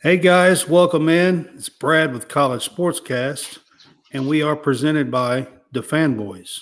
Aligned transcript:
Hey 0.00 0.16
guys, 0.16 0.68
welcome 0.68 1.08
in. 1.08 1.50
It's 1.56 1.68
Brad 1.68 2.12
with 2.12 2.28
College 2.28 2.68
Sportscast, 2.68 3.58
and 4.12 4.28
we 4.28 4.42
are 4.42 4.54
presented 4.54 5.10
by 5.10 5.48
the 5.72 5.80
Fanboys. 5.80 6.60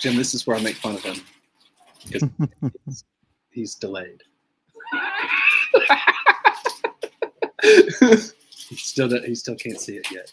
Jim, 0.00 0.16
this 0.16 0.32
is 0.32 0.46
where 0.46 0.56
I 0.56 0.62
make 0.62 0.76
fun 0.76 0.94
of 0.94 1.02
him 1.02 1.16
because 2.06 2.28
he's, 2.86 3.04
he's 3.50 3.74
delayed. 3.74 4.22
he 7.62 8.76
still 8.76 9.08
do- 9.08 9.22
he 9.22 9.34
still 9.34 9.56
can't 9.56 9.78
see 9.78 9.96
it 9.96 10.10
yet. 10.10 10.32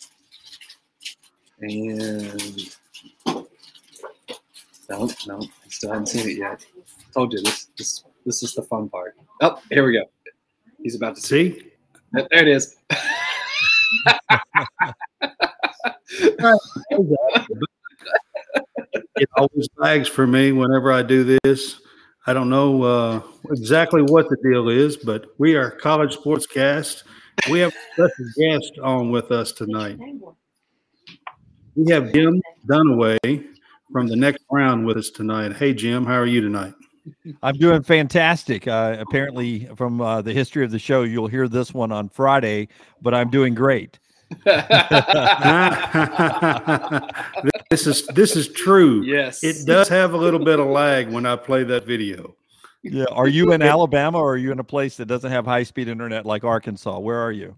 And 1.60 1.99
no, 4.90 5.10
no, 5.27 5.40
he 5.40 5.70
still 5.70 5.91
haven't 5.91 6.07
seen 6.07 6.29
it 6.29 6.38
yet. 6.38 6.65
Told 7.13 7.34
you 7.34 7.41
this 7.41 7.68
this 7.77 8.05
this 8.26 8.43
is 8.43 8.54
the 8.54 8.63
fun 8.63 8.88
part. 8.88 9.15
Oh, 9.41 9.62
here 9.70 9.85
we 9.85 9.93
go. 9.93 10.04
He's 10.82 10.95
about 10.95 11.15
to 11.15 11.21
see. 11.21 11.60
See? 11.60 11.71
There 12.13 12.27
it 12.32 12.48
is. 12.48 12.77
It 19.18 19.29
always 19.37 19.68
lags 19.77 20.07
for 20.07 20.27
me 20.27 20.51
whenever 20.51 20.91
I 20.91 21.01
do 21.01 21.37
this. 21.43 21.82
I 22.26 22.34
don't 22.34 22.49
know 22.49 22.84
uh, 22.84 23.21
exactly 23.49 24.01
what 24.01 24.29
the 24.29 24.37
deal 24.43 24.70
is, 24.70 24.98
but 24.98 25.27
we 25.37 25.55
are 25.55 25.71
College 25.71 26.18
Sportscast. 26.18 27.04
We 27.49 27.60
have 27.60 27.71
a 27.71 27.93
special 27.93 28.26
guest 28.38 28.71
on 28.84 29.12
with 29.12 29.32
us 29.32 29.51
tonight. 29.51 29.98
We 31.76 31.91
have 31.91 32.12
Jim 32.12 32.41
Dunaway 32.68 33.48
from 33.91 34.07
the 34.07 34.15
next 34.15 34.43
round 34.51 34.85
with 34.85 34.98
us 34.98 35.10
tonight. 35.10 35.55
Hey, 35.55 35.73
Jim, 35.73 36.05
how 36.05 36.15
are 36.15 36.26
you 36.26 36.41
tonight? 36.41 36.73
I'm 37.41 37.55
doing 37.55 37.84
fantastic. 37.84 38.68
Uh, 38.68 38.98
apparently, 38.99 39.70
from 39.76 40.01
uh, 40.01 40.21
the 40.21 40.34
history 40.34 40.65
of 40.65 40.71
the 40.71 40.79
show, 40.79 41.04
you'll 41.04 41.27
hear 41.27 41.48
this 41.48 41.73
one 41.73 41.91
on 41.91 42.10
Friday, 42.10 42.68
but 43.01 43.13
I'm 43.13 43.29
doing 43.29 43.54
great. 43.54 43.99
this 47.70 47.87
is 47.87 48.05
this 48.07 48.35
is 48.35 48.49
true. 48.49 49.03
yes. 49.03 49.43
It 49.43 49.65
does 49.65 49.87
have 49.87 50.13
a 50.13 50.17
little 50.17 50.43
bit 50.43 50.59
of 50.59 50.67
lag 50.67 51.09
when 51.09 51.25
I 51.25 51.35
play 51.35 51.63
that 51.63 51.85
video. 51.85 52.35
Yeah. 52.83 53.05
Are 53.11 53.27
you 53.27 53.51
in 53.53 53.61
Alabama 53.61 54.20
or 54.20 54.33
are 54.33 54.37
you 54.37 54.51
in 54.51 54.59
a 54.59 54.63
place 54.63 54.98
that 54.98 55.05
doesn't 55.07 55.31
have 55.31 55.45
high 55.45 55.63
speed 55.63 55.87
internet 55.87 56.25
like 56.25 56.43
Arkansas? 56.43 56.99
Where 56.99 57.20
are 57.20 57.31
you? 57.31 57.55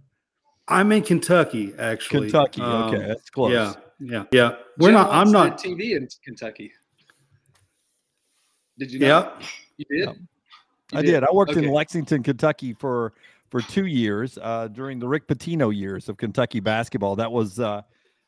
I'm 0.67 0.91
in 0.91 1.01
Kentucky, 1.01 1.73
actually. 1.79 2.29
Kentucky. 2.29 2.61
Um, 2.61 2.93
okay, 2.93 3.07
that's 3.07 3.29
close. 3.29 3.51
Yeah, 3.51 3.73
yeah, 3.99 4.23
yeah. 4.31 4.55
We're 4.77 4.89
Jim 4.89 4.93
not. 4.95 5.09
I'm 5.11 5.31
not. 5.31 5.57
TV 5.57 5.95
in 5.95 6.07
Kentucky. 6.23 6.71
Did 8.77 8.91
you? 8.91 8.99
Not? 8.99 9.41
Yeah, 9.41 9.47
You 9.77 9.85
did. 9.89 9.99
Yeah. 10.07 10.13
You 10.91 10.99
I 10.99 11.01
did. 11.01 11.23
I 11.23 11.27
worked 11.31 11.51
Okay. 11.51 11.65
in 11.65 11.71
Lexington, 11.71 12.23
Kentucky 12.23 12.73
for 12.73 13.13
for 13.49 13.61
two 13.61 13.85
years 13.85 14.37
uh, 14.41 14.67
during 14.67 14.99
the 14.99 15.07
Rick 15.07 15.27
Pitino 15.27 15.75
years 15.75 16.09
of 16.09 16.17
Kentucky 16.17 16.59
basketball. 16.59 17.15
That 17.15 17.31
was 17.31 17.59
uh, 17.59 17.81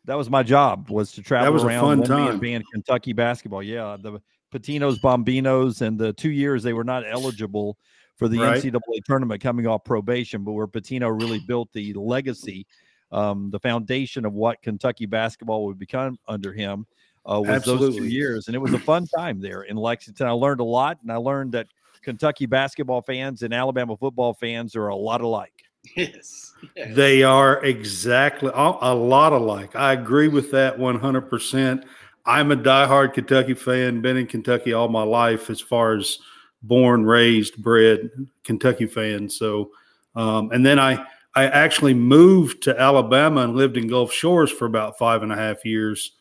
that 0.05 0.15
was 0.15 0.29
my 0.29 0.43
job 0.43 0.89
was 0.89 1.11
to 1.13 1.21
travel 1.21 1.53
was 1.53 1.63
a 1.63 1.67
around 1.67 1.81
fun 1.81 1.99
one 1.99 2.09
man 2.09 2.27
time. 2.31 2.39
band 2.39 2.63
Kentucky 2.71 3.13
basketball. 3.13 3.63
Yeah, 3.63 3.97
the 3.99 4.19
Pitino's, 4.53 4.99
Bombinos, 4.99 5.81
and 5.81 5.97
the 5.97 6.13
two 6.13 6.31
years 6.31 6.63
they 6.63 6.73
were 6.73 6.83
not 6.83 7.03
eligible 7.07 7.77
for 8.17 8.27
the 8.27 8.39
Right. 8.39 8.61
NCAA 8.61 9.03
tournament 9.05 9.41
coming 9.41 9.65
off 9.67 9.83
probation, 9.83 10.43
but 10.43 10.51
where 10.51 10.67
Pitino 10.67 11.09
really 11.09 11.39
built 11.39 11.69
the 11.73 11.93
legacy, 11.93 12.67
um, 13.11 13.49
the 13.49 13.59
foundation 13.59 14.25
of 14.25 14.33
what 14.33 14.61
Kentucky 14.61 15.05
basketball 15.05 15.65
would 15.65 15.79
become 15.79 16.17
under 16.27 16.53
him. 16.53 16.85
Uh, 17.25 17.41
was 17.45 17.63
those 17.63 17.95
two 17.95 18.05
years, 18.05 18.47
and 18.47 18.55
it 18.55 18.59
was 18.59 18.73
a 18.73 18.79
fun 18.79 19.05
time 19.15 19.39
there 19.39 19.61
in 19.61 19.77
Lexington. 19.77 20.25
I 20.25 20.31
learned 20.31 20.59
a 20.59 20.63
lot, 20.65 20.97
and 21.03 21.11
I 21.11 21.17
learned 21.17 21.51
that 21.51 21.67
Kentucky 22.01 22.45
basketball 22.45 23.01
fans 23.01 23.43
and 23.43 23.53
Alabama 23.53 23.95
football 23.97 24.33
fans 24.33 24.75
are 24.75 24.87
a 24.87 24.95
lot 24.95 25.21
alike. 25.21 25.53
Yes. 25.95 26.53
yes. 26.75 26.95
they 26.95 27.23
are 27.23 27.63
exactly 27.65 28.51
a 28.53 28.73
a 28.81 28.93
lot 28.93 29.33
alike. 29.33 29.75
I 29.75 29.93
agree 29.93 30.27
with 30.27 30.51
that 30.51 30.77
100. 30.77 31.21
percent 31.21 31.85
I'm 32.25 32.51
a 32.51 32.55
diehard 32.55 33.13
Kentucky 33.13 33.55
fan. 33.55 34.01
Been 34.01 34.17
in 34.17 34.27
Kentucky 34.27 34.73
all 34.73 34.89
my 34.89 35.03
life, 35.03 35.49
as 35.49 35.59
far 35.59 35.95
as 35.95 36.19
born, 36.61 37.03
raised, 37.05 37.57
bred 37.57 38.11
Kentucky 38.43 38.85
fan. 38.85 39.29
So, 39.29 39.71
um, 40.15 40.51
and 40.51 40.65
then 40.65 40.79
I 40.79 41.03
I 41.35 41.45
actually 41.45 41.93
moved 41.93 42.63
to 42.63 42.79
Alabama 42.79 43.41
and 43.41 43.55
lived 43.55 43.77
in 43.77 43.87
Gulf 43.87 44.11
Shores 44.11 44.51
for 44.51 44.65
about 44.65 44.97
five 44.97 45.23
and 45.23 45.31
a 45.31 45.35
half 45.35 45.63
years. 45.65 46.11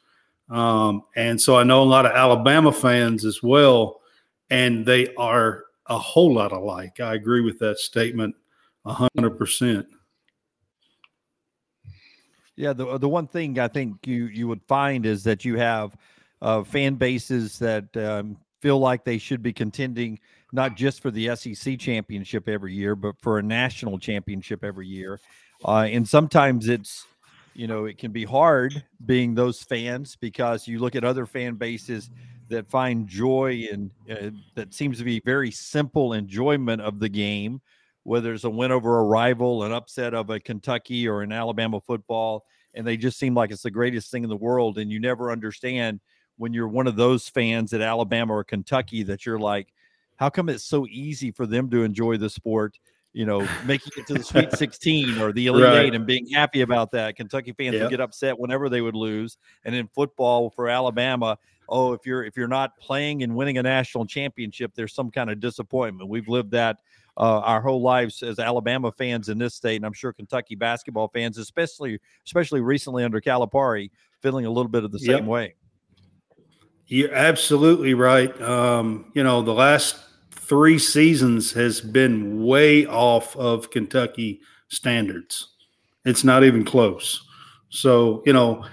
Um, 0.49 1.03
and 1.17 1.41
so 1.41 1.57
I 1.57 1.65
know 1.65 1.83
a 1.83 1.85
lot 1.85 2.07
of 2.07 2.13
Alabama 2.13 2.73
fans 2.73 3.25
as 3.25 3.43
well, 3.43 4.01
and 4.51 4.87
they 4.87 5.15
are 5.17 5.65
a 5.91 5.99
whole 5.99 6.33
lot 6.33 6.53
alike. 6.53 7.01
I 7.01 7.15
agree 7.15 7.43
with 7.43 7.59
that 7.59 7.79
statement 7.79 8.35
a 8.87 8.93
hundred 8.93 9.37
percent. 9.37 9.87
Yeah, 12.57 12.73
the 12.73 12.97
the 12.99 13.09
one 13.09 13.27
thing 13.27 13.59
I 13.59 13.69
think 13.69 14.07
you 14.07 14.27
you 14.27 14.49
would 14.49 14.63
find 14.63 15.05
is 15.05 15.25
that 15.25 15.45
you 15.45 15.59
have 15.59 15.97
uh, 16.41 16.63
fan 16.63 16.95
bases 16.95 17.59
that 17.59 17.95
um, 17.97 18.39
feel 18.63 18.79
like 18.79 19.05
they 19.05 19.19
should 19.19 19.43
be 19.43 19.53
contending 19.53 20.19
not 20.53 20.77
just 20.77 21.01
for 21.01 21.11
the 21.11 21.35
SEC 21.37 21.79
championship 21.79 22.49
every 22.49 22.75
year, 22.75 22.97
but 22.97 23.15
for 23.21 23.39
a 23.39 23.43
national 23.43 23.99
championship 23.99 24.65
every 24.65 24.87
year. 24.87 25.21
Uh, 25.65 25.89
and 25.91 26.09
sometimes 26.09 26.69
it's 26.69 27.05
you 27.55 27.67
know 27.67 27.85
it 27.85 27.99
can 27.99 28.13
be 28.13 28.25
hard 28.25 28.85
being 29.05 29.35
those 29.35 29.61
fans 29.63 30.17
because 30.17 30.69
you 30.69 30.79
look 30.79 30.95
at 30.95 31.03
other 31.05 31.27
fan 31.27 31.55
bases 31.55 32.11
that 32.51 32.69
find 32.69 33.09
joy 33.09 33.67
and 33.73 33.91
uh, 34.11 34.31
that 34.55 34.75
seems 34.75 34.99
to 34.99 35.05
be 35.05 35.21
very 35.25 35.51
simple 35.51 36.13
enjoyment 36.13 36.83
of 36.83 36.99
the 37.01 37.09
game 37.09 37.61
whether 38.05 38.33
it's 38.33 38.45
a 38.45 38.51
win 38.51 38.73
over 38.73 38.99
a 38.99 39.05
rival, 39.05 39.65
an 39.65 39.73
upset 39.73 40.15
of 40.15 40.31
a 40.31 40.41
Kentucky 40.41 41.07
or 41.07 41.23
an 41.23 41.33
Alabama 41.33 41.81
football, 41.81 42.45
and 42.75 42.87
they 42.87 42.97
just 42.97 43.19
seem 43.19 43.35
like 43.35 43.51
it's 43.51 43.63
the 43.63 43.71
greatest 43.71 44.11
thing 44.11 44.23
in 44.23 44.31
the 44.31 44.37
world. 44.37 44.79
And 44.79 44.91
you 44.91 45.01
never 45.01 45.31
understand 45.31 46.01
when 46.39 46.53
you're 46.53 46.69
one 46.69 46.87
of 46.87 46.97
those 46.97 47.29
fans 47.29 47.73
at 47.73 47.81
Alabama 47.81 48.35
or 48.35 48.45
Kentucky 48.45 49.03
that 49.05 49.27
you're 49.27 49.39
like, 49.39 49.73
how 50.17 50.31
come 50.31 50.49
it's 50.49 50.65
so 50.65 50.87
easy 50.89 51.31
for 51.31 51.47
them 51.47 51.69
to 51.71 51.83
enjoy 51.83 52.17
the 52.17 52.31
sport? 52.31 52.79
You 53.13 53.27
know, 53.27 53.49
making 53.65 53.93
it 53.97 54.07
to 54.07 54.15
the 54.15 54.23
Sweet 54.25 54.53
16 54.57 55.19
or 55.19 55.33
the 55.33 55.49
Elite 55.49 55.65
Right. 55.65 55.87
Eight 55.87 55.95
and 55.95 56.07
being 56.07 56.29
happy 56.29 56.61
about 56.61 56.93
that. 56.93 57.17
Kentucky 57.17 57.53
fans 57.53 57.75
Yep. 57.75 57.83
would 57.83 57.91
get 57.91 58.01
upset 58.01 58.39
whenever 58.39 58.69
they 58.69 58.81
would 58.81 58.95
lose. 58.95 59.37
And 59.65 59.75
in 59.75 59.89
football 59.89 60.51
for 60.51 60.69
Alabama, 60.69 61.37
oh, 61.71 61.93
if 61.93 62.05
you're 62.05 62.25
if 62.25 62.37
you're 62.37 62.49
not 62.49 62.77
playing 62.79 63.23
and 63.23 63.35
winning 63.35 63.59
a 63.59 63.63
national 63.63 64.07
championship, 64.07 64.73
there's 64.75 64.95
some 64.95 65.11
kind 65.11 65.31
of 65.31 65.41
disappointment. 65.41 66.11
We've 66.11 66.29
lived 66.29 66.51
that 66.53 66.79
uh, 67.17 67.41
our 67.41 67.61
whole 67.61 67.83
lives 67.83 68.23
as 68.23 68.39
Alabama 68.39 68.93
fans 68.93 69.29
in 69.29 69.39
this 69.39 69.55
state, 69.55 69.77
and 69.77 69.87
I'm 69.87 69.93
sure 69.93 70.13
Kentucky 70.13 70.55
basketball 70.55 71.09
fans, 71.09 71.39
especially 71.39 71.99
especially 72.27 72.61
recently 72.61 73.05
under 73.05 73.21
Calipari, 73.21 73.91
feeling 74.21 74.47
a 74.47 74.51
little 74.51 74.71
bit 74.71 74.85
of 74.85 74.93
the 74.93 74.99
Yep. 75.01 75.19
same 75.19 75.27
way. 75.27 75.55
You're 76.87 77.15
absolutely 77.15 77.95
right. 77.95 78.39
Um, 78.43 79.13
you 79.15 79.23
know, 79.23 79.43
the 79.43 79.55
last 79.55 79.97
three 80.33 80.79
seasons 80.79 81.53
has 81.53 81.81
been 81.81 82.45
way 82.45 82.85
off 82.87 83.37
of 83.37 83.71
Kentucky 83.71 84.41
standards. 84.69 85.51
It's 86.05 86.25
not 86.25 86.43
even 86.43 86.65
close. 86.65 87.25
So, 87.69 88.23
you 88.27 88.33
know, 88.33 88.65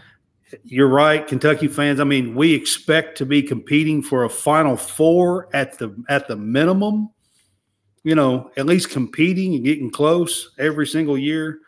you're 0.63 0.87
right, 0.87 1.25
Kentucky 1.27 1.67
fans. 1.67 1.99
I 1.99 2.03
mean, 2.03 2.35
we 2.35 2.53
expect 2.53 3.17
to 3.19 3.25
be 3.25 3.41
competing 3.41 4.01
for 4.01 4.23
a 4.23 4.29
Final 4.29 4.77
Four 4.77 5.49
at 5.53 5.77
the 5.77 5.95
at 6.09 6.27
the 6.27 6.35
minimum. 6.35 7.09
You 8.03 8.15
know, 8.15 8.51
at 8.55 8.65
least 8.65 8.89
competing 8.89 9.55
and 9.55 9.65
getting 9.65 9.89
close 9.91 10.51
every 10.57 10.87
single 10.87 11.17
year, 11.17 11.59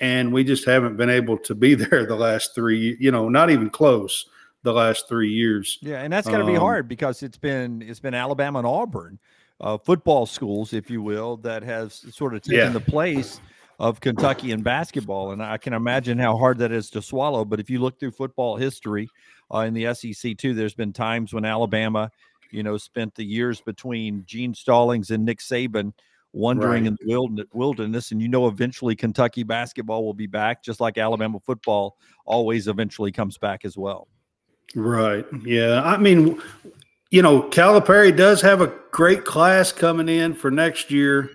and 0.00 0.32
we 0.32 0.42
just 0.42 0.64
haven't 0.64 0.96
been 0.96 1.10
able 1.10 1.38
to 1.38 1.54
be 1.54 1.74
there 1.76 2.04
the 2.06 2.16
last 2.16 2.54
three. 2.54 2.96
You 2.98 3.10
know, 3.12 3.28
not 3.28 3.50
even 3.50 3.70
close 3.70 4.26
the 4.62 4.72
last 4.72 5.08
three 5.08 5.30
years. 5.30 5.78
Yeah, 5.82 6.00
and 6.00 6.12
that's 6.12 6.26
going 6.26 6.40
to 6.40 6.46
be 6.46 6.56
Um, 6.56 6.62
hard 6.62 6.88
because 6.88 7.22
it's 7.22 7.38
been 7.38 7.82
it's 7.82 8.00
been 8.00 8.14
Alabama 8.14 8.58
and 8.58 8.66
Auburn 8.66 9.18
uh, 9.60 9.78
football 9.78 10.26
schools, 10.26 10.72
if 10.72 10.90
you 10.90 11.02
will, 11.02 11.36
that 11.38 11.62
has 11.62 12.04
sort 12.10 12.34
of 12.34 12.42
taken 12.42 12.58
Yeah. 12.58 12.68
the 12.70 12.80
place 12.80 13.40
of 13.78 14.00
Kentucky 14.00 14.52
in 14.52 14.62
basketball, 14.62 15.32
and 15.32 15.42
I 15.42 15.58
can 15.58 15.72
imagine 15.72 16.18
how 16.18 16.36
hard 16.36 16.58
that 16.58 16.72
is 16.72 16.90
to 16.90 17.02
swallow. 17.02 17.44
But 17.44 17.60
if 17.60 17.68
you 17.68 17.80
look 17.80 17.98
through 17.98 18.12
football 18.12 18.56
history 18.56 19.08
uh, 19.52 19.60
in 19.60 19.74
the 19.74 19.92
SEC 19.94 20.36
too, 20.36 20.54
there's 20.54 20.74
been 20.74 20.92
times 20.92 21.32
when 21.32 21.44
Alabama, 21.44 22.10
you 22.50 22.62
know, 22.62 22.76
spent 22.76 23.14
the 23.14 23.24
years 23.24 23.60
between 23.60 24.24
Gene 24.26 24.54
Stallings 24.54 25.10
and 25.10 25.24
Nick 25.24 25.40
Saban 25.40 25.92
wandering 26.32 26.84
right. 26.84 26.96
in 27.00 27.34
the 27.36 27.46
wilderness, 27.52 28.10
and 28.12 28.20
you 28.20 28.28
know, 28.28 28.46
eventually 28.46 28.94
Kentucky 28.94 29.42
basketball 29.42 30.04
will 30.04 30.14
be 30.14 30.26
back, 30.26 30.62
just 30.62 30.80
like 30.80 30.98
Alabama 30.98 31.38
football 31.40 31.96
always 32.24 32.68
eventually 32.68 33.12
comes 33.12 33.38
back 33.38 33.64
as 33.64 33.76
well. 33.76 34.08
Right. 34.74 35.24
Yeah. 35.44 35.82
I 35.84 35.96
mean, 35.96 36.40
you 37.10 37.22
know, 37.22 37.42
Calipari 37.42 38.14
does 38.16 38.40
have 38.42 38.60
a 38.60 38.74
great 38.90 39.24
class 39.24 39.70
coming 39.72 40.08
in 40.08 40.34
for 40.34 40.50
next 40.50 40.90
year, 40.90 41.30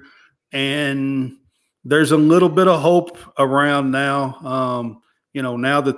and 0.52 1.38
there's 1.84 2.12
a 2.12 2.18
little 2.18 2.50
bit 2.50 2.68
of 2.68 2.82
hope 2.82 3.18
around 3.38 3.92
now. 3.92 4.36
Um, 4.36 5.02
you 5.34 5.42
know, 5.42 5.58
now 5.58 5.82
that 5.82 5.96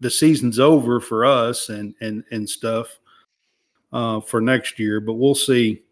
the 0.00 0.10
season's 0.10 0.58
over 0.58 1.00
for 1.00 1.24
us 1.24 1.68
and 1.68 1.94
and 2.00 2.24
and 2.30 2.48
stuff 2.48 2.98
uh, 3.92 4.20
for 4.20 4.40
next 4.40 4.78
year, 4.78 5.00
but 5.00 5.14
we'll 5.14 5.34
see. 5.34 5.82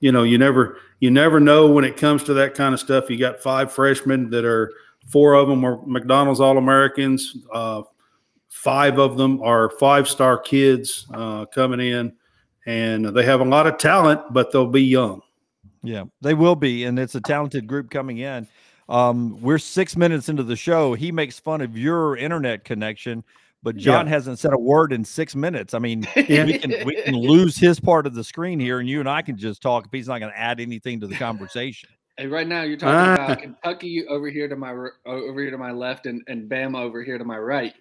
You 0.00 0.10
know, 0.10 0.24
you 0.24 0.36
never 0.38 0.78
you 1.00 1.10
never 1.10 1.38
know 1.38 1.70
when 1.70 1.84
it 1.84 1.96
comes 1.96 2.24
to 2.24 2.34
that 2.34 2.54
kind 2.54 2.74
of 2.74 2.80
stuff. 2.80 3.08
You 3.08 3.18
got 3.18 3.40
five 3.40 3.72
freshmen 3.72 4.30
that 4.30 4.44
are 4.44 4.72
four 5.06 5.34
of 5.34 5.48
them 5.48 5.64
are 5.64 5.80
McDonald's 5.86 6.40
All 6.40 6.58
Americans. 6.58 7.36
Uh, 7.52 7.82
five 8.48 8.98
of 8.98 9.16
them 9.16 9.40
are 9.42 9.70
five 9.70 10.08
star 10.08 10.38
kids 10.38 11.06
uh, 11.14 11.46
coming 11.46 11.80
in 11.80 12.12
and 12.66 13.06
they 13.06 13.24
have 13.24 13.40
a 13.40 13.44
lot 13.44 13.66
of 13.66 13.78
talent, 13.78 14.20
but 14.30 14.52
they'll 14.52 14.66
be 14.66 14.82
young. 14.82 15.20
Yeah, 15.82 16.04
they 16.20 16.34
will 16.34 16.56
be, 16.56 16.84
and 16.84 16.98
it's 16.98 17.14
a 17.14 17.20
talented 17.20 17.66
group 17.66 17.90
coming 17.90 18.18
in. 18.18 18.46
Um, 18.88 19.40
we're 19.40 19.58
six 19.58 19.96
minutes 19.96 20.28
into 20.28 20.42
the 20.42 20.56
show. 20.56 20.94
He 20.94 21.10
makes 21.10 21.38
fun 21.38 21.60
of 21.60 21.76
your 21.76 22.16
internet 22.16 22.64
connection, 22.64 23.24
but 23.62 23.76
John 23.76 24.06
yeah. 24.06 24.12
hasn't 24.12 24.38
said 24.38 24.52
a 24.52 24.58
word 24.58 24.92
in 24.92 25.04
six 25.04 25.34
minutes. 25.34 25.74
I 25.74 25.78
mean, 25.78 26.06
we 26.16 26.58
can 26.58 26.74
we 26.84 27.02
can 27.02 27.16
lose 27.16 27.56
his 27.56 27.80
part 27.80 28.06
of 28.06 28.14
the 28.14 28.24
screen 28.24 28.60
here, 28.60 28.80
and 28.80 28.88
you 28.88 29.00
and 29.00 29.08
I 29.08 29.22
can 29.22 29.36
just 29.36 29.62
talk. 29.62 29.86
If 29.86 29.92
he's 29.92 30.08
not 30.08 30.20
going 30.20 30.32
to 30.32 30.38
add 30.38 30.60
anything 30.60 31.00
to 31.00 31.06
the 31.06 31.16
conversation. 31.16 31.88
And 32.18 32.30
right 32.30 32.46
now, 32.46 32.62
you're 32.62 32.76
talking 32.76 33.24
about 33.24 33.40
Kentucky 33.40 34.06
over 34.06 34.28
here 34.28 34.46
to 34.46 34.56
my 34.56 34.72
over 35.06 35.40
here 35.40 35.50
to 35.50 35.58
my 35.58 35.72
left, 35.72 36.06
and 36.06 36.22
and 36.26 36.48
Bama 36.48 36.80
over 36.80 37.02
here 37.02 37.18
to 37.18 37.24
my 37.24 37.38
right. 37.38 37.74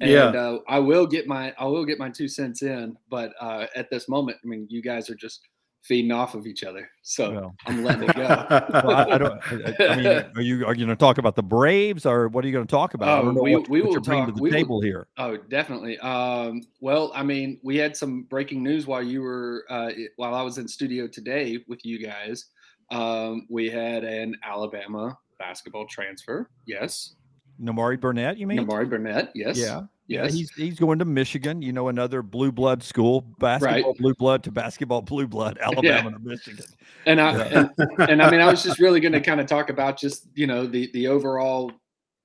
And 0.00 0.10
yeah. 0.10 0.24
uh, 0.24 0.58
I 0.66 0.78
will 0.78 1.06
get 1.06 1.26
my 1.26 1.54
I 1.58 1.66
will 1.66 1.84
get 1.84 1.98
my 1.98 2.10
two 2.10 2.26
cents 2.26 2.62
in, 2.62 2.96
but 3.10 3.32
uh, 3.40 3.66
at 3.76 3.90
this 3.90 4.08
moment, 4.08 4.38
I 4.42 4.48
mean, 4.48 4.66
you 4.70 4.82
guys 4.82 5.10
are 5.10 5.14
just 5.14 5.42
feeding 5.84 6.10
off 6.10 6.34
of 6.34 6.46
each 6.46 6.64
other, 6.64 6.88
so 7.02 7.30
well. 7.30 7.54
I'm 7.66 7.84
letting 7.84 8.08
it 8.08 8.16
go. 8.16 8.22
well, 8.22 8.90
I, 8.90 9.04
I, 9.10 9.18
don't. 9.18 9.80
I, 9.80 9.86
I, 9.86 9.96
mean, 9.96 10.06
are 10.36 10.40
you 10.40 10.66
are 10.66 10.74
you 10.74 10.86
going 10.86 10.88
to 10.88 10.96
talk 10.96 11.18
about 11.18 11.36
the 11.36 11.42
Braves, 11.42 12.06
or 12.06 12.28
what 12.28 12.44
are 12.44 12.48
you 12.48 12.52
going 12.52 12.66
to 12.66 12.70
talk 12.70 12.94
about? 12.94 13.24
Oh, 13.24 13.32
we, 13.32 13.56
what, 13.56 13.68
we 13.68 13.82
will 13.82 14.00
bring 14.00 14.26
to 14.26 14.32
the 14.32 14.50
table 14.50 14.76
will, 14.76 14.82
here. 14.82 15.06
Oh, 15.18 15.36
definitely. 15.36 15.98
Um, 15.98 16.62
well, 16.80 17.12
I 17.14 17.22
mean, 17.22 17.60
we 17.62 17.76
had 17.76 17.96
some 17.96 18.22
breaking 18.22 18.62
news 18.62 18.86
while 18.86 19.02
you 19.02 19.22
were 19.22 19.64
uh, 19.68 19.90
while 20.16 20.34
I 20.34 20.42
was 20.42 20.58
in 20.58 20.66
studio 20.66 21.06
today 21.06 21.64
with 21.68 21.84
you 21.84 22.04
guys. 22.04 22.46
Um, 22.90 23.46
we 23.48 23.70
had 23.70 24.04
an 24.04 24.34
Alabama 24.42 25.16
basketball 25.38 25.86
transfer. 25.86 26.50
Yes. 26.66 27.14
Nimari 27.60 28.00
Burnett, 28.00 28.36
you 28.36 28.46
mean? 28.46 28.58
Nimari 28.58 28.88
Burnett, 28.88 29.30
yes. 29.34 29.56
Yeah. 29.56 29.82
Yes. 30.06 30.32
Yeah, 30.32 30.36
he's 30.36 30.50
he's 30.52 30.78
going 30.78 30.98
to 30.98 31.04
Michigan, 31.04 31.62
you 31.62 31.72
know, 31.72 31.88
another 31.88 32.22
blue 32.22 32.52
blood 32.52 32.82
school, 32.82 33.22
basketball 33.38 33.92
right. 33.92 33.98
blue 33.98 34.14
blood 34.14 34.42
to 34.44 34.52
basketball 34.52 35.00
blue 35.00 35.26
blood, 35.26 35.58
Alabama 35.62 36.10
yeah. 36.10 36.16
to 36.16 36.18
Michigan. 36.20 36.66
And 37.06 37.20
I 37.20 37.36
yeah. 37.36 37.68
and, 37.78 38.10
and, 38.10 38.22
I 38.22 38.30
mean 38.30 38.40
I 38.40 38.50
was 38.50 38.62
just 38.62 38.78
really 38.78 39.00
going 39.00 39.12
to 39.14 39.20
kind 39.20 39.40
of 39.40 39.46
talk 39.46 39.70
about 39.70 39.98
just, 39.98 40.28
you 40.34 40.46
know, 40.46 40.66
the 40.66 40.90
the 40.92 41.08
overall 41.08 41.72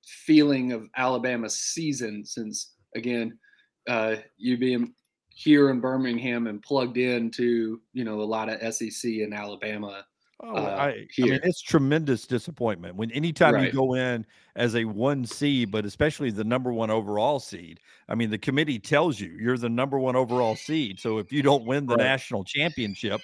feeling 0.04 0.72
of 0.72 0.88
Alabama's 0.96 1.56
season 1.56 2.24
since 2.24 2.74
again, 2.94 3.38
uh 3.88 4.16
you 4.36 4.58
being 4.58 4.92
here 5.30 5.70
in 5.70 5.80
Birmingham 5.80 6.48
and 6.48 6.62
plugged 6.62 6.98
into, 6.98 7.80
you 7.94 8.04
know, 8.04 8.20
a 8.20 8.22
lot 8.22 8.50
of 8.50 8.74
SEC 8.74 9.10
and 9.10 9.32
Alabama 9.32 10.04
Oh, 10.42 10.56
uh, 10.56 10.60
I, 10.60 10.86
I, 10.88 11.06
mean, 11.18 11.40
it's 11.42 11.60
tremendous 11.60 12.26
disappointment 12.26 12.96
when 12.96 13.10
anytime 13.10 13.54
right. 13.54 13.66
you 13.66 13.72
go 13.72 13.94
in 13.94 14.24
as 14.56 14.74
a 14.74 14.84
one 14.86 15.26
seed, 15.26 15.70
but 15.70 15.84
especially 15.84 16.30
the 16.30 16.44
number 16.44 16.72
one 16.72 16.90
overall 16.90 17.38
seed. 17.38 17.78
I 18.08 18.14
mean, 18.14 18.30
the 18.30 18.38
committee 18.38 18.78
tells 18.78 19.20
you 19.20 19.36
you're 19.38 19.58
the 19.58 19.68
number 19.68 19.98
one 19.98 20.16
overall 20.16 20.56
seed. 20.56 20.98
So 20.98 21.18
if 21.18 21.30
you 21.30 21.42
don't 21.42 21.66
win 21.66 21.86
the 21.86 21.96
right. 21.96 22.04
national 22.04 22.44
championship, 22.44 23.20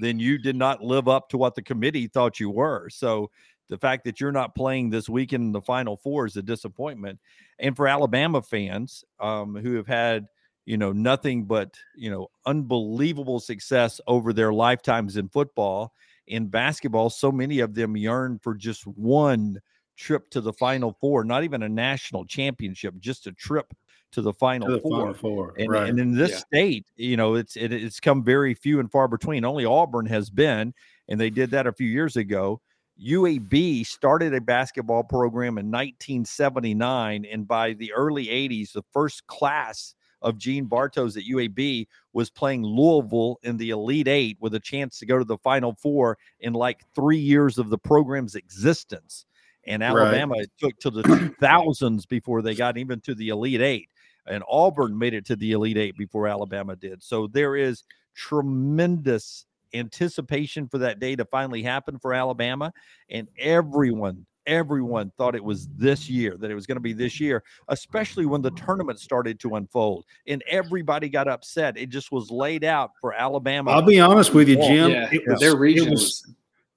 then 0.00 0.20
you 0.20 0.38
did 0.38 0.54
not 0.54 0.82
live 0.82 1.08
up 1.08 1.28
to 1.30 1.38
what 1.38 1.56
the 1.56 1.62
committee 1.62 2.06
thought 2.06 2.38
you 2.38 2.50
were. 2.50 2.88
So 2.88 3.30
the 3.68 3.78
fact 3.78 4.04
that 4.04 4.20
you're 4.20 4.30
not 4.30 4.54
playing 4.54 4.90
this 4.90 5.08
weekend 5.08 5.42
in 5.42 5.52
the 5.52 5.60
Final 5.60 5.96
Four 5.96 6.26
is 6.26 6.36
a 6.36 6.42
disappointment. 6.42 7.18
And 7.58 7.74
for 7.74 7.88
Alabama 7.88 8.42
fans 8.42 9.04
um, 9.18 9.56
who 9.56 9.74
have 9.74 9.88
had 9.88 10.26
you 10.66 10.76
know 10.76 10.92
nothing 10.92 11.46
but 11.46 11.74
you 11.96 12.10
know 12.10 12.28
unbelievable 12.46 13.40
success 13.40 14.00
over 14.06 14.32
their 14.32 14.52
lifetimes 14.52 15.16
in 15.16 15.28
football 15.28 15.94
in 16.30 16.46
basketball, 16.46 17.10
so 17.10 17.30
many 17.30 17.58
of 17.60 17.74
them 17.74 17.96
yearn 17.96 18.38
for 18.42 18.54
just 18.54 18.86
one 18.86 19.60
trip 19.96 20.30
to 20.30 20.40
the 20.40 20.52
Final 20.52 20.96
Four, 21.00 21.24
not 21.24 21.44
even 21.44 21.62
a 21.62 21.68
national 21.68 22.24
championship, 22.24 22.94
just 22.98 23.26
a 23.26 23.32
trip 23.32 23.74
to 24.12 24.22
the 24.22 24.32
Final, 24.32 24.68
to 24.68 24.74
the 24.74 24.80
four. 24.80 24.98
final 24.98 25.14
four. 25.14 25.54
And, 25.58 25.70
right. 25.70 25.88
and 25.88 25.98
in 25.98 26.16
this 26.16 26.30
yeah. 26.30 26.38
state, 26.38 26.86
you 26.96 27.16
know, 27.16 27.34
it's 27.34 27.56
it, 27.56 27.72
it's 27.72 28.00
come 28.00 28.24
very 28.24 28.54
few 28.54 28.80
and 28.80 28.90
far 28.90 29.08
between. 29.08 29.44
Only 29.44 29.64
Auburn 29.64 30.06
has 30.06 30.30
been, 30.30 30.72
and 31.08 31.20
they 31.20 31.30
did 31.30 31.50
that 31.50 31.66
a 31.66 31.72
few 31.72 31.88
years 31.88 32.16
ago. 32.16 32.60
UAB 33.04 33.86
started 33.86 34.34
a 34.34 34.40
basketball 34.40 35.02
program 35.02 35.58
in 35.58 35.70
1979, 35.70 37.24
and 37.24 37.48
by 37.48 37.72
the 37.72 37.92
early 37.92 38.26
80s, 38.26 38.72
the 38.72 38.84
first 38.92 39.26
class 39.26 39.94
of 40.22 40.38
Gene 40.38 40.66
Bartow 40.66 41.06
at 41.06 41.14
UAB 41.14 41.86
was 42.12 42.30
playing 42.30 42.62
Louisville 42.62 43.38
in 43.42 43.56
the 43.56 43.70
Elite 43.70 44.08
Eight 44.08 44.36
with 44.40 44.54
a 44.54 44.60
chance 44.60 44.98
to 44.98 45.06
go 45.06 45.18
to 45.18 45.24
the 45.24 45.38
Final 45.38 45.74
Four 45.74 46.18
in 46.40 46.52
like 46.52 46.84
three 46.94 47.18
years 47.18 47.58
of 47.58 47.70
the 47.70 47.78
program's 47.78 48.34
existence. 48.34 49.26
And 49.64 49.82
Alabama 49.82 50.34
right. 50.34 50.48
took 50.58 50.78
to 50.80 50.90
the 50.90 51.02
2000s 51.02 52.08
before 52.08 52.42
they 52.42 52.54
got 52.54 52.78
even 52.78 53.00
to 53.00 53.14
the 53.14 53.28
Elite 53.28 53.60
Eight. 53.60 53.88
And 54.26 54.44
Auburn 54.48 54.98
made 54.98 55.14
it 55.14 55.26
to 55.26 55.36
the 55.36 55.52
Elite 55.52 55.76
Eight 55.76 55.96
before 55.96 56.26
Alabama 56.26 56.76
did. 56.76 57.02
So 57.02 57.26
there 57.26 57.56
is 57.56 57.84
tremendous 58.14 59.46
anticipation 59.72 60.68
for 60.68 60.78
that 60.78 60.98
day 60.98 61.16
to 61.16 61.24
finally 61.24 61.62
happen 61.62 61.98
for 61.98 62.12
Alabama. 62.12 62.72
And 63.08 63.28
everyone 63.38 64.26
everyone 64.50 65.12
thought 65.16 65.34
it 65.34 65.42
was 65.42 65.68
this 65.76 66.10
year, 66.10 66.36
that 66.38 66.50
it 66.50 66.54
was 66.54 66.66
going 66.66 66.76
to 66.76 66.82
be 66.82 66.92
this 66.92 67.20
year, 67.20 67.42
especially 67.68 68.26
when 68.26 68.42
the 68.42 68.50
tournament 68.50 68.98
started 68.98 69.38
to 69.40 69.54
unfold 69.54 70.04
and 70.26 70.42
everybody 70.48 71.08
got 71.08 71.28
upset. 71.28 71.78
It 71.78 71.88
just 71.88 72.10
was 72.10 72.30
laid 72.30 72.64
out 72.64 72.90
for 73.00 73.14
Alabama. 73.14 73.70
I'll 73.70 73.82
be 73.82 74.00
honest 74.00 74.34
with 74.34 74.48
you, 74.48 74.56
Jim. 74.56 74.90
Yeah, 74.90 75.08
it 75.12 75.22
was, 75.26 75.40
their 75.40 75.56
region 75.56 75.88
it 75.88 75.90
was, 75.92 76.34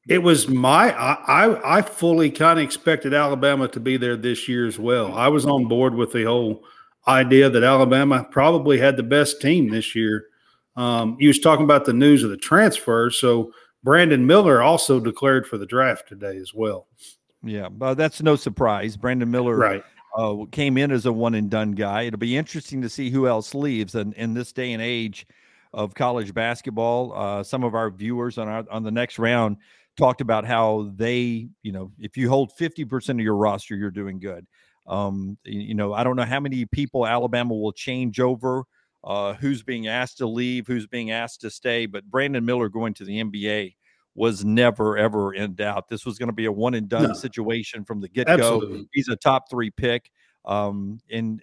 it 0.07 0.17
was 0.19 0.47
my 0.47 0.93
I 0.95 1.45
I, 1.45 1.77
I 1.77 1.81
fully 1.81 2.29
kind 2.29 2.59
of 2.59 2.63
expected 2.63 3.13
Alabama 3.13 3.67
to 3.69 3.79
be 3.79 3.97
there 3.97 4.15
this 4.15 4.47
year 4.47 4.67
as 4.67 4.77
well. 4.77 5.13
I 5.13 5.27
was 5.27 5.45
on 5.45 5.67
board 5.67 5.95
with 5.95 6.13
the 6.13 6.25
whole 6.25 6.63
idea 7.07 7.49
that 7.49 7.63
Alabama 7.63 8.25
probably 8.29 8.77
had 8.77 8.95
the 8.95 9.03
best 9.03 9.41
team 9.41 9.69
this 9.69 9.95
year. 9.95 10.27
Um, 10.75 11.17
he 11.19 11.27
was 11.27 11.39
talking 11.39 11.65
about 11.65 11.85
the 11.85 11.93
news 11.93 12.23
of 12.23 12.29
the 12.29 12.37
transfer, 12.37 13.09
so 13.11 13.51
Brandon 13.83 14.25
Miller 14.25 14.61
also 14.61 14.99
declared 14.99 15.45
for 15.45 15.57
the 15.57 15.65
draft 15.65 16.07
today 16.07 16.37
as 16.37 16.53
well. 16.53 16.87
Yeah, 17.43 17.69
but 17.69 17.95
that's 17.95 18.21
no 18.21 18.35
surprise. 18.35 18.95
Brandon 18.95 19.29
Miller 19.29 19.57
right. 19.57 19.83
uh, 20.15 20.45
came 20.51 20.77
in 20.77 20.91
as 20.91 21.05
a 21.05 21.11
one 21.11 21.35
and 21.35 21.49
done 21.49 21.73
guy. 21.73 22.03
It'll 22.03 22.17
be 22.17 22.37
interesting 22.37 22.81
to 22.81 22.89
see 22.89 23.09
who 23.09 23.27
else 23.27 23.53
leaves. 23.53 23.95
And 23.95 24.13
in 24.13 24.33
this 24.33 24.53
day 24.53 24.71
and 24.71 24.81
age 24.81 25.27
of 25.73 25.93
college 25.93 26.33
basketball, 26.33 27.13
uh, 27.13 27.43
some 27.43 27.63
of 27.63 27.75
our 27.75 27.89
viewers 27.89 28.37
on 28.37 28.47
our 28.47 28.63
on 28.71 28.83
the 28.83 28.91
next 28.91 29.19
round 29.19 29.57
talked 29.97 30.21
about 30.21 30.45
how 30.45 30.91
they, 30.95 31.49
you 31.61 31.71
know, 31.71 31.91
if 31.99 32.15
you 32.15 32.29
hold 32.29 32.53
fifty 32.53 32.85
percent 32.85 33.19
of 33.19 33.23
your 33.23 33.35
roster, 33.35 33.75
you're 33.75 33.91
doing 33.91 34.19
good. 34.19 34.47
Um, 34.87 35.37
you 35.43 35.75
know, 35.75 35.93
I 35.93 36.03
don't 36.03 36.15
know 36.15 36.25
how 36.25 36.39
many 36.39 36.65
people 36.65 37.05
Alabama 37.05 37.53
will 37.53 37.73
change 37.73 38.19
over. 38.19 38.63
Uh, 39.03 39.33
who's 39.33 39.63
being 39.63 39.87
asked 39.87 40.19
to 40.19 40.27
leave? 40.27 40.65
Who's 40.65 40.87
being 40.87 41.11
asked 41.11 41.41
to 41.41 41.49
stay? 41.49 41.87
But 41.87 42.09
Brandon 42.09 42.43
Miller 42.45 42.69
going 42.69 42.93
to 42.95 43.03
the 43.03 43.21
NBA 43.21 43.75
was 44.15 44.45
never 44.45 44.97
ever 44.97 45.33
in 45.33 45.55
doubt. 45.55 45.87
This 45.87 46.05
was 46.05 46.17
going 46.17 46.27
to 46.27 46.33
be 46.33 46.45
a 46.45 46.51
one 46.51 46.73
and 46.73 46.87
done 46.87 47.09
no. 47.09 47.13
situation 47.13 47.83
from 47.83 47.99
the 47.99 48.07
get 48.07 48.27
go. 48.27 48.83
He's 48.93 49.07
a 49.07 49.15
top 49.15 49.49
three 49.49 49.71
pick. 49.71 50.11
Um, 50.45 50.99
and 51.09 51.41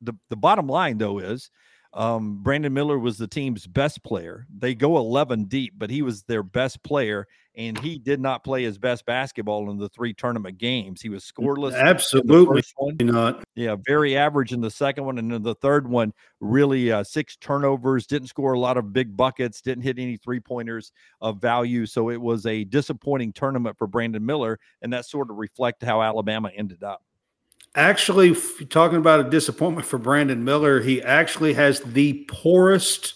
the 0.00 0.14
the 0.28 0.36
bottom 0.36 0.66
line 0.66 0.98
though 0.98 1.18
is 1.18 1.50
Um, 1.92 2.42
Brandon 2.42 2.72
Miller 2.72 2.98
was 2.98 3.18
the 3.18 3.26
team's 3.26 3.66
best 3.66 4.02
player. 4.04 4.46
They 4.56 4.74
go 4.74 4.96
11 4.98 5.44
deep, 5.44 5.74
but 5.76 5.90
he 5.90 6.02
was 6.02 6.22
their 6.22 6.44
best 6.44 6.82
player, 6.84 7.26
and 7.56 7.76
he 7.78 7.98
did 7.98 8.20
not 8.20 8.44
play 8.44 8.62
his 8.62 8.78
best 8.78 9.04
basketball 9.06 9.70
in 9.70 9.76
the 9.76 9.88
three 9.88 10.14
tournament 10.14 10.58
games. 10.58 11.02
He 11.02 11.08
was 11.08 11.24
scoreless. 11.24 11.76
Absolutely 11.76 12.62
not. 13.00 13.42
Yeah, 13.56 13.74
very 13.84 14.16
average 14.16 14.52
in 14.52 14.60
the 14.60 14.70
second 14.70 15.04
one, 15.04 15.18
and 15.18 15.32
in 15.32 15.42
the 15.42 15.56
third 15.56 15.88
one, 15.88 16.12
really 16.38 16.92
uh, 16.92 17.02
six 17.02 17.36
turnovers. 17.36 18.06
Didn't 18.06 18.28
score 18.28 18.52
a 18.52 18.60
lot 18.60 18.76
of 18.76 18.92
big 18.92 19.16
buckets. 19.16 19.60
Didn't 19.60 19.82
hit 19.82 19.98
any 19.98 20.16
three 20.16 20.40
pointers 20.40 20.92
of 21.20 21.40
value. 21.40 21.86
So 21.86 22.10
it 22.10 22.20
was 22.20 22.46
a 22.46 22.62
disappointing 22.64 23.32
tournament 23.32 23.76
for 23.76 23.88
Brandon 23.88 24.24
Miller, 24.24 24.60
and 24.80 24.92
that 24.92 25.06
sort 25.06 25.30
of 25.30 25.38
reflected 25.38 25.86
how 25.86 26.02
Alabama 26.02 26.50
ended 26.54 26.84
up. 26.84 27.02
Actually, 27.76 28.34
talking 28.68 28.98
about 28.98 29.20
a 29.20 29.30
disappointment 29.30 29.86
for 29.86 29.98
Brandon 29.98 30.44
Miller, 30.44 30.80
he 30.80 31.00
actually 31.02 31.54
has 31.54 31.80
the 31.80 32.24
poorest 32.28 33.14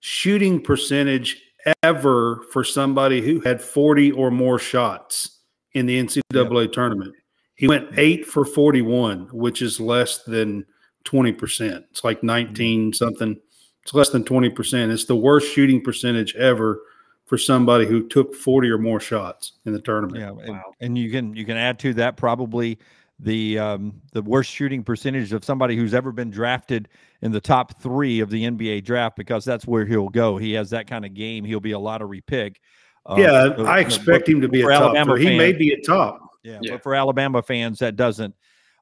shooting 0.00 0.62
percentage 0.62 1.42
ever 1.82 2.42
for 2.52 2.64
somebody 2.64 3.20
who 3.20 3.40
had 3.40 3.60
40 3.60 4.12
or 4.12 4.30
more 4.30 4.58
shots 4.58 5.40
in 5.72 5.86
the 5.86 6.02
NCAA 6.02 6.62
yep. 6.64 6.72
tournament. 6.72 7.14
He 7.56 7.68
went 7.68 7.98
eight 7.98 8.26
for 8.26 8.44
41, 8.44 9.28
which 9.32 9.62
is 9.62 9.78
less 9.78 10.22
than 10.24 10.64
20%. 11.04 11.84
It's 11.90 12.04
like 12.04 12.18
mm-hmm. 12.18 12.26
19 12.26 12.92
something. 12.94 13.38
It's 13.82 13.94
less 13.94 14.08
than 14.08 14.24
20%. 14.24 14.90
It's 14.90 15.04
the 15.04 15.16
worst 15.16 15.52
shooting 15.52 15.82
percentage 15.82 16.34
ever 16.36 16.80
for 17.26 17.38
somebody 17.38 17.86
who 17.86 18.06
took 18.08 18.34
40 18.34 18.70
or 18.70 18.78
more 18.78 19.00
shots 19.00 19.52
in 19.64 19.72
the 19.72 19.80
tournament. 19.80 20.18
Yeah. 20.18 20.52
And, 20.52 20.60
and 20.80 20.98
you 20.98 21.10
can 21.10 21.34
you 21.34 21.44
can 21.44 21.56
add 21.56 21.78
to 21.80 21.94
that 21.94 22.16
probably 22.16 22.78
the 23.20 23.58
um, 23.58 24.00
the 24.12 24.22
worst 24.22 24.50
shooting 24.50 24.82
percentage 24.82 25.32
of 25.32 25.44
somebody 25.44 25.76
who's 25.76 25.94
ever 25.94 26.12
been 26.12 26.30
drafted 26.30 26.88
in 27.22 27.32
the 27.32 27.40
top 27.40 27.80
three 27.80 28.20
of 28.20 28.30
the 28.30 28.44
NBA 28.44 28.84
draft 28.84 29.16
because 29.16 29.44
that's 29.44 29.66
where 29.66 29.86
he'll 29.86 30.08
go. 30.08 30.36
He 30.36 30.52
has 30.54 30.70
that 30.70 30.86
kind 30.86 31.04
of 31.04 31.14
game. 31.14 31.44
He'll 31.44 31.60
be 31.60 31.72
a 31.72 31.78
lottery 31.78 32.20
pick. 32.20 32.60
Uh, 33.06 33.16
yeah, 33.18 33.64
I 33.64 33.80
expect 33.80 34.28
him 34.28 34.40
to 34.40 34.48
be 34.48 34.62
a 34.62 34.68
top. 34.68 34.96
Alabama 34.96 35.18
he 35.18 35.36
may 35.36 35.52
be 35.52 35.72
a 35.72 35.80
top. 35.80 36.20
Yeah, 36.42 36.58
yeah, 36.60 36.72
but 36.72 36.82
for 36.82 36.94
Alabama 36.94 37.42
fans, 37.42 37.78
that 37.78 37.96
doesn't 37.96 38.34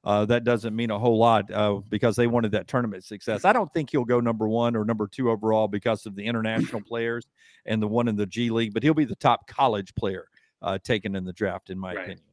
uh, 0.04 0.24
that 0.26 0.44
doesn't 0.44 0.74
mean 0.74 0.90
a 0.90 0.98
whole 0.98 1.18
lot 1.18 1.50
uh, 1.50 1.74
because 1.88 2.16
they 2.16 2.26
wanted 2.26 2.52
that 2.52 2.66
tournament 2.66 3.04
success. 3.04 3.44
I 3.44 3.52
don't 3.52 3.72
think 3.72 3.90
he'll 3.90 4.04
go 4.04 4.18
number 4.20 4.48
one 4.48 4.74
or 4.74 4.84
number 4.84 5.06
two 5.06 5.30
overall 5.30 5.68
because 5.68 6.06
of 6.06 6.16
the 6.16 6.24
international 6.24 6.82
players 6.86 7.26
and 7.66 7.80
the 7.80 7.86
one 7.86 8.08
in 8.08 8.16
the 8.16 8.26
G 8.26 8.50
League, 8.50 8.74
but 8.74 8.82
he'll 8.82 8.94
be 8.94 9.04
the 9.04 9.14
top 9.16 9.46
college 9.46 9.94
player 9.94 10.26
uh, 10.60 10.78
taken 10.82 11.14
in 11.14 11.24
the 11.24 11.32
draft, 11.32 11.70
in 11.70 11.78
my 11.78 11.94
right. 11.94 12.04
opinion. 12.04 12.26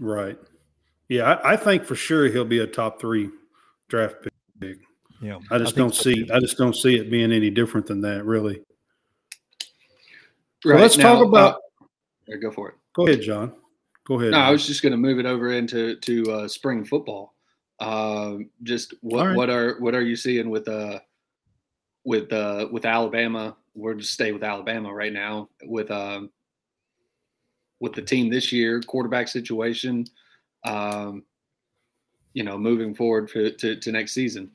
Right. 0.00 0.38
Yeah, 1.08 1.24
I, 1.24 1.52
I, 1.52 1.56
think 1.56 1.84
for 1.84 1.94
sure 1.94 2.28
he'll 2.28 2.44
be 2.44 2.58
a 2.58 2.66
top 2.66 3.00
three 3.00 3.30
draft 3.88 4.16
pick. 4.60 4.78
Yeah, 5.20 5.38
I 5.50 5.58
just 5.58 5.74
I 5.74 5.78
don't 5.78 5.94
so 5.94 6.02
see. 6.02 6.26
Too. 6.26 6.34
I 6.34 6.38
just 6.38 6.58
don't 6.58 6.76
see 6.76 6.96
it 6.96 7.10
being 7.10 7.32
any 7.32 7.50
different 7.50 7.86
than 7.86 8.02
that, 8.02 8.24
really. 8.24 8.62
Right. 10.64 10.80
let's 10.80 10.98
now, 10.98 11.14
talk 11.14 11.26
about. 11.26 11.60
Uh, 12.30 12.36
go 12.40 12.50
for 12.50 12.68
it. 12.68 12.74
Go 12.94 13.06
ahead, 13.06 13.22
John. 13.22 13.52
Go 14.06 14.20
ahead. 14.20 14.32
No, 14.32 14.38
I 14.38 14.50
was 14.50 14.66
just 14.66 14.82
going 14.82 14.92
to 14.92 14.98
move 14.98 15.18
it 15.18 15.26
over 15.26 15.52
into 15.52 15.96
to 15.96 16.32
uh, 16.32 16.48
spring 16.48 16.84
football. 16.84 17.34
Uh, 17.80 18.38
just 18.62 18.94
what 19.00 19.26
right. 19.26 19.36
what 19.36 19.50
are 19.50 19.80
what 19.80 19.94
are 19.94 20.02
you 20.02 20.16
seeing 20.16 20.50
with 20.50 20.66
uh 20.68 20.98
with 22.04 22.32
uh 22.32 22.68
with 22.70 22.84
Alabama? 22.84 23.56
We're 23.74 23.94
just 23.94 24.12
stay 24.12 24.32
with 24.32 24.42
Alabama 24.42 24.92
right 24.92 25.12
now 25.12 25.48
with 25.64 25.90
um 25.90 26.30
with 27.80 27.94
the 27.94 28.02
team 28.02 28.28
this 28.28 28.52
year, 28.52 28.80
quarterback 28.82 29.28
situation 29.28 30.04
um, 30.64 31.24
you 32.32 32.44
know, 32.44 32.58
moving 32.58 32.94
forward 32.94 33.30
for, 33.30 33.50
to, 33.50 33.76
to 33.76 33.92
next 33.92 34.12
season? 34.12 34.50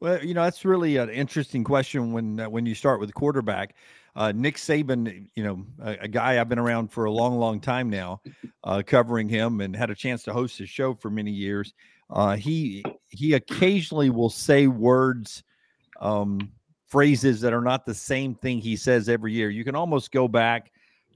Well, 0.00 0.24
you 0.24 0.32
know, 0.32 0.42
that's 0.44 0.64
really 0.64 0.96
an 0.96 1.10
interesting 1.10 1.62
question 1.62 2.12
when 2.12 2.40
uh, 2.40 2.48
when 2.48 2.64
you 2.64 2.74
start 2.74 3.00
with 3.00 3.12
quarterback. 3.12 3.74
Uh, 4.16 4.32
Nick 4.32 4.56
Saban, 4.56 5.28
you 5.34 5.44
know, 5.44 5.64
a, 5.82 5.98
a, 6.00 6.08
guy 6.08 6.40
I've 6.40 6.48
been 6.48 6.58
around 6.58 6.90
for 6.90 7.04
a 7.04 7.12
long, 7.12 7.38
long 7.38 7.60
time 7.60 7.88
now, 7.88 8.20
uh, 8.64 8.82
covering 8.84 9.28
him 9.28 9.60
and 9.60 9.76
had 9.76 9.88
a 9.88 9.94
chance 9.94 10.24
to 10.24 10.32
host 10.32 10.58
his 10.58 10.68
show 10.68 10.94
for 10.94 11.10
many 11.10 11.30
years. 11.30 11.74
Uh, 12.08 12.34
he 12.34 12.82
he 13.08 13.34
occasionally 13.34 14.10
will 14.10 14.30
say 14.30 14.66
words, 14.66 15.44
um, 16.00 16.50
phrases 16.86 17.40
that 17.42 17.52
are 17.52 17.60
not 17.60 17.86
the 17.86 17.94
same 17.94 18.34
thing 18.34 18.60
he 18.60 18.76
says 18.76 19.08
every 19.08 19.32
year. 19.32 19.50
You 19.50 19.64
can 19.64 19.76
almost 19.76 20.10
go 20.10 20.26
back 20.26 20.72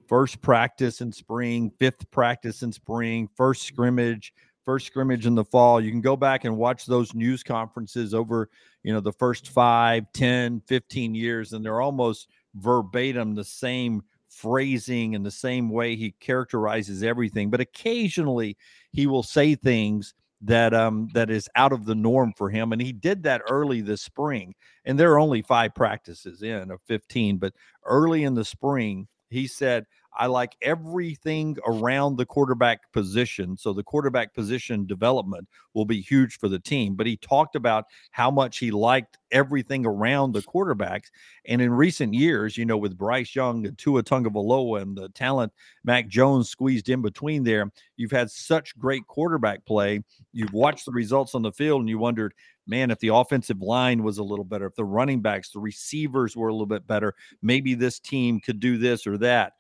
first 0.09 0.41
practice 0.41 1.01
in 1.01 1.13
spring, 1.13 1.73
fifth 1.79 2.11
practice 2.11 2.63
in 2.63 2.73
spring, 2.73 3.29
first 3.37 3.63
scrimmage, 3.63 4.33
first 4.65 4.87
scrimmage 4.87 5.27
in 5.27 5.35
the 5.35 5.45
fall. 5.45 5.81
You 5.81 5.91
can 5.91 6.01
go 6.01 6.17
back 6.17 6.45
and 6.45 6.57
watch 6.57 6.87
those 6.87 7.15
news 7.15 7.43
conferences 7.43 8.15
over, 8.15 8.49
you 8.83 8.93
know, 8.93 9.01
the 9.01 9.13
first 9.13 9.49
five, 9.49 10.05
10, 10.13 10.63
15 10.67 11.15
years, 11.15 11.53
and 11.53 11.65
they're 11.65 11.81
almost 11.81 12.29
verbatim 12.55 13.35
the 13.35 13.45
same 13.45 14.03
phrasing 14.29 15.15
and 15.15 15.25
the 15.25 15.31
same 15.31 15.71
way 15.71 15.95
he 15.95 16.13
characterizes 16.21 17.03
everything. 17.03 17.51
But 17.51 17.61
occasionally 17.61 18.57
he 18.93 19.07
will 19.07 19.23
say 19.23 19.55
things 19.55 20.15
that 20.45 20.75
um 20.75 21.09
that 21.15 21.31
is 21.31 21.49
out 21.57 21.73
of 21.73 21.87
the 21.87 21.95
norm 21.95 22.33
for 22.37 22.51
him 22.51 22.73
and 22.73 22.83
he 22.83 22.93
did 22.93 23.23
that 23.23 23.41
early 23.49 23.81
this 23.81 24.03
spring 24.03 24.55
and 24.85 24.99
there 24.99 25.13
are 25.13 25.19
only 25.19 25.41
five 25.41 25.75
practices 25.75 26.43
in 26.43 26.71
of 26.71 26.81
15 26.83 27.39
but 27.39 27.55
early 27.87 28.25
in 28.25 28.35
the 28.35 28.45
spring 28.45 29.09
he 29.35 29.47
said, 29.47 29.87
I 30.17 30.27
like 30.27 30.57
everything 30.63 31.57
around 31.67 32.17
the 32.17 32.27
quarterback 32.27 32.93
position. 32.93 33.57
So 33.57 33.73
the 33.73 33.83
quarterback 33.83 34.33
position 34.33 34.87
development 34.87 35.49
will 35.75 35.85
be 35.85 36.01
huge 36.01 36.39
for 36.39 36.49
the 36.49 36.61
team. 36.61 36.95
But 36.95 37.09
he 37.09 37.17
talked 37.17 37.57
about 37.57 37.87
how 38.13 38.31
much 38.31 38.59
he 38.59 38.71
liked 38.71 39.19
everything 39.33 39.85
around 39.85 40.33
the 40.33 40.43
quarterbacks. 40.43 41.07
And 41.47 41.61
in 41.61 41.73
recent 41.73 42.15
years, 42.15 42.57
you 42.57 42.65
know, 42.65 42.77
with 42.77 42.97
Bryce 42.97 43.35
Young 43.35 43.67
and 43.67 43.77
Tua 43.77 44.05
Tagovailoa 44.05 44.83
and 44.83 44.97
the 44.97 45.09
talent 45.09 45.53
Mac 45.83 46.07
Jones 46.07 46.49
squeezed 46.49 46.89
in 46.89 47.03
between 47.03 47.43
there, 47.43 47.73
you've 47.97 48.13
had 48.13 48.31
such 48.31 48.79
great 48.79 49.07
quarterback 49.09 49.65
play. 49.65 50.05
You've 50.33 50.53
watched 50.53 50.87
the 50.87 50.93
results 50.93 51.35
on 51.35 51.43
the 51.43 51.53
field 51.53 51.81
and 51.81 51.89
you 51.89 51.99
wondered, 51.99 52.35
man, 52.67 52.91
if 52.91 52.99
the 52.99 53.09
offensive 53.09 53.61
line 53.61 54.03
was 54.03 54.19
a 54.19 54.23
little 54.23 54.45
better, 54.45 54.67
if 54.67 54.75
the 54.75 54.85
running 54.85 55.21
backs, 55.21 55.51
the 55.51 55.61
receivers 55.61 56.37
were 56.37 56.49
a 56.49 56.53
little 56.53 56.67
bit 56.67 56.87
better, 56.87 57.15
maybe 57.43 57.75
this 57.75 57.99
team 57.99 58.41
could 58.41 58.61
do 58.61 58.79
this 58.79 59.07
or 59.07 59.19
that. 59.19 59.55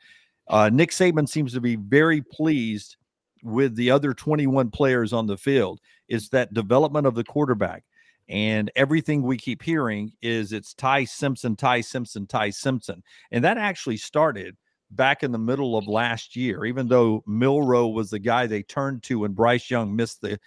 Uh, 0.49 0.71
Nick 0.73 0.91
Saban 0.91 1.29
seems 1.29 1.53
to 1.55 1.61
be 1.61 1.77
very 1.77 2.21
pleased 2.21 2.97
with 3.43 3.77
the 3.77 3.91
other 3.91 4.15
21 4.15 4.71
players 4.71 5.13
on 5.13 5.27
the 5.27 5.37
field. 5.37 5.81
It's 6.09 6.29
that 6.31 6.55
development 6.55 7.07
of 7.07 7.15
the 7.15 7.25
quarterback. 7.25 7.85
And 8.29 8.71
everything 8.75 9.23
we 9.23 9.37
keep 9.37 9.63
hearing 9.63 10.13
is 10.23 10.53
it's 10.53 10.73
Ty 10.73 11.05
Simpson, 11.05 11.57
Ty 11.57 11.83
Simpson, 11.83 12.27
Ty 12.27 12.51
Simpson. 12.51 13.03
And 13.31 13.45
that 13.45 13.59
actually 13.59 13.99
started 13.99 14.57
back 14.91 15.23
in 15.23 15.33
the 15.33 15.39
middle 15.39 15.77
of 15.77 15.87
last 15.87 16.35
year, 16.35 16.65
even 16.65 16.89
though 16.89 17.23
Milroe 17.27 17.89
was 17.89 18.11
the 18.11 18.19
guy 18.19 18.47
they 18.47 18.63
turned 18.63 19.03
to 19.05 19.21
when 19.21 19.33
Bryce 19.33 19.71
Young 19.71 19.95
missed 19.95 20.23
the 20.23 20.39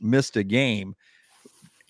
missed 0.00 0.36
a 0.36 0.44
game 0.44 0.94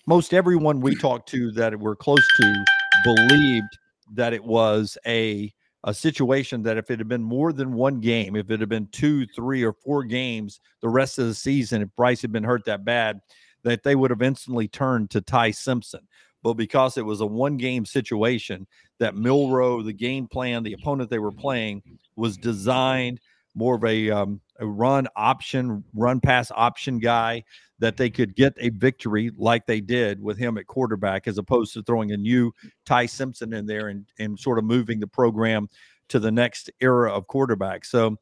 most 0.09 0.33
everyone 0.33 0.81
we 0.81 0.95
talked 0.99 1.29
to 1.29 1.51
that 1.51 1.79
were 1.79 1.95
close 1.95 2.25
to 2.35 2.65
believed 3.03 3.77
that 4.11 4.33
it 4.33 4.43
was 4.43 4.97
a 5.05 5.53
a 5.85 5.93
situation 5.93 6.61
that 6.63 6.77
if 6.77 6.91
it 6.91 6.99
had 6.99 7.07
been 7.07 7.23
more 7.23 7.53
than 7.53 7.71
one 7.71 8.01
game, 8.01 8.35
if 8.35 8.51
it 8.51 8.59
had 8.59 8.67
been 8.67 8.87
two, 8.87 9.25
three, 9.27 9.63
or 9.63 9.71
four 9.71 10.03
games 10.03 10.59
the 10.81 10.89
rest 10.89 11.19
of 11.19 11.27
the 11.27 11.33
season, 11.33 11.83
if 11.83 11.95
Bryce 11.95 12.21
had 12.21 12.33
been 12.33 12.43
hurt 12.43 12.65
that 12.65 12.83
bad, 12.83 13.21
that 13.63 13.83
they 13.83 13.95
would 13.95 14.09
have 14.09 14.21
instantly 14.21 14.67
turned 14.67 15.09
to 15.11 15.21
Ty 15.21 15.51
Simpson. 15.51 16.01
But 16.43 16.55
because 16.55 16.97
it 16.97 17.05
was 17.05 17.21
a 17.21 17.25
one 17.25 17.55
game 17.55 17.85
situation, 17.85 18.67
that 18.97 19.15
Milroe, 19.15 19.81
the 19.83 19.93
game 19.93 20.27
plan, 20.27 20.63
the 20.63 20.73
opponent 20.73 21.09
they 21.09 21.19
were 21.19 21.31
playing 21.31 21.81
was 22.17 22.35
designed 22.35 23.21
more 23.55 23.75
of 23.75 23.85
a, 23.85 24.09
um, 24.09 24.41
a 24.59 24.67
run 24.67 25.07
option, 25.15 25.83
run 25.93 26.19
pass 26.19 26.51
option 26.53 26.99
guy 26.99 27.43
that 27.79 27.97
they 27.97 28.09
could 28.09 28.35
get 28.35 28.53
a 28.57 28.69
victory 28.69 29.31
like 29.37 29.65
they 29.65 29.81
did 29.81 30.21
with 30.21 30.37
him 30.37 30.57
at 30.57 30.67
quarterback, 30.67 31.27
as 31.27 31.37
opposed 31.37 31.73
to 31.73 31.83
throwing 31.83 32.11
a 32.11 32.17
new 32.17 32.51
Ty 32.85 33.05
Simpson 33.05 33.53
in 33.53 33.65
there 33.65 33.87
and, 33.87 34.05
and 34.19 34.37
sort 34.37 34.59
of 34.59 34.65
moving 34.65 34.99
the 34.99 35.07
program 35.07 35.69
to 36.09 36.19
the 36.19 36.31
next 36.31 36.69
era 36.81 37.11
of 37.11 37.27
quarterback. 37.27 37.85
So 37.85 38.17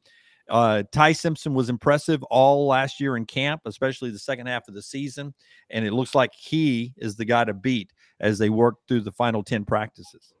uh, 0.48 0.84
Ty 0.92 1.12
Simpson 1.12 1.54
was 1.54 1.68
impressive 1.68 2.22
all 2.24 2.66
last 2.66 3.00
year 3.00 3.16
in 3.16 3.26
camp, 3.26 3.62
especially 3.66 4.10
the 4.10 4.18
second 4.18 4.46
half 4.46 4.68
of 4.68 4.74
the 4.74 4.82
season. 4.82 5.34
And 5.70 5.84
it 5.84 5.92
looks 5.92 6.14
like 6.14 6.32
he 6.34 6.94
is 6.96 7.16
the 7.16 7.24
guy 7.24 7.44
to 7.44 7.54
beat 7.54 7.92
as 8.20 8.38
they 8.38 8.50
work 8.50 8.76
through 8.86 9.02
the 9.02 9.12
final 9.12 9.42
10 9.42 9.64
practices. 9.64 10.32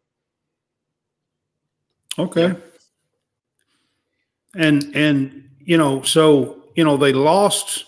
Okay. 2.18 2.54
And, 4.54 4.90
and, 4.94 5.44
you 5.68 5.76
know, 5.76 6.00
so, 6.00 6.64
you 6.76 6.82
know, 6.82 6.96
they 6.96 7.12
lost 7.12 7.84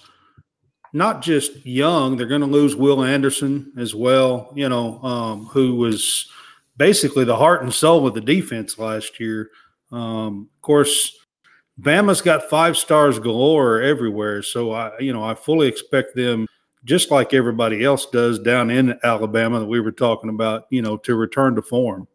not 0.93 1.23
just 1.23 1.65
young, 1.65 2.15
they're 2.15 2.27
going 2.27 2.43
to 2.43 2.47
lose 2.47 2.77
Will 2.77 3.03
Anderson 3.03 3.73
as 3.79 3.95
well, 3.95 4.53
you 4.55 4.69
know, 4.69 5.03
um, 5.03 5.47
who 5.47 5.77
was 5.77 6.31
basically 6.77 7.25
the 7.25 7.39
heart 7.39 7.63
and 7.63 7.73
soul 7.73 8.07
of 8.07 8.13
the 8.13 8.21
defense 8.21 8.79
last 8.79 9.19
year. 9.19 9.49
Um, 9.91 10.51
of 10.55 10.61
course, 10.61 11.17
Bama's 11.81 12.21
got 12.21 12.51
five 12.51 12.77
stars 12.77 13.19
galore 13.19 13.81
everywhere. 13.81 14.43
So 14.43 14.73
I, 14.73 14.99
you 14.99 15.15
know, 15.15 15.25
I 15.25 15.35
fully 15.35 15.67
expect 15.67 16.15
them 16.15 16.47
just 16.85 17.11
like 17.11 17.33
everybody 17.33 17.83
else 17.83 18.05
does 18.11 18.39
down 18.39 18.69
in 18.69 18.99
Alabama 19.03 19.61
that 19.61 19.67
we 19.67 19.81
were 19.81 19.91
talking 19.91 20.29
about, 20.29 20.67
you 20.69 20.83
know, 20.83 20.99
to 20.99 21.15
return 21.15 21.55
to 21.55 21.63
form. 21.63 22.07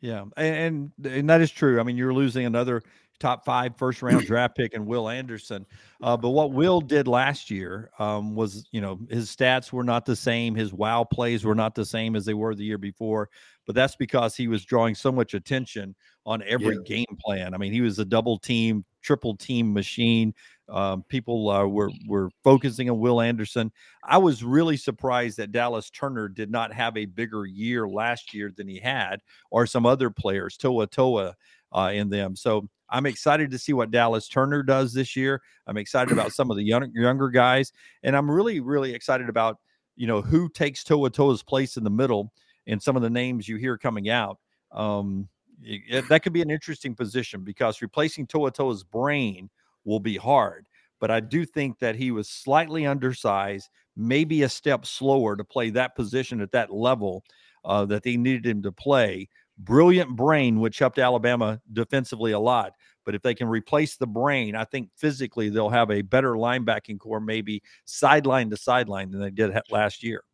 Yeah, 0.00 0.24
and 0.36 0.90
and 1.04 1.30
that 1.30 1.40
is 1.40 1.52
true. 1.52 1.78
I 1.78 1.84
mean, 1.84 1.96
you're 1.96 2.12
losing 2.12 2.46
another 2.46 2.82
top 3.18 3.44
five 3.44 3.76
first 3.76 4.02
round 4.02 4.26
draft 4.26 4.56
pick 4.56 4.74
and 4.74 4.86
Will 4.86 5.08
Anderson. 5.08 5.66
Uh, 6.02 6.16
but 6.16 6.30
what 6.30 6.52
Will 6.52 6.80
did 6.80 7.08
last 7.08 7.50
year 7.50 7.90
um, 7.98 8.34
was, 8.34 8.68
you 8.72 8.80
know, 8.80 8.98
his 9.10 9.34
stats 9.34 9.72
were 9.72 9.84
not 9.84 10.04
the 10.04 10.16
same. 10.16 10.54
His 10.54 10.72
wow 10.72 11.04
plays 11.04 11.44
were 11.44 11.54
not 11.54 11.74
the 11.74 11.86
same 11.86 12.16
as 12.16 12.24
they 12.24 12.34
were 12.34 12.54
the 12.54 12.64
year 12.64 12.78
before. 12.78 13.28
But 13.66 13.74
that's 13.74 13.96
because 13.96 14.36
he 14.36 14.46
was 14.46 14.64
drawing 14.64 14.94
so 14.94 15.10
much 15.10 15.34
attention 15.34 15.94
on 16.24 16.42
every 16.46 16.76
yeah. 16.76 16.82
game 16.86 17.16
plan. 17.20 17.52
I 17.54 17.58
mean, 17.58 17.72
he 17.72 17.80
was 17.80 17.98
a 17.98 18.04
double 18.04 18.38
team, 18.38 18.84
triple 19.02 19.36
team 19.36 19.72
machine. 19.72 20.34
Um, 20.68 21.04
people 21.08 21.48
uh, 21.48 21.66
were 21.66 21.90
were 22.08 22.30
focusing 22.42 22.90
on 22.90 22.98
Will 22.98 23.20
Anderson. 23.20 23.72
I 24.02 24.18
was 24.18 24.42
really 24.42 24.76
surprised 24.76 25.36
that 25.38 25.52
Dallas 25.52 25.90
Turner 25.90 26.28
did 26.28 26.50
not 26.50 26.72
have 26.72 26.96
a 26.96 27.06
bigger 27.06 27.46
year 27.46 27.88
last 27.88 28.34
year 28.34 28.52
than 28.56 28.68
he 28.68 28.80
had, 28.80 29.20
or 29.50 29.66
some 29.66 29.86
other 29.86 30.10
players, 30.10 30.56
To'oTo'o, 30.56 31.34
uh, 31.72 31.90
in 31.92 32.08
them. 32.08 32.34
So 32.34 32.68
I'm 32.90 33.06
excited 33.06 33.50
to 33.50 33.58
see 33.58 33.72
what 33.72 33.90
Dallas 33.90 34.28
Turner 34.28 34.62
does 34.62 34.92
this 34.92 35.16
year. 35.16 35.42
I'm 35.66 35.76
excited 35.76 36.12
about 36.12 36.32
some 36.32 36.50
of 36.50 36.56
the 36.56 36.64
young, 36.64 36.90
younger 36.94 37.28
guys, 37.28 37.72
and 38.02 38.16
I'm 38.16 38.30
really, 38.30 38.60
really 38.60 38.94
excited 38.94 39.28
about 39.28 39.58
you 39.96 40.06
know 40.06 40.20
who 40.20 40.48
takes 40.48 40.84
To'oTo'o's 40.84 41.42
place 41.42 41.76
in 41.76 41.84
the 41.84 41.90
middle 41.90 42.32
and 42.66 42.82
some 42.82 42.96
of 42.96 43.02
the 43.02 43.10
names 43.10 43.48
you 43.48 43.56
hear 43.56 43.78
coming 43.78 44.08
out. 44.08 44.38
Um, 44.72 45.28
it, 45.62 46.08
that 46.08 46.22
could 46.22 46.32
be 46.32 46.42
an 46.42 46.50
interesting 46.50 46.94
position 46.94 47.42
because 47.42 47.82
replacing 47.82 48.26
To'oTo'o's 48.26 48.84
brain 48.84 49.48
will 49.84 50.00
be 50.00 50.16
hard. 50.16 50.66
But 51.00 51.10
I 51.10 51.20
do 51.20 51.44
think 51.44 51.78
that 51.78 51.94
he 51.94 52.10
was 52.10 52.28
slightly 52.28 52.86
undersized, 52.86 53.68
maybe 53.96 54.42
a 54.42 54.48
step 54.48 54.86
slower 54.86 55.36
to 55.36 55.44
play 55.44 55.70
that 55.70 55.94
position 55.94 56.40
at 56.40 56.52
that 56.52 56.72
level 56.72 57.22
uh, 57.64 57.84
that 57.86 58.02
they 58.02 58.16
needed 58.16 58.46
him 58.46 58.62
to 58.62 58.72
play 58.72 59.28
brilliant 59.58 60.16
brain, 60.16 60.60
which 60.60 60.78
helped 60.78 60.98
Alabama 60.98 61.60
defensively 61.72 62.32
a 62.32 62.38
lot. 62.38 62.72
But 63.04 63.14
if 63.14 63.22
they 63.22 63.34
can 63.34 63.48
replace 63.48 63.96
the 63.96 64.06
brain, 64.06 64.56
I 64.56 64.64
think 64.64 64.90
physically 64.96 65.48
they'll 65.48 65.68
have 65.68 65.90
a 65.90 66.02
better 66.02 66.32
linebacking 66.32 66.98
core, 66.98 67.20
maybe 67.20 67.62
sideline 67.84 68.50
to 68.50 68.56
sideline 68.56 69.10
than 69.10 69.20
they 69.20 69.30
did 69.30 69.56
last 69.70 70.02
year. 70.02 70.24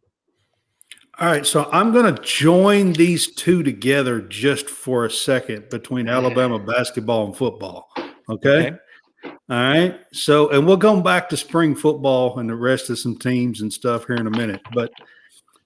All 1.18 1.28
right, 1.28 1.44
so 1.44 1.68
I'm 1.70 1.92
going 1.92 2.14
to 2.14 2.22
join 2.22 2.94
these 2.94 3.34
two 3.34 3.62
together 3.62 4.22
just 4.22 4.70
for 4.70 5.04
a 5.04 5.10
second 5.10 5.68
between 5.68 6.08
Alabama 6.08 6.58
basketball 6.66 7.26
and 7.26 7.36
football. 7.36 7.90
Okay? 8.30 8.68
okay. 8.68 8.76
All 9.24 9.32
right. 9.48 10.00
So, 10.12 10.48
and 10.50 10.66
we'll 10.66 10.78
go 10.78 10.98
back 11.00 11.28
to 11.28 11.36
spring 11.36 11.76
football 11.76 12.38
and 12.38 12.48
the 12.48 12.54
rest 12.54 12.88
of 12.88 12.98
some 12.98 13.18
teams 13.18 13.60
and 13.60 13.72
stuff 13.72 14.06
here 14.06 14.16
in 14.16 14.26
a 14.26 14.30
minute. 14.30 14.62
But 14.72 14.90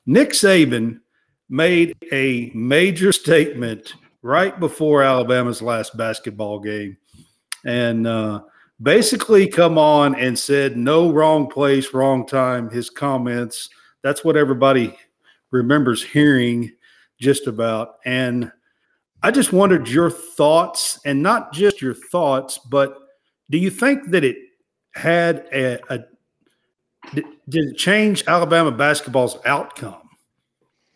Nick 0.04 0.30
Saban 0.30 0.98
made 1.48 1.96
a 2.12 2.50
major 2.54 3.12
statement 3.12 3.94
right 4.22 4.58
before 4.58 5.02
Alabama's 5.02 5.62
last 5.62 5.96
basketball 5.96 6.58
game 6.58 6.96
and 7.64 8.06
uh, 8.06 8.40
basically 8.82 9.46
come 9.46 9.78
on 9.78 10.14
and 10.14 10.38
said, 10.38 10.76
no 10.76 11.10
wrong 11.10 11.48
place, 11.48 11.94
wrong 11.94 12.26
time. 12.26 12.70
His 12.70 12.90
comments, 12.90 13.68
that's 14.02 14.24
what 14.24 14.36
everybody 14.36 14.96
remembers 15.50 16.02
hearing 16.02 16.72
just 17.20 17.46
about. 17.46 17.96
And 18.04 18.50
I 19.22 19.30
just 19.30 19.52
wondered 19.52 19.88
your 19.88 20.10
thoughts, 20.10 21.00
and 21.04 21.22
not 21.22 21.52
just 21.52 21.80
your 21.80 21.94
thoughts, 21.94 22.58
but 22.58 22.98
do 23.50 23.58
you 23.58 23.70
think 23.70 24.10
that 24.10 24.22
it 24.22 24.36
had 24.94 25.46
a, 25.52 25.80
a 25.92 26.04
did, 27.14 27.24
it 27.48 27.76
change 27.76 28.24
Alabama 28.26 28.70
basketball's 28.70 29.38
outcome? 29.44 30.05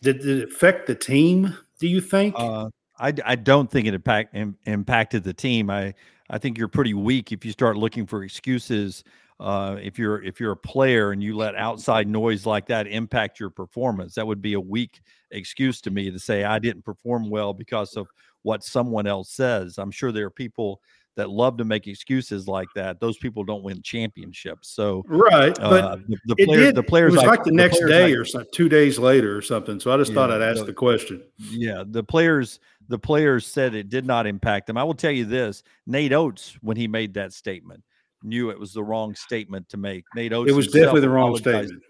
Did, 0.03 0.25
it 0.25 0.49
affect 0.49 0.87
the 0.87 0.95
team? 0.95 1.57
Do 1.79 1.89
you 1.89 2.01
think? 2.01 2.35
Uh, 2.39 2.71
I, 2.99 3.13
I 3.25 3.35
don't 3.37 3.71
think 3.71 3.87
it 3.87 3.95
impact, 3.95 4.35
Im, 4.35 4.57
impacted 4.67 5.25
the 5.25 5.35
team. 5.35 5.71
I 5.71 5.95
I 6.31 6.39
think 6.39 6.57
you're 6.57 6.69
pretty 6.69 6.95
weak 6.95 7.33
if 7.33 7.45
you 7.45 7.51
start 7.51 7.77
looking 7.77 8.07
for 8.07 8.23
excuses. 8.23 9.03
Uh, 9.41 9.77
if 9.83 9.99
you're 9.99 10.23
if 10.23 10.39
you're 10.39 10.53
a 10.53 10.57
player 10.57 11.11
and 11.11 11.23
you 11.23 11.37
let 11.37 11.57
outside 11.57 12.07
noise 12.07 12.47
like 12.47 12.67
that 12.67 12.87
impact 12.87 13.41
your 13.41 13.51
performance, 13.51 14.15
that 14.15 14.27
would 14.27 14.41
be 14.41 14.53
a 14.53 14.61
weak 14.61 15.01
excuse 15.33 15.81
to 15.81 15.91
me 15.91 16.11
to 16.11 16.19
say 16.19 16.45
I 16.45 16.59
didn't 16.59 16.85
perform 16.85 17.29
well 17.31 17.53
because 17.53 17.97
of 17.97 18.07
what 18.43 18.63
someone 18.63 19.07
else 19.07 19.33
says. 19.33 19.79
I'm 19.79 19.91
sure 19.91 20.13
there 20.13 20.27
are 20.27 20.31
people 20.31 20.81
that 21.17 21.29
love 21.29 21.57
to 21.59 21.65
make 21.65 21.87
excuses 21.87 22.47
like 22.47 22.69
that, 22.75 23.01
those 23.01 23.19
people 23.19 23.45
don't 23.45 23.63
win 23.63 23.83
championships. 23.83 24.71
So 24.71 25.03
right, 25.07 25.57
uh, 25.61 25.71
but 25.71 26.09
the, 26.09 26.17
the 26.27 26.37
players, 26.47 26.65
did, 26.67 26.75
the 26.77 26.83
players, 26.83 27.13
it 27.13 27.17
was 27.17 27.27
like, 27.27 27.45
the 27.45 27.51
next 27.51 27.81
the 27.81 27.89
day 27.89 28.13
or 28.13 28.25
something, 28.25 28.51
two 28.53 28.69
days 28.69 28.99
later 28.99 29.37
or 29.37 29.43
something. 29.43 29.81
So 29.81 29.93
I 29.93 29.97
just 29.97 30.13
yeah, 30.13 30.15
thought 30.15 30.31
I'd 30.31 30.43
ask 30.43 30.61
the, 30.61 30.67
the 30.67 30.73
question. 30.73 31.23
Yeah, 31.51 31.83
the 31.87 32.05
players, 32.05 32.61
the 32.89 32.99
players 32.99 33.47
said 33.47 33.75
it 33.75 33.89
did 33.89 34.07
not 34.07 34.27
impact 34.27 34.67
them. 34.67 34.77
I 34.77 34.85
will 34.85 34.95
tell 34.95 35.11
you 35.11 35.25
this: 35.25 35.63
Nate 35.87 36.13
Oats, 36.13 36.57
when 36.61 36.77
he 36.77 36.87
made 36.89 37.15
that 37.15 37.33
statement, 37.33 37.83
knew 38.23 38.51
it 38.51 38.59
was 38.59 38.73
the 38.73 38.83
wrong 38.83 39.15
statement 39.15 39.69
to 39.71 39.77
make. 39.77 40.05
Nate 40.15 40.33
Oats, 40.33 40.51
it 40.51 40.55
was 40.55 40.69
definitely 40.69 41.03
the 41.03 41.11
wrong 41.11 41.37
statement. 41.37 41.83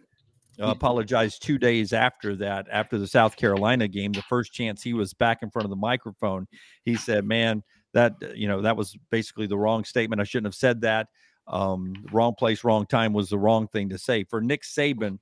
Uh, 0.61 0.67
apologized 0.67 1.43
two 1.43 1.57
days 1.57 1.95
after 1.95 2.37
that, 2.37 2.67
after 2.71 2.99
the 2.99 3.07
South 3.07 3.35
Carolina 3.35 3.89
game, 3.89 4.13
the 4.13 4.21
first 4.23 4.53
chance 4.53 4.83
he 4.83 4.93
was 4.93 5.15
back 5.15 5.43
in 5.43 5.51
front 5.51 5.65
of 5.65 5.71
the 5.71 5.77
microphone, 5.77 6.49
he 6.85 6.97
said, 6.97 7.25
"Man." 7.25 7.63
That 7.93 8.15
uh, 8.23 8.29
you 8.35 8.49
know 8.49 8.63
that 8.63 8.77
was 8.77 8.97
basically 9.11 9.47
the 9.47 9.59
wrong 9.59 9.85
statement. 9.85 10.21
I 10.21 10.25
shouldn't 10.25 10.47
have 10.47 10.55
said 10.55 10.81
that. 10.83 11.09
Um, 11.47 11.95
wrong 12.13 12.35
place, 12.35 12.63
wrong 12.63 12.87
time 12.87 13.13
was 13.13 13.29
the 13.29 13.39
wrong 13.39 13.67
thing 13.69 13.89
to 13.89 13.99
say. 13.99 14.25
For 14.25 14.41
Nick 14.41 14.63
Saban, 14.63 15.19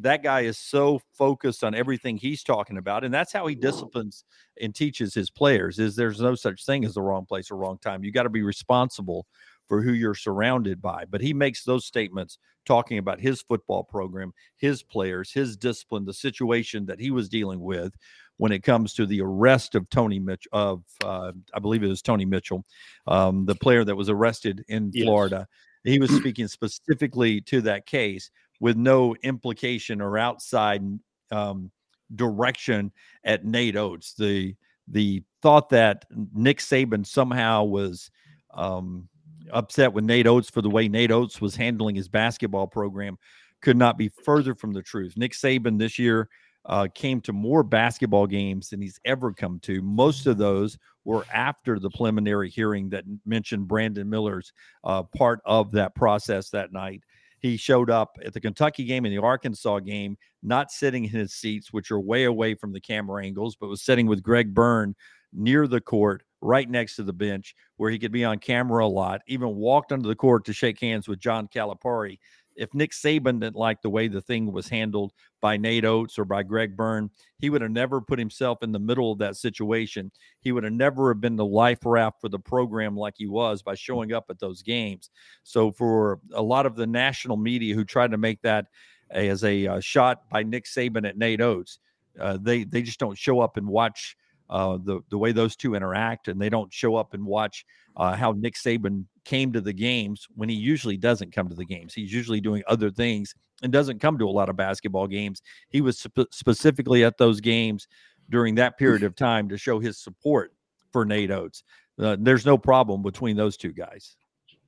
that 0.00 0.22
guy 0.22 0.40
is 0.42 0.58
so 0.58 1.00
focused 1.14 1.64
on 1.64 1.74
everything 1.74 2.16
he's 2.16 2.42
talking 2.42 2.76
about, 2.76 3.04
and 3.04 3.12
that's 3.12 3.32
how 3.32 3.46
he 3.46 3.54
disciplines 3.54 4.24
and 4.60 4.74
teaches 4.74 5.14
his 5.14 5.30
players. 5.30 5.78
Is 5.78 5.96
there's 5.96 6.20
no 6.20 6.34
such 6.34 6.66
thing 6.66 6.84
as 6.84 6.94
the 6.94 7.02
wrong 7.02 7.24
place 7.24 7.50
or 7.50 7.56
wrong 7.56 7.78
time. 7.78 8.04
You 8.04 8.12
got 8.12 8.24
to 8.24 8.28
be 8.28 8.42
responsible 8.42 9.26
for 9.68 9.82
who 9.82 9.92
you're 9.92 10.14
surrounded 10.14 10.80
by. 10.80 11.04
But 11.08 11.20
he 11.20 11.34
makes 11.34 11.64
those 11.64 11.84
statements 11.84 12.38
talking 12.64 12.98
about 12.98 13.20
his 13.20 13.42
football 13.42 13.84
program, 13.84 14.32
his 14.56 14.82
players, 14.82 15.32
his 15.32 15.56
discipline, 15.56 16.04
the 16.04 16.12
situation 16.12 16.86
that 16.86 17.00
he 17.00 17.10
was 17.10 17.28
dealing 17.28 17.60
with 17.60 17.94
when 18.38 18.52
it 18.52 18.62
comes 18.62 18.94
to 18.94 19.06
the 19.06 19.20
arrest 19.20 19.74
of 19.74 19.88
Tony 19.90 20.18
Mitchell, 20.18 20.50
of 20.52 20.84
uh, 21.04 21.32
I 21.54 21.58
believe 21.58 21.82
it 21.82 21.88
was 21.88 22.02
Tony 22.02 22.24
Mitchell, 22.24 22.64
um, 23.06 23.44
the 23.44 23.54
player 23.54 23.84
that 23.84 23.96
was 23.96 24.08
arrested 24.08 24.64
in 24.68 24.90
yes. 24.94 25.04
Florida. 25.04 25.46
He 25.84 25.98
was 25.98 26.10
speaking 26.10 26.48
specifically 26.48 27.40
to 27.42 27.60
that 27.62 27.86
case 27.86 28.30
with 28.60 28.76
no 28.76 29.14
implication 29.22 30.00
or 30.00 30.18
outside 30.18 30.82
um, 31.30 31.70
direction 32.14 32.92
at 33.24 33.44
Nate 33.44 33.76
Oats. 33.76 34.14
The 34.14 34.54
the 34.88 35.22
thought 35.42 35.68
that 35.70 36.06
Nick 36.34 36.58
Saban 36.58 37.06
somehow 37.06 37.64
was 37.64 38.10
um, 38.54 39.08
upset 39.52 39.92
with 39.92 40.04
Nate 40.04 40.26
Oats 40.26 40.50
for 40.50 40.62
the 40.62 40.70
way 40.70 40.88
Nate 40.88 41.10
Oats 41.10 41.40
was 41.40 41.56
handling 41.56 41.94
his 41.94 42.08
basketball 42.08 42.66
program 42.66 43.18
could 43.60 43.76
not 43.76 43.98
be 43.98 44.08
further 44.08 44.54
from 44.54 44.72
the 44.72 44.82
truth. 44.82 45.14
Nick 45.16 45.32
Saban 45.32 45.78
this 45.78 45.98
year 45.98 46.28
uh, 46.66 46.86
came 46.94 47.20
to 47.22 47.32
more 47.32 47.62
basketball 47.62 48.26
games 48.26 48.68
than 48.68 48.80
he's 48.80 49.00
ever 49.04 49.32
come 49.32 49.58
to. 49.60 49.80
Most 49.82 50.26
of 50.26 50.38
those 50.38 50.78
were 51.04 51.24
after 51.32 51.78
the 51.78 51.90
preliminary 51.90 52.50
hearing 52.50 52.90
that 52.90 53.04
mentioned 53.24 53.66
Brandon 53.66 54.08
Miller's 54.08 54.52
uh, 54.84 55.02
part 55.02 55.40
of 55.44 55.72
that 55.72 55.94
process 55.94 56.50
that 56.50 56.72
night. 56.72 57.02
He 57.40 57.56
showed 57.56 57.88
up 57.88 58.18
at 58.24 58.32
the 58.32 58.40
Kentucky 58.40 58.84
game 58.84 59.04
and 59.04 59.14
the 59.16 59.22
Arkansas 59.22 59.78
game, 59.80 60.18
not 60.42 60.70
sitting 60.70 61.04
in 61.04 61.10
his 61.10 61.32
seats, 61.32 61.72
which 61.72 61.90
are 61.90 62.00
way 62.00 62.24
away 62.24 62.54
from 62.54 62.72
the 62.72 62.80
camera 62.80 63.24
angles, 63.24 63.56
but 63.56 63.68
was 63.68 63.82
sitting 63.82 64.06
with 64.06 64.22
Greg 64.22 64.52
Byrne 64.52 64.94
near 65.32 65.66
the 65.66 65.80
court, 65.80 66.22
right 66.40 66.68
next 66.68 66.96
to 66.96 67.02
the 67.02 67.12
bench, 67.12 67.54
where 67.76 67.90
he 67.90 67.98
could 67.98 68.12
be 68.12 68.24
on 68.24 68.38
camera 68.38 68.84
a 68.84 68.88
lot. 68.88 69.20
Even 69.26 69.56
walked 69.56 69.92
onto 69.92 70.08
the 70.08 70.14
court 70.14 70.44
to 70.46 70.52
shake 70.52 70.80
hands 70.80 71.08
with 71.08 71.18
John 71.18 71.48
Calipari 71.48 72.18
if 72.58 72.74
Nick 72.74 72.90
Saban 72.90 73.40
didn't 73.40 73.56
like 73.56 73.80
the 73.80 73.88
way 73.88 74.08
the 74.08 74.20
thing 74.20 74.52
was 74.52 74.68
handled 74.68 75.12
by 75.40 75.56
Nate 75.56 75.84
Oats 75.84 76.18
or 76.18 76.24
by 76.24 76.42
Greg 76.42 76.76
Byrne, 76.76 77.08
he 77.38 77.50
would 77.50 77.62
have 77.62 77.70
never 77.70 78.00
put 78.00 78.18
himself 78.18 78.62
in 78.62 78.72
the 78.72 78.78
middle 78.78 79.12
of 79.12 79.18
that 79.18 79.36
situation. 79.36 80.10
He 80.40 80.50
would 80.50 80.64
have 80.64 80.72
never 80.72 81.10
have 81.10 81.20
been 81.20 81.36
the 81.36 81.46
life 81.46 81.78
raft 81.84 82.20
for 82.20 82.28
the 82.28 82.38
program 82.38 82.96
like 82.96 83.14
he 83.16 83.28
was 83.28 83.62
by 83.62 83.76
showing 83.76 84.12
up 84.12 84.26
at 84.28 84.40
those 84.40 84.62
games. 84.62 85.10
So 85.44 85.70
for 85.70 86.18
a 86.34 86.42
lot 86.42 86.66
of 86.66 86.74
the 86.74 86.86
national 86.86 87.36
media 87.36 87.74
who 87.74 87.84
tried 87.84 88.10
to 88.10 88.18
make 88.18 88.42
that 88.42 88.66
as 89.10 89.44
a 89.44 89.66
uh, 89.66 89.80
shot 89.80 90.28
by 90.28 90.42
Nick 90.42 90.64
Saban 90.64 91.08
at 91.08 91.16
Nate 91.16 91.40
Oats, 91.40 91.78
uh, 92.20 92.36
they 92.40 92.64
they 92.64 92.82
just 92.82 92.98
don't 92.98 93.16
show 93.16 93.40
up 93.40 93.56
and 93.56 93.68
watch 93.68 94.16
uh, 94.50 94.78
the 94.82 95.00
the 95.10 95.18
way 95.18 95.32
those 95.32 95.56
two 95.56 95.74
interact, 95.74 96.28
and 96.28 96.40
they 96.40 96.48
don't 96.48 96.72
show 96.72 96.96
up 96.96 97.14
and 97.14 97.24
watch 97.24 97.64
uh, 97.96 98.14
how 98.14 98.32
Nick 98.32 98.54
Saban 98.54 99.04
came 99.24 99.52
to 99.52 99.60
the 99.60 99.72
games 99.72 100.26
when 100.34 100.48
he 100.48 100.54
usually 100.54 100.96
doesn't 100.96 101.32
come 101.32 101.48
to 101.48 101.54
the 101.54 101.64
games. 101.64 101.92
He's 101.92 102.12
usually 102.12 102.40
doing 102.40 102.62
other 102.66 102.90
things 102.90 103.34
and 103.62 103.72
doesn't 103.72 104.00
come 104.00 104.18
to 104.18 104.28
a 104.28 104.30
lot 104.30 104.48
of 104.48 104.56
basketball 104.56 105.06
games. 105.06 105.42
He 105.68 105.80
was 105.80 105.98
sp- 106.00 106.30
specifically 106.32 107.04
at 107.04 107.18
those 107.18 107.40
games 107.40 107.88
during 108.30 108.54
that 108.56 108.78
period 108.78 109.02
of 109.02 109.16
time 109.16 109.48
to 109.48 109.58
show 109.58 109.80
his 109.80 109.98
support 109.98 110.54
for 110.92 111.04
Nate 111.04 111.30
Oats. 111.30 111.64
Uh, 111.98 112.16
there's 112.18 112.46
no 112.46 112.56
problem 112.56 113.02
between 113.02 113.36
those 113.36 113.56
two 113.56 113.72
guys. 113.72 114.16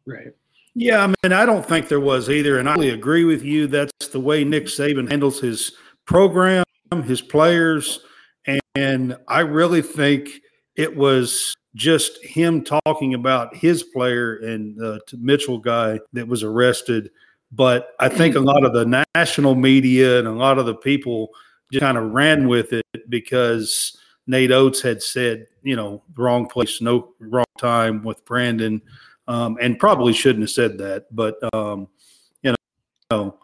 Right. 0.06 0.34
Yeah, 0.74 1.02
I 1.02 1.06
mean, 1.06 1.32
I 1.32 1.46
don't 1.46 1.66
think 1.66 1.88
there 1.88 2.00
was 2.00 2.30
either, 2.30 2.58
and 2.58 2.68
I 2.68 2.74
really 2.74 2.90
agree 2.90 3.24
with 3.24 3.42
you. 3.42 3.66
That's 3.66 4.08
the 4.08 4.20
way 4.20 4.44
Nick 4.44 4.66
Saban 4.66 5.08
handles 5.10 5.40
his 5.40 5.72
program, 6.06 6.64
his 7.04 7.20
players, 7.20 8.00
and 8.74 9.16
I 9.28 9.40
really 9.40 9.82
think 9.82 10.40
it 10.76 10.96
was 10.96 11.56
just 11.74 12.22
him 12.24 12.64
talking 12.64 13.14
about 13.14 13.54
his 13.54 13.82
player 13.82 14.36
and 14.36 14.76
the 14.76 15.00
Mitchell 15.18 15.58
guy 15.58 16.00
that 16.12 16.26
was 16.26 16.42
arrested. 16.42 17.10
But 17.52 17.94
I 17.98 18.08
think 18.08 18.36
a 18.36 18.40
lot 18.40 18.64
of 18.64 18.72
the 18.72 19.04
national 19.14 19.54
media 19.54 20.18
and 20.18 20.28
a 20.28 20.32
lot 20.32 20.58
of 20.58 20.66
the 20.66 20.74
people 20.74 21.30
just 21.72 21.82
kind 21.82 21.98
of 21.98 22.12
ran 22.12 22.48
with 22.48 22.72
it 22.72 22.84
because 23.08 23.96
Nate 24.26 24.52
Oats 24.52 24.80
had 24.80 25.02
said, 25.02 25.46
you 25.62 25.76
know, 25.76 26.02
wrong 26.16 26.46
place, 26.46 26.80
no 26.80 27.12
wrong 27.18 27.44
time 27.58 28.02
with 28.02 28.24
Brandon, 28.24 28.80
um, 29.28 29.58
and 29.60 29.78
probably 29.78 30.12
shouldn't 30.12 30.42
have 30.42 30.50
said 30.50 30.78
that. 30.78 31.06
But 31.10 31.36
um, 31.52 31.88
you 32.42 32.54
know, 33.10 33.38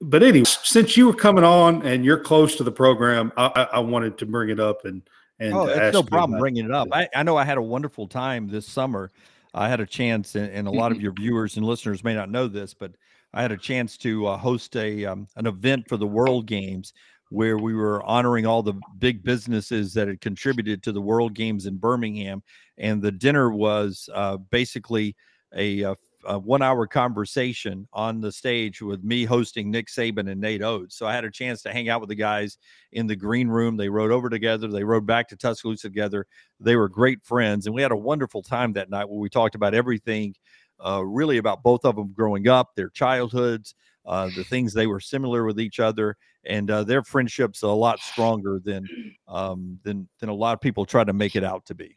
but 0.00 0.22
anyway, 0.22 0.44
since 0.44 0.96
you 0.96 1.06
were 1.06 1.14
coming 1.14 1.44
on 1.44 1.84
and 1.86 2.04
you're 2.04 2.18
close 2.18 2.56
to 2.56 2.64
the 2.64 2.72
program, 2.72 3.32
I, 3.36 3.68
I 3.74 3.78
wanted 3.80 4.18
to 4.18 4.26
bring 4.26 4.50
it 4.50 4.60
up 4.60 4.84
and 4.84 5.02
and 5.40 5.54
oh, 5.54 5.66
it's 5.66 5.94
no 5.94 6.02
problem 6.02 6.38
bringing 6.38 6.64
it 6.64 6.72
up. 6.72 6.88
I, 6.90 7.08
I 7.14 7.22
know 7.22 7.36
I 7.36 7.44
had 7.44 7.58
a 7.58 7.62
wonderful 7.62 8.08
time 8.08 8.48
this 8.48 8.66
summer. 8.66 9.12
I 9.54 9.68
had 9.68 9.80
a 9.80 9.86
chance, 9.86 10.34
and, 10.34 10.50
and 10.50 10.66
a 10.66 10.70
lot 10.70 10.92
of 10.92 11.00
your 11.00 11.12
viewers 11.12 11.56
and 11.56 11.64
listeners 11.64 12.02
may 12.02 12.14
not 12.14 12.30
know 12.30 12.48
this, 12.48 12.74
but 12.74 12.92
I 13.32 13.42
had 13.42 13.52
a 13.52 13.56
chance 13.56 13.96
to 13.98 14.26
uh, 14.26 14.36
host 14.36 14.76
a 14.76 15.04
um, 15.04 15.28
an 15.36 15.46
event 15.46 15.88
for 15.88 15.96
the 15.96 16.06
World 16.06 16.46
Games 16.46 16.92
where 17.30 17.58
we 17.58 17.74
were 17.74 18.02
honoring 18.04 18.46
all 18.46 18.62
the 18.62 18.74
big 18.98 19.22
businesses 19.22 19.92
that 19.94 20.08
had 20.08 20.20
contributed 20.20 20.82
to 20.82 20.92
the 20.92 21.00
World 21.00 21.34
Games 21.34 21.66
in 21.66 21.76
Birmingham, 21.76 22.42
and 22.78 23.02
the 23.02 23.12
dinner 23.12 23.50
was 23.50 24.08
uh, 24.14 24.36
basically 24.36 25.14
a, 25.54 25.82
a, 25.82 25.96
a 26.24 26.38
one-hour 26.38 26.86
conversation 26.86 27.86
on 27.92 28.20
the 28.20 28.32
stage 28.32 28.82
with 28.82 29.04
me 29.04 29.24
hosting 29.24 29.70
Nick 29.70 29.86
Saban 29.86 30.30
and 30.30 30.40
Nate 30.40 30.62
Oats. 30.62 30.96
So 30.96 31.06
I 31.06 31.14
had 31.14 31.24
a 31.24 31.30
chance 31.30 31.62
to 31.62 31.72
hang 31.72 31.88
out 31.88 32.00
with 32.00 32.08
the 32.08 32.14
guys 32.14 32.58
in 32.92 33.06
the 33.06 33.16
green 33.16 33.48
room. 33.48 33.76
They 33.76 33.88
rode 33.88 34.10
over 34.10 34.28
together. 34.28 34.68
They 34.68 34.84
rode 34.84 35.06
back 35.06 35.28
to 35.28 35.36
Tuscaloosa 35.36 35.88
together. 35.88 36.26
They 36.60 36.76
were 36.76 36.88
great 36.88 37.22
friends, 37.24 37.66
and 37.66 37.74
we 37.74 37.82
had 37.82 37.92
a 37.92 37.96
wonderful 37.96 38.42
time 38.42 38.72
that 38.74 38.90
night 38.90 39.08
where 39.08 39.20
we 39.20 39.28
talked 39.28 39.54
about 39.54 39.74
everything. 39.74 40.34
Uh, 40.80 41.02
really 41.04 41.38
about 41.38 41.60
both 41.64 41.84
of 41.84 41.96
them 41.96 42.12
growing 42.12 42.46
up, 42.46 42.76
their 42.76 42.88
childhoods, 42.90 43.74
uh, 44.06 44.30
the 44.36 44.44
things 44.44 44.72
they 44.72 44.86
were 44.86 45.00
similar 45.00 45.44
with 45.44 45.60
each 45.60 45.80
other, 45.80 46.16
and 46.44 46.70
uh, 46.70 46.84
their 46.84 47.02
friendship's 47.02 47.62
a 47.62 47.68
lot 47.68 47.98
stronger 47.98 48.60
than 48.64 48.86
um, 49.26 49.78
than 49.82 50.08
than 50.20 50.28
a 50.28 50.34
lot 50.34 50.54
of 50.54 50.60
people 50.60 50.86
try 50.86 51.02
to 51.02 51.12
make 51.12 51.34
it 51.34 51.42
out 51.42 51.66
to 51.66 51.74
be. 51.74 51.96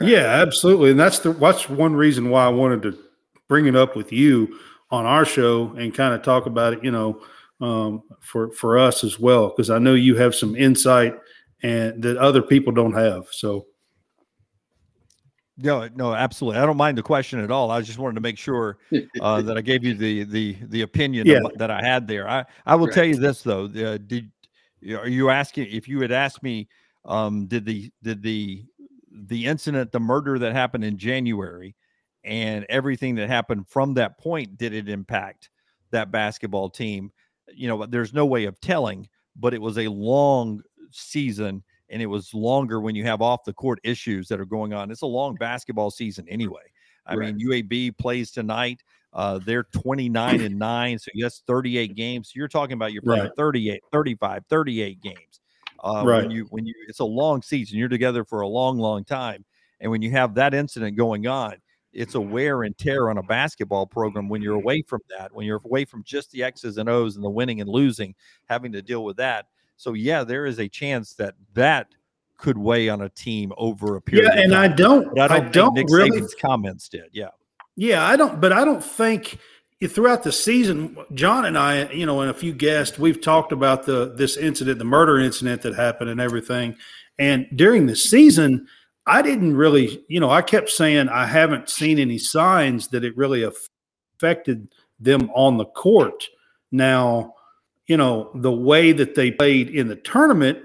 Yeah, 0.00 0.26
absolutely, 0.26 0.90
and 0.90 1.00
that's 1.00 1.20
the 1.20 1.32
that's 1.32 1.68
one 1.68 1.94
reason 1.96 2.28
why 2.28 2.44
I 2.44 2.48
wanted 2.48 2.82
to 2.82 2.98
bring 3.48 3.66
it 3.66 3.76
up 3.76 3.96
with 3.96 4.12
you 4.12 4.58
on 4.90 5.06
our 5.06 5.24
show 5.24 5.72
and 5.76 5.94
kind 5.94 6.14
of 6.14 6.22
talk 6.22 6.46
about 6.46 6.74
it. 6.74 6.84
You 6.84 6.90
know, 6.90 7.22
um, 7.60 8.02
for 8.20 8.50
for 8.52 8.78
us 8.78 9.04
as 9.04 9.18
well, 9.18 9.48
because 9.48 9.70
I 9.70 9.78
know 9.78 9.94
you 9.94 10.16
have 10.16 10.34
some 10.34 10.56
insight 10.56 11.16
and 11.62 12.02
that 12.02 12.16
other 12.16 12.42
people 12.42 12.72
don't 12.72 12.94
have. 12.94 13.26
So 13.30 13.66
no, 15.56 15.88
no, 15.94 16.14
absolutely. 16.14 16.60
I 16.60 16.66
don't 16.66 16.76
mind 16.76 16.98
the 16.98 17.02
question 17.02 17.38
at 17.38 17.50
all. 17.50 17.70
I 17.70 17.80
just 17.80 17.98
wanted 17.98 18.16
to 18.16 18.20
make 18.20 18.38
sure 18.38 18.78
uh, 19.20 19.40
that 19.42 19.56
I 19.56 19.60
gave 19.60 19.84
you 19.84 19.94
the 19.94 20.24
the 20.24 20.56
the 20.62 20.82
opinion 20.82 21.26
yeah. 21.26 21.38
of, 21.44 21.56
that 21.58 21.70
I 21.70 21.80
had 21.80 22.08
there. 22.08 22.28
I 22.28 22.44
I 22.66 22.74
will 22.74 22.86
right. 22.86 22.94
tell 22.94 23.04
you 23.04 23.16
this 23.16 23.42
though. 23.42 23.64
Uh, 23.64 23.98
did 23.98 24.30
are 24.92 25.08
you 25.08 25.30
asking 25.30 25.68
if 25.70 25.88
you 25.88 26.00
had 26.00 26.12
asked 26.12 26.42
me? 26.42 26.68
Um, 27.04 27.46
did 27.46 27.64
the 27.64 27.90
did 28.02 28.22
the 28.22 28.64
the 29.10 29.46
incident, 29.46 29.92
the 29.92 30.00
murder 30.00 30.38
that 30.40 30.52
happened 30.52 30.84
in 30.84 30.98
January, 30.98 31.76
and 32.24 32.64
everything 32.68 33.14
that 33.16 33.28
happened 33.28 33.68
from 33.68 33.94
that 33.94 34.18
point, 34.18 34.56
did 34.56 34.72
it 34.72 34.88
impact 34.88 35.50
that 35.90 36.10
basketball 36.10 36.70
team? 36.70 37.12
You 37.52 37.68
know, 37.68 37.86
there's 37.86 38.14
no 38.14 38.26
way 38.26 38.44
of 38.44 38.60
telling, 38.60 39.08
but 39.36 39.54
it 39.54 39.60
was 39.60 39.78
a 39.78 39.88
long 39.88 40.62
season 40.90 41.62
and 41.90 42.00
it 42.00 42.06
was 42.06 42.32
longer 42.32 42.80
when 42.80 42.94
you 42.94 43.04
have 43.04 43.20
off 43.20 43.44
the 43.44 43.52
court 43.52 43.78
issues 43.84 44.26
that 44.28 44.40
are 44.40 44.46
going 44.46 44.72
on. 44.72 44.90
It's 44.90 45.02
a 45.02 45.06
long 45.06 45.34
basketball 45.34 45.90
season 45.90 46.26
anyway. 46.28 46.62
I 47.06 47.14
right. 47.14 47.34
mean, 47.34 47.46
UAB 47.46 47.98
plays 47.98 48.30
tonight. 48.30 48.82
Uh, 49.12 49.38
they're 49.44 49.64
29 49.64 50.40
and 50.40 50.58
9, 50.58 50.98
so 50.98 51.10
yes, 51.14 51.42
38 51.46 51.94
games. 51.94 52.28
So 52.28 52.32
you're 52.36 52.48
talking 52.48 52.72
about 52.72 52.92
you're 52.92 53.02
playing 53.02 53.24
right. 53.24 53.32
38, 53.36 53.80
35, 53.92 54.44
38 54.48 55.00
games. 55.02 55.40
Uh, 55.84 56.02
right. 56.04 56.22
When 56.22 56.30
you 56.30 56.46
when 56.50 56.66
you 56.66 56.74
it's 56.88 57.00
a 57.00 57.04
long 57.04 57.42
season, 57.42 57.78
you're 57.78 57.88
together 57.88 58.24
for 58.24 58.40
a 58.40 58.48
long, 58.48 58.78
long 58.78 59.04
time, 59.04 59.44
and 59.80 59.90
when 59.90 60.02
you 60.02 60.10
have 60.12 60.34
that 60.34 60.54
incident 60.54 60.96
going 60.96 61.26
on, 61.26 61.56
it's 61.94 62.14
a 62.14 62.20
wear 62.20 62.64
and 62.64 62.76
tear 62.76 63.10
on 63.10 63.18
a 63.18 63.22
basketball 63.22 63.86
program 63.86 64.28
when 64.28 64.42
you're 64.42 64.56
mm-hmm. 64.56 64.64
away 64.64 64.82
from 64.82 65.00
that, 65.16 65.34
when 65.34 65.46
you're 65.46 65.60
away 65.64 65.84
from 65.84 66.02
just 66.04 66.30
the 66.32 66.42
X's 66.42 66.78
and 66.78 66.88
O's 66.88 67.16
and 67.16 67.24
the 67.24 67.30
winning 67.30 67.60
and 67.60 67.70
losing, 67.70 68.14
having 68.48 68.72
to 68.72 68.82
deal 68.82 69.04
with 69.04 69.16
that. 69.16 69.46
So 69.76 69.94
yeah, 69.94 70.24
there 70.24 70.46
is 70.46 70.58
a 70.58 70.68
chance 70.68 71.14
that 71.14 71.34
that 71.54 71.88
could 72.36 72.58
weigh 72.58 72.88
on 72.88 73.00
a 73.02 73.08
team 73.08 73.52
over 73.56 73.96
a 73.96 74.02
period. 74.02 74.30
Yeah, 74.34 74.42
and 74.42 74.52
time. 74.52 74.72
I 74.72 74.74
don't. 74.74 75.18
I 75.18 75.28
don't, 75.28 75.46
I 75.46 75.48
don't 75.48 75.74
Nick 75.74 75.86
really. 75.88 76.20
Saban's 76.20 76.34
comments 76.34 76.88
did. 76.88 77.10
Yeah. 77.12 77.30
Yeah, 77.76 78.06
I 78.06 78.16
don't. 78.16 78.40
But 78.40 78.52
I 78.52 78.64
don't 78.64 78.84
think 78.84 79.38
throughout 79.88 80.22
the 80.22 80.32
season, 80.32 80.96
John 81.14 81.44
and 81.44 81.58
I, 81.58 81.90
you 81.90 82.06
know, 82.06 82.20
and 82.20 82.30
a 82.30 82.34
few 82.34 82.52
guests, 82.52 82.98
we've 82.98 83.20
talked 83.20 83.52
about 83.52 83.84
the 83.84 84.12
this 84.14 84.36
incident, 84.36 84.78
the 84.78 84.84
murder 84.84 85.18
incident 85.18 85.62
that 85.62 85.74
happened, 85.74 86.10
and 86.10 86.20
everything. 86.20 86.76
And 87.18 87.46
during 87.54 87.86
the 87.86 87.96
season, 87.96 88.66
I 89.06 89.22
didn't 89.22 89.56
really, 89.56 90.02
you 90.08 90.20
know, 90.20 90.30
I 90.30 90.42
kept 90.42 90.70
saying 90.70 91.08
I 91.08 91.26
haven't 91.26 91.68
seen 91.68 91.98
any 91.98 92.18
signs 92.18 92.88
that 92.88 93.04
it 93.04 93.16
really 93.16 93.42
affected 93.42 94.68
them 94.98 95.30
on 95.34 95.58
the 95.58 95.66
court. 95.66 96.24
Now, 96.72 97.34
you 97.86 97.96
know, 97.96 98.30
the 98.34 98.52
way 98.52 98.92
that 98.92 99.14
they 99.14 99.30
played 99.30 99.68
in 99.68 99.88
the 99.88 99.96
tournament, 99.96 100.58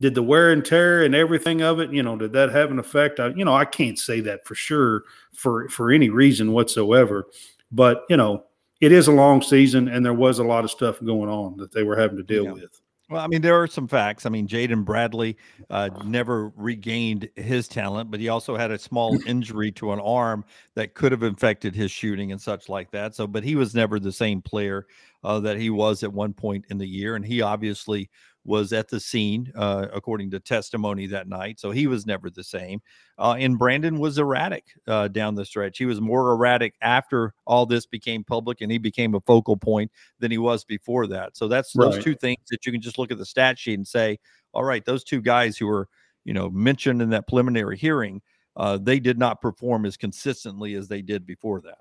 did 0.00 0.14
the 0.14 0.22
wear 0.22 0.52
and 0.52 0.64
tear 0.64 1.02
and 1.04 1.14
everything 1.14 1.62
of 1.62 1.80
it, 1.80 1.90
you 1.90 2.02
know, 2.02 2.16
did 2.16 2.32
that 2.34 2.52
have 2.52 2.70
an 2.70 2.78
effect? 2.78 3.18
I, 3.18 3.28
you 3.28 3.44
know, 3.44 3.54
I 3.54 3.64
can't 3.64 3.98
say 3.98 4.20
that 4.20 4.46
for 4.46 4.54
sure 4.54 5.02
for 5.34 5.68
for 5.68 5.90
any 5.90 6.10
reason 6.10 6.52
whatsoever. 6.52 7.26
But, 7.72 8.04
you 8.08 8.16
know, 8.16 8.44
it 8.80 8.92
is 8.92 9.08
a 9.08 9.12
long 9.12 9.42
season 9.42 9.88
and 9.88 10.04
there 10.04 10.12
was 10.12 10.38
a 10.38 10.44
lot 10.44 10.64
of 10.64 10.70
stuff 10.70 11.02
going 11.02 11.30
on 11.30 11.56
that 11.56 11.72
they 11.72 11.82
were 11.82 11.96
having 11.96 12.18
to 12.18 12.22
deal 12.22 12.44
yeah. 12.44 12.52
with. 12.52 12.80
Well, 13.08 13.20
I 13.20 13.28
mean, 13.28 13.40
there 13.40 13.54
are 13.60 13.68
some 13.68 13.86
facts. 13.86 14.26
I 14.26 14.30
mean, 14.30 14.48
Jaden 14.48 14.84
Bradley 14.84 15.36
uh, 15.70 15.90
never 16.04 16.48
regained 16.56 17.28
his 17.36 17.68
talent, 17.68 18.10
but 18.10 18.18
he 18.18 18.28
also 18.28 18.56
had 18.56 18.72
a 18.72 18.78
small 18.78 19.16
injury 19.26 19.70
to 19.72 19.92
an 19.92 20.00
arm 20.00 20.44
that 20.74 20.94
could 20.94 21.12
have 21.12 21.22
infected 21.22 21.74
his 21.74 21.92
shooting 21.92 22.32
and 22.32 22.40
such 22.40 22.68
like 22.68 22.90
that. 22.90 23.14
So, 23.14 23.28
but 23.28 23.44
he 23.44 23.54
was 23.54 23.76
never 23.76 24.00
the 24.00 24.10
same 24.10 24.42
player 24.42 24.86
uh, 25.22 25.38
that 25.40 25.56
he 25.56 25.70
was 25.70 26.02
at 26.02 26.12
one 26.12 26.32
point 26.32 26.64
in 26.68 26.78
the 26.78 26.86
year. 26.86 27.14
And 27.14 27.24
he 27.24 27.42
obviously 27.42 28.10
was 28.46 28.72
at 28.72 28.88
the 28.88 29.00
scene, 29.00 29.52
uh, 29.56 29.88
according 29.92 30.30
to 30.30 30.38
testimony 30.38 31.06
that 31.08 31.28
night. 31.28 31.58
So 31.58 31.72
he 31.72 31.86
was 31.88 32.06
never 32.06 32.30
the 32.30 32.44
same. 32.44 32.80
Uh, 33.18 33.36
and 33.38 33.58
Brandon 33.58 33.98
was 33.98 34.18
erratic 34.18 34.64
uh, 34.86 35.08
down 35.08 35.34
the 35.34 35.44
stretch. 35.44 35.78
He 35.78 35.84
was 35.84 36.00
more 36.00 36.30
erratic 36.30 36.74
after 36.80 37.34
all 37.44 37.66
this 37.66 37.86
became 37.86 38.22
public 38.22 38.60
and 38.60 38.70
he 38.70 38.78
became 38.78 39.14
a 39.14 39.20
focal 39.20 39.56
point 39.56 39.90
than 40.20 40.30
he 40.30 40.38
was 40.38 40.64
before 40.64 41.06
that. 41.08 41.36
So 41.36 41.48
that's 41.48 41.74
right. 41.74 41.90
those 41.90 42.04
two 42.04 42.14
things 42.14 42.38
that 42.50 42.64
you 42.64 42.72
can 42.72 42.80
just 42.80 42.98
look 42.98 43.10
at 43.10 43.18
the 43.18 43.26
stat 43.26 43.58
sheet 43.58 43.74
and 43.74 43.86
say, 43.86 44.18
all 44.52 44.64
right, 44.64 44.84
those 44.84 45.02
two 45.02 45.20
guys 45.20 45.58
who 45.58 45.66
were, 45.66 45.88
you 46.24 46.32
know, 46.32 46.48
mentioned 46.48 47.02
in 47.02 47.10
that 47.10 47.26
preliminary 47.26 47.76
hearing, 47.76 48.22
uh, 48.56 48.78
they 48.80 49.00
did 49.00 49.18
not 49.18 49.40
perform 49.40 49.84
as 49.84 49.96
consistently 49.96 50.74
as 50.74 50.88
they 50.88 51.02
did 51.02 51.26
before 51.26 51.60
that. 51.62 51.78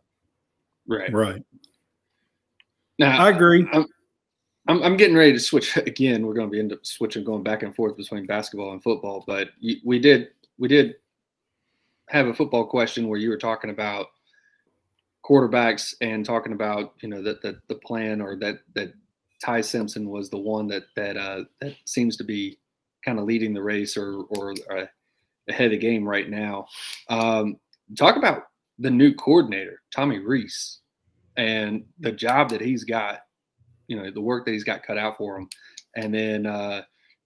Right. 0.87 1.13
Right. 1.13 1.43
Now, 2.97 3.23
I 3.23 3.29
agree. 3.29 3.67
I'm, 3.71 3.85
I'm, 4.67 4.81
I'm 4.83 4.97
getting 4.97 5.15
ready 5.15 5.33
to 5.33 5.39
switch 5.39 5.77
again. 5.77 6.25
We're 6.25 6.33
going 6.33 6.47
to 6.47 6.51
be 6.51 6.59
end 6.59 6.73
up 6.73 6.85
switching, 6.85 7.23
going 7.23 7.43
back 7.43 7.63
and 7.63 7.75
forth 7.75 7.97
between 7.97 8.25
basketball 8.25 8.73
and 8.73 8.83
football. 8.83 9.23
But 9.25 9.49
we 9.83 9.99
did 9.99 10.29
we 10.57 10.67
did 10.67 10.95
have 12.09 12.27
a 12.27 12.33
football 12.33 12.65
question 12.65 13.07
where 13.07 13.19
you 13.19 13.29
were 13.29 13.37
talking 13.37 13.69
about 13.69 14.07
quarterbacks 15.23 15.95
and 16.01 16.23
talking 16.25 16.53
about 16.53 16.93
you 17.01 17.09
know 17.09 17.21
that 17.21 17.41
that 17.41 17.55
the 17.67 17.75
plan 17.75 18.21
or 18.21 18.35
that 18.37 18.59
that 18.73 18.93
Ty 19.43 19.61
Simpson 19.61 20.09
was 20.09 20.29
the 20.29 20.37
one 20.37 20.67
that 20.67 20.83
that 20.95 21.17
uh, 21.17 21.43
that 21.61 21.75
seems 21.85 22.17
to 22.17 22.23
be 22.23 22.57
kind 23.03 23.19
of 23.19 23.25
leading 23.25 23.53
the 23.53 23.61
race 23.61 23.97
or 23.97 24.23
or 24.29 24.53
uh, 24.71 24.85
ahead 25.49 25.65
of 25.65 25.71
the 25.71 25.77
game 25.77 26.07
right 26.07 26.29
now. 26.29 26.67
Um, 27.09 27.57
talk 27.97 28.17
about 28.17 28.43
the 28.79 28.89
new 28.89 29.13
coordinator, 29.13 29.81
Tommy 29.93 30.19
Rees 30.19 30.79
and 31.37 31.83
the 31.99 32.11
job 32.11 32.49
that 32.49 32.61
he's 32.61 32.83
got 32.83 33.21
you 33.87 34.01
know 34.01 34.09
the 34.11 34.21
work 34.21 34.45
that 34.45 34.51
he's 34.51 34.63
got 34.63 34.83
cut 34.83 34.97
out 34.97 35.17
for 35.17 35.37
him, 35.37 35.49
and 35.95 36.13
then 36.13 36.45
uh, 36.45 36.81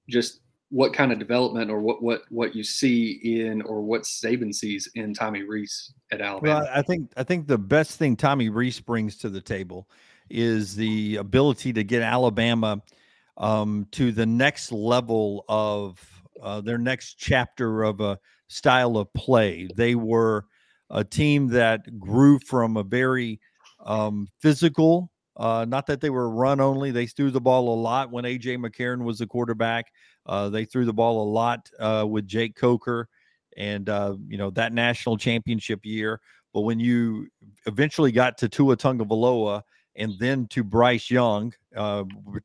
just 0.10 0.42
what 0.72 0.94
kind 0.94 1.12
of 1.12 1.20
development 1.20 1.72
or 1.72 1.80
what 1.80 2.02
what 2.02 2.22
what 2.30 2.56
you 2.56 2.64
see 2.64 3.20
in 3.24 3.62
or 3.64 3.82
what 3.82 4.04
Saban 4.04 4.54
sees 4.54 4.88
in 4.96 5.14
Tommy 5.14 5.44
Rees 5.44 5.94
at 6.12 6.22
Alabama. 6.22 6.62
Well, 6.62 6.70
I 6.74 6.82
think 6.82 7.12
I 7.18 7.24
think 7.24 7.48
the 7.48 7.58
best 7.58 7.98
thing 7.98 8.16
Tommy 8.16 8.50
Rees 8.50 8.80
brings 8.80 9.18
to 9.18 9.30
the 9.30 9.42
table 9.42 9.90
is 10.30 10.76
the 10.76 11.16
ability 11.16 11.74
to 11.74 11.84
get 11.84 12.04
Alabama 12.04 12.82
um, 13.38 13.88
to 13.92 14.12
the 14.12 14.26
next 14.26 14.72
level 14.72 15.46
of 15.50 16.00
uh, 16.42 16.62
their 16.62 16.78
next 16.78 17.16
chapter 17.16 17.84
of 17.84 18.00
a 18.00 18.20
style 18.48 18.98
of 18.98 19.12
play. 19.14 19.68
They 19.76 19.96
were 19.96 20.46
a 20.92 21.04
team 21.04 21.48
that 21.50 22.00
grew 22.00 22.40
from 22.40 22.78
a 22.78 22.84
very 22.84 23.40
um, 23.86 24.28
physical 24.40 25.12
Uh, 25.40 25.66
not 25.66 25.88
that 25.88 26.02
they 26.02 26.10
were 26.10 26.30
run 26.30 26.60
only; 26.60 26.92
they 26.92 27.08
threw 27.08 27.32
the 27.32 27.40
ball 27.40 27.74
a 27.74 27.80
lot 27.80 28.12
when 28.12 28.26
AJ 28.26 28.58
McCarron 28.58 29.04
was 29.04 29.20
the 29.20 29.26
quarterback. 29.26 29.92
Uh, 30.26 30.50
they 30.50 30.66
threw 30.66 30.84
the 30.84 30.94
ball 30.94 31.24
a 31.24 31.30
lot 31.32 31.70
uh, 31.80 32.06
with 32.08 32.28
Jake 32.28 32.56
Coker, 32.56 33.08
and 33.56 33.88
uh, 33.88 34.16
you 34.28 34.38
know 34.38 34.50
that 34.52 34.74
national 34.74 35.18
championship 35.18 35.86
year. 35.86 36.20
But 36.54 36.62
when 36.62 36.80
you 36.80 37.28
eventually 37.68 38.12
got 38.12 38.38
to 38.40 38.50
Tua 38.50 38.76
Tagovailoa 38.76 39.62
and 39.96 40.14
then 40.20 40.48
to 40.48 40.64
Bryce 40.64 41.10
Young, 41.10 41.54
uh, 41.76 42.04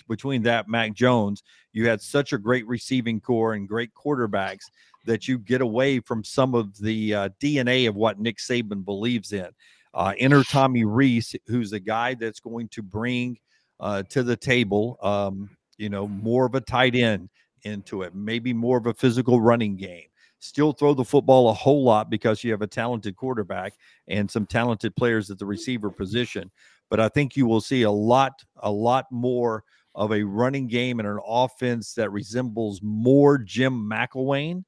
between 0.09 0.43
that 0.43 0.69
Mac 0.69 0.93
Jones, 0.93 1.43
you 1.73 1.89
had 1.89 2.01
such 2.01 2.33
a 2.33 2.39
great 2.39 2.67
receiving 2.67 3.21
core 3.21 3.55
and 3.55 3.69
great 3.69 3.91
quarterbacks 3.95 4.65
that 5.07 5.29
you 5.29 5.39
get 5.39 5.61
away 5.61 6.01
from 6.01 6.25
some 6.25 6.55
of 6.55 6.77
the 6.79 7.15
uh, 7.15 7.29
DNA 7.41 7.89
of 7.89 7.95
what 7.95 8.19
Nick 8.19 8.39
Saban 8.39 8.85
believes 8.85 9.33
in. 9.33 9.49
Uh, 9.95 10.13
enter 10.19 10.43
Tommy 10.43 10.85
Rees, 10.85 11.37
who's 11.47 11.73
a 11.73 11.81
guy 11.81 12.15
that's 12.15 12.41
going 12.41 12.69
to 12.69 12.83
bring 12.83 13.39
uh, 13.79 14.03
to 14.11 14.23
the 14.23 14.37
table, 14.37 14.99
um, 15.03 15.49
you 15.79 15.89
know, 15.89 16.09
more 16.09 16.47
of 16.47 16.55
a 16.55 16.61
tight 16.61 16.95
end 16.95 17.29
into 17.63 18.03
it, 18.03 18.15
maybe 18.15 18.53
more 18.53 18.77
of 18.77 18.87
a 18.87 18.95
physical 18.95 19.41
running 19.41 19.77
game. 19.77 20.07
Still 20.41 20.73
throw 20.73 20.95
the 20.95 21.05
football 21.05 21.49
a 21.49 21.55
whole 21.55 21.85
lot 21.85 22.11
because 22.11 22.45
you 22.45 22.51
have 22.51 22.61
a 22.61 22.67
talented 22.67 23.17
quarterback 23.17 23.75
and 24.09 24.31
some 24.31 24.47
talented 24.47 24.95
players 24.95 25.31
at 25.31 25.39
the 25.39 25.47
receiver 25.47 25.91
position. 25.91 26.51
But 26.91 27.01
I 27.01 27.09
think 27.09 27.37
you 27.37 27.47
will 27.47 27.63
see 27.63 27.83
a 27.83 27.91
lot, 27.91 28.45
a 28.59 28.71
lot 28.71 29.07
more 29.11 29.65
of 29.95 30.13
a 30.13 30.23
running 30.23 30.67
game 30.67 30.99
and 30.99 31.09
an 31.09 31.21
offense 31.27 31.95
that 31.95 32.11
resembles 32.11 32.81
more 32.83 33.39
Jim 33.39 33.89
McElwain 33.89 34.65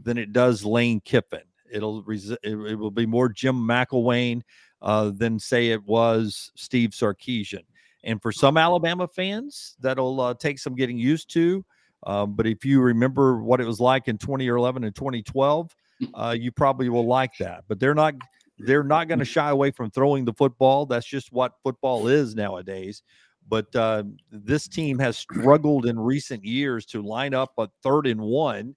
than 0.00 0.18
it 0.18 0.32
does 0.32 0.64
Lane 0.64 1.00
Kiffin. 1.00 1.47
It'll 1.70 2.04
it 2.08 2.38
it 2.42 2.74
will 2.78 2.90
be 2.90 3.06
more 3.06 3.28
Jim 3.28 3.56
McElwain 3.56 4.42
uh, 4.82 5.10
than 5.14 5.38
say 5.38 5.68
it 5.68 5.84
was 5.84 6.50
Steve 6.56 6.90
Sarkisian. 6.90 7.64
And 8.04 8.22
for 8.22 8.32
some 8.32 8.56
Alabama 8.56 9.08
fans, 9.08 9.76
that'll 9.80 10.20
uh, 10.20 10.34
take 10.34 10.58
some 10.58 10.74
getting 10.74 10.98
used 10.98 11.32
to. 11.32 11.64
Um, 12.06 12.34
but 12.34 12.46
if 12.46 12.64
you 12.64 12.80
remember 12.80 13.42
what 13.42 13.60
it 13.60 13.66
was 13.66 13.80
like 13.80 14.08
in 14.08 14.18
2011 14.18 14.84
and 14.84 14.94
2012, 14.94 15.74
uh, 16.14 16.36
you 16.38 16.52
probably 16.52 16.88
will 16.88 17.06
like 17.06 17.36
that. 17.38 17.64
But 17.66 17.80
they're 17.80 17.94
not 17.94 18.14
they're 18.58 18.84
not 18.84 19.08
going 19.08 19.18
to 19.18 19.24
shy 19.24 19.50
away 19.50 19.70
from 19.70 19.90
throwing 19.90 20.24
the 20.24 20.32
football. 20.32 20.86
That's 20.86 21.06
just 21.06 21.32
what 21.32 21.54
football 21.62 22.08
is 22.08 22.34
nowadays. 22.34 23.02
But 23.48 23.74
uh, 23.74 24.04
this 24.30 24.68
team 24.68 24.98
has 24.98 25.16
struggled 25.16 25.86
in 25.86 25.98
recent 25.98 26.44
years 26.44 26.84
to 26.86 27.02
line 27.02 27.34
up 27.34 27.52
a 27.58 27.68
third 27.82 28.06
and 28.06 28.20
one 28.20 28.76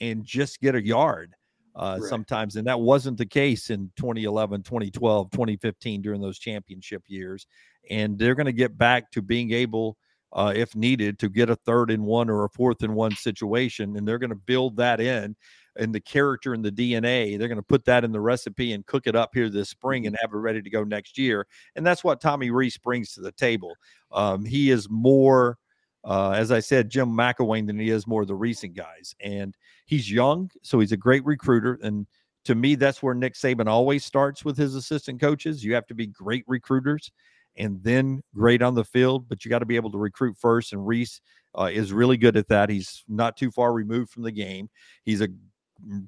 and 0.00 0.24
just 0.24 0.60
get 0.60 0.74
a 0.74 0.84
yard 0.84 1.34
uh, 1.74 1.98
right. 2.00 2.08
sometimes. 2.08 2.56
And 2.56 2.66
that 2.66 2.80
wasn't 2.80 3.18
the 3.18 3.26
case 3.26 3.70
in 3.70 3.90
2011, 3.96 4.62
2012, 4.62 5.30
2015 5.30 6.02
during 6.02 6.20
those 6.20 6.38
championship 6.38 7.02
years. 7.06 7.46
And 7.90 8.18
they're 8.18 8.34
going 8.34 8.46
to 8.46 8.52
get 8.52 8.76
back 8.76 9.10
to 9.12 9.22
being 9.22 9.52
able, 9.52 9.96
uh, 10.32 10.52
if 10.54 10.74
needed, 10.74 11.18
to 11.20 11.28
get 11.28 11.50
a 11.50 11.56
third 11.56 11.90
and 11.90 12.04
one 12.04 12.28
or 12.30 12.44
a 12.44 12.50
fourth 12.50 12.82
and 12.82 12.94
one 12.94 13.14
situation. 13.16 13.96
And 13.96 14.06
they're 14.06 14.18
going 14.18 14.30
to 14.30 14.36
build 14.36 14.76
that 14.76 15.00
in 15.00 15.36
and 15.76 15.94
the 15.94 16.00
character 16.00 16.52
and 16.52 16.64
the 16.64 16.72
DNA. 16.72 17.38
They're 17.38 17.48
going 17.48 17.56
to 17.56 17.62
put 17.62 17.84
that 17.86 18.04
in 18.04 18.12
the 18.12 18.20
recipe 18.20 18.72
and 18.72 18.86
cook 18.86 19.06
it 19.06 19.16
up 19.16 19.30
here 19.34 19.48
this 19.48 19.70
spring 19.70 20.06
and 20.06 20.14
mm-hmm. 20.14 20.22
have 20.22 20.34
it 20.34 20.38
ready 20.38 20.62
to 20.62 20.70
go 20.70 20.84
next 20.84 21.16
year. 21.16 21.46
And 21.76 21.86
that's 21.86 22.04
what 22.04 22.20
Tommy 22.20 22.50
Rees 22.50 22.78
brings 22.78 23.14
to 23.14 23.20
the 23.20 23.32
table. 23.32 23.74
Um, 24.12 24.44
he 24.44 24.70
is 24.70 24.88
more 24.90 25.58
uh, 26.04 26.30
as 26.30 26.50
I 26.50 26.60
said, 26.60 26.88
Jim 26.88 27.08
McElwain 27.08 27.66
than 27.66 27.78
he 27.78 27.90
is 27.90 28.06
more 28.06 28.22
of 28.22 28.28
the 28.28 28.34
recent 28.34 28.74
guys. 28.74 29.14
And 29.20 29.56
he's 29.86 30.10
young, 30.10 30.50
so 30.62 30.80
he's 30.80 30.92
a 30.92 30.96
great 30.96 31.24
recruiter. 31.24 31.78
And 31.82 32.06
to 32.44 32.54
me, 32.54 32.74
that's 32.74 33.02
where 33.02 33.14
Nick 33.14 33.34
Saban 33.34 33.68
always 33.68 34.04
starts 34.04 34.44
with 34.44 34.56
his 34.56 34.74
assistant 34.74 35.20
coaches. 35.20 35.64
You 35.64 35.74
have 35.74 35.86
to 35.88 35.94
be 35.94 36.06
great 36.06 36.44
recruiters 36.46 37.10
and 37.56 37.82
then 37.82 38.22
great 38.34 38.62
on 38.62 38.74
the 38.74 38.84
field, 38.84 39.28
but 39.28 39.44
you 39.44 39.50
got 39.50 39.58
to 39.58 39.66
be 39.66 39.76
able 39.76 39.90
to 39.92 39.98
recruit 39.98 40.36
first. 40.38 40.72
And 40.72 40.86
Rees 40.86 41.20
uh, 41.58 41.70
is 41.72 41.92
really 41.92 42.16
good 42.16 42.36
at 42.36 42.48
that. 42.48 42.70
He's 42.70 43.04
not 43.08 43.36
too 43.36 43.50
far 43.50 43.72
removed 43.72 44.10
from 44.10 44.22
the 44.22 44.32
game. 44.32 44.70
He's 45.04 45.20
a 45.20 45.28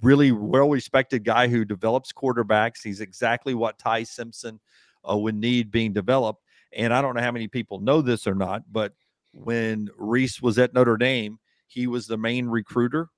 really 0.02 0.32
well 0.32 0.68
respected 0.68 1.24
guy 1.24 1.48
who 1.48 1.64
develops 1.64 2.12
quarterbacks. 2.12 2.82
He's 2.82 3.00
exactly 3.00 3.54
what 3.54 3.78
Ty 3.78 4.04
Simpson 4.04 4.60
uh, 5.08 5.16
would 5.16 5.34
need 5.34 5.70
being 5.70 5.92
developed. 5.92 6.42
And 6.72 6.94
I 6.94 7.02
don't 7.02 7.14
know 7.14 7.22
how 7.22 7.32
many 7.32 7.48
people 7.48 7.80
know 7.80 8.00
this 8.00 8.26
or 8.26 8.34
not, 8.34 8.62
but 8.70 8.94
when 9.32 9.88
Rees 9.96 10.40
was 10.40 10.58
at 10.58 10.74
Notre 10.74 10.96
Dame, 10.96 11.38
he 11.66 11.86
was 11.86 12.06
the 12.06 12.18
main 12.18 12.46
recruiter. 12.46 13.08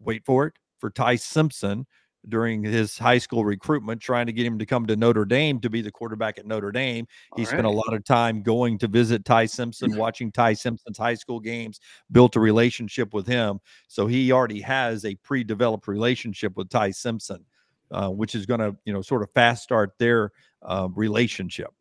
Wait 0.00 0.24
for 0.24 0.46
it 0.46 0.54
for 0.78 0.90
Ty 0.90 1.16
Simpson 1.16 1.86
during 2.28 2.62
his 2.62 2.96
high 2.96 3.18
school 3.18 3.44
recruitment, 3.44 4.00
trying 4.00 4.26
to 4.26 4.32
get 4.32 4.46
him 4.46 4.58
to 4.58 4.66
come 4.66 4.86
to 4.86 4.96
Notre 4.96 5.26
Dame 5.26 5.60
to 5.60 5.68
be 5.68 5.82
the 5.82 5.90
quarterback 5.90 6.38
at 6.38 6.46
Notre 6.46 6.72
Dame. 6.72 7.06
He 7.36 7.42
All 7.42 7.46
spent 7.46 7.64
right. 7.64 7.74
a 7.74 7.76
lot 7.76 7.92
of 7.92 8.04
time 8.04 8.42
going 8.42 8.78
to 8.78 8.88
visit 8.88 9.24
Ty 9.24 9.46
Simpson, 9.46 9.96
watching 9.96 10.32
Ty 10.32 10.54
Simpson's 10.54 10.96
high 10.96 11.14
school 11.14 11.38
games, 11.38 11.80
built 12.12 12.36
a 12.36 12.40
relationship 12.40 13.12
with 13.12 13.26
him. 13.26 13.60
So 13.88 14.06
he 14.06 14.32
already 14.32 14.62
has 14.62 15.04
a 15.04 15.14
pre-developed 15.16 15.86
relationship 15.86 16.56
with 16.56 16.70
Ty 16.70 16.92
Simpson, 16.92 17.44
uh, 17.90 18.08
which 18.08 18.34
is 18.34 18.46
going 18.46 18.60
to, 18.60 18.74
you 18.86 18.92
know, 18.94 19.02
sort 19.02 19.22
of 19.22 19.30
fast 19.32 19.62
start 19.62 19.92
their 19.98 20.32
uh, 20.62 20.88
relationship. 20.94 21.72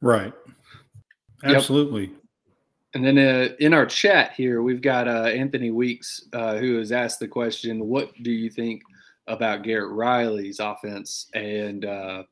Right. 0.00 0.32
Absolutely. 1.42 2.06
Yep. 2.06 2.23
And 2.94 3.04
then 3.04 3.18
uh, 3.18 3.48
in 3.58 3.74
our 3.74 3.86
chat 3.86 4.32
here, 4.32 4.62
we've 4.62 4.80
got 4.80 5.08
uh, 5.08 5.24
Anthony 5.24 5.72
Weeks 5.72 6.28
uh, 6.32 6.56
who 6.58 6.78
has 6.78 6.92
asked 6.92 7.18
the 7.18 7.28
question, 7.28 7.86
"What 7.86 8.12
do 8.22 8.30
you 8.30 8.48
think 8.48 8.82
about 9.26 9.62
Garrett 9.62 9.90
Riley's 9.92 10.60
offense 10.60 11.28
and 11.34 11.84
uh, 11.84 12.22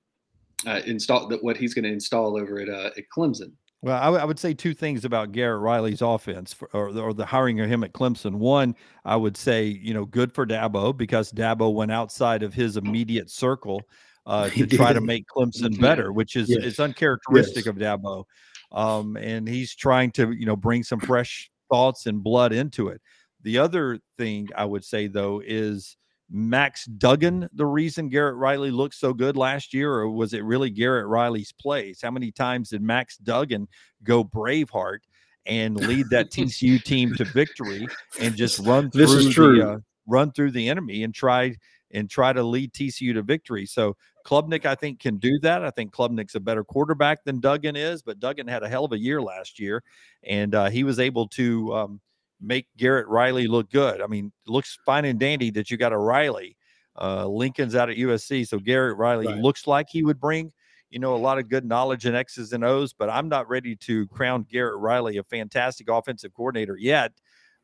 uh, 0.64 0.80
install 0.86 1.28
what 1.38 1.56
he's 1.56 1.74
going 1.74 1.84
to 1.84 1.92
install 1.92 2.38
over 2.40 2.60
at 2.60 2.68
uh, 2.68 2.90
at 2.96 3.04
Clemson?" 3.16 3.52
Well, 3.82 3.96
I, 3.96 4.04
w- 4.04 4.22
I 4.22 4.24
would 4.24 4.38
say 4.38 4.54
two 4.54 4.74
things 4.74 5.04
about 5.04 5.32
Garrett 5.32 5.60
Riley's 5.60 6.02
offense 6.02 6.52
for, 6.52 6.70
or, 6.72 6.96
or 6.96 7.12
the 7.12 7.26
hiring 7.26 7.58
of 7.58 7.68
him 7.68 7.82
at 7.82 7.92
Clemson. 7.92 8.36
One, 8.36 8.76
I 9.04 9.16
would 9.16 9.36
say, 9.36 9.64
you 9.64 9.92
know, 9.92 10.04
good 10.04 10.32
for 10.32 10.46
Dabo 10.46 10.96
because 10.96 11.32
Dabo 11.32 11.74
went 11.74 11.90
outside 11.90 12.44
of 12.44 12.54
his 12.54 12.76
immediate 12.76 13.28
circle 13.28 13.82
uh, 14.26 14.48
to 14.50 14.68
try 14.68 14.92
to 14.92 15.00
make 15.00 15.24
Clemson 15.26 15.80
better, 15.80 16.12
which 16.12 16.36
is 16.36 16.48
yes. 16.48 16.62
is 16.62 16.78
uncharacteristic 16.78 17.64
yes. 17.64 17.66
of 17.66 17.74
Dabo 17.74 18.26
um, 18.72 19.16
and 19.16 19.48
he's 19.48 19.74
trying 19.74 20.10
to 20.12 20.32
you 20.32 20.46
know 20.46 20.56
bring 20.56 20.82
some 20.82 21.00
fresh 21.00 21.50
thoughts 21.70 22.06
and 22.06 22.22
blood 22.22 22.52
into 22.52 22.88
it. 22.88 23.00
The 23.42 23.58
other 23.58 23.98
thing 24.18 24.48
I 24.56 24.64
would 24.64 24.84
say 24.84 25.06
though 25.06 25.42
is 25.44 25.96
Max 26.30 26.86
Duggan 26.86 27.48
the 27.52 27.66
reason 27.66 28.08
Garrett 28.08 28.36
Riley 28.36 28.70
looked 28.70 28.94
so 28.94 29.12
good 29.12 29.36
last 29.36 29.74
year, 29.74 29.92
or 29.92 30.10
was 30.10 30.32
it 30.32 30.44
really 30.44 30.70
Garrett 30.70 31.06
Riley's 31.06 31.52
plays? 31.52 32.00
How 32.02 32.10
many 32.10 32.32
times 32.32 32.70
did 32.70 32.82
Max 32.82 33.18
Duggan 33.18 33.68
go 34.02 34.24
Braveheart 34.24 35.00
and 35.44 35.76
lead 35.76 36.08
that 36.10 36.30
TCU 36.30 36.82
team 36.84 37.14
to 37.16 37.24
victory 37.24 37.86
and 38.20 38.34
just 38.34 38.60
run 38.60 38.90
through 38.90 39.06
this 39.06 39.12
is 39.12 39.34
true. 39.34 39.58
the 39.58 39.68
uh, 39.68 39.78
run 40.06 40.32
through 40.32 40.52
the 40.52 40.68
enemy 40.68 41.02
and 41.04 41.14
try 41.14 41.54
and 41.90 42.08
try 42.08 42.32
to 42.32 42.42
lead 42.42 42.72
TCU 42.72 43.12
to 43.12 43.22
victory? 43.22 43.66
So 43.66 43.96
Klubnik, 44.24 44.64
I 44.64 44.74
think, 44.74 45.00
can 45.00 45.16
do 45.16 45.38
that. 45.40 45.64
I 45.64 45.70
think 45.70 45.92
Klubnik's 45.92 46.34
a 46.34 46.40
better 46.40 46.64
quarterback 46.64 47.24
than 47.24 47.40
Duggan 47.40 47.76
is, 47.76 48.02
but 48.02 48.20
Duggan 48.20 48.48
had 48.48 48.62
a 48.62 48.68
hell 48.68 48.84
of 48.84 48.92
a 48.92 48.98
year 48.98 49.20
last 49.20 49.58
year, 49.58 49.82
and 50.22 50.54
uh, 50.54 50.70
he 50.70 50.84
was 50.84 50.98
able 50.98 51.28
to 51.28 51.74
um, 51.74 52.00
make 52.40 52.66
Garrett 52.76 53.08
Riley 53.08 53.46
look 53.46 53.70
good. 53.70 54.00
I 54.00 54.06
mean, 54.06 54.32
looks 54.46 54.78
fine 54.84 55.04
and 55.04 55.18
dandy 55.18 55.50
that 55.50 55.70
you 55.70 55.76
got 55.76 55.92
a 55.92 55.98
Riley. 55.98 56.56
Uh, 57.00 57.26
Lincoln's 57.26 57.74
out 57.74 57.88
at 57.88 57.96
USC, 57.96 58.46
so 58.46 58.58
Garrett 58.58 58.96
Riley 58.96 59.26
right. 59.26 59.38
looks 59.38 59.66
like 59.66 59.86
he 59.90 60.02
would 60.02 60.20
bring, 60.20 60.52
you 60.90 60.98
know, 60.98 61.14
a 61.14 61.16
lot 61.16 61.38
of 61.38 61.48
good 61.48 61.64
knowledge 61.64 62.04
in 62.04 62.14
X's 62.14 62.52
and 62.52 62.64
O's. 62.64 62.92
But 62.92 63.08
I'm 63.08 63.28
not 63.28 63.48
ready 63.48 63.76
to 63.76 64.06
crown 64.08 64.46
Garrett 64.50 64.78
Riley 64.78 65.16
a 65.16 65.24
fantastic 65.24 65.88
offensive 65.88 66.34
coordinator 66.34 66.76
yet, 66.76 67.12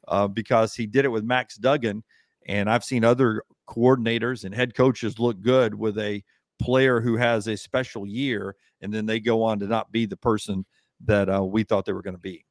uh, 0.06 0.28
because 0.28 0.74
he 0.74 0.86
did 0.86 1.04
it 1.04 1.08
with 1.08 1.24
Max 1.24 1.56
Duggan, 1.56 2.04
and 2.46 2.70
I've 2.70 2.84
seen 2.84 3.04
other 3.04 3.42
coordinators 3.68 4.44
and 4.44 4.54
head 4.54 4.74
coaches 4.74 5.18
look 5.18 5.40
good 5.42 5.74
with 5.74 5.98
a 5.98 6.22
player 6.58 7.00
who 7.00 7.16
has 7.16 7.46
a 7.46 7.56
special 7.56 8.06
year 8.06 8.56
and 8.80 8.92
then 8.92 9.06
they 9.06 9.20
go 9.20 9.42
on 9.42 9.58
to 9.60 9.66
not 9.66 9.90
be 9.92 10.06
the 10.06 10.16
person 10.16 10.64
that 11.04 11.28
uh, 11.28 11.42
we 11.44 11.62
thought 11.62 11.84
they 11.84 11.92
were 11.92 12.02
going 12.02 12.16
to 12.16 12.20
be. 12.20 12.44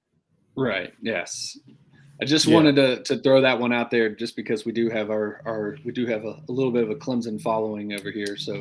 Right. 0.55 0.93
Yes. 1.01 1.57
I 2.19 2.25
just 2.25 2.47
yeah. 2.47 2.55
wanted 2.55 2.75
to, 2.77 3.03
to 3.03 3.21
throw 3.21 3.41
that 3.41 3.59
one 3.59 3.71
out 3.71 3.91
there 3.91 4.09
just 4.09 4.35
because 4.35 4.65
we 4.65 4.71
do 4.71 4.89
have 4.89 5.11
our, 5.11 5.39
our 5.45 5.77
we 5.85 5.91
do 5.91 6.07
have 6.07 6.25
a, 6.25 6.41
a, 6.49 6.51
little 6.51 6.71
bit 6.71 6.81
of 6.81 6.89
a 6.89 6.95
Clemson 6.95 7.39
following 7.39 7.93
over 7.93 8.09
here. 8.09 8.35
So 8.35 8.57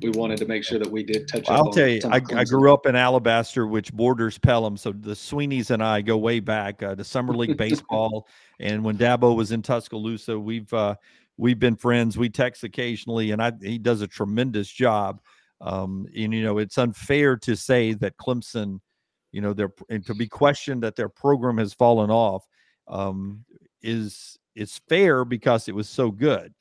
we 0.00 0.10
wanted 0.10 0.38
to 0.38 0.46
make 0.46 0.62
sure 0.62 0.78
that 0.78 0.88
we 0.88 1.02
did 1.02 1.26
touch 1.26 1.48
well, 1.48 1.66
I'll 1.66 1.72
tell 1.72 1.88
you, 1.88 2.00
I, 2.04 2.20
I, 2.34 2.44
grew 2.44 2.72
up 2.72 2.86
in 2.86 2.94
Alabaster, 2.94 3.66
which 3.66 3.92
borders 3.92 4.38
Pelham. 4.38 4.76
So 4.76 4.92
the 4.92 5.16
Swinneys 5.16 5.72
and 5.72 5.82
I 5.82 6.02
go 6.02 6.16
way 6.18 6.38
back 6.38 6.84
uh, 6.84 6.94
to 6.94 7.02
Summer 7.02 7.34
League 7.34 7.56
Baseball. 7.56 8.28
and 8.60 8.84
when 8.84 8.96
Dabo 8.96 9.34
was 9.34 9.50
in 9.50 9.62
Tuscaloosa, 9.62 10.38
we've 10.38 10.72
uh, 10.72 10.94
we've 11.40 11.58
been 11.58 11.74
friends. 11.74 12.18
We 12.18 12.28
text 12.28 12.62
occasionally, 12.64 13.30
and 13.30 13.42
I, 13.42 13.52
he 13.62 13.78
does 13.78 14.02
a 14.02 14.06
tremendous 14.06 14.68
job. 14.70 15.20
Um, 15.62 16.06
and 16.14 16.32
you 16.34 16.42
know, 16.42 16.58
it's 16.58 16.78
unfair 16.78 17.36
to 17.38 17.56
say 17.56 17.94
that 17.94 18.16
Clemson, 18.18 18.80
you 19.32 19.40
know, 19.40 19.52
they're 19.52 19.72
and 19.88 20.04
to 20.06 20.14
be 20.14 20.28
questioned 20.28 20.82
that 20.82 20.96
their 20.96 21.08
program 21.08 21.58
has 21.58 21.72
fallen 21.72 22.10
off 22.10 22.46
um, 22.88 23.44
is 23.82 24.38
it's 24.54 24.80
fair 24.88 25.24
because 25.24 25.66
it 25.68 25.74
was 25.74 25.88
so 25.88 26.10
good. 26.10 26.54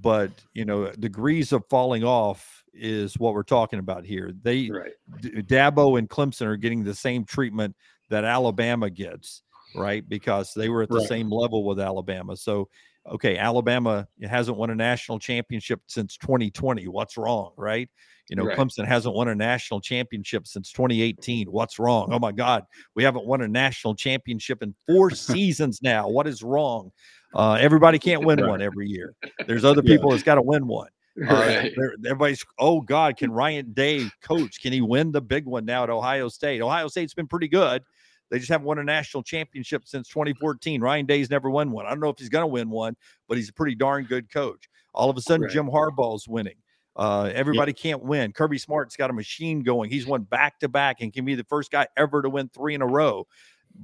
But 0.00 0.30
you 0.54 0.64
know, 0.64 0.90
degrees 0.92 1.52
of 1.52 1.64
falling 1.70 2.04
off 2.04 2.62
is 2.72 3.18
what 3.18 3.34
we're 3.34 3.42
talking 3.42 3.78
about 3.78 4.04
here. 4.04 4.32
They 4.42 4.70
Right. 4.70 4.92
D- 5.20 5.42
Dabo 5.42 5.98
and 5.98 6.08
Clemson 6.08 6.46
are 6.46 6.56
getting 6.56 6.84
the 6.84 6.94
same 6.94 7.24
treatment 7.24 7.74
that 8.10 8.24
Alabama 8.24 8.90
gets, 8.90 9.42
right? 9.74 10.06
Because 10.08 10.52
they 10.54 10.68
were 10.68 10.82
at 10.82 10.88
the 10.88 10.96
Right. 10.96 11.08
same 11.08 11.30
level 11.30 11.64
with 11.64 11.80
Alabama. 11.80 12.36
So, 12.36 12.68
okay, 13.06 13.36
Alabama 13.38 14.06
hasn't 14.22 14.56
won 14.56 14.70
a 14.70 14.74
national 14.74 15.18
championship 15.18 15.80
since 15.86 16.16
2020. 16.18 16.88
What's 16.88 17.16
wrong, 17.16 17.52
right? 17.56 17.88
You 18.28 18.36
know, 18.36 18.44
Right. 18.44 18.56
Clemson 18.56 18.86
hasn't 18.86 19.14
won 19.14 19.28
a 19.28 19.34
national 19.34 19.80
championship 19.80 20.46
since 20.46 20.70
2018. 20.72 21.48
What's 21.50 21.78
wrong? 21.78 22.10
Oh 22.12 22.18
my 22.18 22.30
God, 22.32 22.64
we 22.94 23.02
haven't 23.02 23.26
won 23.26 23.40
a 23.42 23.48
national 23.48 23.94
championship 23.96 24.62
in 24.62 24.74
four 24.86 25.10
seasons 25.10 25.80
now. 25.82 26.08
What 26.08 26.26
is 26.28 26.42
wrong? 26.42 26.92
Uh, 27.34 27.54
everybody 27.54 27.98
can't 27.98 28.24
win 28.24 28.46
one 28.46 28.60
every 28.62 28.88
year. 28.88 29.14
There's 29.46 29.64
other 29.64 29.82
Yeah. 29.84 29.96
people 29.96 30.10
that's 30.10 30.22
got 30.22 30.36
to 30.36 30.42
win 30.42 30.66
one. 30.66 30.88
Uh, 31.28 31.34
Right. 31.34 31.72
everybody's, 32.06 32.42
oh 32.60 32.80
God, 32.80 33.16
can 33.16 33.30
Ryan 33.32 33.72
Day 33.72 34.08
coach? 34.22 34.62
Can 34.62 34.72
he 34.72 34.80
win 34.80 35.10
the 35.10 35.20
big 35.20 35.44
one 35.44 35.64
now 35.64 35.82
at 35.82 35.90
Ohio 35.90 36.28
State? 36.28 36.62
Ohio 36.62 36.86
State's 36.86 37.12
been 37.14 37.26
pretty 37.26 37.48
good. 37.48 37.82
They 38.30 38.38
just 38.38 38.50
haven't 38.50 38.66
won 38.66 38.78
a 38.78 38.84
national 38.84 39.22
championship 39.22 39.82
since 39.86 40.08
2014. 40.08 40.80
Ryan 40.80 41.06
Day's 41.06 41.30
never 41.30 41.50
won 41.50 41.70
one. 41.72 41.86
I 41.86 41.90
don't 41.90 42.00
know 42.00 42.10
if 42.10 42.18
he's 42.18 42.28
going 42.28 42.42
to 42.42 42.46
win 42.46 42.70
one, 42.70 42.96
but 43.28 43.36
he's 43.36 43.48
a 43.48 43.52
pretty 43.52 43.74
darn 43.74 44.04
good 44.04 44.32
coach. 44.32 44.68
All 44.94 45.10
of 45.10 45.16
a 45.16 45.20
sudden, 45.20 45.42
Right. 45.42 45.52
Jim 45.52 45.66
Harbaugh's 45.66 46.28
winning. 46.28 46.56
Uh, 46.96 47.30
everybody 47.34 47.72
can't 47.72 48.02
win. 48.02 48.32
Kirby 48.32 48.58
Smart's 48.58 48.96
got 48.96 49.10
a 49.10 49.12
machine 49.12 49.62
going. 49.62 49.90
He's 49.90 50.06
won 50.06 50.22
back 50.22 50.58
to 50.60 50.68
back 50.68 51.00
and 51.00 51.12
can 51.12 51.24
be 51.24 51.34
the 51.34 51.44
first 51.44 51.70
guy 51.70 51.86
ever 51.96 52.22
to 52.22 52.28
win 52.28 52.48
three 52.48 52.74
in 52.74 52.82
a 52.82 52.86
row. 52.86 53.26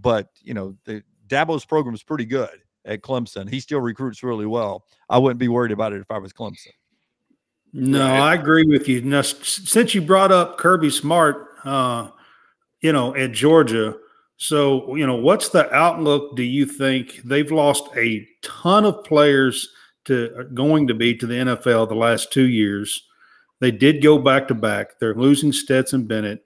But 0.00 0.28
you 0.42 0.54
know, 0.54 0.76
the 0.84 1.02
Dabo's 1.28 1.64
program 1.64 1.94
is 1.94 2.02
pretty 2.02 2.24
good 2.24 2.50
at 2.84 3.02
Clemson. 3.02 3.48
He 3.48 3.60
still 3.60 3.80
recruits 3.80 4.22
really 4.22 4.46
well. 4.46 4.84
I 5.08 5.18
wouldn't 5.18 5.38
be 5.38 5.48
worried 5.48 5.72
about 5.72 5.92
it 5.92 6.00
if 6.00 6.10
I 6.10 6.18
was 6.18 6.32
Clemson. 6.32 6.72
No, 7.72 8.04
I 8.06 8.34
agree 8.34 8.64
with 8.64 8.88
you. 8.88 9.02
Now, 9.02 9.22
since 9.22 9.94
you 9.94 10.00
brought 10.00 10.32
up 10.32 10.56
Kirby 10.56 10.90
Smart, 10.90 11.48
uh, 11.64 12.08
you 12.80 12.92
know, 12.92 13.14
at 13.14 13.32
Georgia, 13.32 13.96
so 14.36 14.94
you 14.94 15.06
know, 15.06 15.16
what's 15.16 15.48
the 15.48 15.72
outlook? 15.74 16.36
Do 16.36 16.42
you 16.42 16.66
think 16.66 17.22
they've 17.24 17.50
lost 17.50 17.84
a 17.96 18.26
ton 18.42 18.84
of 18.84 19.04
players 19.04 19.68
to 20.04 20.34
uh, 20.38 20.42
going 20.54 20.86
to 20.88 20.94
be 20.94 21.14
to 21.16 21.26
the 21.26 21.34
NFL 21.34 21.88
the 21.88 21.94
last 21.94 22.32
two 22.32 22.46
years? 22.46 23.02
They 23.60 23.70
did 23.70 24.02
go 24.02 24.18
back 24.18 24.48
to 24.48 24.54
back. 24.54 24.98
They're 24.98 25.14
losing 25.14 25.52
Stetson 25.52 26.06
Bennett. 26.06 26.44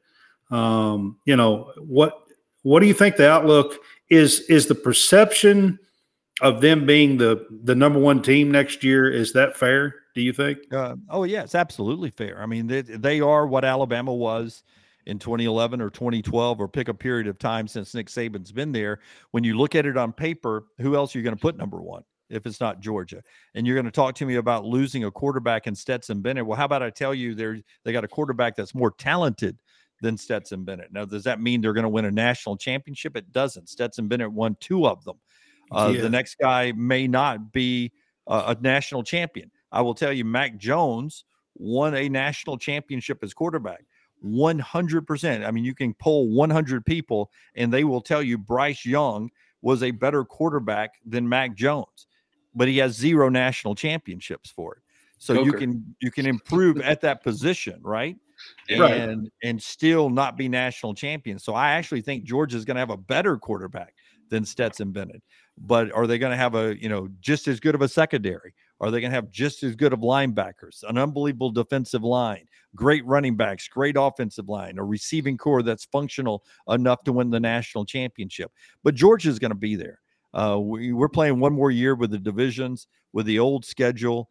Um, 0.50 1.18
you 1.24 1.36
know 1.36 1.72
what? 1.78 2.14
What 2.62 2.80
do 2.80 2.86
you 2.86 2.94
think 2.94 3.16
the 3.16 3.30
outlook 3.30 3.76
is? 4.08 4.40
Is 4.48 4.66
the 4.66 4.74
perception 4.74 5.78
of 6.40 6.60
them 6.60 6.86
being 6.86 7.16
the 7.16 7.46
the 7.64 7.74
number 7.74 7.98
one 7.98 8.22
team 8.22 8.50
next 8.50 8.84
year 8.84 9.10
is 9.10 9.32
that 9.32 9.56
fair? 9.56 9.96
Do 10.14 10.22
you 10.22 10.32
think? 10.32 10.58
Uh, 10.72 10.96
oh 11.08 11.24
yeah, 11.24 11.42
it's 11.42 11.54
absolutely 11.54 12.10
fair. 12.10 12.40
I 12.40 12.46
mean, 12.46 12.66
they, 12.66 12.82
they 12.82 13.20
are 13.20 13.46
what 13.46 13.64
Alabama 13.64 14.12
was 14.12 14.62
in 15.06 15.18
2011 15.18 15.80
or 15.80 15.90
2012, 15.90 16.60
or 16.60 16.68
pick 16.68 16.88
a 16.88 16.94
period 16.94 17.26
of 17.26 17.38
time 17.38 17.66
since 17.66 17.94
Nick 17.94 18.08
Saban's 18.08 18.52
been 18.52 18.72
there. 18.72 19.00
When 19.30 19.44
you 19.44 19.56
look 19.56 19.74
at 19.74 19.86
it 19.86 19.96
on 19.96 20.12
paper, 20.12 20.64
who 20.78 20.94
else 20.96 21.14
are 21.14 21.18
you 21.18 21.24
going 21.24 21.36
to 21.36 21.40
put 21.40 21.56
number 21.56 21.80
one 21.80 22.02
if 22.28 22.46
it's 22.46 22.60
not 22.60 22.80
Georgia? 22.80 23.22
And 23.54 23.66
you're 23.66 23.76
going 23.76 23.86
to 23.86 23.90
talk 23.90 24.14
to 24.16 24.26
me 24.26 24.36
about 24.36 24.64
losing 24.64 25.04
a 25.04 25.10
quarterback 25.10 25.66
in 25.66 25.74
Stetson 25.74 26.20
Bennett. 26.20 26.46
Well, 26.46 26.56
how 26.56 26.66
about 26.66 26.82
I 26.82 26.90
tell 26.90 27.14
you, 27.14 27.34
they 27.34 27.62
they 27.84 27.92
got 27.92 28.04
a 28.04 28.08
quarterback 28.08 28.56
that's 28.56 28.74
more 28.74 28.92
talented 28.92 29.58
than 30.00 30.16
Stetson 30.16 30.64
Bennett. 30.64 30.92
Now, 30.92 31.04
does 31.04 31.24
that 31.24 31.40
mean 31.40 31.60
they're 31.60 31.72
going 31.72 31.84
to 31.84 31.88
win 31.88 32.06
a 32.06 32.10
national 32.10 32.56
championship? 32.56 33.16
It 33.16 33.32
doesn't. 33.32 33.68
Stetson 33.68 34.08
Bennett 34.08 34.32
won 34.32 34.56
two 34.60 34.86
of 34.86 35.04
them. 35.04 35.18
Uh, 35.70 35.92
Yeah. 35.94 36.02
The 36.02 36.10
next 36.10 36.36
guy 36.40 36.72
may 36.72 37.06
not 37.06 37.52
be 37.52 37.92
uh, 38.26 38.54
a 38.56 38.60
national 38.60 39.02
champion. 39.02 39.50
I 39.72 39.82
will 39.82 39.94
tell 39.94 40.12
you, 40.12 40.24
Mac 40.24 40.56
Jones 40.56 41.24
won 41.54 41.94
a 41.94 42.08
national 42.08 42.58
championship 42.58 43.22
as 43.22 43.34
quarterback. 43.34 43.84
100%. 44.24 45.46
I 45.46 45.50
mean, 45.50 45.64
you 45.64 45.74
can 45.74 45.94
poll 45.94 46.28
100 46.30 46.84
people 46.84 47.30
and 47.54 47.72
they 47.72 47.84
will 47.84 48.00
tell 48.00 48.22
you 48.22 48.38
Bryce 48.38 48.84
Young 48.84 49.30
was 49.62 49.82
a 49.82 49.90
better 49.90 50.24
quarterback 50.24 50.94
than 51.04 51.28
Mac 51.28 51.54
Jones, 51.54 52.06
but 52.54 52.68
he 52.68 52.78
has 52.78 52.94
zero 52.94 53.28
national 53.28 53.74
championships 53.74 54.50
for 54.50 54.76
it. 54.76 54.82
So 55.18 55.42
you 55.42 55.52
can 55.52 55.94
you 56.00 56.10
can 56.10 56.24
improve 56.24 56.80
at 56.80 57.02
that 57.02 57.22
position, 57.22 57.78
right? 57.82 58.16
Right. 58.70 58.92
And 58.92 59.30
and 59.42 59.62
still 59.62 60.08
not 60.08 60.38
be 60.38 60.48
national 60.48 60.94
champions. 60.94 61.44
So 61.44 61.52
I 61.52 61.72
actually 61.72 62.00
think 62.00 62.24
Georgia's 62.24 62.64
going 62.64 62.76
to 62.76 62.80
have 62.80 62.90
a 62.90 62.96
better 62.96 63.36
quarterback 63.36 63.92
than 64.30 64.46
Stetson 64.46 64.92
Bennett. 64.92 65.22
But 65.58 65.92
are 65.92 66.06
they 66.06 66.18
going 66.18 66.30
to 66.30 66.38
have 66.38 66.54
a, 66.54 66.80
you 66.80 66.88
know, 66.88 67.08
just 67.20 67.48
as 67.48 67.60
good 67.60 67.74
of 67.74 67.82
a 67.82 67.88
secondary? 67.88 68.54
Are 68.80 68.90
they 68.90 69.00
going 69.00 69.10
to 69.10 69.14
have 69.14 69.30
just 69.30 69.62
as 69.62 69.76
good 69.76 69.92
of 69.92 70.00
linebackers, 70.00 70.84
an 70.88 70.96
unbelievable 70.96 71.50
defensive 71.50 72.02
line, 72.02 72.46
great 72.74 73.04
running 73.06 73.36
backs, 73.36 73.68
great 73.68 73.96
offensive 73.98 74.48
line, 74.48 74.78
a 74.78 74.84
receiving 74.84 75.36
core 75.36 75.62
that's 75.62 75.84
functional 75.86 76.44
enough 76.68 77.04
to 77.04 77.12
win 77.12 77.30
the 77.30 77.40
national 77.40 77.84
championship? 77.84 78.52
But 78.82 78.94
Georgia's 78.94 79.38
going 79.38 79.50
to 79.50 79.56
be 79.56 79.76
there. 79.76 80.00
Uh, 80.32 80.58
we, 80.60 80.92
we're 80.92 81.08
playing 81.08 81.40
one 81.40 81.52
more 81.52 81.70
year 81.70 81.94
with 81.94 82.10
the 82.10 82.18
divisions, 82.18 82.86
with 83.12 83.26
the 83.26 83.38
old 83.38 83.64
schedule. 83.64 84.28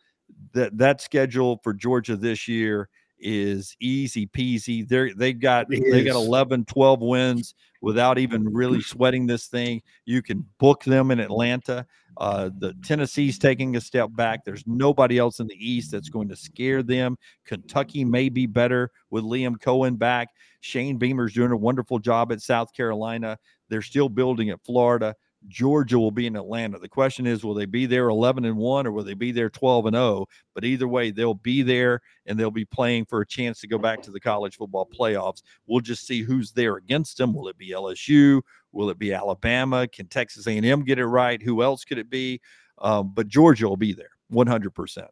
That 0.53 0.77
that 0.77 1.01
schedule 1.01 1.59
for 1.63 1.73
Georgia 1.73 2.15
this 2.15 2.47
year 2.47 2.87
is 3.19 3.75
easy 3.79 4.27
peasy. 4.27 4.87
They're 4.87 5.13
they 5.13 5.33
got 5.33 5.67
they 5.69 6.03
got 6.03 6.19
is. 6.19 6.27
11, 6.27 6.65
12 6.65 7.01
wins 7.01 7.55
without 7.81 8.17
even 8.17 8.51
really 8.51 8.81
sweating 8.81 9.25
this 9.25 9.47
thing. 9.47 9.81
You 10.05 10.21
can 10.21 10.45
book 10.59 10.83
them 10.83 11.11
in 11.11 11.19
Atlanta. 11.19 11.85
Uh, 12.17 12.49
the 12.57 12.73
Tennessee's 12.83 13.39
taking 13.39 13.75
a 13.75 13.81
step 13.81 14.09
back. 14.13 14.43
There's 14.43 14.65
nobody 14.67 15.17
else 15.17 15.39
in 15.39 15.47
the 15.47 15.55
East 15.55 15.91
that's 15.91 16.09
going 16.09 16.27
to 16.29 16.35
scare 16.35 16.83
them. 16.83 17.17
Kentucky 17.45 18.03
may 18.03 18.27
be 18.29 18.45
better 18.45 18.91
with 19.09 19.23
Liam 19.23 19.57
Coen 19.57 19.97
back. 19.97 20.29
Shane 20.61 20.97
Beamer's 20.97 21.33
doing 21.33 21.51
a 21.51 21.57
wonderful 21.57 21.99
job 21.99 22.31
at 22.31 22.41
South 22.41 22.73
Carolina. 22.73 23.37
They're 23.69 23.81
still 23.81 24.09
building 24.09 24.49
at 24.49 24.63
Florida. 24.65 25.15
Georgia 25.47 25.97
will 25.97 26.11
be 26.11 26.27
in 26.27 26.35
Atlanta. 26.35 26.77
The 26.79 26.89
question 26.89 27.25
is, 27.25 27.43
will 27.43 27.53
they 27.53 27.65
be 27.65 27.85
there 27.85 28.09
11 28.09 28.45
and 28.45 28.57
1 28.57 28.87
or 28.87 28.91
will 28.91 29.03
they 29.03 29.13
be 29.13 29.31
there 29.31 29.49
12 29.49 29.87
and 29.87 29.95
0? 29.95 30.25
But 30.53 30.65
either 30.65 30.87
way, 30.87 31.11
they'll 31.11 31.33
be 31.33 31.61
there 31.61 32.01
and 32.25 32.37
they'll 32.37 32.51
be 32.51 32.65
playing 32.65 33.05
for 33.05 33.21
a 33.21 33.25
chance 33.25 33.61
to 33.61 33.67
go 33.67 33.77
back 33.77 34.01
to 34.03 34.11
the 34.11 34.19
college 34.19 34.57
football 34.57 34.87
playoffs. 34.87 35.41
We'll 35.65 35.79
just 35.79 36.05
see 36.05 36.21
who's 36.21 36.51
there 36.51 36.75
against 36.75 37.17
them. 37.17 37.33
Will 37.33 37.47
it 37.47 37.57
be 37.57 37.71
LSU? 37.71 38.41
Will 38.71 38.89
it 38.89 38.99
be 38.99 39.13
Alabama? 39.13 39.87
Can 39.87 40.07
Texas 40.07 40.45
A&M 40.45 40.83
get 40.83 40.99
it 40.99 41.07
right? 41.07 41.41
Who 41.41 41.63
else 41.63 41.85
could 41.85 41.97
it 41.97 42.09
be? 42.09 42.41
Um, 42.79 43.11
but 43.13 43.27
Georgia 43.27 43.67
will 43.67 43.77
be 43.77 43.93
there 43.93 44.11
100%. 44.31 45.07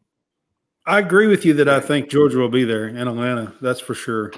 I 0.86 1.00
agree 1.00 1.26
with 1.26 1.44
you 1.44 1.52
that 1.54 1.68
I 1.68 1.80
think 1.80 2.08
Georgia 2.08 2.38
will 2.38 2.48
be 2.48 2.64
there 2.64 2.88
in 2.88 2.96
Atlanta. 2.96 3.52
That's 3.60 3.80
for 3.80 3.94
sure. 3.94 4.32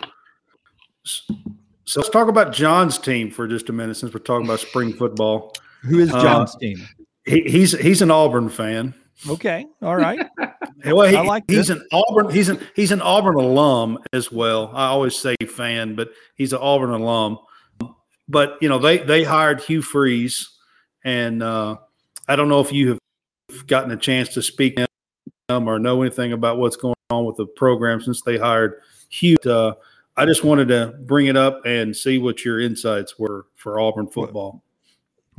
So 1.05 2.01
let's 2.01 2.11
talk 2.11 2.29
about 2.29 2.53
John's 2.53 2.99
team 2.99 3.31
for 3.31 3.47
just 3.47 3.69
a 3.69 3.73
minute, 3.73 3.97
since 3.97 4.13
we're 4.13 4.21
talking 4.21 4.47
about 4.47 4.61
spring 4.61 4.93
football. 4.93 5.53
Who 5.83 5.99
is 6.01 6.13
Uh, 6.13 6.23
John's? 6.23 6.57
He, 6.61 6.77
he's 7.25 7.79
he's 7.79 8.03
an 8.03 8.11
Auburn 8.11 8.49
fan. 8.49 8.95
Okay. 9.29 9.67
All 9.83 9.97
right. 9.97 10.27
Well, 10.87 11.07
he, 11.07 11.15
I 11.15 11.21
like 11.21 11.45
he's 11.47 11.69
this. 11.69 11.77
an 11.77 11.87
Auburn. 11.93 12.31
He's 12.31 12.49
an 12.49 12.59
he's 12.75 12.91
an 12.91 13.03
Auburn 13.03 13.35
alum 13.35 13.99
as 14.15 14.33
well. 14.33 14.71
I 14.75 14.87
always 14.87 15.15
say 15.15 15.35
fan, 15.47 15.95
but 15.95 16.09
he's 16.37 16.55
an 16.55 16.59
Auburn 16.63 16.89
alum. 16.89 17.37
But 18.29 18.57
you 18.63 18.71
know 18.71 18.79
they 18.79 18.97
they 18.97 19.23
hired 19.23 19.61
Hugh 19.61 19.83
Freeze, 19.83 20.49
and 21.05 21.43
uh, 21.43 21.77
I 22.29 22.37
don't 22.37 22.49
know 22.49 22.61
if 22.61 22.73
you 22.73 22.99
have 23.51 23.67
gotten 23.67 23.91
a 23.91 23.97
chance 23.99 24.31
to 24.31 24.43
speak 24.43 24.77
to 24.77 24.87
him 25.51 25.69
or 25.69 25.79
know 25.79 26.01
anything 26.01 26.33
about 26.33 26.57
what's 26.57 26.77
going 26.77 26.95
on 27.11 27.27
with 27.27 27.37
the 27.37 27.45
program 27.45 28.01
since 28.01 28.23
they 28.23 28.39
hired 28.39 28.81
Hugh. 29.11 29.37
Uh, 29.45 29.73
I 30.17 30.25
just 30.25 30.45
wanted 30.45 30.69
to 30.69 30.95
bring 31.01 31.27
it 31.27 31.37
up 31.37 31.67
and 31.67 31.95
see 31.95 32.17
what 32.17 32.43
your 32.43 32.59
insights 32.59 33.19
were 33.19 33.45
for 33.55 33.79
Auburn 33.79 34.07
football. 34.07 34.63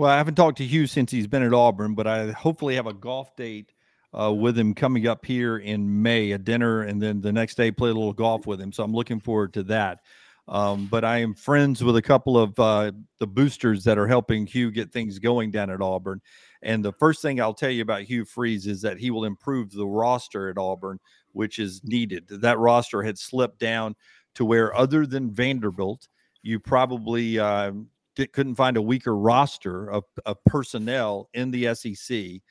Well, 0.01 0.09
I 0.09 0.17
haven't 0.17 0.33
talked 0.33 0.57
to 0.57 0.65
Hugh 0.65 0.87
since 0.87 1.11
he's 1.11 1.27
been 1.27 1.43
at 1.43 1.53
Auburn, 1.53 1.93
but 1.93 2.07
I 2.07 2.31
hopefully 2.31 2.73
have 2.73 2.87
a 2.87 2.93
golf 2.93 3.35
date 3.35 3.71
uh, 4.19 4.33
with 4.33 4.57
him 4.57 4.73
coming 4.73 5.05
up 5.05 5.23
here 5.23 5.59
in 5.59 6.01
May, 6.01 6.31
a 6.31 6.39
dinner, 6.39 6.81
and 6.81 6.99
then 6.99 7.21
the 7.21 7.31
next 7.31 7.53
day 7.53 7.69
play 7.69 7.91
a 7.91 7.93
little 7.93 8.11
golf 8.11 8.47
with 8.47 8.59
him. 8.59 8.71
So 8.71 8.83
I'm 8.83 8.95
looking 8.95 9.19
forward 9.19 9.53
to 9.53 9.63
that. 9.65 9.99
Um, 10.47 10.87
but 10.87 11.05
I 11.05 11.19
am 11.19 11.35
friends 11.35 11.83
with 11.83 11.97
a 11.97 12.01
couple 12.01 12.35
of 12.35 12.59
uh, 12.59 12.93
the 13.19 13.27
boosters 13.27 13.83
that 13.83 13.99
are 13.99 14.07
helping 14.07 14.47
Hugh 14.47 14.71
get 14.71 14.91
things 14.91 15.19
going 15.19 15.51
down 15.51 15.69
at 15.69 15.83
Auburn. 15.83 16.19
And 16.63 16.83
the 16.83 16.93
first 16.93 17.21
thing 17.21 17.39
I'll 17.39 17.53
tell 17.53 17.69
you 17.69 17.83
about 17.83 18.01
Hugh 18.01 18.25
Freeze 18.25 18.65
is 18.65 18.81
that 18.81 18.97
he 18.97 19.11
will 19.11 19.25
improve 19.25 19.71
the 19.71 19.85
roster 19.85 20.49
at 20.49 20.57
Auburn, 20.57 20.99
which 21.33 21.59
is 21.59 21.79
needed. 21.83 22.27
That 22.27 22.57
roster 22.57 23.03
had 23.03 23.19
slipped 23.19 23.59
down 23.59 23.95
to 24.33 24.45
where, 24.45 24.75
other 24.75 25.05
than 25.05 25.29
Vanderbilt, 25.29 26.07
you 26.41 26.59
probably 26.59 27.37
uh, 27.37 27.71
couldn't 28.15 28.55
find 28.55 28.77
a 28.77 28.81
weaker 28.81 29.15
roster 29.15 29.89
of, 29.89 30.03
of 30.25 30.37
personnel 30.45 31.29
in 31.33 31.51
the 31.51 31.73
SEC 31.75 32.41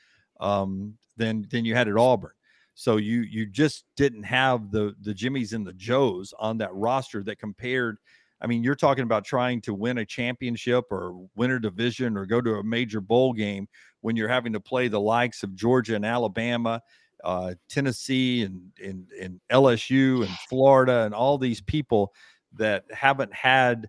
um, 0.40 0.96
than 1.16 1.46
than 1.50 1.64
you 1.64 1.74
had 1.74 1.88
at 1.88 1.96
Auburn. 1.96 2.32
So 2.74 2.96
you 2.96 3.20
you 3.22 3.46
just 3.46 3.84
didn't 3.96 4.22
have 4.24 4.70
the 4.70 4.94
the 5.02 5.12
Jimmies 5.14 5.52
and 5.52 5.66
the 5.66 5.74
Joes 5.74 6.32
on 6.38 6.58
that 6.58 6.74
roster 6.74 7.22
that 7.24 7.38
compared. 7.38 7.98
I 8.40 8.46
mean, 8.46 8.62
you're 8.62 8.74
talking 8.74 9.04
about 9.04 9.26
trying 9.26 9.60
to 9.62 9.74
win 9.74 9.98
a 9.98 10.06
championship 10.06 10.86
or 10.90 11.28
win 11.36 11.50
a 11.50 11.60
division 11.60 12.16
or 12.16 12.24
go 12.24 12.40
to 12.40 12.54
a 12.54 12.64
major 12.64 13.02
bowl 13.02 13.34
game 13.34 13.68
when 14.00 14.16
you're 14.16 14.28
having 14.28 14.54
to 14.54 14.60
play 14.60 14.88
the 14.88 15.00
likes 15.00 15.42
of 15.42 15.54
Georgia 15.54 15.94
and 15.94 16.06
Alabama. 16.06 16.80
uh, 17.24 17.54
Tennessee 17.68 18.42
and, 18.42 18.62
and 18.82 19.06
and 19.20 19.40
LSU 19.50 20.24
and 20.24 20.30
Florida 20.48 21.02
and 21.04 21.14
all 21.14 21.38
these 21.38 21.60
people 21.60 22.12
that 22.56 22.84
haven't 22.90 23.32
had 23.32 23.88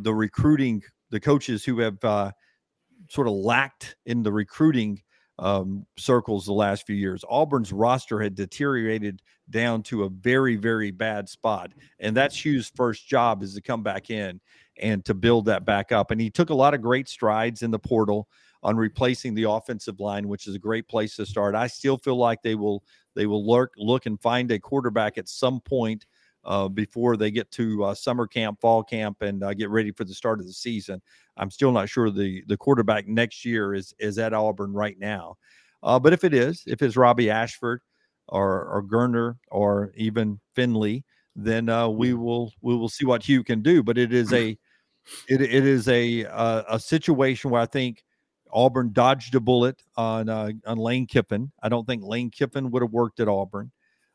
the 0.00 0.14
recruiting, 0.14 0.82
the 1.10 1.20
coaches 1.20 1.64
who 1.64 1.78
have 1.80 2.02
uh, 2.04 2.32
sort 3.08 3.26
of 3.26 3.34
lacked 3.34 3.96
in 4.06 4.22
the 4.22 4.32
recruiting 4.32 5.02
um, 5.38 5.86
circles 5.96 6.46
the 6.46 6.52
last 6.52 6.86
few 6.86 6.96
years. 6.96 7.24
Auburn's 7.28 7.72
roster 7.72 8.20
had 8.20 8.34
deteriorated 8.34 9.22
down 9.50 9.82
to 9.84 10.04
a 10.04 10.08
very, 10.08 10.56
very 10.56 10.90
bad 10.90 11.28
spot. 11.28 11.72
And 12.00 12.16
that's 12.16 12.44
Hugh's 12.44 12.72
first 12.74 13.06
job 13.06 13.42
is 13.42 13.54
to 13.54 13.62
come 13.62 13.82
back 13.82 14.10
in 14.10 14.40
and 14.80 15.04
to 15.04 15.14
build 15.14 15.44
that 15.46 15.64
back 15.64 15.92
up. 15.92 16.10
And 16.10 16.20
he 16.20 16.30
took 16.30 16.50
a 16.50 16.54
lot 16.54 16.74
of 16.74 16.82
great 16.82 17.08
strides 17.08 17.62
in 17.62 17.70
the 17.70 17.78
portal 17.78 18.28
on 18.62 18.76
replacing 18.76 19.34
the 19.34 19.48
offensive 19.48 20.00
line, 20.00 20.26
which 20.26 20.48
is 20.48 20.56
a 20.56 20.60
great 20.60 20.88
place 20.88 21.14
to 21.16 21.26
start. 21.26 21.54
I 21.54 21.68
still 21.68 21.96
feel 21.96 22.16
like 22.16 22.42
they 22.42 22.56
will 22.56 22.82
they 23.14 23.26
will 23.26 23.48
lurk, 23.48 23.72
look 23.76 24.06
and 24.06 24.20
find 24.20 24.50
a 24.50 24.58
quarterback 24.58 25.18
at 25.18 25.28
some 25.28 25.60
point 25.60 26.06
uh, 26.44 26.68
before 26.68 27.16
they 27.16 27.30
get 27.30 27.50
to 27.52 27.84
uh, 27.84 27.94
summer 27.94 28.26
camp, 28.26 28.60
fall 28.60 28.82
camp, 28.82 29.22
and 29.22 29.42
uh, 29.42 29.54
get 29.54 29.70
ready 29.70 29.92
for 29.92 30.04
the 30.04 30.14
start 30.14 30.40
of 30.40 30.46
the 30.46 30.52
season. 30.52 31.00
I'm 31.36 31.50
still 31.50 31.72
not 31.72 31.88
sure 31.88 32.10
the 32.10 32.42
the 32.46 32.56
quarterback 32.56 33.06
next 33.06 33.44
year 33.44 33.74
is 33.74 33.94
is 33.98 34.18
at 34.18 34.34
Auburn 34.34 34.72
right 34.72 34.98
now, 34.98 35.36
uh, 35.82 35.98
but 35.98 36.12
if 36.12 36.24
it 36.24 36.34
is, 36.34 36.62
if 36.66 36.82
it's 36.82 36.96
Robby 36.96 37.30
Ashford 37.30 37.80
or 38.28 38.64
or 38.64 38.82
Geriner 38.82 39.36
or 39.50 39.92
even 39.96 40.40
Finley, 40.54 41.04
then 41.36 41.68
uh, 41.68 41.88
we 41.88 42.14
will 42.14 42.52
we 42.60 42.76
will 42.76 42.88
see 42.88 43.04
what 43.04 43.22
Hugh 43.22 43.44
can 43.44 43.62
do. 43.62 43.82
But 43.82 43.98
it 43.98 44.12
is 44.12 44.32
a 44.32 44.58
it, 45.28 45.40
it 45.40 45.66
is 45.66 45.88
a 45.88 46.24
uh, 46.24 46.62
a 46.68 46.80
situation 46.80 47.50
where 47.50 47.62
I 47.62 47.66
think 47.66 48.04
Auburn 48.52 48.92
dodged 48.92 49.34
a 49.34 49.40
bullet 49.40 49.82
on 49.96 50.28
uh, 50.28 50.50
on 50.66 50.78
Lane 50.78 51.06
Kiffin. 51.06 51.52
I 51.62 51.68
don't 51.68 51.86
think 51.86 52.02
Lane 52.04 52.30
Kiffin 52.30 52.70
would 52.70 52.82
have 52.82 52.92
worked 52.92 53.20
at 53.20 53.28
Auburn. 53.28 53.70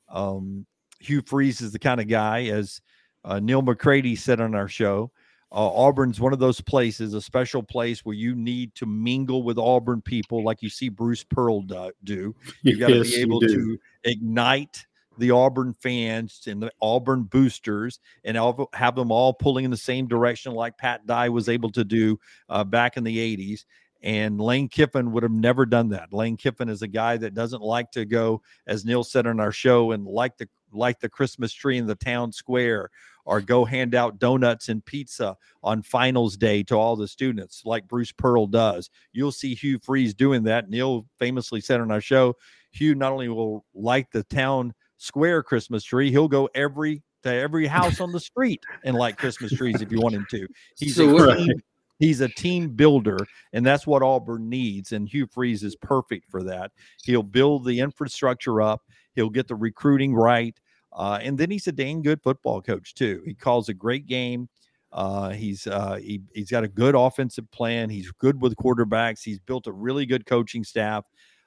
Um, 0.09 0.65
Hugh 1.03 1.21
Freeze 1.25 1.61
is 1.61 1.71
the 1.71 1.79
kind 1.79 1.99
of 1.99 2.07
guy, 2.07 2.45
as 2.45 2.81
uh, 3.25 3.39
Neil 3.39 3.61
McCready 3.61 4.15
said 4.15 4.39
on 4.41 4.55
our 4.55 4.67
show. 4.67 5.11
Uh, 5.51 5.69
Auburn's 5.69 6.19
one 6.19 6.33
of 6.33 6.39
those 6.39 6.59
places, 6.61 7.13
a 7.13 7.21
special 7.21 7.61
place 7.61 8.03
where 8.03 8.15
you 8.15 8.33
need 8.33 8.73
to 8.73 8.87
mingle 8.87 9.43
with 9.43 9.59
Auburn 9.59 10.01
people, 10.01 10.43
like 10.43 10.63
you 10.63 10.69
see 10.69 10.89
Bruce 10.89 11.23
Pearl 11.23 11.61
do. 11.61 11.91
do. 12.03 12.35
You 12.63 12.79
got 12.79 12.87
to 12.87 12.97
yes, 12.97 13.11
be 13.11 13.21
able 13.21 13.39
to 13.41 13.77
ignite 14.03 14.85
the 15.19 15.29
Auburn 15.29 15.73
fans 15.73 16.41
and 16.47 16.63
the 16.63 16.71
Auburn 16.81 17.23
boosters 17.23 17.99
and 18.23 18.35
have 18.73 18.95
them 18.95 19.11
all 19.11 19.31
pulling 19.31 19.65
in 19.65 19.69
the 19.69 19.77
same 19.77 20.07
direction, 20.07 20.53
like 20.53 20.77
Pat 20.77 21.05
Dye 21.05 21.29
was 21.29 21.49
able 21.49 21.71
to 21.73 21.83
do 21.83 22.19
uh, 22.49 22.63
back 22.63 22.97
in 22.97 23.03
the 23.03 23.17
80s. 23.37 23.65
And 24.01 24.41
Lane 24.41 24.67
Kiffin 24.67 25.11
would 25.11 25.23
have 25.23 25.31
never 25.31 25.65
done 25.65 25.89
that. 25.89 26.11
Lane 26.11 26.35
Kiffin 26.35 26.67
is 26.67 26.81
a 26.81 26.87
guy 26.87 27.15
that 27.17 27.35
doesn't 27.35 27.61
like 27.61 27.91
to 27.91 28.05
go, 28.05 28.41
as 28.67 28.83
Neil 28.83 29.03
said 29.03 29.27
on 29.27 29.39
our 29.39 29.53
show, 29.53 29.91
and 29.91 30.05
like 30.05 30.37
the 30.37 30.49
like 30.73 30.99
the 30.99 31.09
Christmas 31.09 31.53
tree 31.53 31.77
in 31.77 31.87
the 31.87 31.95
town 31.95 32.31
square, 32.31 32.89
or 33.25 33.41
go 33.41 33.65
hand 33.65 33.95
out 33.95 34.19
donuts 34.19 34.69
and 34.69 34.83
pizza 34.83 35.37
on 35.63 35.81
finals 35.81 36.35
day 36.35 36.63
to 36.63 36.75
all 36.75 36.95
the 36.95 37.07
students, 37.07 37.61
like 37.65 37.87
Bruce 37.87 38.11
Pearl 38.11 38.47
does. 38.47 38.89
You'll 39.13 39.31
see 39.31 39.55
Hugh 39.55 39.79
Freeze 39.79 40.13
doing 40.13 40.43
that. 40.43 40.69
Neil 40.69 41.05
famously 41.19 41.61
said 41.61 41.79
on 41.79 41.91
our 41.91 42.01
show, 42.01 42.35
Hugh 42.71 42.95
not 42.95 43.11
only 43.11 43.29
will 43.29 43.65
light 43.73 44.07
the 44.11 44.23
town 44.23 44.73
square 44.97 45.43
Christmas 45.43 45.83
tree, 45.83 46.11
he'll 46.11 46.27
go 46.27 46.49
every 46.53 47.03
to 47.23 47.33
every 47.33 47.67
house 47.67 47.99
on 48.01 48.11
the 48.11 48.19
street 48.19 48.61
and 48.83 48.95
light 48.95 49.17
Christmas 49.17 49.53
trees 49.53 49.81
if 49.81 49.91
you 49.91 49.99
want 49.99 50.15
him 50.15 50.27
to. 50.29 50.47
He's 50.77 50.95
so 50.95 51.29
a 51.29 51.37
team, 51.37 51.63
he's 51.99 52.21
a 52.21 52.27
team 52.27 52.69
builder, 52.69 53.17
and 53.53 53.65
that's 53.65 53.87
what 53.87 54.03
Auburn 54.03 54.49
needs. 54.49 54.91
And 54.91 55.07
Hugh 55.07 55.27
Freeze 55.27 55.63
is 55.63 55.75
perfect 55.75 56.29
for 56.29 56.43
that. 56.43 56.71
He'll 57.03 57.23
build 57.23 57.65
the 57.65 57.79
infrastructure 57.79 58.61
up. 58.61 58.81
He'll 59.15 59.29
get 59.29 59.47
the 59.47 59.55
recruiting 59.55 60.13
right. 60.13 60.57
Uh, 60.91 61.19
and 61.21 61.37
then 61.37 61.49
he's 61.49 61.67
a 61.67 61.71
dang 61.71 62.01
good 62.01 62.21
football 62.21 62.61
coach 62.61 62.93
too. 62.93 63.23
He 63.25 63.33
calls 63.33 63.69
a 63.69 63.73
great 63.73 64.05
game. 64.05 64.47
Uh, 64.91 65.29
he's 65.29 65.65
uh, 65.65 65.95
he, 65.95 66.21
he's 66.35 66.51
got 66.51 66.63
a 66.63 66.67
good 66.67 66.93
offensive 66.93 67.49
plan. 67.51 67.89
He's 67.89 68.11
good 68.11 68.39
with 68.41 68.55
quarterbacks. 68.55 69.23
He's 69.23 69.39
built 69.39 69.65
a 69.65 69.71
really 69.71 70.05
good 70.05 70.25
coaching 70.25 70.63
staff. 70.63 71.03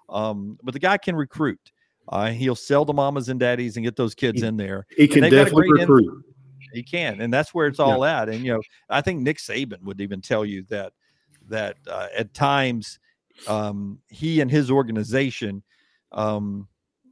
Um, 0.08 0.58
but 0.62 0.74
the 0.74 0.80
guy 0.80 0.98
can 0.98 1.14
recruit. 1.14 1.60
Uh, 2.08 2.30
he'll 2.30 2.56
sell 2.56 2.84
the 2.84 2.92
mamas 2.92 3.28
and 3.28 3.38
daddies 3.38 3.76
and 3.76 3.84
get 3.84 3.96
those 3.96 4.14
kids 4.14 4.42
he, 4.42 4.46
in 4.46 4.56
there. 4.56 4.86
He 4.96 5.08
can 5.08 5.22
definitely 5.22 5.70
recruit. 5.72 6.24
he 6.72 6.82
can, 6.82 7.20
and 7.20 7.32
that's 7.32 7.54
where 7.54 7.66
it's 7.66 7.80
all 7.80 8.04
yeah. 8.04 8.22
at. 8.22 8.28
And 8.28 8.44
you 8.44 8.54
know, 8.54 8.60
I 8.88 9.00
think 9.00 9.20
Nick 9.22 9.38
Saban 9.38 9.82
would 9.82 10.00
even 10.00 10.20
tell 10.20 10.44
you 10.44 10.64
that 10.68 10.92
that 11.48 11.76
uh, 11.88 12.08
at 12.16 12.34
times 12.34 12.98
um, 13.46 14.00
he 14.08 14.40
and 14.40 14.50
his 14.50 14.70
organization 14.70 15.62
um, 16.12 16.68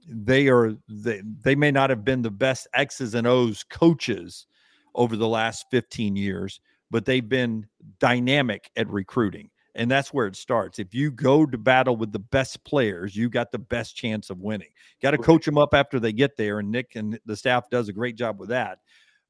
they 0.09 0.49
are 0.49 0.75
they, 0.89 1.23
they 1.43 1.55
may 1.55 1.71
not 1.71 1.91
have 1.91 2.05
been 2.05 2.23
the 2.23 2.31
best 2.31 2.67
X's 2.75 3.15
and 3.15 3.27
O's 3.27 3.65
coaches 3.65 4.47
over 4.95 5.17
the 5.17 5.29
last 5.29 5.67
15 5.71 6.17
years, 6.17 6.61
but 6.91 7.05
they've 7.05 7.29
been 7.29 7.67
dynamic 7.99 8.71
at 8.77 8.89
recruiting. 8.89 9.51
And 9.77 9.91
that's 9.91 10.15
where 10.15 10.29
it 10.29 10.37
starts. 10.37 10.79
If 10.79 10.95
you 10.95 11.11
go 11.11 11.45
to 11.47 11.59
battle 11.59 11.97
with 11.97 12.13
the 12.13 12.21
best 12.21 12.63
players, 12.65 13.17
you 13.17 13.29
got 13.29 13.51
the 13.51 13.59
best 13.59 13.97
chance 13.97 14.31
of 14.31 14.39
winning. 14.39 14.69
Got 15.03 15.13
to 15.13 15.19
coach 15.19 15.45
them 15.45 15.59
up 15.59 15.75
after 15.75 15.99
they 15.99 16.13
get 16.13 16.37
there. 16.37 16.61
And 16.61 16.71
Nick 16.71 16.93
and 16.95 17.19
the 17.27 17.37
staff 17.37 17.69
does 17.71 17.89
a 17.89 17.93
great 17.93 18.15
job 18.15 18.39
with 18.39 18.51
that. 18.51 18.79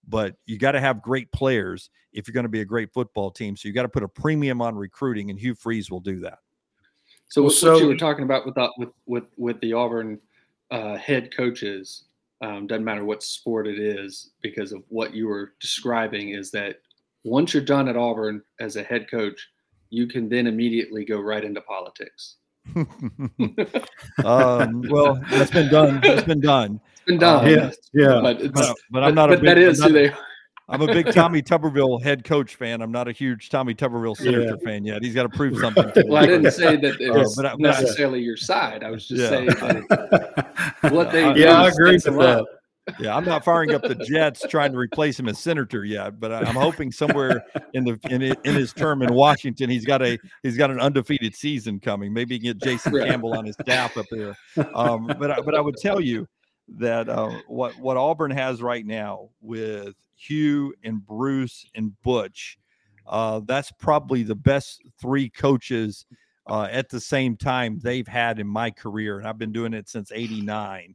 But 0.06 0.36
you 0.44 0.58
got 0.58 0.72
to 0.72 0.80
have 0.80 1.00
great 1.00 1.32
players 1.32 1.88
if 2.12 2.28
you're 2.28 2.34
going 2.34 2.44
to 2.44 2.50
be 2.50 2.60
a 2.60 2.66
great 2.66 2.92
football 2.92 3.30
team. 3.30 3.56
So 3.56 3.68
you 3.68 3.74
got 3.74 3.82
to 3.82 3.88
put 3.88 4.02
a 4.02 4.08
premium 4.08 4.60
on 4.60 4.76
recruiting, 4.76 5.30
and 5.30 5.38
Hugh 5.38 5.54
Freeze 5.54 5.90
will 5.90 6.00
do 6.00 6.20
that. 6.20 6.40
So, 7.28 7.40
well, 7.40 7.50
so 7.50 7.72
what 7.72 7.80
you 7.80 7.88
were 7.88 7.96
talking 7.96 8.24
about 8.24 8.44
with 8.44 8.54
the, 8.54 8.70
with 8.76 8.90
with 9.06 9.30
with 9.38 9.60
the 9.60 9.72
Auburn 9.72 10.20
uh, 10.70 10.96
head 10.96 11.34
coaches, 11.34 12.04
um, 12.42 12.66
doesn't 12.66 12.84
matter 12.84 13.04
what 13.04 13.22
sport 13.22 13.66
it 13.66 13.78
is, 13.78 14.30
because 14.42 14.72
of 14.72 14.82
what 14.88 15.14
you 15.14 15.28
were 15.28 15.54
describing, 15.60 16.30
is 16.30 16.50
that 16.50 16.76
once 17.24 17.54
you're 17.54 17.62
done 17.62 17.88
at 17.88 17.96
Auburn 17.96 18.42
as 18.60 18.76
a 18.76 18.82
head 18.82 19.10
coach, 19.10 19.48
you 19.90 20.06
can 20.06 20.28
then 20.28 20.46
immediately 20.46 21.04
go 21.04 21.20
right 21.20 21.44
into 21.44 21.60
politics. 21.62 22.36
um, 24.24 24.82
well, 24.88 25.20
that's 25.30 25.50
been 25.50 25.70
done. 25.70 26.00
It's 26.02 26.24
been 26.24 26.40
done. 26.40 26.80
It's 26.92 27.04
been 27.04 27.18
done. 27.18 27.44
Uh, 27.44 27.48
yeah, 27.48 27.70
yeah. 27.92 28.20
But, 28.22 28.52
but, 28.52 28.76
but, 28.90 29.04
I'm 29.04 29.14
not 29.14 29.28
but 29.28 29.38
a 29.38 29.42
big, 29.42 29.46
that 29.46 29.58
is 29.58 29.82
who 29.82 29.92
they 29.92 30.12
I'm 30.68 30.80
a 30.80 30.86
big 30.86 31.12
Tommy 31.12 31.42
Tuberville 31.42 32.02
head 32.02 32.24
coach 32.24 32.54
fan. 32.54 32.80
I'm 32.80 32.92
not 32.92 33.06
a 33.06 33.12
huge 33.12 33.50
Tommy 33.50 33.74
Tuberville 33.74 34.16
senator 34.16 34.56
yeah. 34.58 34.64
fan 34.64 34.84
yet. 34.84 35.02
He's 35.02 35.14
got 35.14 35.24
to 35.24 35.28
prove 35.28 35.58
something. 35.58 35.92
To 35.92 36.04
well, 36.08 36.22
I 36.22 36.26
didn't 36.26 36.50
say 36.52 36.76
that 36.76 37.00
it 37.00 37.10
uh, 37.14 37.18
was 37.18 37.38
uh, 37.38 37.42
but, 37.42 37.60
necessarily 37.60 38.20
your 38.20 38.36
side. 38.36 38.82
I 38.82 38.90
was 38.90 39.06
just 39.06 39.22
yeah. 39.22 39.28
saying 39.28 39.86
what 40.94 41.12
they 41.12 41.34
yeah, 41.34 41.62
I 41.62 41.68
agree 41.68 41.92
with 41.92 42.04
that. 42.04 42.46
Yeah, 42.98 43.16
I'm 43.16 43.24
not 43.24 43.44
firing 43.44 43.74
up 43.74 43.82
the 43.82 43.94
Jets 43.94 44.44
trying 44.48 44.72
to 44.72 44.78
replace 44.78 45.18
him 45.18 45.26
as 45.28 45.38
senator 45.38 45.86
yet, 45.86 46.20
but 46.20 46.32
I'm 46.32 46.54
hoping 46.54 46.92
somewhere 46.92 47.42
in 47.72 47.84
the 47.84 47.98
in, 48.10 48.22
in 48.22 48.54
his 48.54 48.74
term 48.74 49.02
in 49.02 49.12
Washington, 49.12 49.70
he's 49.70 49.86
got 49.86 50.02
a 50.02 50.18
he's 50.42 50.58
got 50.58 50.70
an 50.70 50.80
undefeated 50.80 51.34
season 51.34 51.80
coming. 51.80 52.12
Maybe 52.12 52.34
he 52.34 52.40
can 52.40 52.58
get 52.58 52.62
Jason 52.62 52.92
right. 52.92 53.08
Campbell 53.08 53.36
on 53.36 53.46
his 53.46 53.56
staff 53.60 53.96
up 53.96 54.04
there. 54.10 54.36
Um, 54.74 55.06
but 55.18 55.30
I, 55.30 55.40
but 55.40 55.54
I 55.54 55.62
would 55.62 55.76
tell 55.76 55.98
you 55.98 56.26
that 56.76 57.08
uh, 57.08 57.38
what 57.46 57.74
what 57.78 57.96
Auburn 57.96 58.30
has 58.30 58.60
right 58.60 58.84
now 58.84 59.30
with 59.40 59.94
Hugh 60.28 60.74
and 60.82 61.04
Bruce 61.04 61.66
and 61.74 61.92
Butch. 62.02 62.58
Uh, 63.06 63.40
that's 63.46 63.70
probably 63.72 64.22
the 64.22 64.34
best 64.34 64.82
three 65.00 65.28
coaches 65.28 66.06
uh, 66.48 66.68
at 66.70 66.88
the 66.88 67.00
same 67.00 67.36
time 67.36 67.78
they've 67.82 68.08
had 68.08 68.38
in 68.38 68.46
my 68.46 68.70
career, 68.70 69.18
and 69.18 69.26
I've 69.26 69.38
been 69.38 69.52
doing 69.52 69.74
it 69.74 69.88
since 69.88 70.12
'89. 70.12 70.94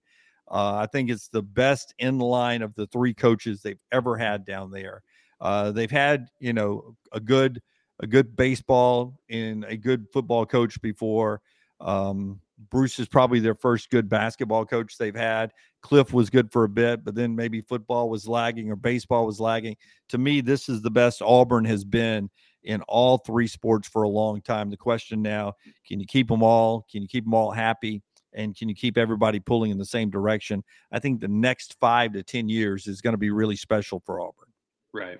Uh, 0.51 0.75
I 0.75 0.87
think 0.87 1.09
it's 1.09 1.27
the 1.27 1.43
best 1.43 1.93
in 1.99 2.17
line 2.17 2.61
of 2.61 2.73
the 2.75 2.87
three 2.87 3.13
coaches 3.13 3.61
they've 3.61 3.81
ever 3.91 4.17
had 4.17 4.45
down 4.45 4.71
there. 4.71 5.03
Uh, 5.39 5.71
they've 5.71 5.91
had, 5.91 6.27
you 6.39 6.53
know, 6.53 6.95
a 7.11 7.19
good 7.19 7.61
a 8.01 8.07
good 8.07 8.35
baseball 8.35 9.19
and 9.29 9.65
a 9.65 9.75
good 9.75 10.07
football 10.13 10.45
coach 10.45 10.81
before. 10.81 11.41
Um, 11.81 12.39
Bruce 12.69 12.99
is 12.99 13.07
probably 13.07 13.39
their 13.39 13.55
first 13.55 13.89
good 13.89 14.09
basketball 14.09 14.65
coach 14.65 14.97
they've 14.97 15.15
had. 15.15 15.51
Cliff 15.81 16.13
was 16.13 16.29
good 16.29 16.51
for 16.51 16.65
a 16.65 16.69
bit, 16.69 17.05
but 17.05 17.15
then 17.15 17.35
maybe 17.35 17.61
football 17.61 18.09
was 18.09 18.27
lagging 18.27 18.69
or 18.69 18.75
baseball 18.75 19.25
was 19.25 19.39
lagging. 19.39 19.77
To 20.09 20.17
me, 20.17 20.41
this 20.41 20.67
is 20.67 20.81
the 20.81 20.91
best 20.91 21.21
Auburn 21.21 21.63
has 21.65 21.85
been 21.85 22.29
in 22.63 22.81
all 22.83 23.17
three 23.17 23.47
sports 23.47 23.87
for 23.87 24.03
a 24.03 24.09
long 24.09 24.41
time. 24.41 24.69
The 24.69 24.77
question 24.77 25.21
now, 25.21 25.53
can 25.87 25.99
you 25.99 26.05
keep 26.05 26.27
them 26.27 26.43
all? 26.43 26.85
Can 26.91 27.01
you 27.01 27.07
keep 27.07 27.23
them 27.23 27.33
all 27.33 27.51
happy? 27.51 28.01
And 28.33 28.55
can 28.55 28.69
you 28.69 28.75
keep 28.75 28.97
everybody 28.97 29.39
pulling 29.39 29.71
in 29.71 29.77
the 29.77 29.85
same 29.85 30.09
direction? 30.09 30.63
I 30.91 30.99
think 30.99 31.21
the 31.21 31.27
next 31.27 31.77
five 31.79 32.13
to 32.13 32.23
10 32.23 32.49
years 32.49 32.87
is 32.87 33.01
going 33.01 33.13
to 33.13 33.17
be 33.17 33.31
really 33.31 33.55
special 33.55 34.01
for 34.05 34.19
Auburn. 34.19 34.49
Right. 34.93 35.19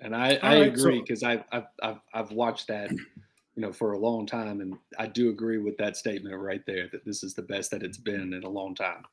And 0.00 0.16
I, 0.16 0.38
I 0.42 0.60
right, 0.60 0.72
agree 0.72 1.00
because 1.00 1.20
so- 1.20 1.28
I've, 1.28 1.44
I've, 1.52 1.66
I've, 1.82 2.00
I've 2.14 2.30
watched 2.32 2.66
that 2.68 2.90
you 3.54 3.62
know, 3.62 3.72
for 3.72 3.92
a 3.92 3.98
long 3.98 4.26
time. 4.26 4.60
And 4.60 4.76
I 4.98 5.06
do 5.06 5.30
agree 5.30 5.58
with 5.58 5.76
that 5.78 5.96
statement 5.96 6.38
right 6.38 6.62
there 6.66 6.88
that 6.92 7.04
this 7.04 7.22
is 7.22 7.34
the 7.34 7.42
best 7.42 7.70
that 7.70 7.82
it's 7.82 7.98
been 7.98 8.32
in 8.32 8.42
a 8.44 8.48
long 8.48 8.74
time. 8.74 9.04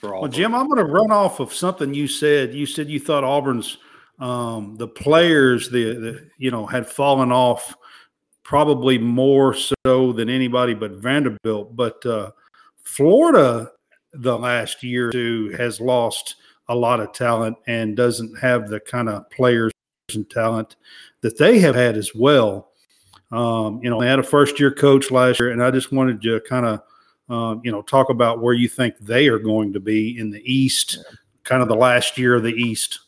For 0.00 0.14
all 0.14 0.22
well, 0.22 0.30
Jim, 0.30 0.54
I'm 0.54 0.66
going 0.68 0.84
to 0.84 0.90
run 0.90 1.10
off 1.10 1.40
of 1.40 1.52
something 1.52 1.92
you 1.92 2.08
said. 2.08 2.54
You 2.54 2.64
said 2.66 2.88
you 2.88 3.00
thought 3.00 3.24
Auburn's 3.24 3.78
um, 4.18 4.76
the 4.76 4.88
players, 4.88 5.70
the, 5.70 5.94
the 5.94 6.30
you 6.38 6.50
know, 6.50 6.66
had 6.66 6.86
fallen 6.86 7.32
off 7.32 7.74
probably 8.42 8.98
more 8.98 9.54
so 9.54 10.12
than 10.12 10.28
anybody 10.28 10.74
but 10.74 10.92
Vanderbilt. 10.92 11.76
But 11.76 12.04
uh, 12.06 12.30
Florida 12.82 13.70
the 14.12 14.36
last 14.36 14.82
year 14.82 15.08
or 15.08 15.12
two 15.12 15.50
has 15.56 15.80
lost 15.80 16.36
a 16.68 16.74
lot 16.74 17.00
of 17.00 17.12
talent 17.12 17.56
and 17.66 17.96
doesn't 17.96 18.38
have 18.38 18.68
the 18.68 18.80
kind 18.80 19.08
of 19.08 19.28
players 19.30 19.72
and 20.14 20.28
talent 20.28 20.76
that 21.20 21.38
they 21.38 21.58
have 21.60 21.74
had 21.74 21.96
as 21.96 22.14
well. 22.14 22.69
Um, 23.32 23.80
you 23.82 23.90
know, 23.90 24.00
they 24.00 24.08
had 24.08 24.18
a 24.18 24.24
first 24.24 24.58
year 24.58 24.72
coach 24.72 25.10
last 25.10 25.40
year, 25.40 25.50
and 25.50 25.62
I 25.62 25.70
just 25.70 25.92
wanted 25.92 26.20
to 26.22 26.40
kind 26.40 26.66
of, 26.66 26.82
um, 27.28 27.60
you 27.64 27.70
know, 27.70 27.82
talk 27.82 28.10
about 28.10 28.40
where 28.40 28.54
you 28.54 28.68
think 28.68 28.98
they 28.98 29.28
are 29.28 29.38
going 29.38 29.72
to 29.72 29.80
be 29.80 30.18
in 30.18 30.30
the 30.30 30.42
East, 30.44 30.98
kind 31.44 31.62
of 31.62 31.68
the 31.68 31.76
last 31.76 32.18
year 32.18 32.34
of 32.34 32.42
the 32.42 32.52
East. 32.52 32.98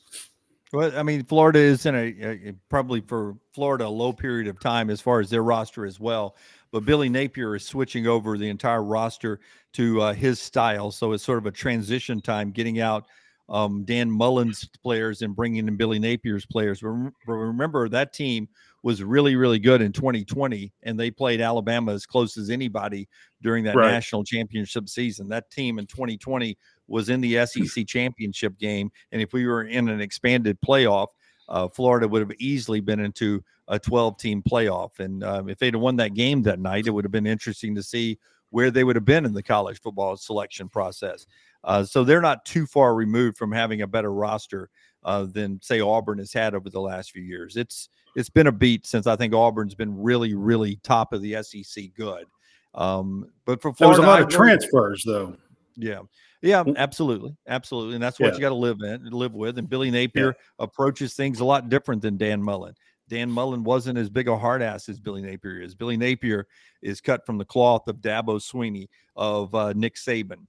Well, 0.73 0.97
I 0.97 1.03
mean, 1.03 1.25
Florida 1.25 1.59
is 1.59 1.87
in 1.87 1.95
a, 1.95 2.49
a, 2.49 2.55
probably 2.71 3.01
for 3.01 3.37
Florida 3.53 3.87
a 3.87 3.89
low 3.89 4.13
period 4.13 4.49
of 4.49 4.59
time 4.61 4.91
as 4.91 5.01
far 5.01 5.21
as 5.21 5.29
their 5.29 5.43
roster 5.43 5.85
as 5.85 6.01
well. 6.01 6.37
But 6.71 6.87
Billy 6.87 7.11
Napier 7.11 7.55
is 7.55 7.67
switching 7.67 8.07
over 8.07 8.39
the 8.39 8.49
entire 8.49 8.83
roster 8.83 9.41
to 9.75 10.01
uh, 10.01 10.15
his 10.15 10.41
style, 10.41 10.91
so 10.91 11.13
it's 11.13 11.23
sort 11.23 11.39
of 11.39 11.47
a 11.47 11.51
transition 11.51 12.23
time, 12.23 12.51
getting 12.51 12.81
out 12.81 13.07
um, 13.51 13.85
Dan 13.85 14.11
Mullen's 14.11 14.67
players 14.83 15.21
and 15.21 15.37
bringing 15.37 15.69
in 15.69 15.77
Billy 15.77 15.99
Napier's 15.99 16.47
players. 16.47 16.83
Remember 17.27 17.89
that 17.91 18.15
team 18.15 18.49
was 18.83 19.03
really, 19.03 19.37
really 19.37 19.59
good 19.59 19.81
in 19.81 19.93
2020, 19.93 20.73
and 20.83 20.99
they 20.99 21.11
played 21.11 21.41
Alabama 21.41 21.93
as 21.93 22.05
close 22.05 22.37
as 22.37 22.51
anybody 22.51 23.09
during 23.41 23.65
that 23.65 23.77
right. 23.77 23.91
national 23.91 24.25
championship 24.25 24.89
season. 24.89 25.29
That 25.29 25.51
team 25.51 25.79
in 25.79 25.87
2020 25.87 26.57
was 26.89 27.09
in 27.09 27.21
the 27.21 27.47
SEC 27.47 27.87
championship 27.87 28.59
game, 28.59 28.91
and 29.13 29.23
if 29.23 29.33
we 29.33 29.47
were 29.47 29.65
in 29.65 29.89
an 29.89 30.01
expanded 30.01 30.59
playoff, 30.61 31.09
uh, 31.49 31.69
Florida 31.69 32.09
would 32.09 32.21
have 32.23 32.33
easily 32.39 32.81
been 32.81 33.01
into 33.01 33.43
a 33.69 33.79
12 33.79 34.19
team 34.19 34.43
playoff. 34.43 34.99
And 34.99 35.23
um, 35.23 35.49
if 35.49 35.59
they'd 35.59 35.75
have 35.75 35.81
won 35.81 35.97
that 35.97 36.15
game 36.15 36.43
that 36.43 36.59
night, 36.59 36.87
it 36.87 36.91
would 36.91 37.05
have 37.05 37.13
been 37.13 37.27
interesting 37.27 37.75
to 37.75 37.83
see 37.83 38.19
where 38.51 38.71
they 38.71 38.85
would 38.85 38.97
have 38.97 39.05
been 39.05 39.25
in 39.25 39.33
the 39.33 39.43
college 39.43 39.81
football 39.81 40.17
selection 40.17 40.69
process. 40.69 41.27
Uh, 41.65 41.85
so 41.85 42.05
they're 42.05 42.21
not 42.21 42.45
too 42.45 42.67
far 42.67 42.95
removed 42.95 43.39
from 43.39 43.53
having 43.53 43.83
a 43.83 43.87
better 43.87 44.13
roster 44.13 44.69
uh, 45.05 45.25
than 45.25 45.61
say 45.63 45.81
Auburn 45.81 46.19
has 46.19 46.33
had 46.33 46.55
over 46.55 46.69
the 46.69 46.81
last 46.81 47.13
few 47.13 47.23
years. 47.23 47.57
It's 47.57 47.89
it's 48.17 48.31
been 48.31 48.47
a 48.47 48.53
beat 48.53 48.87
since 48.87 49.07
I 49.07 49.17
think 49.17 49.35
Auburn's 49.35 49.75
been 49.75 50.01
really, 50.01 50.35
really 50.35 50.77
top 50.83 51.13
of 51.13 51.23
the 51.23 51.43
SEC 51.43 51.95
good. 51.97 52.27
Um, 52.75 53.31
but 53.45 53.61
for 53.61 53.73
Florida, 53.73 54.01
there 54.01 54.09
was 54.09 54.19
a 54.19 54.21
lot 54.21 54.23
of 54.23 54.29
transfers, 54.29 55.03
though. 55.05 55.37
Yeah, 55.77 56.01
yeah, 56.43 56.65
absolutely, 56.77 57.37
absolutely, 57.47 57.95
and 57.95 58.03
that's 58.03 58.19
what 58.19 58.29
yeah. 58.29 58.35
you 58.35 58.41
got 58.41 58.49
to 58.51 58.55
live 58.55 58.79
in, 58.83 59.11
live 59.11 59.35
with. 59.35 59.59
And 59.59 59.69
Billy 59.69 59.91
Napier 59.91 60.27
yeah. 60.27 60.65
approaches 60.65 61.15
things 61.15 61.41
a 61.41 61.45
lot 61.45 61.69
different 61.69 62.03
than 62.03 62.17
Dan 62.17 62.43
Mullen. 62.43 62.75
Dan 63.09 63.31
Mullen 63.31 63.63
wasn't 63.63 63.99
as 63.99 64.09
big 64.09 64.29
a 64.29 64.37
hard 64.37 64.63
ass 64.63 64.89
as 64.89 64.99
Billy 64.99 65.23
Napier 65.23 65.61
is. 65.61 65.75
Billy 65.75 65.97
Napier 65.97 66.47
is 66.81 67.01
cut 67.01 67.27
from 67.27 67.37
the 67.37 67.45
cloth 67.45 67.87
of 67.89 67.97
Dabo 67.97 68.41
Swinney, 68.41 68.89
of 69.17 69.55
uh, 69.55 69.73
Nick 69.75 69.97
Saban, 69.97 70.47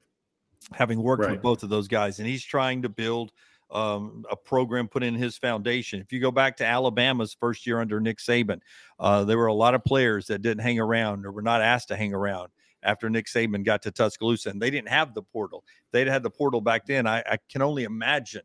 having 0.72 1.02
worked 1.02 1.24
right. 1.24 1.32
with 1.32 1.42
both 1.42 1.64
of 1.64 1.70
those 1.70 1.88
guys, 1.88 2.20
and 2.20 2.28
he's 2.28 2.44
trying 2.44 2.82
to 2.82 2.90
build 2.90 3.32
um, 3.74 4.24
a 4.30 4.36
program 4.36 4.88
put 4.88 5.04
in 5.04 5.16
his 5.16 5.38
foundation. 5.38 6.00
If 6.00 6.14
you 6.14 6.20
go 6.20 6.32
back 6.32 6.56
to 6.58 6.66
Alabama's 6.66 7.36
first 7.38 7.66
year 7.66 7.82
under 7.82 8.00
Nick 8.00 8.20
Saban, 8.20 8.60
uh, 9.00 9.24
there 9.24 9.38
were 9.38 9.48
a 9.48 9.54
lot 9.54 9.74
of 9.74 9.84
players 9.84 10.28
that 10.28 10.42
didn't 10.42 10.64
hang 10.64 10.80
around 10.80 11.26
or 11.26 11.32
were 11.32 11.42
not 11.42 11.62
asked 11.62 11.88
to 11.90 11.96
hang 11.96 12.14
around 12.14 12.50
after 12.84 13.10
Nick 13.10 13.26
Saban 13.26 13.64
got 13.64 13.82
to 13.84 13.92
Tuscaloosa, 13.92 14.50
and 14.50 14.62
they 14.62 14.70
didn't 14.70 14.90
have 14.90 15.14
the 15.14 15.24
portal. 15.24 15.64
they'd 15.92 16.08
had 16.08 16.24
the 16.24 16.30
portal 16.30 16.62
back 16.62 16.86
then. 16.86 17.08
I, 17.08 17.20
I 17.22 17.38
can 17.50 17.62
only 17.62 17.84
imagine 17.84 18.44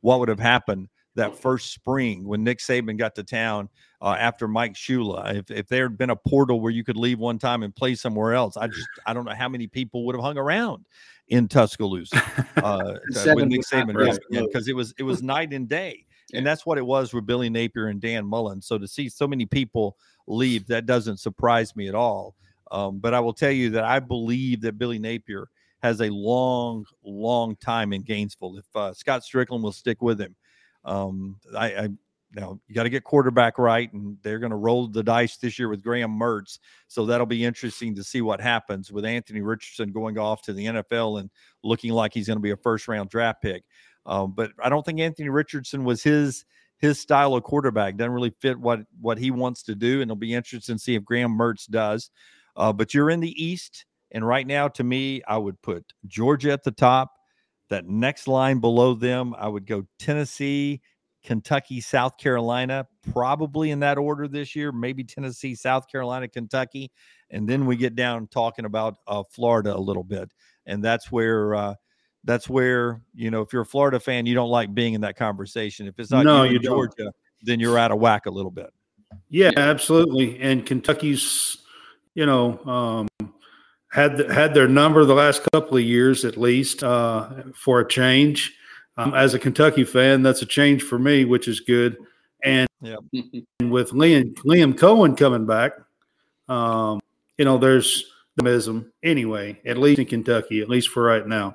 what 0.00 0.18
would 0.20 0.28
have 0.28 0.40
happened 0.40 0.88
that 1.16 1.36
first 1.36 1.72
spring 1.72 2.24
when 2.26 2.44
Nick 2.44 2.58
Saban 2.58 2.96
got 2.96 3.14
to 3.16 3.24
town 3.24 3.68
uh, 4.00 4.16
after 4.18 4.46
Mike 4.46 4.74
Shula. 4.74 5.34
If, 5.34 5.50
if 5.50 5.68
there 5.68 5.84
had 5.84 5.98
been 5.98 6.10
a 6.10 6.16
portal 6.16 6.60
where 6.60 6.72
you 6.72 6.84
could 6.84 6.96
leave 6.96 7.18
one 7.18 7.38
time 7.38 7.62
and 7.62 7.74
play 7.74 7.94
somewhere 7.96 8.32
else, 8.32 8.56
I 8.56 8.68
just 8.68 8.88
I 9.06 9.12
don't 9.12 9.24
know 9.24 9.34
how 9.34 9.48
many 9.48 9.66
people 9.66 10.06
would 10.06 10.14
have 10.14 10.24
hung 10.24 10.38
around 10.38 10.86
in 11.30 11.48
Tuscaloosa 11.48 12.22
uh, 12.56 12.98
when 13.26 13.48
Nick 13.48 13.62
Saban 13.62 14.18
because 14.30 14.68
it 14.68 14.76
was 14.76 14.92
it 14.98 15.04
was 15.04 15.22
night 15.22 15.52
and 15.52 15.68
day. 15.68 16.04
And 16.32 16.46
that's 16.46 16.64
what 16.64 16.78
it 16.78 16.86
was 16.86 17.12
with 17.12 17.26
Billy 17.26 17.50
Napier 17.50 17.88
and 17.88 18.00
Dan 18.00 18.24
Mullen. 18.24 18.62
So 18.62 18.78
to 18.78 18.86
see 18.86 19.08
so 19.08 19.26
many 19.26 19.46
people 19.46 19.96
leave, 20.28 20.64
that 20.68 20.86
doesn't 20.86 21.18
surprise 21.18 21.74
me 21.74 21.88
at 21.88 21.94
all. 21.96 22.36
Um, 22.70 23.00
but 23.00 23.14
I 23.14 23.20
will 23.20 23.32
tell 23.32 23.50
you 23.50 23.70
that 23.70 23.82
I 23.82 23.98
believe 23.98 24.60
that 24.60 24.78
Billy 24.78 25.00
Napier 25.00 25.48
has 25.82 26.00
a 26.00 26.08
long, 26.08 26.84
long 27.02 27.56
time 27.56 27.92
in 27.92 28.02
Gainesville. 28.02 28.58
If 28.58 28.76
uh, 28.76 28.94
Scott 28.94 29.22
Stricklin 29.22 29.60
will 29.60 29.72
stick 29.72 30.02
with 30.02 30.20
him, 30.20 30.36
um, 30.84 31.36
I, 31.56 31.66
I 31.66 31.88
now 32.34 32.60
you 32.68 32.74
got 32.74 32.84
to 32.84 32.90
get 32.90 33.04
quarterback 33.04 33.58
right, 33.58 33.92
and 33.92 34.16
they're 34.22 34.38
going 34.38 34.50
to 34.50 34.56
roll 34.56 34.86
the 34.86 35.02
dice 35.02 35.36
this 35.36 35.58
year 35.58 35.68
with 35.68 35.82
Graham 35.82 36.18
Mertz. 36.18 36.58
So 36.86 37.06
that'll 37.06 37.26
be 37.26 37.44
interesting 37.44 37.94
to 37.96 38.04
see 38.04 38.22
what 38.22 38.40
happens 38.40 38.92
with 38.92 39.04
Anthony 39.04 39.40
Richardson 39.40 39.92
going 39.92 40.18
off 40.18 40.42
to 40.42 40.52
the 40.52 40.66
NFL 40.66 41.20
and 41.20 41.30
looking 41.64 41.92
like 41.92 42.14
he's 42.14 42.28
going 42.28 42.38
to 42.38 42.42
be 42.42 42.52
a 42.52 42.56
first 42.56 42.86
round 42.88 43.10
draft 43.10 43.42
pick. 43.42 43.64
Um, 44.06 44.32
but 44.32 44.52
I 44.62 44.68
don't 44.68 44.84
think 44.84 45.00
Anthony 45.00 45.28
Richardson 45.28 45.84
was 45.84 46.02
his 46.02 46.44
his 46.78 46.98
style 46.98 47.34
of 47.34 47.42
quarterback. 47.42 47.96
Doesn't 47.96 48.12
really 48.12 48.34
fit 48.40 48.58
what 48.58 48.80
what 49.00 49.18
he 49.18 49.30
wants 49.30 49.62
to 49.64 49.74
do, 49.74 50.00
and 50.00 50.10
it'll 50.10 50.16
be 50.16 50.34
interesting 50.34 50.76
to 50.76 50.82
see 50.82 50.94
if 50.94 51.04
Graham 51.04 51.36
Mertz 51.36 51.68
does. 51.68 52.10
Uh, 52.56 52.72
but 52.72 52.94
you're 52.94 53.10
in 53.10 53.20
the 53.20 53.42
East, 53.42 53.86
and 54.10 54.26
right 54.26 54.46
now, 54.46 54.68
to 54.68 54.84
me, 54.84 55.22
I 55.26 55.36
would 55.36 55.60
put 55.62 55.84
Georgia 56.06 56.52
at 56.52 56.64
the 56.64 56.72
top. 56.72 57.12
That 57.68 57.86
next 57.86 58.26
line 58.26 58.58
below 58.58 58.94
them, 58.94 59.32
I 59.38 59.46
would 59.46 59.64
go 59.64 59.86
Tennessee, 60.00 60.80
Kentucky, 61.22 61.80
South 61.80 62.16
Carolina, 62.16 62.86
probably 63.12 63.70
in 63.70 63.80
that 63.80 63.98
order 63.98 64.26
this 64.26 64.56
year. 64.56 64.72
Maybe 64.72 65.04
Tennessee, 65.04 65.54
South 65.54 65.88
Carolina, 65.88 66.28
Kentucky, 66.28 66.90
and 67.30 67.48
then 67.48 67.66
we 67.66 67.76
get 67.76 67.94
down 67.94 68.26
talking 68.28 68.64
about 68.64 68.96
uh, 69.06 69.22
Florida 69.30 69.76
a 69.76 69.78
little 69.78 70.04
bit, 70.04 70.32
and 70.66 70.84
that's 70.84 71.10
where. 71.10 71.54
Uh, 71.54 71.74
that's 72.24 72.50
where 72.50 73.00
you 73.14 73.30
know 73.30 73.40
if 73.40 73.50
you're 73.50 73.62
a 73.62 73.66
Florida 73.66 73.98
fan, 73.98 74.26
you 74.26 74.34
don't 74.34 74.50
like 74.50 74.74
being 74.74 74.92
in 74.92 75.00
that 75.00 75.16
conversation. 75.16 75.86
If 75.86 75.98
it's 75.98 76.10
not 76.10 76.24
no, 76.24 76.42
you, 76.42 76.52
you 76.52 76.58
Georgia, 76.58 76.92
don't. 76.98 77.16
then 77.42 77.60
you're 77.60 77.78
out 77.78 77.92
of 77.92 77.98
whack 77.98 78.26
a 78.26 78.30
little 78.30 78.50
bit. 78.50 78.70
Yeah, 79.28 79.50
absolutely. 79.56 80.38
And 80.40 80.64
Kentucky's, 80.66 81.58
you 82.14 82.26
know, 82.26 82.58
um, 82.64 83.08
had 83.90 84.18
had 84.30 84.54
their 84.54 84.68
number 84.68 85.04
the 85.04 85.14
last 85.14 85.42
couple 85.52 85.76
of 85.76 85.82
years 85.82 86.24
at 86.24 86.36
least 86.36 86.84
uh, 86.84 87.30
for 87.54 87.80
a 87.80 87.88
change. 87.88 88.54
Um, 89.00 89.14
as 89.14 89.34
a 89.34 89.38
Kentucky 89.38 89.84
fan, 89.84 90.22
that's 90.22 90.42
a 90.42 90.46
change 90.46 90.82
for 90.82 90.98
me, 90.98 91.24
which 91.24 91.48
is 91.48 91.60
good. 91.60 91.96
And, 92.42 92.68
yep. 92.80 92.98
and 93.60 93.70
with 93.70 93.90
Liam 93.90 94.34
Liam 94.44 94.74
Coen 94.74 95.16
coming 95.16 95.46
back, 95.46 95.72
um, 96.48 97.00
you 97.38 97.44
know, 97.44 97.58
there's 97.58 98.04
optimism 98.38 98.92
anyway, 99.02 99.60
at 99.64 99.78
least 99.78 99.98
in 100.00 100.06
Kentucky, 100.06 100.60
at 100.60 100.68
least 100.68 100.88
for 100.88 101.02
right 101.02 101.26
now. 101.26 101.54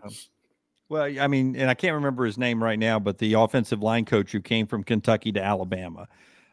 Well, 0.89 1.03
I 1.19 1.27
mean, 1.27 1.55
and 1.55 1.69
I 1.69 1.73
can't 1.73 1.95
remember 1.95 2.25
his 2.25 2.37
name 2.37 2.63
right 2.63 2.77
now, 2.77 2.99
but 2.99 3.17
the 3.17 3.33
offensive 3.33 3.81
line 3.81 4.05
coach 4.05 4.31
who 4.31 4.41
came 4.41 4.67
from 4.67 4.83
Kentucky 4.83 5.31
to 5.31 5.43
Alabama, 5.43 6.07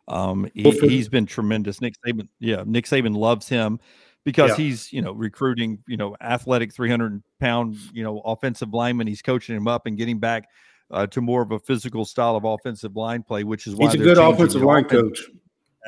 um, 0.08 0.48
he, 0.54 0.96
has 0.96 1.08
been 1.08 1.26
tremendous. 1.26 1.80
Nick 1.80 1.94
Saban, 2.04 2.28
yeah, 2.40 2.64
Nick 2.66 2.86
Saban 2.86 3.14
loves 3.14 3.48
him 3.48 3.78
because 4.24 4.50
yeah. 4.50 4.56
he's 4.56 4.92
you 4.92 5.02
know 5.02 5.12
recruiting 5.12 5.78
you 5.86 5.96
know 5.96 6.16
athletic 6.20 6.72
300 6.72 7.22
pound 7.40 7.76
you 7.92 8.04
know 8.04 8.20
offensive 8.20 8.72
lineman 8.72 9.06
he's 9.06 9.22
coaching 9.22 9.56
him 9.56 9.66
up 9.66 9.86
and 9.86 9.98
getting 9.98 10.18
back 10.18 10.48
uh, 10.92 11.06
to 11.06 11.20
more 11.20 11.42
of 11.42 11.52
a 11.52 11.58
physical 11.58 12.04
style 12.04 12.36
of 12.36 12.44
offensive 12.44 12.96
line 12.96 13.22
play 13.22 13.44
which 13.44 13.66
is 13.66 13.74
why 13.74 13.86
he's 13.86 14.00
a 14.00 14.04
good 14.04 14.18
offensive 14.18 14.62
line 14.62 14.84
coach 14.84 15.22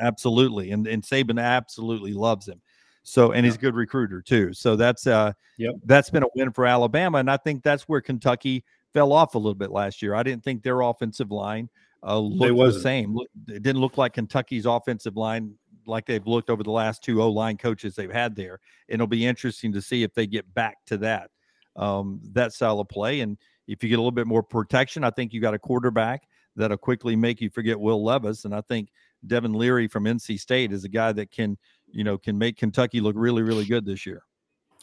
absolutely 0.01 0.71
and 0.71 0.87
and 0.87 1.03
Saban 1.03 1.41
absolutely 1.41 2.13
loves 2.13 2.47
him 2.47 2.61
so 3.03 3.31
and 3.31 3.45
yeah. 3.45 3.51
he's 3.51 3.55
a 3.55 3.61
good 3.61 3.75
recruiter 3.75 4.21
too 4.21 4.53
so 4.53 4.75
that's 4.75 5.07
uh 5.07 5.31
yep. 5.57 5.75
that's 5.85 6.09
been 6.09 6.23
a 6.23 6.27
win 6.35 6.51
for 6.51 6.65
Alabama 6.65 7.19
and 7.19 7.29
I 7.29 7.37
think 7.37 7.63
that's 7.63 7.83
where 7.83 8.01
Kentucky 8.01 8.63
fell 8.93 9.13
off 9.13 9.35
a 9.35 9.37
little 9.37 9.53
bit 9.53 9.71
last 9.71 10.01
year 10.01 10.15
I 10.15 10.23
didn't 10.23 10.43
think 10.43 10.63
their 10.63 10.81
offensive 10.81 11.31
line 11.31 11.69
uh, 12.05 12.19
looked 12.19 12.75
the 12.75 12.79
same. 12.79 13.17
It 13.47 13.63
didn't 13.63 13.81
look 13.81 13.97
like 13.97 14.13
Kentucky's 14.13 14.65
offensive 14.65 15.17
line 15.17 15.55
like 15.87 16.05
they've 16.05 16.25
looked 16.25 16.49
over 16.49 16.63
the 16.63 16.71
last 16.71 17.03
two 17.03 17.21
O 17.21 17.29
line 17.29 17.57
coaches 17.57 17.95
they've 17.95 18.11
had 18.11 18.35
there. 18.35 18.59
And 18.89 18.95
it'll 18.95 19.07
be 19.07 19.25
interesting 19.25 19.71
to 19.73 19.81
see 19.81 20.03
if 20.03 20.13
they 20.13 20.27
get 20.27 20.51
back 20.53 20.77
to 20.87 20.97
that 20.97 21.31
um, 21.75 22.21
that 22.33 22.53
style 22.53 22.79
of 22.79 22.87
play. 22.89 23.21
And 23.21 23.37
if 23.67 23.83
you 23.83 23.89
get 23.89 23.95
a 23.95 24.01
little 24.01 24.11
bit 24.11 24.27
more 24.27 24.43
protection, 24.43 25.03
I 25.03 25.09
think 25.09 25.33
you 25.33 25.41
got 25.41 25.53
a 25.53 25.59
quarterback 25.59 26.27
that'll 26.55 26.77
quickly 26.77 27.15
make 27.15 27.41
you 27.41 27.49
forget 27.49 27.79
Will 27.79 28.03
Levis. 28.03 28.45
And 28.45 28.55
I 28.55 28.61
think 28.61 28.89
Devin 29.27 29.53
Leary 29.53 29.87
from 29.87 30.05
NC 30.05 30.39
State 30.39 30.71
is 30.71 30.83
a 30.83 30.89
guy 30.89 31.11
that 31.11 31.31
can, 31.31 31.57
you 31.91 32.03
know, 32.03 32.17
can 32.17 32.37
make 32.37 32.57
Kentucky 32.57 33.01
look 33.01 33.15
really, 33.17 33.41
really 33.41 33.65
good 33.65 33.85
this 33.85 34.05
year. 34.05 34.23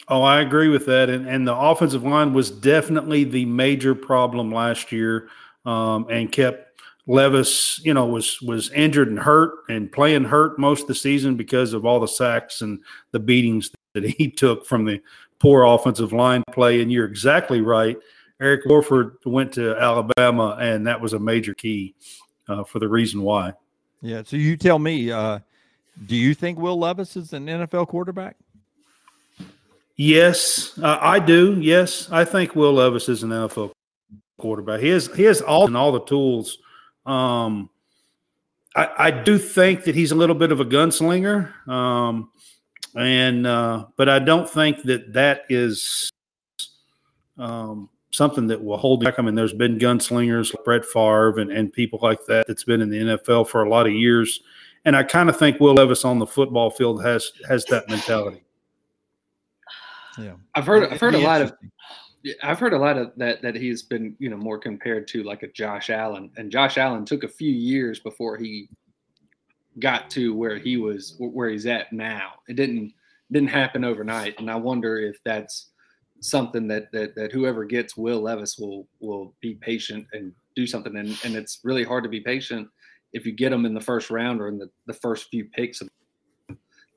Oh, 0.09 0.22
I 0.22 0.41
agree 0.41 0.68
with 0.68 0.87
that. 0.87 1.09
And, 1.11 1.28
and 1.28 1.47
the 1.47 1.57
offensive 1.57 2.03
line 2.03 2.33
was 2.33 2.51
definitely 2.51 3.24
the 3.24 3.45
major 3.45 3.95
problem 3.95 4.53
last 4.53 4.91
year 4.91 5.28
um, 5.64 6.07
and 6.11 6.30
kept 6.33 6.80
Levis, 7.07 7.80
you 7.85 7.95
know, 7.95 8.07
was 8.07 8.41
was 8.43 8.70
injured 8.70 9.09
and 9.09 9.18
hurt 9.18 9.53
and 9.68 9.91
playing 9.91 10.24
hurt 10.24 10.59
most 10.59 10.83
of 10.83 10.89
the 10.89 10.95
season 10.95 11.37
because 11.37 11.72
of 11.72 11.85
all 11.85 12.01
the 12.01 12.07
sacks 12.07 12.62
and 12.62 12.80
the 13.11 13.18
beatings 13.18 13.70
that 13.95 14.05
he 14.05 14.30
took 14.37 14.66
from 14.66 14.85
the 14.85 15.01
poor 15.39 15.64
offensive 15.64 16.12
line 16.12 16.43
play. 16.53 16.80
And 16.80 16.93
you're 16.93 17.07
exactly 17.07 17.61
right. 17.61 17.97
Eric 18.43 18.64
Wolford 18.66 19.16
went 19.24 19.53
to 19.53 19.76
Alabama, 19.76 20.59
and 20.61 20.86
that 20.86 21.01
was 21.01 21.12
a 21.12 21.18
major 21.18 21.55
key 21.55 21.95
uh, 22.49 22.64
for 22.64 22.80
the 22.80 22.88
reason 22.88 23.22
why. 23.22 23.55
Yeah. 24.01 24.22
So 24.24 24.36
you 24.36 24.57
tell 24.57 24.80
me, 24.80 25.12
uh, 25.12 25.38
do 26.07 26.16
you 26.16 26.34
think 26.34 26.59
Will 26.59 26.78
Levis 26.78 27.16
is 27.16 27.32
an 27.32 27.47
NFL 27.47 27.86
quarterback? 27.86 28.36
Yes, 29.95 30.76
uh, 30.82 30.99
I 31.01 31.20
do. 31.20 31.61
Yes, 31.61 32.11
I 32.11 32.24
think 32.24 32.57
Will 32.57 32.72
Levis 32.72 33.09
is 33.09 33.22
an 33.22 33.30
NFL 33.30 33.70
quarterback. 34.38 34.80
He 34.80 34.88
has 34.88 35.07
he 35.14 35.22
has 35.24 35.40
all 35.40 35.66
and 35.66 35.76
all 35.76 35.93
the 35.93 36.05
tools. 36.05 36.59
Um, 37.07 37.70
I, 38.74 38.88
I 38.99 39.11
do 39.11 39.38
think 39.38 39.84
that 39.84 39.95
he's 39.95 40.11
a 40.11 40.16
little 40.16 40.34
bit 40.34 40.51
of 40.51 40.61
a 40.61 40.64
gunslinger, 40.64 41.68
um, 41.68 42.30
and 42.97 43.47
uh, 43.47 43.84
but 43.97 44.09
I 44.09 44.18
don't 44.18 44.49
think 44.49 44.82
that 44.84 45.12
that 45.12 45.45
is 45.49 46.11
um, 47.38 47.90
something 48.12 48.46
that 48.46 48.62
will 48.62 48.76
hold 48.76 49.02
back. 49.02 49.18
I 49.18 49.22
mean, 49.22 49.34
there's 49.34 49.54
been 49.54 49.78
gunslingers 49.78 50.54
like 50.54 50.64
Brett 50.64 50.84
Favre 50.84 51.38
and, 51.38 51.50
and 51.50 51.72
people 51.72 51.98
like 52.02 52.24
that 52.26 52.46
that's 52.46 52.64
been 52.64 52.80
in 52.80 52.90
the 52.90 52.98
NFL 52.98 53.48
for 53.48 53.62
a 53.62 53.68
lot 53.68 53.86
of 53.86 53.92
years, 53.92 54.40
and 54.84 54.96
I 54.96 55.02
kind 55.02 55.28
of 55.28 55.38
think 55.38 55.58
Will 55.58 55.74
Levis 55.74 56.04
on 56.04 56.18
the 56.18 56.26
football 56.26 56.70
field 56.70 57.02
has 57.02 57.32
has 57.48 57.64
that 57.66 57.88
mentality. 57.88 58.44
Yeah, 60.18 60.34
I've 60.54 60.66
heard 60.66 60.92
I've 60.92 61.00
heard 61.00 61.14
a 61.14 61.18
lot 61.18 61.40
of 61.40 61.52
I've 62.42 62.58
heard 62.58 62.74
a 62.74 62.78
lot 62.78 62.98
of 62.98 63.12
that 63.16 63.42
that 63.42 63.56
he's 63.56 63.82
been 63.82 64.14
you 64.18 64.28
know 64.28 64.36
more 64.36 64.58
compared 64.58 65.08
to 65.08 65.22
like 65.22 65.42
a 65.42 65.48
Josh 65.48 65.90
Allen, 65.90 66.30
and 66.36 66.50
Josh 66.50 66.78
Allen 66.78 67.04
took 67.04 67.24
a 67.24 67.28
few 67.28 67.50
years 67.50 67.98
before 67.98 68.36
he 68.36 68.68
got 69.78 70.10
to 70.10 70.34
where 70.34 70.58
he 70.58 70.76
was 70.76 71.16
where 71.18 71.48
he's 71.48 71.66
at 71.66 71.92
now. 71.92 72.32
It 72.48 72.56
didn't 72.56 72.92
didn't 73.30 73.48
happen 73.48 73.84
overnight, 73.84 74.38
and 74.38 74.50
I 74.50 74.56
wonder 74.56 74.98
if 74.98 75.16
that's 75.24 75.70
something 76.22 76.68
that 76.68 76.90
that 76.92 77.14
that 77.16 77.32
whoever 77.32 77.64
gets 77.64 77.96
Will 77.96 78.20
Levis 78.20 78.56
will 78.58 78.86
will 79.00 79.34
be 79.40 79.54
patient 79.54 80.06
and 80.12 80.32
do 80.56 80.66
something. 80.66 80.96
And 80.96 81.18
and 81.24 81.34
it's 81.34 81.60
really 81.64 81.84
hard 81.84 82.04
to 82.04 82.10
be 82.10 82.20
patient 82.20 82.68
if 83.12 83.26
you 83.26 83.32
get 83.32 83.50
them 83.50 83.66
in 83.66 83.74
the 83.74 83.80
first 83.80 84.10
round 84.10 84.40
or 84.40 84.48
in 84.48 84.58
the, 84.58 84.70
the 84.86 84.94
first 84.94 85.28
few 85.28 85.44
picks 85.44 85.80
of 85.80 85.88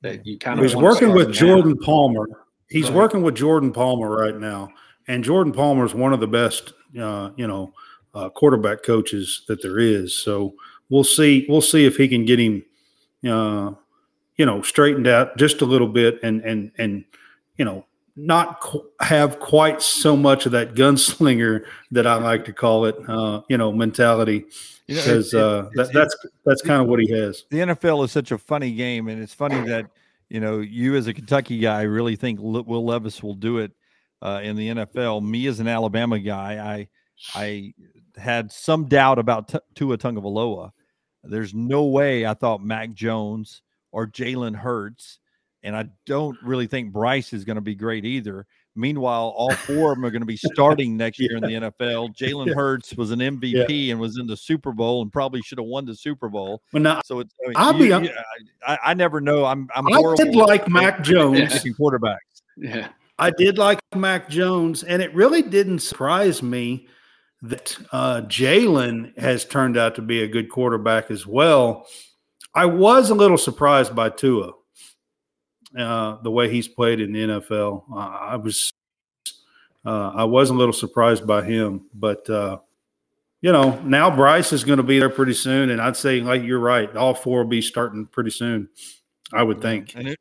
that 0.02 0.26
you 0.26 0.38
kind 0.38 0.60
of. 0.60 0.66
He's 0.66 0.76
working 0.76 1.14
with 1.14 1.34
Jordan 1.34 1.78
Palmer. 1.78 2.28
He's 2.70 2.86
right. 2.86 2.96
working 2.96 3.22
with 3.22 3.36
Jordan 3.36 3.72
Palmer 3.72 4.10
right 4.10 4.38
now, 4.38 4.70
and 5.08 5.24
Jordan 5.24 5.54
Palmer 5.54 5.86
is 5.86 5.94
one 5.94 6.14
of 6.14 6.20
the 6.20 6.28
best, 6.28 6.74
uh, 7.00 7.32
you 7.36 7.48
know, 7.48 7.74
uh, 8.14 8.30
quarterback 8.30 8.84
coaches 8.84 9.44
that 9.48 9.62
there 9.62 9.80
is. 9.80 10.18
So 10.18 10.56
we'll 10.90 11.04
see. 11.04 11.46
We'll 11.50 11.62
see 11.62 11.86
if 11.86 11.98
he 11.98 12.08
can 12.08 12.26
get 12.26 12.40
him, 12.40 12.64
uh, 13.28 13.72
you 14.38 14.46
know, 14.46 14.62
straightened 14.62 15.08
out 15.08 15.38
just 15.38 15.62
a 15.62 15.66
little 15.66 15.88
bit, 15.88 16.20
and 16.24 16.42
and 16.42 16.72
and 16.78 17.06
you 17.58 17.66
know, 17.66 17.86
not 18.16 18.62
qu- 18.62 18.90
have 19.02 19.40
quite 19.40 19.82
so 19.82 20.16
much 20.16 20.46
of 20.46 20.52
that 20.54 20.74
gunslinger 20.74 21.66
that 21.92 22.08
I 22.08 22.16
like 22.16 22.46
to 22.46 22.54
call 22.54 22.86
it, 22.86 22.96
uh, 23.08 23.42
you 23.50 23.58
know, 23.58 23.72
mentality. 23.72 24.46
Because 24.88 25.34
you 25.34 25.40
know, 25.40 25.60
uh, 25.60 25.70
that, 25.76 25.94
that's 25.94 26.16
that's 26.46 26.62
kind 26.62 26.82
of 26.82 26.88
what 26.88 27.00
he 27.00 27.12
has. 27.12 27.46
The 27.50 27.60
NFL 27.60 28.06
is 28.06 28.12
such 28.12 28.32
a 28.32 28.38
funny 28.38 28.72
game, 28.74 29.08
and 29.08 29.22
it's 29.22 29.34
funny 29.34 29.60
that 29.68 29.88
you 30.30 30.40
know 30.40 30.60
you 30.60 30.96
as 30.96 31.08
a 31.08 31.14
Kentucky 31.14 31.58
guy 31.58 31.82
really 31.82 32.16
think 32.16 32.40
Will 32.40 32.86
Levis 32.86 33.24
will 33.24 33.34
do 33.34 33.58
it 33.58 33.72
uh, 34.22 34.42
in 34.44 34.56
the 34.56 34.70
NFL. 34.70 35.24
Me 35.24 35.48
as 35.48 35.60
an 35.60 35.68
Alabama 35.68 36.20
guy, 36.20 36.60
I 36.60 36.88
I 37.34 37.74
had 38.16 38.52
some 38.52 38.86
doubt 38.86 39.18
about 39.18 39.48
T- 39.48 39.60
Tua 39.74 39.98
Tagovailoa. 39.98 40.72
There's 41.24 41.54
no 41.56 41.86
way 41.86 42.26
I 42.26 42.36
thought 42.36 42.64
Mac 42.64 42.94
Jones 42.94 43.64
or 43.92 44.06
Jalen 44.06 44.56
Hurts, 44.56 45.20
and 45.66 45.76
I 45.76 45.88
don't 46.06 46.38
really 46.44 46.68
think 46.68 46.94
Bryce 46.94 47.34
is 47.34 47.44
going 47.44 47.56
to 47.56 47.62
be 47.62 47.76
great 47.76 48.06
either. 48.06 48.46
Meanwhile, 48.76 49.34
all 49.36 49.54
four 49.54 49.92
of 49.92 49.98
them 49.98 50.06
are 50.06 50.12
going 50.12 50.22
to 50.22 50.28
be 50.28 50.38
starting 50.38 50.96
next 50.98 51.20
year 51.20 51.38
in 51.38 51.44
the 51.44 51.50
NFL. 51.50 52.16
Jalen 52.16 52.48
yeah. 52.48 52.54
Hurts 52.54 52.94
was 52.96 53.12
an 53.12 53.20
MVP 53.20 53.88
yeah. 53.88 53.92
and 53.92 54.00
was 54.00 54.18
in 54.20 54.28
the 54.28 54.38
Super 54.38 54.72
Bowl 54.72 55.02
and 55.02 55.12
probably 55.12 55.42
should 55.42 55.58
have 55.58 55.68
won 55.68 55.86
the 55.86 55.96
Super 55.96 56.30
Bowl. 56.30 56.62
Well, 56.72 56.84
now, 56.84 57.02
so 57.04 57.20
it's. 57.20 57.34
I 57.44 57.48
mean, 57.48 57.56
I'll 57.58 57.74
you, 57.74 58.00
be. 58.00 58.08
You, 58.08 58.14
I, 58.68 58.78
I, 58.86 58.94
never 58.94 59.20
know. 59.20 59.46
I'm. 59.46 59.68
I'm. 59.76 59.88
I 59.92 60.16
did 60.18 60.36
like 60.36 60.70
Mac 60.70 61.02
Jones 61.02 61.52
quarterbacks. 61.64 62.18
Yeah. 62.58 62.90
I 63.18 63.32
did 63.32 63.58
like 63.58 63.80
Mac 63.96 64.30
Jones, 64.30 64.84
and 64.84 65.02
it 65.02 65.14
really 65.16 65.42
didn't 65.42 65.80
surprise 65.80 66.44
me 66.44 66.88
that 67.42 67.78
uh, 67.92 68.22
Jalen 68.22 69.18
has 69.18 69.46
turned 69.46 69.78
out 69.78 69.96
to 69.96 70.02
be 70.02 70.22
a 70.22 70.28
good 70.28 70.50
quarterback 70.50 71.10
as 71.10 71.26
well. 71.26 71.88
I 72.54 72.66
was 72.66 73.10
a 73.10 73.16
little 73.16 73.38
surprised 73.38 73.96
by 73.96 74.10
Tua, 74.10 74.52
uh, 75.78 76.18
the 76.22 76.32
way 76.32 76.50
he's 76.50 76.68
played 76.68 77.00
in 77.00 77.12
the 77.12 77.20
NFL. 77.20 77.84
Uh, 77.92 77.98
I 77.98 78.36
was, 78.36 78.72
uh, 79.86 80.12
I 80.16 80.24
was 80.24 80.50
a 80.50 80.54
little 80.54 80.74
surprised 80.74 81.28
by 81.28 81.44
him, 81.44 81.86
but 81.94 82.30
uh, 82.30 82.60
you 83.42 83.52
know, 83.52 83.80
now 83.82 84.16
Bryce 84.16 84.54
is 84.54 84.64
going 84.64 84.78
to 84.78 84.84
be 84.84 85.00
there 85.00 85.10
pretty 85.10 85.34
soon, 85.34 85.70
and 85.70 85.82
I'd 85.82 85.98
say, 85.98 86.22
like 86.22 86.44
you're 86.44 86.60
right, 86.60 86.96
all 86.96 87.14
four 87.14 87.40
will 87.40 87.50
be 87.50 87.62
starting 87.62 88.06
pretty 88.08 88.32
soon. 88.32 88.70
I 89.34 89.44
would 89.44 89.62
think. 89.62 89.94
And 89.96 90.16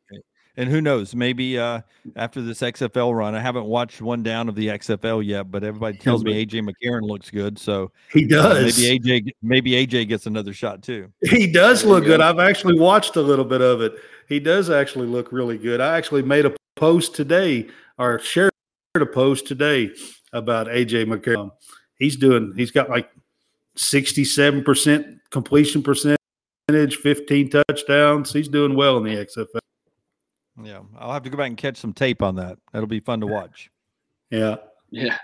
and 0.56 0.70
who 0.70 0.80
knows? 0.80 1.14
Maybe 1.14 1.58
uh, 1.58 1.80
after 2.14 2.40
this 2.40 2.60
XFL 2.60 3.16
run, 3.16 3.34
I 3.34 3.40
haven't 3.40 3.64
watched 3.64 4.00
one 4.00 4.22
down 4.22 4.48
of 4.48 4.54
the 4.54 4.68
XFL 4.68 5.24
yet, 5.24 5.50
but 5.50 5.64
everybody 5.64 5.98
tells 5.98 6.22
me 6.22 6.44
AJ 6.44 6.68
McCarron 6.68 7.02
looks 7.02 7.28
good, 7.30 7.58
so 7.58 7.90
he 8.12 8.24
does. 8.24 8.78
Maybe 8.78 9.00
AJ, 9.00 9.30
maybe 9.42 9.72
AJ 9.72 10.08
gets 10.08 10.26
another 10.26 10.52
shot 10.52 10.82
too. 10.82 11.12
He 11.22 11.50
does 11.50 11.84
look 11.84 12.04
good. 12.04 12.20
I've 12.20 12.38
actually 12.38 12.78
watched 12.78 13.16
a 13.16 13.20
little 13.20 13.44
bit 13.44 13.62
of 13.62 13.80
it. 13.80 13.94
He 14.28 14.40
does 14.40 14.70
actually 14.70 15.06
look 15.06 15.32
really 15.32 15.58
good. 15.58 15.80
I 15.80 15.96
actually 15.96 16.22
made 16.22 16.46
a 16.46 16.54
post 16.76 17.14
today, 17.14 17.68
or 17.98 18.18
shared 18.18 18.52
a 18.94 19.06
post 19.06 19.46
today 19.46 19.90
about 20.32 20.66
AJ 20.66 21.06
McCarron. 21.06 21.50
He's 21.98 22.16
doing. 22.16 22.52
He's 22.56 22.70
got 22.70 22.90
like 22.90 23.10
sixty-seven 23.76 24.64
percent 24.64 25.18
completion 25.30 25.82
percentage, 25.82 26.96
fifteen 26.96 27.50
touchdowns. 27.50 28.32
He's 28.32 28.48
doing 28.48 28.76
well 28.76 28.98
in 28.98 29.04
the 29.04 29.24
XFL. 29.24 29.58
Yeah, 30.62 30.80
I'll 30.98 31.12
have 31.12 31.24
to 31.24 31.30
go 31.30 31.36
back 31.36 31.48
and 31.48 31.56
catch 31.56 31.76
some 31.76 31.92
tape 31.92 32.22
on 32.22 32.36
that. 32.36 32.58
That'll 32.72 32.86
be 32.86 33.00
fun 33.00 33.20
to 33.20 33.26
watch. 33.26 33.70
Yeah. 34.30 34.56
Yeah. 34.90 35.16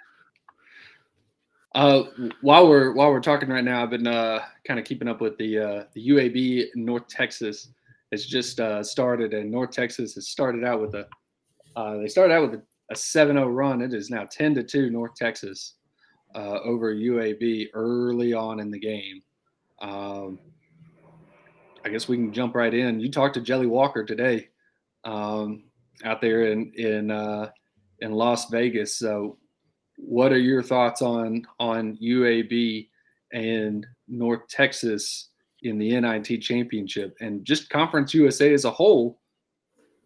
Uh, 1.74 2.02
while 2.40 2.68
we're 2.68 2.92
while 2.92 3.10
we're 3.10 3.20
talking 3.20 3.48
right 3.48 3.62
now, 3.62 3.82
I've 3.82 3.90
been 3.90 4.06
uh, 4.06 4.40
kind 4.66 4.80
of 4.80 4.86
keeping 4.86 5.06
up 5.06 5.20
with 5.20 5.38
the 5.38 5.58
uh, 5.58 5.84
the 5.94 6.08
UAB 6.08 6.74
North 6.74 7.06
Texas 7.06 7.68
has 8.12 8.26
just 8.26 8.60
uh, 8.60 8.82
started, 8.82 9.34
and 9.34 9.50
North 9.50 9.70
Texas 9.70 10.14
has 10.14 10.28
started 10.28 10.64
out 10.64 10.80
with 10.80 10.94
a 10.94 11.06
uh, 11.76 11.96
they 11.98 12.08
started 12.08 12.34
out 12.34 12.50
with 12.50 12.60
a, 12.60 12.62
a 12.90 12.94
7-0 12.94 13.54
run. 13.54 13.80
It 13.80 13.94
is 13.94 14.10
now 14.10 14.24
10 14.24 14.56
to 14.56 14.64
two 14.64 14.90
North 14.90 15.14
Texas 15.14 15.74
uh, 16.34 16.58
over 16.64 16.94
UAB 16.94 17.68
early 17.74 18.32
on 18.32 18.60
in 18.60 18.70
the 18.70 18.78
game. 18.78 19.22
Um, 19.80 20.38
I 21.84 21.88
guess 21.88 22.08
we 22.08 22.16
can 22.16 22.32
jump 22.32 22.54
right 22.54 22.72
in. 22.74 23.00
You 23.00 23.10
talked 23.10 23.34
to 23.34 23.40
Jelly 23.40 23.66
Walker 23.66 24.04
today 24.04 24.48
um, 25.04 25.64
out 26.04 26.20
there 26.20 26.52
in 26.52 26.72
in 26.74 27.10
uh, 27.10 27.50
in 28.00 28.12
Las 28.12 28.50
Vegas. 28.50 28.96
So, 28.96 29.38
what 29.96 30.32
are 30.32 30.38
your 30.38 30.62
thoughts 30.62 31.00
on 31.00 31.46
on 31.58 31.96
UAB 31.96 32.88
and 33.32 33.86
North 34.08 34.46
Texas 34.48 35.29
in 35.62 35.78
the 35.78 35.98
NIT 36.00 36.40
championship 36.42 37.16
and 37.20 37.44
just 37.44 37.70
Conference 37.70 38.14
USA 38.14 38.52
as 38.52 38.64
a 38.64 38.70
whole 38.70 39.18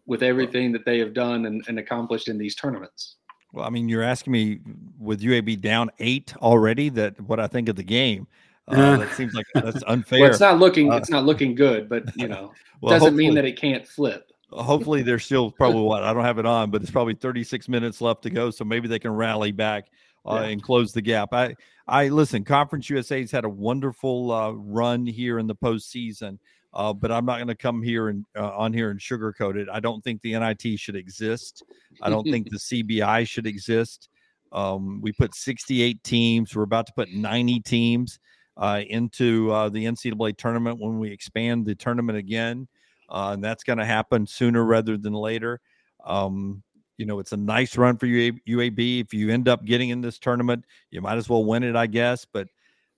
with 0.05 0.23
everything 0.23 0.71
that 0.71 0.85
they 0.85 0.99
have 0.99 1.13
done 1.13 1.45
and, 1.45 1.63
and 1.67 1.79
accomplished 1.79 2.27
in 2.27 2.37
these 2.37 2.55
tournaments? 2.55 3.17
Well, 3.53 3.65
I 3.65 3.69
mean, 3.69 3.87
you're 3.87 4.03
asking 4.03 4.33
me 4.33 4.59
with 4.99 5.21
UAB 5.21 5.61
down 5.61 5.89
eight 5.99 6.35
already 6.37 6.89
that 6.89 7.19
what 7.21 7.39
I 7.39 7.47
think 7.47 7.69
of 7.69 7.75
the 7.75 7.83
game. 7.83 8.27
Uh, 8.67 8.97
that 8.97 9.13
seems 9.13 9.33
like 9.33 9.45
that's 9.53 9.83
unfair. 9.87 10.21
well, 10.21 10.29
it's 10.29 10.39
not 10.39 10.57
looking 10.59 10.91
uh, 10.91 10.95
it's 10.95 11.11
not 11.11 11.23
looking 11.23 11.53
good, 11.53 11.87
but 11.87 12.03
you 12.17 12.27
know, 12.27 12.51
well, 12.81 12.97
doesn't 12.97 13.15
mean 13.15 13.35
that 13.35 13.45
it 13.45 13.59
can't 13.59 13.87
flip 13.87 14.31
hopefully 14.51 15.01
there's 15.01 15.25
still 15.25 15.51
probably 15.51 15.81
what 15.81 16.03
I 16.03 16.13
don't 16.13 16.23
have 16.23 16.39
it 16.39 16.45
on, 16.45 16.71
but 16.71 16.81
it's 16.81 16.91
probably 16.91 17.15
36 17.15 17.67
minutes 17.67 18.01
left 18.01 18.23
to 18.23 18.29
go, 18.29 18.51
so 18.51 18.63
maybe 18.63 18.87
they 18.87 18.99
can 18.99 19.11
rally 19.11 19.51
back 19.51 19.89
uh, 20.25 20.35
yeah. 20.35 20.49
and 20.49 20.63
close 20.63 20.93
the 20.93 21.01
gap. 21.01 21.33
I 21.33 21.55
I 21.87 22.07
listen. 22.07 22.43
Conference 22.43 22.89
USA's 22.89 23.31
had 23.31 23.45
a 23.45 23.49
wonderful 23.49 24.31
uh, 24.31 24.51
run 24.51 25.05
here 25.05 25.39
in 25.39 25.47
the 25.47 25.55
postseason, 25.55 26.39
uh, 26.73 26.93
but 26.93 27.11
I'm 27.11 27.25
not 27.25 27.37
going 27.37 27.47
to 27.47 27.55
come 27.55 27.81
here 27.81 28.09
and 28.09 28.25
uh, 28.35 28.55
on 28.55 28.73
here 28.73 28.89
and 28.89 28.99
sugarcoat 28.99 29.55
it. 29.55 29.67
I 29.71 29.79
don't 29.79 30.03
think 30.03 30.21
the 30.21 30.37
NIT 30.37 30.79
should 30.79 30.95
exist. 30.95 31.63
I 32.01 32.09
don't 32.09 32.25
think 32.25 32.49
the 32.49 32.57
CBI 32.57 33.27
should 33.27 33.45
exist. 33.45 34.09
Um, 34.51 34.99
we 35.01 35.11
put 35.11 35.35
68 35.35 36.03
teams. 36.03 36.55
We're 36.55 36.63
about 36.63 36.87
to 36.87 36.93
put 36.93 37.11
90 37.11 37.59
teams 37.61 38.19
uh, 38.57 38.81
into 38.87 39.51
uh, 39.51 39.69
the 39.69 39.85
NCAA 39.85 40.37
tournament 40.37 40.79
when 40.79 40.97
we 40.97 41.11
expand 41.11 41.65
the 41.65 41.75
tournament 41.75 42.17
again 42.17 42.67
uh, 43.09 43.31
and 43.33 43.43
that's 43.43 43.63
going 43.63 43.79
to 43.79 43.85
happen 43.85 44.25
sooner 44.25 44.63
rather 44.63 44.97
than 44.97 45.13
later. 45.13 45.59
Um, 46.03 46.63
you 46.97 47.05
know, 47.05 47.19
it's 47.19 47.31
a 47.31 47.37
nice 47.37 47.77
run 47.77 47.97
for 47.97 48.07
UAB. 48.07 49.01
If 49.01 49.13
you 49.13 49.29
end 49.29 49.47
up 49.47 49.65
getting 49.65 49.89
in 49.89 50.01
this 50.01 50.19
tournament, 50.19 50.65
you 50.91 51.01
might 51.01 51.17
as 51.17 51.29
well 51.29 51.43
win 51.43 51.63
it, 51.63 51.75
I 51.75 51.87
guess. 51.87 52.25
But, 52.25 52.47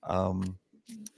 um, 0.03 0.57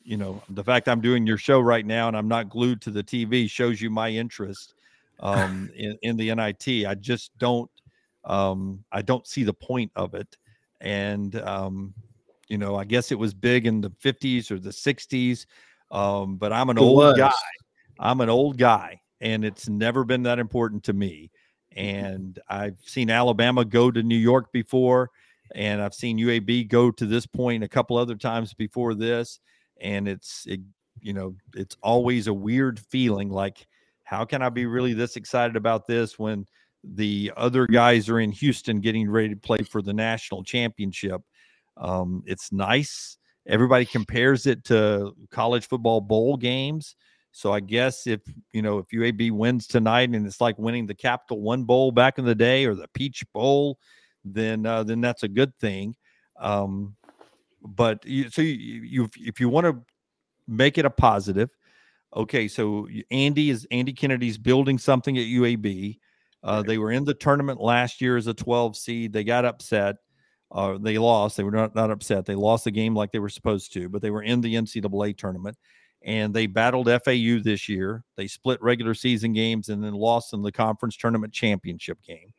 you 0.03 0.17
know, 0.17 0.41
the 0.49 0.63
fact 0.63 0.87
I'm 0.87 1.01
doing 1.01 1.27
your 1.27 1.37
show 1.37 1.59
right 1.59 1.85
now 1.85 2.07
and 2.07 2.17
I'm 2.17 2.27
not 2.27 2.49
glued 2.49 2.81
to 2.83 2.91
the 2.91 3.03
TV 3.03 3.49
shows 3.49 3.81
you 3.81 3.89
my 3.89 4.09
interest 4.09 4.75
um, 5.19 5.69
in, 5.75 5.97
in 6.01 6.17
the 6.17 6.33
NIT. 6.33 6.85
I 6.85 6.95
just 6.95 7.37
don't, 7.37 7.69
um, 8.23 8.83
I 8.91 9.01
don't 9.01 9.27
see 9.27 9.43
the 9.43 9.53
point 9.53 9.91
of 9.95 10.13
it. 10.13 10.37
And, 10.81 11.35
um, 11.41 11.93
you 12.47 12.57
know, 12.57 12.75
I 12.75 12.85
guess 12.85 13.11
it 13.11 13.19
was 13.19 13.33
big 13.33 13.67
in 13.67 13.81
the 13.81 13.91
50s 13.91 14.49
or 14.49 14.59
the 14.59 14.69
60s, 14.69 15.45
um, 15.91 16.37
but 16.37 16.53
I'm 16.53 16.69
an 16.69 16.77
it 16.77 16.81
old 16.81 16.97
was. 16.97 17.17
guy 17.17 17.31
I'm 17.99 18.21
an 18.21 18.29
old 18.29 18.57
guy 18.57 19.01
and 19.21 19.43
it's 19.43 19.67
never 19.67 20.03
been 20.05 20.23
that 20.23 20.39
important 20.39 20.83
to 20.85 20.93
me. 20.93 21.29
And 21.79 22.37
I've 22.49 22.75
seen 22.85 23.09
Alabama 23.09 23.63
go 23.63 23.89
to 23.89 24.03
New 24.03 24.17
York 24.17 24.51
before, 24.51 25.11
and 25.55 25.81
I've 25.81 25.93
seen 25.93 26.19
UAB 26.19 26.67
go 26.67 26.91
to 26.91 27.05
this 27.05 27.25
point 27.25 27.63
a 27.63 27.69
couple 27.69 27.95
other 27.95 28.17
times 28.17 28.53
before 28.53 28.93
this, 28.93 29.39
and 29.79 30.05
it's 30.05 30.45
it, 30.45 30.59
you 30.99 31.13
know 31.13 31.35
it's 31.55 31.77
always 31.81 32.27
a 32.27 32.33
weird 32.33 32.79
feeling 32.79 33.29
like 33.29 33.65
how 34.03 34.25
can 34.25 34.41
I 34.41 34.49
be 34.49 34.65
really 34.65 34.93
this 34.93 35.15
excited 35.15 35.55
about 35.55 35.87
this 35.87 36.19
when 36.19 36.45
the 36.83 37.31
other 37.37 37.65
guys 37.65 38.09
are 38.09 38.19
in 38.19 38.33
Houston 38.33 38.81
getting 38.81 39.09
ready 39.09 39.29
to 39.29 39.37
play 39.37 39.59
for 39.59 39.81
the 39.81 39.93
national 39.93 40.43
championship. 40.43 41.21
Um, 41.77 42.23
it's 42.25 42.51
nice. 42.51 43.17
Everybody 43.47 43.85
compares 43.85 44.47
it 44.47 44.65
to 44.65 45.13
college 45.31 45.67
football 45.67 46.01
bowl 46.01 46.35
games. 46.35 46.97
So 47.31 47.53
I 47.53 47.59
guess 47.59 48.07
if 48.07 48.21
you 48.53 48.61
know 48.61 48.79
if 48.79 48.87
UAB 48.89 49.31
wins 49.31 49.67
tonight 49.67 50.09
and 50.09 50.25
it's 50.25 50.41
like 50.41 50.57
winning 50.57 50.87
the 50.87 50.95
Capital 50.95 51.41
One 51.41 51.63
Bowl 51.63 51.91
back 51.91 52.17
in 52.17 52.25
the 52.25 52.35
day 52.35 52.65
or 52.65 52.75
the 52.75 52.87
Peach 52.93 53.23
Bowl, 53.33 53.77
then 54.25 54.65
uh, 54.65 54.83
then 54.83 55.01
that's 55.01 55.23
a 55.23 55.27
good 55.27 55.55
thing. 55.59 55.95
Um, 56.39 56.95
but 57.61 58.05
you, 58.05 58.29
so 58.29 58.41
you, 58.41 58.81
you 58.81 59.09
if 59.17 59.39
you 59.39 59.49
want 59.49 59.65
to 59.65 59.81
make 60.47 60.77
it 60.77 60.85
a 60.85 60.89
positive, 60.89 61.49
okay. 62.15 62.47
So 62.47 62.87
Andy 63.11 63.49
is 63.49 63.67
Andy 63.71 63.93
Kennedy's 63.93 64.37
building 64.37 64.77
something 64.77 65.17
at 65.17 65.25
UAB. 65.25 65.99
Uh, 66.41 66.63
they 66.63 66.77
were 66.77 66.91
in 66.91 67.03
the 67.03 67.13
tournament 67.13 67.59
last 67.59 68.01
year 68.01 68.15
as 68.15 68.27
a 68.27 68.33
12 68.33 68.77
seed. 68.77 69.13
They 69.13 69.25
got 69.25 69.43
upset. 69.43 69.97
Uh, 70.51 70.77
they 70.79 70.97
lost. 70.97 71.37
They 71.37 71.43
were 71.43 71.51
not, 71.51 71.75
not 71.75 71.91
upset. 71.91 72.25
They 72.25 72.33
lost 72.33 72.63
the 72.63 72.71
game 72.71 72.95
like 72.95 73.11
they 73.11 73.19
were 73.19 73.29
supposed 73.29 73.73
to, 73.73 73.89
but 73.89 74.01
they 74.01 74.09
were 74.09 74.23
in 74.23 74.41
the 74.41 74.55
NCAA 74.55 75.17
tournament 75.17 75.57
and 76.01 76.33
they 76.33 76.47
battled 76.47 76.87
FAU 76.87 77.39
this 77.43 77.67
year. 77.67 78.03
They 78.15 78.27
split 78.27 78.61
regular 78.61 78.93
season 78.93 79.33
games 79.33 79.69
and 79.69 79.83
then 79.83 79.93
lost 79.93 80.33
in 80.33 80.41
the 80.41 80.51
conference 80.51 80.95
tournament 80.95 81.33
championship 81.33 82.01
game. 82.01 82.33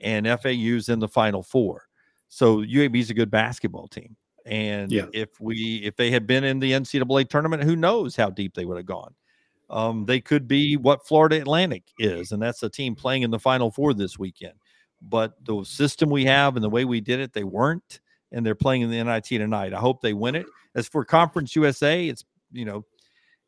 And 0.00 0.26
FAU's 0.26 0.88
in 0.88 0.98
the 0.98 1.08
final 1.08 1.42
four. 1.42 1.86
So 2.28 2.58
UAB 2.58 2.96
is 2.96 3.10
a 3.10 3.14
good 3.14 3.30
basketball 3.30 3.88
team. 3.88 4.16
And 4.46 4.90
yeah. 4.90 5.06
if 5.12 5.40
we 5.40 5.82
if 5.84 5.96
they 5.96 6.10
had 6.10 6.26
been 6.26 6.44
in 6.44 6.58
the 6.58 6.72
NCAA 6.72 7.28
tournament, 7.28 7.62
who 7.62 7.76
knows 7.76 8.16
how 8.16 8.30
deep 8.30 8.54
they 8.54 8.64
would 8.64 8.76
have 8.76 8.86
gone. 8.86 9.14
Um, 9.68 10.04
they 10.04 10.20
could 10.20 10.48
be 10.48 10.76
what 10.76 11.06
Florida 11.06 11.36
Atlantic 11.40 11.84
is, 11.98 12.32
and 12.32 12.42
that's 12.42 12.62
a 12.62 12.68
team 12.68 12.96
playing 12.96 13.22
in 13.22 13.30
the 13.30 13.38
Final 13.38 13.70
Four 13.70 13.94
this 13.94 14.18
weekend. 14.18 14.54
But 15.00 15.34
the 15.44 15.62
system 15.64 16.10
we 16.10 16.24
have 16.24 16.56
and 16.56 16.64
the 16.64 16.70
way 16.70 16.84
we 16.84 17.00
did 17.00 17.20
it, 17.20 17.32
they 17.32 17.44
weren't, 17.44 18.00
and 18.32 18.44
they're 18.44 18.56
playing 18.56 18.82
in 18.82 18.90
the 18.90 19.02
NIT 19.02 19.26
tonight. 19.26 19.72
I 19.72 19.78
hope 19.78 20.00
they 20.00 20.12
win 20.12 20.34
it. 20.34 20.46
As 20.74 20.88
for 20.88 21.04
Conference 21.04 21.54
USA, 21.54 22.08
it's 22.08 22.24
you 22.52 22.64
know, 22.64 22.84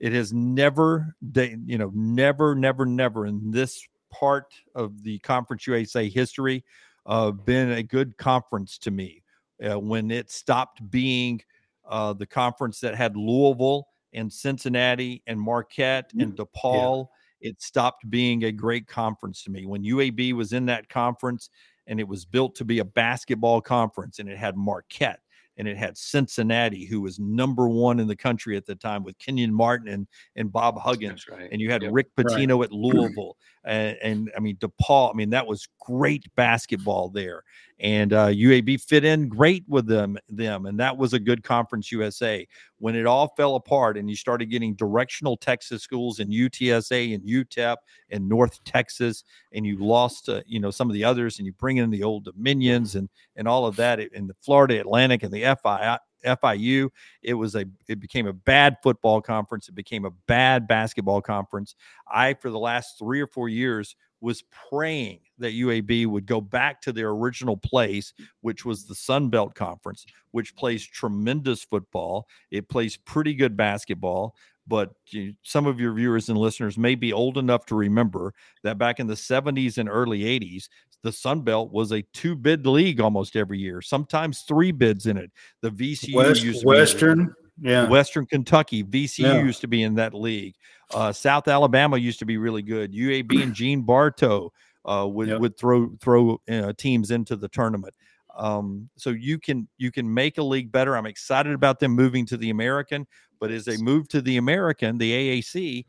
it 0.02 0.12
has 0.12 0.32
never, 0.32 1.14
you 1.36 1.78
know, 1.78 1.92
never, 1.94 2.56
never, 2.56 2.84
never 2.84 3.26
in 3.26 3.52
this 3.52 3.86
part 4.10 4.52
of 4.74 5.04
the 5.04 5.20
Conference 5.20 5.64
USA 5.68 6.08
history 6.08 6.64
uh, 7.06 7.30
been 7.30 7.70
a 7.70 7.84
good 7.84 8.18
conference 8.18 8.78
to 8.78 8.90
me. 8.90 9.22
Uh, 9.64 9.78
when 9.78 10.10
it 10.10 10.28
stopped 10.28 10.90
being 10.90 11.40
uh, 11.88 12.12
the 12.12 12.26
conference 12.26 12.80
that 12.80 12.96
had 12.96 13.16
Louisville 13.16 13.86
and 14.12 14.30
Cincinnati 14.30 15.22
and 15.28 15.40
Marquette 15.40 16.10
and 16.18 16.36
mm, 16.36 16.46
DePaul, 16.46 17.06
yeah. 17.40 17.50
it 17.50 17.62
stopped 17.62 18.10
being 18.10 18.42
a 18.44 18.52
great 18.52 18.88
conference 18.88 19.44
to 19.44 19.52
me. 19.52 19.66
When 19.66 19.84
UAB 19.84 20.32
was 20.32 20.52
in 20.52 20.66
that 20.66 20.88
conference 20.88 21.48
and 21.86 22.00
it 22.00 22.08
was 22.08 22.24
built 22.24 22.56
to 22.56 22.64
be 22.64 22.80
a 22.80 22.84
basketball 22.84 23.60
conference 23.60 24.18
and 24.18 24.28
it 24.28 24.36
had 24.36 24.56
Marquette 24.56 25.20
and 25.56 25.68
it 25.68 25.76
had 25.76 25.96
Cincinnati, 25.96 26.84
who 26.84 27.00
was 27.00 27.18
number 27.18 27.68
one 27.68 28.00
in 28.00 28.08
the 28.08 28.16
country 28.16 28.56
at 28.56 28.66
the 28.66 28.74
time 28.74 29.04
with 29.04 29.18
Kenyon 29.18 29.52
Martin 29.52 29.88
and, 29.88 30.06
and 30.36 30.50
Bob 30.50 30.78
Huggins. 30.78 31.26
Right. 31.28 31.48
And 31.50 31.60
you 31.60 31.70
had 31.70 31.82
yep. 31.82 31.92
Rick 31.92 32.14
Pitino 32.16 32.58
right. 32.58 32.64
at 32.64 32.72
Louisville. 32.72 33.36
And, 33.64 33.96
and, 34.02 34.32
I 34.36 34.40
mean, 34.40 34.56
DePaul, 34.56 35.10
I 35.10 35.16
mean, 35.16 35.30
that 35.30 35.46
was 35.46 35.68
great 35.80 36.24
basketball 36.34 37.10
there. 37.10 37.44
And 37.78 38.12
uh, 38.12 38.28
UAB 38.28 38.80
fit 38.80 39.04
in 39.04 39.28
great 39.28 39.64
with 39.68 39.86
them, 39.86 40.16
them. 40.28 40.66
And 40.66 40.78
that 40.78 40.96
was 40.96 41.14
a 41.14 41.18
good 41.18 41.42
conference 41.42 41.90
USA. 41.90 42.46
When 42.78 42.94
it 42.94 43.06
all 43.06 43.34
fell 43.36 43.56
apart 43.56 43.96
and 43.96 44.08
you 44.08 44.16
started 44.16 44.46
getting 44.46 44.74
directional 44.74 45.36
Texas 45.36 45.82
schools 45.82 46.20
and 46.20 46.30
UTSA 46.30 47.14
and 47.14 47.24
UTEP 47.24 47.76
and 48.10 48.28
North 48.28 48.62
Texas, 48.64 49.24
and 49.52 49.66
you 49.66 49.78
lost, 49.78 50.28
uh, 50.28 50.42
you 50.46 50.60
know, 50.60 50.70
some 50.70 50.88
of 50.88 50.94
the 50.94 51.04
others, 51.04 51.38
and 51.38 51.46
you 51.46 51.52
bring 51.52 51.78
in 51.78 51.90
the 51.90 52.02
old 52.02 52.24
Dominions 52.24 52.94
and 52.94 53.08
and 53.36 53.48
all 53.48 53.66
of 53.66 53.76
that, 53.76 54.00
in 54.00 54.26
the 54.26 54.36
Florida 54.42 54.80
Atlantic 54.80 55.22
and 55.22 55.32
the 55.32 55.56
FI, 55.62 55.98
FIU. 56.24 56.88
It 57.22 57.34
was 57.34 57.54
a 57.54 57.64
it 57.88 58.00
became 58.00 58.26
a 58.26 58.32
bad 58.32 58.76
football 58.82 59.20
conference. 59.20 59.68
It 59.68 59.74
became 59.74 60.04
a 60.04 60.10
bad 60.26 60.66
basketball 60.66 61.20
conference. 61.20 61.74
I 62.10 62.34
for 62.34 62.50
the 62.50 62.58
last 62.58 62.98
three 62.98 63.20
or 63.20 63.26
four 63.26 63.48
years 63.48 63.96
was 64.22 64.44
praying 64.70 65.18
that 65.38 65.52
UAB 65.52 66.06
would 66.06 66.26
go 66.26 66.40
back 66.40 66.80
to 66.82 66.92
their 66.92 67.10
original 67.10 67.56
place, 67.56 68.14
which 68.40 68.64
was 68.64 68.84
the 68.84 68.94
Sun 68.94 69.30
Belt 69.30 69.54
Conference, 69.54 70.06
which 70.30 70.54
plays 70.54 70.86
tremendous 70.86 71.64
football. 71.64 72.28
It 72.52 72.68
plays 72.68 72.96
pretty 72.96 73.34
good 73.34 73.56
basketball. 73.56 74.36
But 74.66 74.90
you, 75.08 75.34
some 75.42 75.66
of 75.66 75.80
your 75.80 75.92
viewers 75.92 76.28
and 76.28 76.38
listeners 76.38 76.78
may 76.78 76.94
be 76.94 77.12
old 77.12 77.36
enough 77.36 77.66
to 77.66 77.74
remember 77.74 78.32
that 78.62 78.78
back 78.78 79.00
in 79.00 79.08
the 79.08 79.14
70s 79.14 79.76
and 79.76 79.88
early 79.88 80.20
80s, 80.20 80.68
the 81.02 81.12
Sun 81.12 81.42
Belt 81.42 81.72
was 81.72 81.92
a 81.92 82.02
two 82.12 82.34
bid 82.34 82.66
league 82.66 83.00
almost 83.00 83.36
every 83.36 83.58
year, 83.58 83.80
sometimes 83.80 84.42
three 84.42 84.72
bids 84.72 85.06
in 85.06 85.16
it. 85.16 85.30
The 85.60 85.70
VCU 85.70 86.14
West, 86.14 86.42
used 86.42 86.60
to 86.60 86.66
Western, 86.66 87.34
yeah, 87.60 87.88
Western 87.88 88.26
Kentucky, 88.26 88.84
VCU 88.84 89.18
yeah. 89.20 89.42
used 89.42 89.60
to 89.62 89.66
be 89.66 89.82
in 89.82 89.94
that 89.96 90.14
league. 90.14 90.54
Uh, 90.92 91.12
South 91.12 91.48
Alabama 91.48 91.96
used 91.96 92.18
to 92.20 92.26
be 92.26 92.36
really 92.36 92.62
good. 92.62 92.92
UAB 92.92 93.42
and 93.42 93.54
Gene 93.54 93.82
Bartow 93.82 94.52
uh, 94.84 95.06
would 95.08 95.28
yep. 95.28 95.40
would 95.40 95.56
throw 95.58 95.90
throw 96.00 96.40
uh, 96.50 96.72
teams 96.76 97.10
into 97.10 97.36
the 97.36 97.48
tournament. 97.48 97.94
Um, 98.36 98.88
so 98.96 99.10
you 99.10 99.38
can 99.38 99.68
you 99.78 99.90
can 99.90 100.12
make 100.12 100.38
a 100.38 100.42
league 100.42 100.72
better. 100.72 100.96
I'm 100.96 101.06
excited 101.06 101.52
about 101.52 101.80
them 101.80 101.92
moving 101.92 102.26
to 102.26 102.36
the 102.36 102.50
American, 102.50 103.06
but 103.40 103.50
as 103.50 103.64
they 103.64 103.76
move 103.76 104.08
to 104.08 104.22
the 104.22 104.36
American, 104.36 104.98
the 104.98 105.40
AAC, 105.40 105.84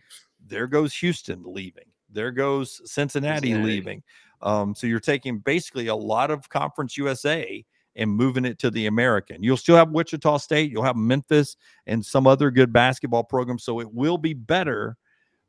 there 0.45 0.67
goes 0.67 0.93
Houston 0.95 1.43
leaving. 1.45 1.85
There 2.11 2.31
goes 2.31 2.81
Cincinnati, 2.85 3.47
Cincinnati. 3.49 3.73
leaving. 3.73 4.03
Um, 4.43 4.75
so 4.75 4.85
you're 4.85 4.99
taking 4.99 5.39
basically 5.39 5.87
a 5.87 5.95
lot 5.95 6.29
of 6.29 6.47
Conference 6.49 6.97
USA 6.97 7.65
and 7.95 8.09
moving 8.11 8.45
it 8.45 8.59
to 8.59 8.69
the 8.69 8.87
American. 8.87 9.41
You'll 9.41 9.57
still 9.57 9.75
have 9.75 9.91
Wichita 9.91 10.37
State, 10.37 10.71
you'll 10.71 10.83
have 10.83 10.95
Memphis, 10.95 11.55
and 11.87 12.05
some 12.05 12.27
other 12.27 12.51
good 12.51 12.73
basketball 12.73 13.23
programs. 13.23 13.63
So 13.63 13.79
it 13.79 13.91
will 13.91 14.17
be 14.17 14.33
better, 14.33 14.97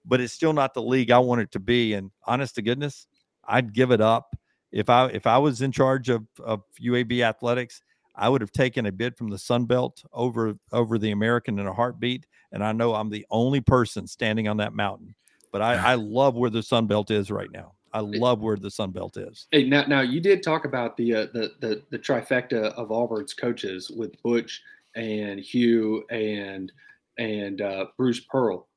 but 0.05 0.21
it's 0.21 0.33
still 0.33 0.53
not 0.53 0.75
the 0.75 0.83
league 0.83 1.11
I 1.11 1.19
want 1.19 1.41
it 1.41 1.51
to 1.53 1.61
be. 1.61 1.95
And 1.95 2.11
honest 2.27 2.55
to 2.57 2.63
goodness, 2.63 3.07
I'd 3.47 3.73
give 3.73 3.91
it 3.91 4.01
up 4.01 4.37
if 4.73 4.89
I 4.89 5.07
if 5.07 5.27
I 5.27 5.39
was 5.39 5.63
in 5.63 5.73
charge 5.73 6.09
of 6.09 6.25
of 6.43 6.63
UAB 6.81 7.21
athletics. 7.21 7.83
I 8.17 8.29
would 8.29 8.43
have 8.43 8.53
taken 8.53 8.87
a 8.87 8.93
bid 8.93 9.17
from 9.17 9.29
the 9.29 9.39
Sun 9.39 9.65
Belt 9.65 10.05
over 10.13 10.55
over 10.71 10.99
the 10.99 11.11
American 11.11 11.59
in 11.59 11.67
a 11.67 11.73
heartbeat. 11.73 12.27
And 12.53 12.63
I 12.63 12.71
know 12.73 12.95
I'm 12.95 13.11
the 13.11 13.27
only 13.31 13.61
person 13.61 14.07
standing 14.07 14.47
on 14.47 14.59
that 14.59 14.73
mountain. 14.73 15.15
But 15.51 15.63
I, 15.63 15.75
I 15.75 15.95
love 15.95 16.35
where 16.35 16.51
the 16.51 16.63
Sun 16.63 16.87
Belt 16.87 17.11
is 17.11 17.31
right 17.31 17.51
now. 17.51 17.75
I 17.95 18.01
love 18.01 18.41
where 18.41 18.57
the 18.57 18.71
Sun 18.71 18.91
Belt 18.91 19.17
is. 19.17 19.47
Hey, 19.53 19.65
now, 19.65 19.85
now 19.87 20.01
you 20.01 20.21
did 20.21 20.43
talk 20.43 20.65
about 20.65 20.97
the 20.97 21.15
uh, 21.15 21.27
the, 21.33 21.53
the 21.61 21.83
the 21.91 21.99
trifecta 21.99 22.73
of 22.75 22.91
Auburn's 22.91 23.33
coaches 23.33 23.91
with 23.91 24.21
Butch 24.23 24.61
and 24.97 25.39
Hugh 25.39 26.05
and 26.11 26.73
and 27.19 27.61
uh, 27.61 27.87
Bruce 27.97 28.21
Pearl. 28.21 28.69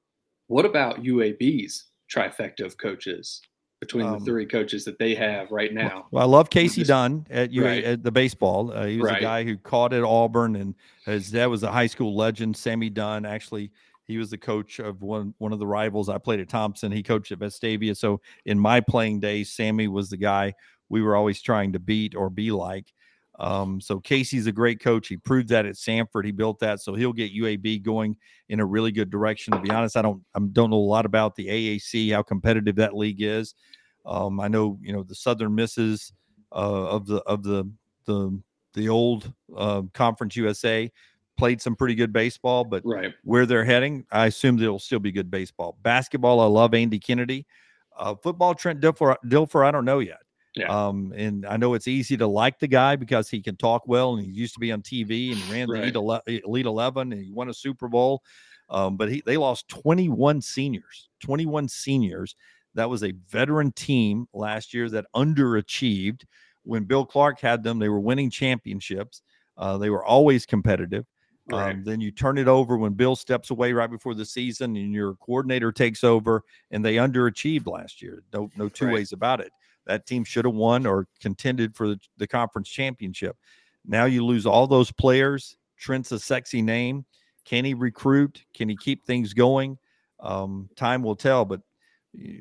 What 0.47 0.65
about 0.65 1.03
UAB's 1.03 1.85
trifecta 2.13 2.61
of 2.61 2.77
coaches 2.77 3.41
between 3.81 4.05
um, 4.05 4.19
the 4.19 4.25
three 4.25 4.45
coaches 4.45 4.85
that 4.85 4.99
they 4.99 5.15
have 5.15 5.51
right 5.51 5.73
now? 5.73 6.05
Well, 6.11 6.23
I 6.23 6.27
love 6.27 6.51
Casey 6.51 6.83
Dunn 6.83 7.25
at 7.31 7.51
UA 7.51 7.65
right. 7.65 7.83
at 7.83 8.03
the 8.03 8.11
baseball. 8.11 8.71
Uh, 8.71 8.85
he 8.85 8.97
was 8.97 9.11
right. 9.11 9.17
a 9.17 9.21
guy 9.21 9.43
who 9.43 9.57
caught 9.57 9.93
at 9.93 10.03
Auburn, 10.03 10.55
and 10.55 10.75
his 11.05 11.31
dad 11.31 11.47
was 11.47 11.63
a 11.63 11.71
high 11.71 11.87
school 11.87 12.15
legend. 12.15 12.55
Sammy 12.55 12.91
Dunn 12.91 13.25
actually 13.25 13.71
he 14.07 14.17
was 14.17 14.29
the 14.29 14.37
coach 14.37 14.79
of 14.79 15.01
one 15.01 15.33
one 15.37 15.53
of 15.53 15.59
the 15.59 15.67
rivals. 15.67 16.09
I 16.09 16.17
played 16.17 16.39
at 16.39 16.49
Thompson. 16.49 16.91
He 16.91 17.03
coached 17.03 17.31
at 17.31 17.39
Vestavia. 17.39 17.95
So 17.95 18.21
in 18.45 18.57
my 18.57 18.79
playing 18.79 19.19
days, 19.19 19.51
Sammy 19.51 19.87
was 19.87 20.09
the 20.09 20.17
guy 20.17 20.53
we 20.89 21.01
were 21.01 21.15
always 21.15 21.41
trying 21.41 21.73
to 21.73 21.79
beat 21.79 22.15
or 22.15 22.29
be 22.29 22.51
like. 22.51 22.93
Um, 23.39 23.79
so 23.79 23.99
Casey's 23.99 24.47
a 24.47 24.51
great 24.51 24.79
coach. 24.79 25.09
He 25.09 25.17
proved 25.17 25.49
that 25.49 25.65
at 25.65 25.75
Samford. 25.75 26.25
He 26.25 26.31
built 26.31 26.59
that, 26.59 26.79
so 26.79 26.95
he'll 26.95 27.13
get 27.13 27.35
UAB 27.35 27.83
going 27.83 28.15
in 28.49 28.59
a 28.59 28.65
really 28.65 28.91
good 28.91 29.11
direction. 29.11 29.53
To 29.53 29.59
be 29.59 29.69
honest, 29.69 29.97
I 29.97 30.01
don't 30.01 30.23
I 30.33 30.39
don't 30.39 30.69
know 30.71 30.77
a 30.77 30.79
lot 30.79 31.05
about 31.05 31.35
the 31.35 31.47
AAC, 31.47 32.13
how 32.13 32.23
competitive 32.23 32.77
that 32.77 32.95
league 32.95 33.21
is. 33.21 33.53
Um, 34.05 34.39
I 34.39 34.47
know 34.47 34.79
you 34.81 34.93
know 34.93 35.03
the 35.03 35.15
Southern 35.15 35.53
Misses 35.53 36.13
uh, 36.51 36.87
of 36.87 37.05
the 37.05 37.17
of 37.23 37.43
the 37.43 37.69
the 38.05 38.41
the 38.73 38.89
old 38.89 39.33
uh, 39.55 39.83
Conference 39.93 40.35
USA 40.35 40.91
played 41.37 41.61
some 41.61 41.75
pretty 41.75 41.95
good 41.95 42.11
baseball, 42.11 42.63
but 42.63 42.81
right. 42.85 43.13
where 43.23 43.45
they're 43.45 43.63
heading, 43.63 44.05
I 44.11 44.27
assume 44.27 44.57
they'll 44.57 44.79
still 44.79 44.99
be 44.99 45.11
good 45.11 45.31
baseball. 45.31 45.77
Basketball, 45.81 46.39
I 46.39 46.45
love 46.45 46.73
Andy 46.73 46.99
Kennedy. 46.99 47.45
Uh, 47.97 48.15
football, 48.15 48.53
Trent 48.53 48.81
Dilfer, 48.81 49.15
Dilfer, 49.25 49.65
I 49.65 49.71
don't 49.71 49.85
know 49.85 49.99
yet. 49.99 50.19
Yeah. 50.55 50.87
Um, 50.87 51.13
and 51.15 51.45
I 51.45 51.57
know 51.57 51.75
it's 51.75 51.87
easy 51.87 52.17
to 52.17 52.27
like 52.27 52.59
the 52.59 52.67
guy 52.67 52.95
because 52.95 53.29
he 53.29 53.41
can 53.41 53.55
talk 53.55 53.87
well 53.87 54.15
and 54.15 54.25
he 54.25 54.31
used 54.31 54.55
to 54.55 54.59
be 54.59 54.71
on 54.71 54.81
TV 54.81 55.31
and 55.31 55.37
he 55.37 55.53
ran 55.53 55.69
right. 55.69 55.93
the 55.93 56.41
Elite 56.45 56.65
11 56.65 57.11
and 57.11 57.21
he 57.21 57.31
won 57.31 57.49
a 57.49 57.53
Super 57.53 57.87
Bowl. 57.87 58.23
Um, 58.69 58.97
but 58.97 59.09
he, 59.09 59.21
they 59.25 59.37
lost 59.37 59.67
21 59.69 60.41
seniors, 60.41 61.09
21 61.21 61.69
seniors 61.69 62.35
That 62.73 62.89
was 62.89 63.03
a 63.03 63.13
veteran 63.29 63.71
team 63.71 64.27
last 64.33 64.73
year 64.73 64.89
that 64.89 65.05
underachieved. 65.15 66.23
When 66.63 66.83
Bill 66.83 67.05
Clark 67.05 67.39
had 67.39 67.63
them, 67.63 67.79
they 67.79 67.87
were 67.87 67.99
winning 67.99 68.29
championships. 68.29 69.21
Uh, 69.55 69.77
they 69.77 69.89
were 69.89 70.03
always 70.03 70.45
competitive. 70.45 71.05
Right. 71.49 71.75
Um, 71.75 71.83
then 71.83 72.01
you 72.01 72.11
turn 72.11 72.37
it 72.37 72.47
over 72.47 72.77
when 72.77 72.93
Bill 72.93 73.15
steps 73.15 73.51
away 73.51 73.71
right 73.71 73.89
before 73.89 74.13
the 74.13 74.25
season, 74.25 74.75
and 74.75 74.93
your 74.93 75.15
coordinator 75.15 75.71
takes 75.71 76.03
over, 76.03 76.43
and 76.71 76.83
they 76.83 76.95
underachieved 76.95 77.67
last 77.67 78.01
year. 78.01 78.23
No, 78.33 78.49
no 78.57 78.67
two 78.67 78.85
Right. 78.85 78.95
ways 78.95 79.13
about 79.13 79.39
it. 79.39 79.51
That 79.85 80.05
team 80.05 80.25
should 80.25 80.43
have 80.43 80.53
won 80.53 80.85
or 80.85 81.07
contended 81.21 81.73
for 81.75 81.87
the, 81.87 81.99
the 82.17 82.27
conference 82.27 82.67
championship. 82.69 83.37
Now 83.85 84.03
you 84.05 84.25
lose 84.25 84.45
all 84.45 84.67
those 84.67 84.91
players. 84.91 85.55
Trent's 85.77 86.11
a 86.11 86.19
sexy 86.19 86.61
name. 86.61 87.05
Can 87.45 87.63
he 87.63 87.73
recruit? 87.73 88.43
Can 88.53 88.67
he 88.67 88.75
keep 88.75 89.05
things 89.05 89.33
going? 89.33 89.77
Um, 90.19 90.69
time 90.75 91.01
will 91.01 91.15
tell. 91.15 91.45
But 91.45 91.61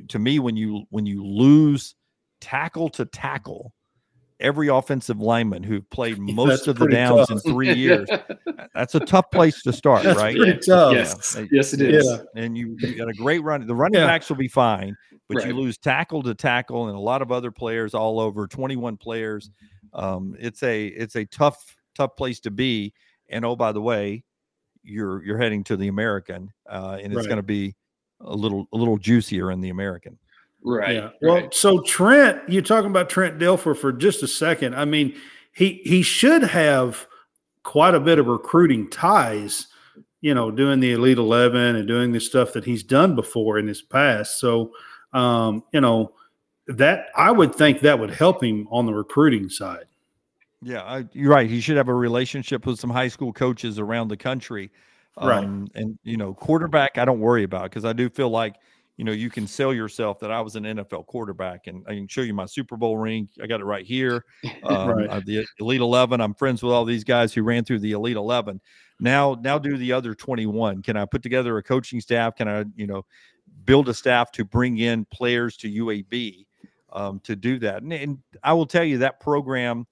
to 0.09 0.19
me, 0.19 0.41
when 0.41 0.57
you 0.57 0.85
when 0.91 1.07
you 1.07 1.25
lose 1.25 1.95
tackle 2.41 2.89
to 2.89 3.05
tackle, 3.05 3.73
every 4.41 4.69
offensive 4.69 5.19
lineman 5.21 5.63
who 5.63 5.81
played 5.81 6.19
most 6.21 6.67
of 6.69 6.77
the 6.77 6.85
pretty 6.87 6.97
downs 6.97 7.31
in 7.31 7.39
three 7.41 7.73
years, 7.75 8.09
that's 8.75 8.95
a 8.95 9.01
tough 9.01 9.31
place 9.31 9.63
to 9.63 9.73
start, 9.73 10.03
That's 10.03 10.19
right? 10.19 10.37
pretty 10.37 10.59
tough. 10.67 10.93
yes, 10.95 11.37
Yeah. 11.39 11.47
yes, 11.51 11.73
it 11.73 11.81
is. 11.81 12.07
Yeah. 12.07 12.19
And 12.43 12.57
you, 12.57 12.77
you 12.81 12.95
got 12.97 13.09
a 13.09 13.15
great 13.15 13.43
run. 13.43 13.67
The 13.67 13.75
running 13.75 14.01
Yeah. 14.01 14.07
backs 14.07 14.29
will 14.29 14.37
be 14.37 14.49
fine, 14.49 14.97
but 15.29 15.39
Right. 15.39 15.49
you 15.49 15.55
lose 15.55 15.79
tackle 15.79 16.23
to 16.25 16.35
tackle 16.35 16.89
and 16.89 16.97
a 16.97 17.01
lot 17.01 17.23
of 17.23 17.33
other 17.33 17.51
players 17.51 17.95
all 17.95 18.21
over. 18.21 18.47
Twenty 18.47 18.77
one 18.77 18.97
players. 18.97 19.51
Um, 19.93 20.37
it's 20.39 20.63
a 20.63 20.87
it's 20.89 21.17
a 21.17 21.25
tough 21.27 21.75
tough 21.95 22.15
place 22.17 22.41
to 22.41 22.51
be. 22.51 22.93
And 23.31 23.45
oh, 23.45 23.57
by 23.57 23.73
the 23.73 23.81
way, 23.81 24.23
you're 24.83 25.25
you're 25.25 25.39
heading 25.39 25.65
to 25.65 25.77
the 25.77 25.89
American, 25.89 26.53
uh, 26.71 26.99
and 27.03 27.07
it's 27.13 27.17
Right. 27.17 27.27
going 27.27 27.37
to 27.39 27.43
be 27.43 27.75
a 28.21 28.35
little 28.37 28.67
a 28.73 28.77
little 28.77 28.99
juicier 28.99 29.51
in 29.51 29.61
the 29.61 29.71
American. 29.71 30.19
Right. 30.65 30.97
Yeah. 30.97 31.11
Well, 31.23 31.35
right. 31.35 31.55
so 31.55 31.81
Trent, 31.83 32.41
you're 32.49 32.63
talking 32.63 32.91
about 32.91 33.09
Trent 33.09 33.39
Dilfer 33.39 33.77
for 33.77 33.93
just 33.93 34.23
a 34.23 34.29
second. 34.29 34.75
I 34.75 34.85
mean, 34.85 35.15
he 35.53 35.81
he 35.85 36.03
should 36.03 36.43
have 36.43 37.07
quite 37.63 37.95
a 37.95 38.01
bit 38.01 38.19
of 38.19 38.27
recruiting 38.27 38.91
ties, 38.91 39.69
you 40.21 40.35
know, 40.35 40.51
doing 40.51 40.81
the 40.81 40.93
Elite 40.93 41.19
Eleven 41.19 41.77
and 41.77 41.87
doing 41.87 42.13
the 42.13 42.21
stuff 42.21 42.53
that 42.53 42.65
he's 42.65 42.83
done 42.83 43.15
before 43.15 43.59
in 43.59 43.67
his 43.67 43.83
past. 43.83 44.41
So, 44.41 44.73
um, 45.13 45.63
you 45.73 45.81
know, 45.81 46.13
that 46.67 47.07
I 47.17 47.31
would 47.31 47.55
think 47.55 47.81
that 47.81 47.99
would 47.99 48.11
help 48.11 48.43
him 48.43 48.67
on 48.71 48.87
the 48.87 48.95
recruiting 48.95 49.49
side. 49.49 49.85
Yeah, 50.63 50.83
I, 50.83 51.05
you're 51.13 51.31
right. 51.31 51.49
He 51.49 51.61
should 51.61 51.77
have 51.77 51.89
a 51.89 51.95
relationship 51.95 52.67
with 52.67 52.81
some 52.81 52.91
high 52.91 53.09
school 53.09 53.33
coaches 53.33 53.79
around 53.79 54.09
the 54.09 54.17
country. 54.17 54.71
Right. 55.21 55.45
Um, 55.45 55.69
and 55.75 55.99
you 56.03 56.17
know, 56.17 56.35
quarterback, 56.35 56.99
I 56.99 57.05
don't 57.05 57.21
worry 57.21 57.45
about 57.45 57.71
because 57.71 57.85
I 57.85 57.93
do 57.93 58.09
feel 58.09 58.31
like 58.31 58.57
you 58.97 59.05
know 59.05 59.13
you 59.13 59.31
can 59.31 59.47
sell 59.47 59.75
yourself 59.75 60.19
that 60.21 60.31
I 60.31 60.41
was 60.41 60.57
an 60.57 60.65
NFL 60.65 61.07
quarterback, 61.07 61.67
and 61.67 61.85
I 61.87 61.95
can 61.95 62.09
show 62.09 62.23
you 62.23 62.33
my 62.35 62.47
Super 62.47 62.77
Bowl 62.77 62.97
ring. 62.97 63.29
I 63.43 63.47
got 63.47 63.61
it 63.61 63.65
right 63.65 63.85
here. 63.85 64.25
Um, 64.65 64.89
Right. 64.89 65.09
uh, 65.09 65.21
the 65.25 65.47
Elite 65.61 65.81
Eleven. 65.81 66.21
I'm 66.21 66.35
friends 66.35 66.63
with 66.63 66.73
all 66.73 66.85
these 66.85 67.05
guys 67.05 67.33
who 67.33 67.43
ran 67.43 67.65
through 67.65 67.79
the 67.81 67.93
Elite 67.93 68.17
Eleven. 68.17 68.61
Now, 68.99 69.37
now 69.41 69.59
do 69.59 69.77
the 69.77 69.93
other 69.93 70.15
21. 70.15 70.83
Can 70.83 70.97
I 70.97 71.05
put 71.05 71.23
together 71.23 71.57
a 71.59 71.63
coaching 71.63 72.01
staff? 72.01 72.35
Can 72.35 72.49
I, 72.49 72.65
you 72.75 72.87
know, 72.87 73.05
build 73.65 73.89
a 73.89 73.95
staff 73.95 74.33
to 74.33 74.45
bring 74.45 74.79
in 74.79 75.05
players 75.05 75.57
to 75.59 75.71
UAB 75.71 76.47
um, 76.93 77.21
to 77.21 77.37
do 77.37 77.59
that? 77.61 77.83
And, 77.83 77.93
and 77.93 78.19
I 78.43 78.55
will 78.55 78.67
tell 78.67 78.85
you 78.85 78.99
that 78.99 79.21
program 79.21 79.87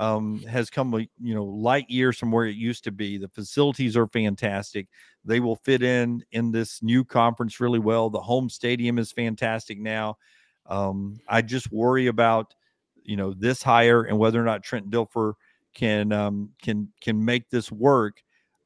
um, 0.00 0.38
has 0.44 0.70
come, 0.70 0.94
you 1.20 1.34
know, 1.34 1.44
light 1.44 1.88
years 1.90 2.16
from 2.16 2.32
where 2.32 2.46
it 2.46 2.56
used 2.56 2.84
to 2.84 2.90
be. 2.90 3.18
The 3.18 3.28
facilities 3.28 3.98
are 3.98 4.06
fantastic. 4.06 4.88
They 5.26 5.40
will 5.40 5.56
fit 5.56 5.82
in 5.82 6.24
in 6.32 6.50
this 6.50 6.82
new 6.82 7.04
conference 7.04 7.60
really 7.60 7.78
well. 7.78 8.08
The 8.08 8.18
home 8.18 8.48
stadium 8.48 8.98
is 8.98 9.12
fantastic 9.12 9.78
now. 9.78 10.16
Um, 10.64 11.20
I 11.28 11.42
just 11.42 11.70
worry 11.70 12.06
about, 12.06 12.54
you 13.02 13.14
know, 13.14 13.34
this 13.34 13.62
hire 13.62 14.04
and 14.04 14.18
whether 14.18 14.40
or 14.40 14.44
not 14.44 14.62
Trent 14.62 14.90
Dilfer 14.90 15.34
can 15.74 16.12
um, 16.12 16.48
can 16.62 16.88
can 17.02 17.22
make 17.22 17.50
this 17.50 17.70
work, 17.70 18.22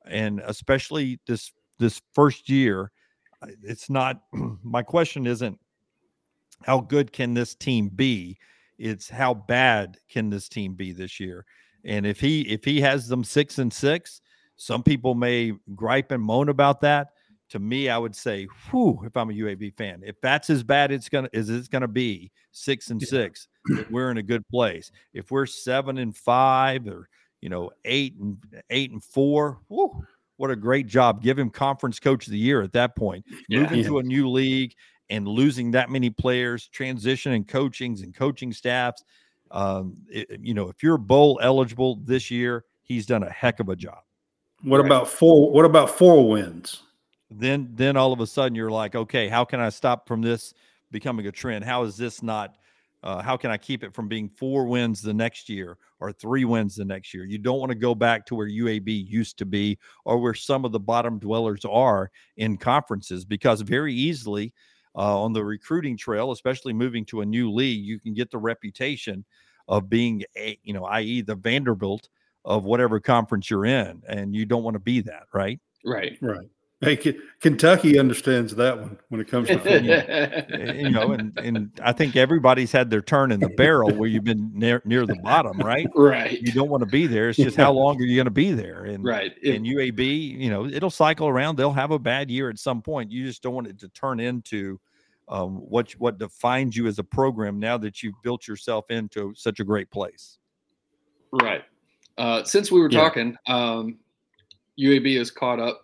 and 0.07 0.41
especially 0.45 1.19
this 1.27 1.53
this 1.81 2.01
first 2.13 2.49
year. 2.49 2.93
It's 3.65 3.91
not. 3.91 4.23
my 4.63 4.85
question 4.85 5.27
isn't 5.27 5.59
how 6.63 6.79
good 6.79 7.13
can 7.13 7.35
this 7.35 7.57
team 7.57 7.89
be 7.89 8.39
it's 8.79 9.09
how 9.09 9.35
bad 9.35 9.97
can 10.09 10.31
this 10.31 10.49
team 10.49 10.75
be 10.75 10.93
this 10.93 11.19
year? 11.21 11.45
And 11.85 12.07
if 12.07 12.19
he 12.21 12.43
if 12.43 12.65
he 12.65 12.81
has 12.81 13.09
them 13.09 13.25
six 13.25 13.59
and 13.59 13.73
six 13.73 14.21
some 14.57 14.83
people 14.83 15.15
may 15.15 15.53
gripe 15.75 16.11
and 16.13 16.23
moan 16.23 16.49
about 16.49 16.81
that. 16.83 17.09
To 17.51 17.59
me 17.59 17.89
i 17.89 17.99
would 17.99 18.17
say 18.17 18.49
whew 18.71 18.99
if 19.05 19.17
i'm 19.17 19.31
a 19.31 19.33
uab 19.35 19.77
fan 19.77 20.01
if 20.05 20.19
that's 20.21 20.49
as 20.51 20.65
bad 20.65 20.91
it's 20.91 21.09
gonna 21.11 21.29
as 21.35 21.51
it's 21.51 21.69
gonna 21.69 21.87
be 21.87 22.33
six 22.53 22.89
and 22.91 23.01
six 23.01 23.47
we're 23.91 24.11
in 24.11 24.17
a 24.17 24.23
good 24.23 24.49
place. 24.49 24.91
If 25.13 25.31
we're 25.31 25.47
seven 25.47 25.99
and 25.99 26.17
five 26.17 26.89
or 26.89 27.09
you 27.43 27.51
know 27.51 27.71
eight 27.85 28.15
and 28.19 28.39
eight 28.71 28.91
and 28.93 29.05
four 29.05 29.59
whew, 29.69 30.05
what 30.37 30.51
a 30.51 30.57
great 30.57 30.87
job. 30.87 31.23
Give 31.23 31.39
him 31.39 31.51
conference 31.51 32.01
coach 32.01 32.27
of 32.27 32.33
the 32.33 32.39
year 32.39 32.63
at 32.63 32.73
that 32.73 32.97
point. 32.97 33.25
Yeah. 33.49 33.61
moving 33.61 33.81
Yeah. 33.81 33.87
to 33.89 33.99
a 33.99 34.03
new 34.03 34.29
league 34.31 34.75
and 35.11 35.29
losing 35.29 35.71
that 35.73 35.91
many 35.91 36.11
players, 36.11 36.69
transition 36.69 37.33
and 37.33 37.47
coachings 37.47 38.03
and 38.03 38.15
coaching 38.15 38.53
staffs. 38.53 39.05
Um, 39.51 39.97
it- 40.09 40.41
you 40.41 40.55
know, 40.55 40.69
if 40.69 40.83
you're 40.83 40.99
bowl 40.99 41.39
eligible 41.43 41.97
this 42.05 42.31
year, 42.31 42.65
he's 42.83 43.07
done 43.07 43.23
a 43.23 43.31
heck 43.31 43.61
of 43.61 43.69
a 43.69 43.77
job. 43.77 43.99
What 44.63 44.79
Right. 44.81 44.87
about 44.87 45.09
four? 45.09 45.51
What 45.51 45.65
about 45.65 45.91
four 45.91 46.29
wins? 46.29 46.83
Then, 47.31 47.71
then 47.75 47.97
all 47.97 48.13
of 48.13 48.21
a 48.21 48.27
sudden 48.27 48.55
you're 48.55 48.71
like, 48.71 48.95
okay, 48.95 49.29
how 49.29 49.45
can 49.45 49.61
I 49.61 49.69
stop 49.69 50.07
from 50.07 50.23
this 50.23 50.55
becoming 50.91 51.27
a 51.27 51.33
trend? 51.33 51.65
How 51.65 51.83
is 51.85 51.97
this 51.97 52.23
not? 52.23 52.57
Uh, 53.03 53.21
how 53.21 53.37
can 53.37 53.51
I 53.51 53.59
keep 53.59 53.85
it 53.85 53.93
from 53.93 54.09
being 54.09 54.31
four 54.31 54.65
wins 54.67 55.03
the 55.03 55.13
next 55.13 55.51
year 55.51 55.77
or 56.01 56.11
three 56.11 56.47
wins 56.47 56.75
the 56.75 56.87
next 56.87 57.13
year? 57.13 57.25
You 57.25 57.37
don't 57.37 57.59
want 57.59 57.69
to 57.71 57.75
go 57.75 57.95
back 57.95 58.25
to 58.27 58.35
where 58.35 58.49
UAB 58.49 59.07
used 59.07 59.37
to 59.39 59.45
be 59.45 59.79
or 60.07 60.17
where 60.19 60.33
some 60.33 60.65
of 60.65 60.73
the 60.73 60.81
bottom 60.81 61.19
dwellers 61.19 61.67
are 61.67 62.11
in 62.39 62.57
conferences 62.57 63.27
because 63.27 63.61
very 63.61 63.93
easily 63.93 64.55
uh, 64.97 65.21
on 65.21 65.33
the 65.33 65.45
recruiting 65.45 65.97
trail, 65.97 66.33
especially 66.33 66.73
moving 66.73 67.05
to 67.07 67.21
a 67.21 67.27
new 67.27 67.51
league, 67.51 67.85
you 67.85 67.99
can 67.99 68.15
get 68.15 68.31
the 68.31 68.39
reputation 68.39 69.25
of 69.69 69.89
being 69.89 70.23
a, 70.37 70.59
you 70.63 70.73
know, 70.73 70.85
i.e., 70.85 71.23
the 71.23 71.35
Vanderbilt 71.35 72.09
of 72.45 72.65
whatever 72.65 73.01
conference 73.01 73.49
you're 73.51 73.65
in, 73.65 74.03
and 74.07 74.35
you 74.35 74.45
don't 74.45 74.63
want 74.63 74.75
to 74.75 74.81
be 74.81 75.01
that, 75.01 75.25
right? 75.33 75.59
right. 75.85 76.19
Right. 76.21 76.49
Hey, 76.85 76.97
K- 76.97 77.17
Kentucky 77.41 77.99
understands 77.99 78.55
that 78.57 78.79
one 78.79 78.99
when 79.09 79.21
it 79.21 79.29
comes 79.29 79.49
to 79.49 79.59
football. 79.59 80.75
You 80.77 80.91
know, 80.91 81.13
and 81.13 81.37
and 81.39 81.71
I 81.83 81.93
think 81.93 82.17
everybody's 82.17 82.71
had 82.73 82.91
their 82.91 83.03
turn 83.03 83.33
in 83.33 83.41
the 83.41 83.49
barrel 83.51 83.93
where 83.95 84.09
you've 84.09 84.25
been 84.25 84.51
near 84.55 84.83
near 84.85 85.07
the 85.07 85.17
bottom, 85.17 85.59
right? 85.59 85.87
right. 85.97 86.41
You 86.41 86.53
don't 86.53 86.69
want 86.71 86.83
to 86.83 86.89
be 86.89 87.07
there. 87.07 87.29
It's 87.31 87.39
just 87.39 87.57
how 87.57 87.73
long 87.73 87.97
are 88.01 88.05
you 88.05 88.17
going 88.17 88.27
to 88.27 88.31
be 88.31 88.53
there? 88.53 88.85
And 88.85 89.05
Right. 89.05 89.33
If- 89.43 89.57
and 89.57 89.65
UAB, 89.67 90.39
you 90.39 90.51
know, 90.51 90.67
it'll 90.67 90.91
cycle 90.91 91.29
around. 91.29 91.57
They'll 91.57 91.73
have 91.73 91.91
a 91.91 91.99
bad 91.99 92.31
year 92.31 92.51
at 92.51 92.59
some 92.59 92.83
point. 92.83 93.11
You 93.11 93.27
just 93.27 93.43
don't 93.43 93.55
want 93.55 93.67
it 93.67 93.79
to 93.81 93.89
turn 93.91 94.21
into 94.21 94.79
um, 95.29 95.57
what 95.57 95.91
what 95.93 96.19
defines 96.19 96.77
you 96.77 96.87
as 96.87 96.99
a 96.99 97.05
program 97.05 97.59
now 97.59 97.79
that 97.79 98.03
you've 98.03 98.21
built 98.23 98.47
yourself 98.47 98.91
into 98.91 99.33
such 99.35 99.59
a 99.61 99.65
great 99.65 99.91
place. 99.91 100.39
Right. 101.33 101.65
Uh, 102.19 102.45
since 102.45 102.71
we 102.71 102.79
were 102.81 102.91
Yeah. 102.91 103.01
talking, 103.01 103.37
um, 103.49 103.99
UAB 104.79 105.17
is 105.19 105.31
caught 105.31 105.59
up. 105.61 105.84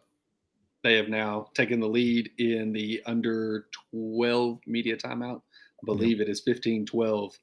They 0.83 0.97
have 0.97 1.09
now 1.09 1.49
taken 1.55 1.81
the 1.81 1.89
lead 1.89 2.31
in 2.39 2.73
the 2.73 3.03
under 3.07 3.67
12 3.93 4.61
media 4.67 4.97
timeout. 4.97 5.43
I 5.83 5.85
believe 5.85 6.21
it 6.21 6.29
is 6.29 6.41
15 6.41 6.87
12 6.87 7.39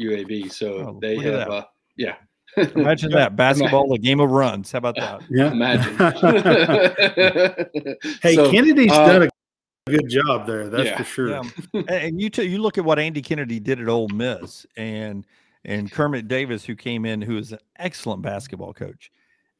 UAB. 0.00 0.50
So 0.52 0.74
Oh, 0.78 0.98
they 1.00 1.16
look 1.16 1.24
have, 1.26 1.34
that. 1.34 1.50
uh, 1.50 1.64
yeah. 1.96 2.16
Imagine 2.56 3.10
that 3.12 3.36
basketball, 3.36 3.92
a 3.92 3.98
game 3.98 4.20
of 4.20 4.30
runs. 4.30 4.72
How 4.72 4.78
about 4.78 4.96
that? 4.96 5.22
Yeah. 5.30 5.52
Imagine. 5.52 5.96
hey, 8.22 8.34
So, 8.36 8.50
Kennedy's 8.50 8.92
uh, 8.92 9.06
done 9.06 9.22
a 9.24 9.28
good 9.90 10.08
job 10.08 10.46
there. 10.46 10.68
That's 10.68 10.90
yeah, 10.90 10.98
for 10.98 11.04
sure. 11.04 11.28
Yeah. 11.30 11.42
and, 11.72 11.90
and 11.90 12.20
you 12.20 12.30
t- 12.30 12.44
you 12.44 12.58
look 12.58 12.78
at 12.78 12.84
what 12.84 12.98
Andy 12.98 13.22
Kennedy 13.22 13.60
did 13.60 13.80
at 13.80 13.88
Ole 13.88 14.08
Miss, 14.08 14.66
and 14.76 15.26
and 15.64 15.90
Kermit 15.90 16.28
Davis, 16.28 16.64
who 16.64 16.76
came 16.76 17.04
in, 17.04 17.22
who 17.22 17.38
is 17.38 17.52
an 17.52 17.58
excellent 17.78 18.22
basketball 18.22 18.72
coach, 18.72 19.10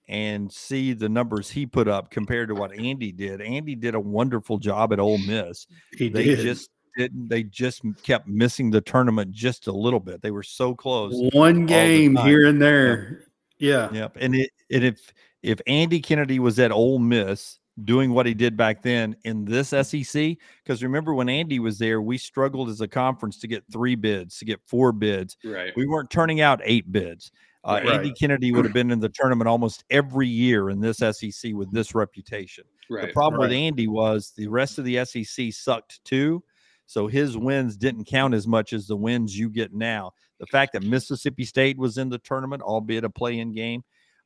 and 0.09 0.53
see 0.53 0.93
the 0.93 1.09
numbers 1.09 1.51
he 1.51 1.65
put 1.67 1.89
up 1.89 2.11
compared 2.11 2.49
to 2.49 2.55
what 2.55 2.73
Andy 2.79 3.11
did. 3.13 3.41
Andy 3.41 3.75
did 3.75 3.95
a 3.95 4.01
wonderful 4.01 4.59
job 4.59 4.93
at 4.93 5.01
Ole 5.01 5.19
Miss. 5.19 5.67
He 5.97 6.09
They 6.09 6.25
did. 6.25 6.41
just 6.41 6.71
didn't. 6.97 7.29
They 7.29 7.43
just 7.43 7.83
kept 8.03 8.29
missing 8.29 8.71
the 8.71 8.81
tournament 8.81 9.33
just 9.33 9.67
a 9.67 9.73
little 9.73 10.01
bit. 10.01 10.23
They 10.23 10.31
were 10.31 10.43
so 10.43 10.75
close. 10.75 11.13
one 11.33 11.67
game 11.67 12.17
here 12.17 12.47
and 12.47 12.61
there. 12.61 13.25
Yeah. 13.59 13.91
Yep. 13.93 14.17
And 14.21 14.35
it 14.35 14.51
and 14.71 14.85
if 14.85 15.13
if 15.43 15.61
Andy 15.67 16.01
Kennedy 16.01 16.39
was 16.39 16.59
at 16.59 16.71
Ole 16.73 16.99
Miss 16.99 17.59
doing 17.85 18.13
what 18.13 18.25
he 18.27 18.35
did 18.35 18.57
back 18.57 18.83
then 18.83 19.17
in 19.25 19.45
this 19.45 19.71
SEC, 19.71 20.37
because 20.63 20.83
remember 20.83 21.13
when 21.15 21.29
Andy 21.29 21.59
was 21.59 21.79
there, 21.79 22.01
we 22.01 22.17
struggled 22.19 22.69
as 22.69 22.81
a 22.81 22.87
conference 22.89 23.39
to 23.41 23.49
get 23.49 23.65
three 23.73 23.95
bids, 23.97 24.39
to 24.39 24.45
get 24.45 24.61
four 24.67 24.93
bids. 24.93 25.37
right. 25.45 25.73
We 25.77 25.87
weren't 25.87 26.11
turning 26.11 26.41
out 26.41 26.61
eight 26.63 26.93
bids. 26.93 27.33
Uh, 27.65 27.81
Right. 27.83 27.95
Andy 27.95 28.13
Kennedy 28.13 28.53
would 28.53 28.65
have 28.65 28.75
been 28.75 28.91
in 28.91 29.01
the 29.01 29.09
tournament 29.09 29.49
almost 29.49 29.85
every 29.91 30.29
year 30.29 30.71
in 30.71 30.81
this 30.81 30.99
SEC 30.99 31.55
with 31.55 31.73
this 31.73 31.95
reputation. 31.95 32.65
Right. 32.91 33.07
The 33.07 33.13
problem 33.13 33.41
with 33.41 33.53
Andy 33.53 33.89
was 33.89 34.33
the 34.37 34.49
rest 34.49 34.79
of 34.79 34.85
the 34.85 35.05
SEC 35.05 35.53
sucked 35.53 36.05
too. 36.05 36.43
So 36.87 37.07
his 37.07 37.37
wins 37.37 37.77
didn't 37.77 38.05
count 38.05 38.35
as 38.35 38.47
much 38.47 38.73
as 38.73 38.87
the 38.87 38.97
wins 38.97 39.39
you 39.39 39.49
get 39.49 39.73
now. 39.73 40.13
The 40.39 40.47
fact 40.47 40.75
that 40.75 40.83
Mississippi 40.83 41.45
State 41.45 41.79
was 41.79 41.97
in 41.97 42.11
the 42.11 42.19
tournament, 42.19 42.63
albeit 42.63 43.05
a 43.05 43.11
play-in 43.11 43.53
game, 43.53 43.83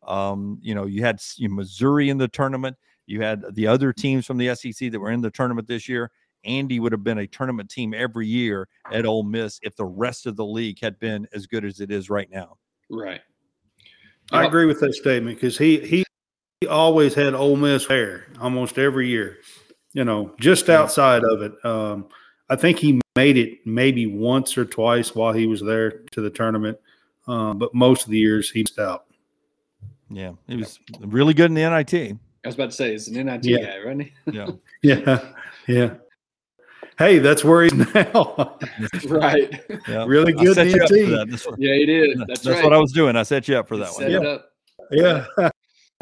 um, 0.07 0.59
you 0.61 0.75
know, 0.75 0.87
you 0.87 1.03
had 1.03 1.21
Missouri 1.39 2.09
in 2.09 2.19
the 2.19 2.29
tournament. 2.29 2.77
You 3.07 3.23
had 3.23 3.45
the 3.55 3.67
other 3.67 3.93
teams 3.93 4.27
from 4.27 4.39
the 4.39 4.55
SEC 4.55 4.91
that 4.91 5.01
were 5.01 5.11
in 5.11 5.21
the 5.21 5.31
tournament 5.31 5.69
this 5.69 5.89
year. 5.89 6.11
Andy 6.45 6.79
would 6.81 6.93
have 6.93 7.05
been 7.05 7.19
a 7.19 7.27
tournament 7.27 7.71
team 7.71 7.95
every 7.95 8.27
year 8.27 8.69
at 8.93 9.07
Ole 9.07 9.25
Miss 9.25 9.59
if 9.63 9.75
the 9.77 9.85
rest 9.85 10.27
of 10.27 10.37
the 10.37 10.45
league 10.45 10.79
had 10.81 10.99
been 10.99 11.27
as 11.33 11.47
good 11.47 11.65
as 11.65 11.81
it 11.81 11.91
is 11.91 12.11
right 12.11 12.31
now. 12.31 12.57
Right. 12.91 13.21
I 14.33 14.45
agree 14.45 14.67
with 14.67 14.81
that 14.81 14.95
statement 14.95 15.37
because 15.37 15.57
he 15.57 15.81
he 15.81 16.05
he 16.61 16.67
always 16.67 17.15
had 17.15 17.35
Ole 17.35 17.57
Miss 17.57 17.87
hair 17.87 18.27
almost 18.41 18.79
every 18.79 19.09
year. 19.09 19.39
You 19.93 20.05
know, 20.05 20.35
just 20.39 20.69
outside 20.69 21.25
of 21.25 21.43
it. 21.43 21.53
Um, 21.65 22.07
I 22.51 22.57
think 22.57 22.79
he 22.79 23.01
made 23.17 23.37
it 23.37 23.67
maybe 23.67 24.07
once 24.07 24.57
or 24.57 24.65
twice 24.65 25.15
while 25.15 25.33
he 25.33 25.47
was 25.47 25.61
there 25.61 26.03
to 26.13 26.21
the 26.21 26.31
tournament, 26.31 26.79
um, 27.27 27.59
but 27.59 27.75
most 27.75 28.05
of 28.05 28.11
the 28.11 28.19
years 28.19 28.51
he 28.51 28.61
missed 28.61 28.79
out. 28.79 29.07
Yeah, 30.11 30.33
he 30.47 30.57
was 30.57 30.79
really 31.01 31.35
good 31.35 31.51
in 31.51 31.55
the 31.55 31.69
NIT. 31.69 31.95
I 32.45 32.49
was 32.49 32.55
about 32.55 32.71
to 32.71 32.77
say, 32.77 32.93
he's 32.93 33.09
an 33.09 33.27
NIT 33.27 33.45
yeah. 33.45 33.59
guy, 33.59 33.79
right? 33.81 34.13
Yeah, 34.33 34.49
yeah, 34.83 35.25
yeah. 35.67 35.95
Hey, 36.99 37.19
that's 37.21 37.45
where 37.45 37.63
he's 37.63 37.73
now. 37.95 38.59
right. 39.07 39.63
Yeah. 39.89 40.05
Really 40.05 40.33
good 40.33 40.57
NIT. 40.57 40.91
Yeah, 41.57 41.75
he 41.75 41.87
did. 41.87 42.19
That's, 42.27 42.43
that's 42.43 42.47
right. 42.47 42.65
what 42.65 42.73
I 42.73 42.79
was 42.79 42.93
doing. 42.93 43.15
I 43.15 43.23
set 43.23 43.47
you 43.47 43.57
up 43.57 43.69
for 43.69 43.77
that 43.77 43.93
one. 43.93 44.11
Set 44.11 44.11
yeah. 44.11 44.39
Yeah. 44.91 45.51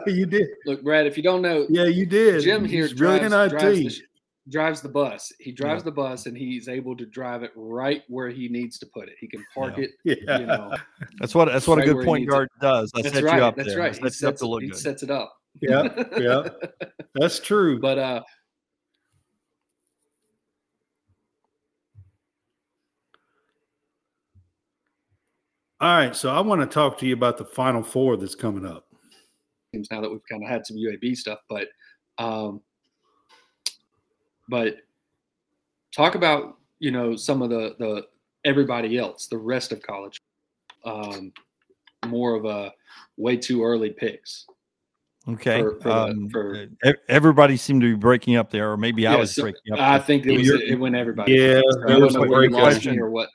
you 0.06 0.24
did. 0.24 0.48
Look, 0.64 0.82
Brad, 0.82 1.06
if 1.06 1.16
you 1.18 1.22
don't 1.22 1.42
know, 1.42 1.66
yeah, 1.68 1.84
you 1.84 2.06
did. 2.06 2.42
Jim 2.42 2.64
here 2.64 2.88
drives, 2.88 3.28
drives, 3.28 3.50
the, 3.52 4.02
drives, 4.48 4.80
the, 4.80 4.88
bus. 4.88 5.32
He 5.38 5.52
drives 5.52 5.80
yeah. 5.80 5.86
the 5.86 5.92
bus, 5.92 6.26
and 6.26 6.36
he's 6.36 6.68
able 6.68 6.96
to 6.96 7.04
drive 7.04 7.42
it 7.42 7.52
right 7.56 8.02
where 8.08 8.30
he 8.30 8.48
needs 8.48 8.78
to 8.78 8.86
put 8.86 9.08
it. 9.08 9.16
He 9.20 9.26
can 9.26 9.44
park 9.54 9.76
yeah. 9.76 9.84
it. 9.84 10.20
Yeah. 10.26 10.38
You 10.38 10.46
know, 10.46 10.74
that's 11.18 11.34
what 11.34 11.46
that's 11.46 11.66
what 11.66 11.78
right 11.78 11.88
a 11.88 11.92
good 11.92 12.06
point 12.06 12.28
guard 12.28 12.48
it. 12.56 12.62
does. 12.62 12.92
I 12.94 13.02
that's 13.02 13.14
set 13.14 13.24
right. 13.24 13.36
you 13.36 13.44
up 13.44 13.56
that's 13.56 13.68
there. 13.68 13.78
right. 13.78 13.94
He 13.94 14.10
sets, 14.10 14.42
it, 14.42 14.62
he 14.62 14.72
sets 14.72 15.02
it 15.02 15.10
up. 15.10 15.36
Yeah, 15.60 15.88
yeah, 16.18 16.48
that's 17.14 17.40
true. 17.40 17.80
But 17.80 17.98
uh, 17.98 18.22
All 25.78 25.94
right, 25.94 26.16
so 26.16 26.30
I 26.30 26.40
want 26.40 26.62
to 26.62 26.66
talk 26.66 26.96
to 26.98 27.06
you 27.06 27.12
about 27.12 27.36
the 27.36 27.44
Final 27.44 27.82
Four 27.82 28.16
that's 28.16 28.34
coming 28.34 28.64
up. 28.64 28.86
Now 29.90 30.00
that 30.00 30.10
we've 30.10 30.26
kind 30.30 30.42
of 30.42 30.48
had 30.48 30.64
some 30.66 30.78
UAB 30.78 31.14
stuff, 31.14 31.40
but 31.50 31.68
um, 32.16 32.62
but 34.48 34.76
talk 35.94 36.14
about 36.14 36.56
you 36.78 36.90
know 36.90 37.14
some 37.14 37.42
of 37.42 37.50
the 37.50 37.74
the 37.78 38.06
everybody 38.46 38.96
else, 38.96 39.26
the 39.26 39.36
rest 39.36 39.70
of 39.70 39.82
college, 39.82 40.18
um, 40.86 41.30
more 42.06 42.34
of 42.34 42.46
a 42.46 42.72
way 43.18 43.36
too 43.36 43.62
early 43.62 43.90
picks. 43.90 44.46
Okay. 45.28 45.60
For, 45.60 45.80
for, 45.80 45.90
um, 45.90 46.30
for, 46.30 46.68
everybody 47.08 47.56
seemed 47.56 47.82
to 47.82 47.94
be 47.94 47.98
breaking 47.98 48.36
up 48.36 48.50
there, 48.50 48.70
or 48.70 48.76
maybe 48.76 49.02
yeah, 49.02 49.14
I 49.14 49.16
was 49.16 49.34
so 49.34 49.42
breaking 49.42 49.72
up. 49.72 49.80
I 49.80 49.98
think 49.98 50.24
it 50.24 50.38
was 50.38 50.48
it 50.48 50.78
went 50.78 50.94
everybody. 50.94 51.32
Yeah, 51.32 51.60
so 51.86 52.00
was 52.00 52.14
a 52.14 52.20
great 52.20 52.52
question 52.52 52.98
or 52.98 53.10
what. 53.10 53.28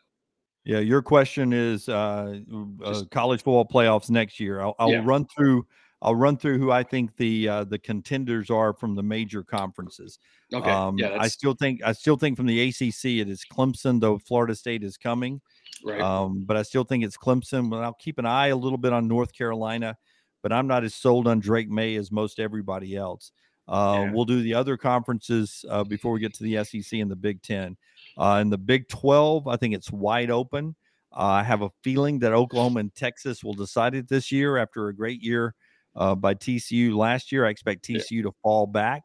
Yeah, 0.63 0.79
your 0.79 1.01
question 1.01 1.53
is 1.53 1.89
uh, 1.89 2.39
uh, 2.83 3.03
college 3.09 3.39
football 3.39 3.65
playoffs 3.65 4.09
next 4.09 4.39
year. 4.39 4.61
I'll, 4.61 4.75
I'll 4.77 4.91
yeah. 4.91 5.01
run 5.03 5.25
through. 5.25 5.65
I'll 6.03 6.15
run 6.15 6.35
through 6.35 6.57
who 6.57 6.71
I 6.71 6.81
think 6.83 7.15
the 7.17 7.47
uh, 7.47 7.63
the 7.63 7.77
contenders 7.79 8.49
are 8.49 8.73
from 8.73 8.95
the 8.95 9.03
major 9.03 9.43
conferences. 9.43 10.19
Okay. 10.53 10.69
Um, 10.69 10.97
yeah, 10.97 11.17
I 11.19 11.27
still 11.27 11.53
think 11.53 11.81
I 11.83 11.93
still 11.93 12.15
think 12.15 12.37
from 12.37 12.47
the 12.47 12.69
ACC 12.69 13.05
it 13.05 13.29
is 13.29 13.45
Clemson, 13.51 13.99
though 13.99 14.17
Florida 14.17 14.55
State 14.55 14.83
is 14.83 14.97
coming. 14.97 15.41
Right. 15.83 16.01
Um, 16.01 16.43
but 16.45 16.57
I 16.57 16.63
still 16.63 16.83
think 16.83 17.03
it's 17.03 17.17
Clemson. 17.17 17.69
But 17.69 17.83
I'll 17.83 17.93
keep 17.93 18.19
an 18.19 18.25
eye 18.25 18.47
a 18.47 18.55
little 18.55 18.77
bit 18.77 18.93
on 18.93 19.07
North 19.07 19.33
Carolina. 19.33 19.97
But 20.43 20.51
I'm 20.51 20.67
not 20.67 20.83
as 20.83 20.95
sold 20.95 21.27
on 21.27 21.39
Drake 21.39 21.69
Maye 21.69 21.95
as 21.95 22.11
most 22.11 22.39
everybody 22.39 22.95
else. 22.95 23.31
Uh, 23.67 24.05
yeah. 24.05 24.11
We'll 24.11 24.25
do 24.25 24.41
the 24.41 24.55
other 24.55 24.75
conferences 24.77 25.63
uh, 25.69 25.83
before 25.83 26.11
we 26.11 26.19
get 26.19 26.33
to 26.35 26.43
the 26.43 26.63
SEC 26.63 26.99
and 26.99 27.09
the 27.09 27.15
Big 27.15 27.41
Ten. 27.41 27.77
Uh, 28.17 28.39
in 28.41 28.49
the 28.49 28.57
Big 28.57 28.87
12, 28.89 29.47
I 29.47 29.55
think 29.55 29.73
it's 29.73 29.91
wide 29.91 30.31
open. 30.31 30.75
Uh, 31.13 31.23
I 31.23 31.43
have 31.43 31.61
a 31.61 31.69
feeling 31.83 32.19
that 32.19 32.33
Oklahoma 32.33 32.79
and 32.79 32.95
Texas 32.95 33.43
will 33.43 33.53
decide 33.53 33.95
it 33.95 34.07
this 34.07 34.31
year 34.31 34.57
after 34.57 34.87
a 34.87 34.95
great 34.95 35.21
year 35.21 35.55
uh, 35.95 36.15
by 36.15 36.33
TCU 36.33 36.95
last 36.95 37.31
year. 37.31 37.45
I 37.45 37.49
expect 37.49 37.85
TCU 37.85 38.23
to 38.23 38.31
fall 38.41 38.65
back. 38.65 39.03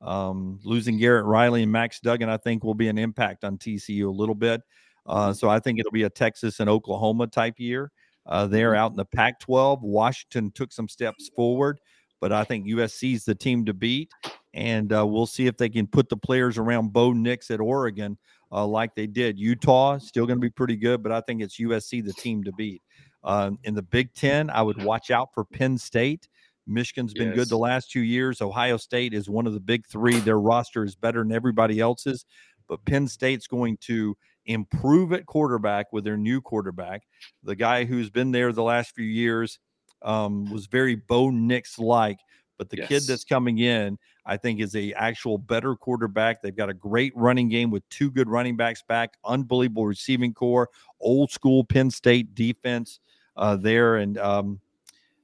Um, 0.00 0.60
losing 0.64 0.96
Garrett 0.96 1.26
Riley 1.26 1.62
and 1.62 1.72
Max 1.72 2.00
Duggan, 2.00 2.28
I 2.28 2.36
think, 2.36 2.64
will 2.64 2.74
be 2.74 2.88
an 2.88 2.98
impact 2.98 3.44
on 3.44 3.58
TCU 3.58 4.06
a 4.06 4.10
little 4.10 4.34
bit. 4.34 4.62
Uh, 5.06 5.32
so 5.32 5.48
I 5.48 5.58
think 5.58 5.78
it'll 5.78 5.90
be 5.90 6.04
a 6.04 6.10
Texas 6.10 6.60
and 6.60 6.70
Oklahoma 6.70 7.26
type 7.26 7.58
year. 7.58 7.90
Uh, 8.26 8.46
they're 8.46 8.72
mm-hmm. 8.72 8.80
out 8.80 8.90
in 8.92 8.96
the 8.96 9.04
Pac 9.04 9.40
12. 9.40 9.82
Washington 9.82 10.52
took 10.52 10.72
some 10.72 10.88
steps 10.88 11.30
forward, 11.34 11.80
but 12.20 12.32
I 12.32 12.44
think 12.44 12.66
USC 12.66 13.14
is 13.14 13.24
the 13.24 13.34
team 13.34 13.64
to 13.66 13.74
beat. 13.74 14.10
And 14.54 14.92
uh, 14.92 15.06
we'll 15.06 15.26
see 15.26 15.46
if 15.46 15.56
they 15.56 15.68
can 15.68 15.86
put 15.86 16.08
the 16.08 16.16
players 16.16 16.58
around 16.58 16.92
Bo 16.92 17.12
Nix 17.12 17.50
at 17.50 17.60
Oregon 17.60 18.18
uh, 18.52 18.66
like 18.66 18.94
they 18.94 19.06
did. 19.06 19.38
Utah 19.38 19.98
still 19.98 20.26
going 20.26 20.38
to 20.38 20.44
be 20.44 20.50
pretty 20.50 20.76
good, 20.76 21.02
but 21.02 21.12
I 21.12 21.20
think 21.20 21.42
it's 21.42 21.58
USC 21.58 22.04
the 22.04 22.12
team 22.12 22.44
to 22.44 22.52
beat. 22.52 22.82
Uh, 23.22 23.52
in 23.64 23.74
the 23.74 23.82
Big 23.82 24.12
Ten, 24.14 24.50
I 24.50 24.62
would 24.62 24.82
watch 24.82 25.10
out 25.10 25.28
for 25.34 25.44
Penn 25.44 25.76
State. 25.78 26.28
Michigan's 26.66 27.12
been 27.12 27.28
yes. 27.28 27.36
good 27.36 27.48
the 27.48 27.58
last 27.58 27.90
two 27.90 28.00
years. 28.00 28.40
Ohio 28.40 28.76
State 28.76 29.12
is 29.12 29.28
one 29.28 29.46
of 29.46 29.54
the 29.54 29.60
big 29.60 29.86
three. 29.86 30.18
Their 30.20 30.38
roster 30.38 30.84
is 30.84 30.94
better 30.94 31.20
than 31.20 31.32
everybody 31.32 31.80
else's, 31.80 32.24
but 32.68 32.84
Penn 32.84 33.08
State's 33.08 33.46
going 33.46 33.76
to 33.82 34.16
improve 34.46 35.12
at 35.12 35.26
quarterback 35.26 35.92
with 35.92 36.04
their 36.04 36.16
new 36.16 36.40
quarterback. 36.40 37.02
The 37.42 37.56
guy 37.56 37.84
who's 37.84 38.10
been 38.10 38.30
there 38.30 38.52
the 38.52 38.62
last 38.62 38.94
few 38.94 39.04
years 39.04 39.58
um, 40.02 40.50
was 40.50 40.66
very 40.66 40.94
Bo 40.94 41.30
Nix 41.30 41.78
like, 41.78 42.18
but 42.56 42.70
the 42.70 42.78
yes. 42.78 42.88
kid 42.88 43.02
that's 43.06 43.24
coming 43.24 43.58
in, 43.58 43.98
I 44.30 44.36
think, 44.36 44.60
is 44.60 44.76
a 44.76 44.92
actual 44.92 45.38
better 45.38 45.74
quarterback. 45.74 46.40
They've 46.40 46.54
got 46.54 46.70
a 46.70 46.74
great 46.74 47.12
running 47.16 47.48
game 47.48 47.68
with 47.68 47.86
two 47.88 48.12
good 48.12 48.28
running 48.28 48.56
backs 48.56 48.80
back, 48.86 49.14
unbelievable 49.24 49.86
receiving 49.86 50.32
core, 50.32 50.68
old 51.00 51.32
school 51.32 51.64
Penn 51.64 51.90
State 51.90 52.36
defense 52.36 53.00
uh, 53.36 53.56
there, 53.56 53.96
and 53.96 54.16
um, 54.18 54.60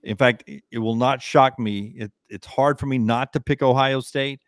in 0.02 0.16
fact, 0.16 0.42
it, 0.46 0.78
will 0.78 0.96
not 0.96 1.22
shock 1.22 1.57
me. 1.57 1.94
It, 1.96 2.12
it's 2.28 2.48
hard 2.48 2.80
for 2.80 2.86
me 2.86 2.98
not 2.98 3.32
to 3.34 3.40
pick 3.40 3.62
Ohio 3.62 4.00
State. 4.00 4.40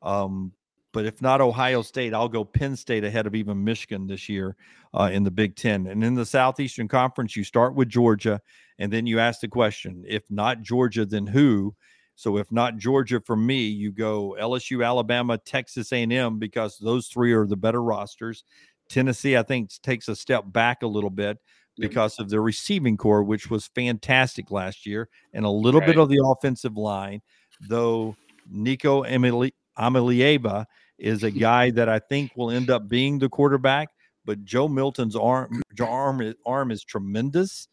Um, 0.00 0.52
but 0.94 1.04
if 1.04 1.20
not 1.20 1.42
Ohio 1.42 1.82
State, 1.82 2.14
I'll 2.14 2.26
go 2.26 2.42
Penn 2.42 2.74
State 2.74 3.04
ahead 3.04 3.26
of 3.26 3.34
even 3.34 3.62
Michigan 3.62 4.06
this 4.06 4.30
year 4.30 4.56
uh, 4.94 5.10
in 5.12 5.24
the 5.24 5.30
Big 5.30 5.56
Ten. 5.56 5.88
And 5.88 6.02
in 6.02 6.14
the 6.14 6.24
Southeastern 6.24 6.88
Conference, 6.88 7.36
you 7.36 7.44
start 7.44 7.74
with 7.74 7.90
Georgia, 7.90 8.40
and 8.78 8.90
then 8.90 9.06
you 9.06 9.18
ask 9.18 9.40
the 9.40 9.48
question: 9.48 10.04
if 10.08 10.22
not 10.30 10.62
Georgia, 10.62 11.04
then 11.04 11.26
who? 11.26 11.74
So 12.16 12.38
if 12.38 12.50
not 12.50 12.78
Georgia 12.78 13.20
for 13.20 13.36
me, 13.36 13.66
you 13.66 13.92
go 13.92 14.36
LSU, 14.40 14.84
Alabama, 14.84 15.36
Texas 15.36 15.92
A&M 15.92 16.38
because 16.38 16.78
those 16.78 17.08
three 17.08 17.32
are 17.34 17.46
the 17.46 17.56
better 17.56 17.82
rosters. 17.82 18.42
Tennessee, 18.88 19.36
I 19.36 19.42
think, 19.42 19.70
takes 19.82 20.08
a 20.08 20.16
step 20.16 20.44
back 20.46 20.82
a 20.82 20.86
little 20.86 21.10
bit 21.10 21.38
because 21.78 22.18
of 22.18 22.30
the 22.30 22.40
receiving 22.40 22.96
core, 22.96 23.22
which 23.22 23.50
was 23.50 23.66
fantastic 23.66 24.50
last 24.50 24.86
year, 24.86 25.10
and 25.34 25.44
a 25.44 25.50
little 25.50 25.80
right. 25.80 25.88
bit 25.88 25.98
of 25.98 26.08
the 26.08 26.22
offensive 26.24 26.78
line. 26.78 27.20
Though 27.68 28.16
Nico 28.50 29.04
Iamaleava 29.04 30.64
is 30.98 31.22
a 31.22 31.30
guy 31.48 31.70
that 31.72 31.90
I 31.90 31.98
think 31.98 32.32
will 32.34 32.50
end 32.50 32.70
up 32.70 32.88
being 32.88 33.18
the 33.18 33.28
quarterback, 33.28 33.90
but 34.24 34.42
Joe 34.42 34.68
Milton's 34.68 35.16
arm 35.16 35.60
arm 35.78 36.34
arm 36.46 36.70
is 36.70 36.82
tremendous. 36.82 37.68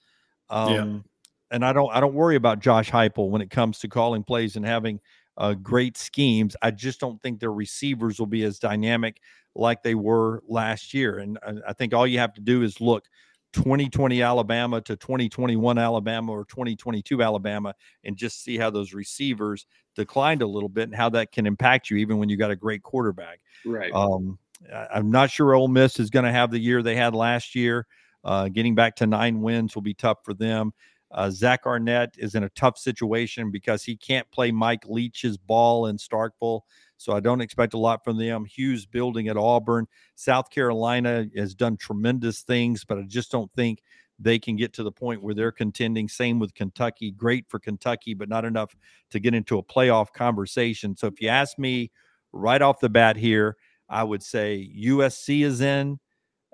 Um, 0.49 0.73
yeah 0.73 0.99
and 1.53 1.63
I 1.63 1.71
don't 1.71 1.93
I 1.95 2.01
don't 2.01 2.15
worry 2.15 2.35
about 2.35 2.59
Josh 2.59 2.91
Heupel 2.91 3.29
when 3.29 3.41
it 3.41 3.49
comes 3.49 3.79
to 3.79 3.87
calling 3.87 4.23
plays 4.23 4.57
and 4.57 4.65
having 4.65 4.99
uh, 5.37 5.53
great 5.53 5.97
schemes. 5.97 6.55
I 6.61 6.71
just 6.71 6.99
don't 6.99 7.21
think 7.21 7.39
their 7.39 7.53
receivers 7.53 8.19
will 8.19 8.27
be 8.27 8.43
as 8.43 8.59
dynamic 8.59 9.21
like 9.55 9.83
they 9.83 9.95
were 9.95 10.41
last 10.47 10.93
year. 10.93 11.19
And 11.19 11.37
I, 11.45 11.69
I 11.69 11.73
think 11.73 11.93
all 11.93 12.07
you 12.07 12.19
have 12.19 12.33
to 12.33 12.41
do 12.41 12.63
is 12.63 12.81
look 12.81 13.05
2020 13.53 14.21
Alabama 14.21 14.81
to 14.81 14.95
2021 14.95 15.77
Alabama 15.77 16.31
or 16.31 16.45
2022 16.45 17.21
Alabama 17.21 17.73
and 18.03 18.17
just 18.17 18.43
see 18.43 18.57
how 18.57 18.71
those 18.71 18.93
receivers 18.93 19.67
declined 19.95 20.41
a 20.41 20.47
little 20.47 20.69
bit 20.69 20.85
and 20.85 20.95
how 20.95 21.09
that 21.09 21.31
can 21.31 21.45
impact 21.45 21.89
you 21.89 21.97
even 21.97 22.17
when 22.17 22.29
you 22.29 22.37
got 22.37 22.51
a 22.51 22.55
great 22.55 22.81
quarterback. 22.81 23.39
Right. 23.63 23.93
Um, 23.93 24.39
I'm 24.91 25.11
not 25.11 25.29
sure 25.29 25.53
Ole 25.53 25.67
Miss 25.67 25.99
is 25.99 26.09
going 26.09 26.25
to 26.25 26.31
have 26.31 26.49
the 26.49 26.59
year 26.59 26.81
they 26.81 26.95
had 26.95 27.13
last 27.13 27.53
year. 27.53 27.85
Uh, 28.23 28.47
getting 28.47 28.73
back 28.73 28.95
to 28.95 29.05
nine 29.05 29.41
wins 29.41 29.75
will 29.75 29.81
be 29.81 29.93
tough 29.93 30.19
for 30.23 30.33
them. 30.33 30.73
Uh, 31.13 31.29
Zach 31.29 31.65
Arnett 31.65 32.15
is 32.17 32.35
in 32.35 32.43
a 32.43 32.49
tough 32.49 32.77
situation 32.77 33.51
because 33.51 33.83
he 33.83 33.95
can't 33.95 34.29
play 34.31 34.51
Mike 34.51 34.85
Leach's 34.87 35.37
ball 35.37 35.85
in 35.85 35.97
Starkville. 35.97 36.61
So 36.97 37.13
I 37.13 37.19
don't 37.19 37.41
expect 37.41 37.73
a 37.73 37.77
lot 37.77 38.03
from 38.03 38.17
them. 38.17 38.45
Hugh's 38.45 38.85
building 38.85 39.27
at 39.27 39.37
Auburn. 39.37 39.87
South 40.15 40.49
Carolina 40.49 41.25
has 41.35 41.53
done 41.53 41.77
tremendous 41.77 42.41
things, 42.41 42.83
but 42.83 42.97
I 42.97 43.03
just 43.03 43.31
don't 43.31 43.51
think 43.53 43.83
they 44.19 44.39
can 44.39 44.55
get 44.55 44.73
to 44.73 44.83
the 44.83 44.91
point 44.91 45.21
where 45.21 45.33
they're 45.33 45.51
contending. 45.51 46.07
Same 46.07 46.39
with 46.39 46.53
Kentucky. 46.53 47.11
Great 47.11 47.45
for 47.49 47.59
Kentucky, 47.59 48.13
but 48.13 48.29
not 48.29 48.45
enough 48.45 48.75
to 49.11 49.19
get 49.19 49.33
into 49.33 49.57
a 49.57 49.63
playoff 49.63 50.13
conversation. 50.13 50.95
So 50.95 51.07
if 51.07 51.21
you 51.21 51.29
ask 51.29 51.59
me 51.59 51.91
right 52.31 52.61
off 52.61 52.79
the 52.79 52.89
bat 52.89 53.17
here, 53.17 53.57
I 53.89 54.03
would 54.03 54.23
say 54.23 54.71
USC 54.75 55.43
is 55.43 55.61
in 55.61 55.99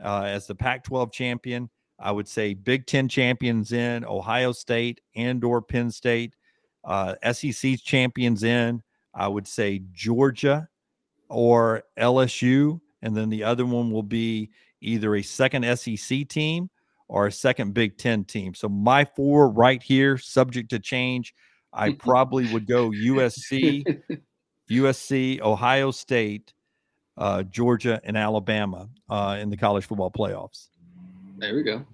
uh, 0.04 0.24
as 0.24 0.48
the 0.48 0.56
Pac-12 0.56 1.12
champion. 1.12 1.70
I 2.00 2.12
would 2.12 2.28
say 2.28 2.54
Big 2.54 2.86
Ten 2.86 3.08
champions 3.08 3.72
in 3.72 4.06
Ohio 4.06 4.52
State 4.52 5.02
and 5.16 5.44
or 5.44 5.62
Penn 5.62 5.92
State. 5.92 6.36
Uh, 6.84 7.16
SEC 7.32 7.80
champions 7.84 8.44
in. 8.44 8.82
I 9.14 9.28
would 9.28 9.48
say 9.48 9.82
Georgia 9.92 10.70
or 11.30 11.84
LSU, 11.98 12.80
and 13.02 13.16
then 13.16 13.30
the 13.30 13.44
other 13.44 13.66
one 13.66 13.92
will 13.92 14.04
be 14.04 14.50
either 14.82 15.16
a 15.16 15.22
second 15.22 15.66
SEC 15.78 16.28
team 16.30 16.70
or 17.08 17.28
a 17.28 17.32
second 17.32 17.74
Big 17.74 17.98
Ten 17.98 18.24
team. 18.24 18.54
So 18.54 18.70
my 18.70 19.04
four 19.04 19.50
right 19.50 19.82
here, 19.82 20.18
subject 20.18 20.70
to 20.70 20.80
change, 20.80 21.34
I 21.74 21.94
probably 21.94 22.52
would 22.54 22.66
go 22.66 22.90
USC, 22.92 24.02
USC, 24.72 25.42
Ohio 25.42 25.92
State, 25.92 26.54
uh, 27.18 27.44
Georgia, 27.44 28.00
and 28.04 28.16
Alabama 28.18 28.90
uh, 29.10 29.38
in 29.40 29.50
the 29.50 29.58
college 29.58 29.86
football 29.86 30.12
playoffs. 30.12 30.69
There 31.40 31.56
we 31.56 31.64
go. 31.64 31.86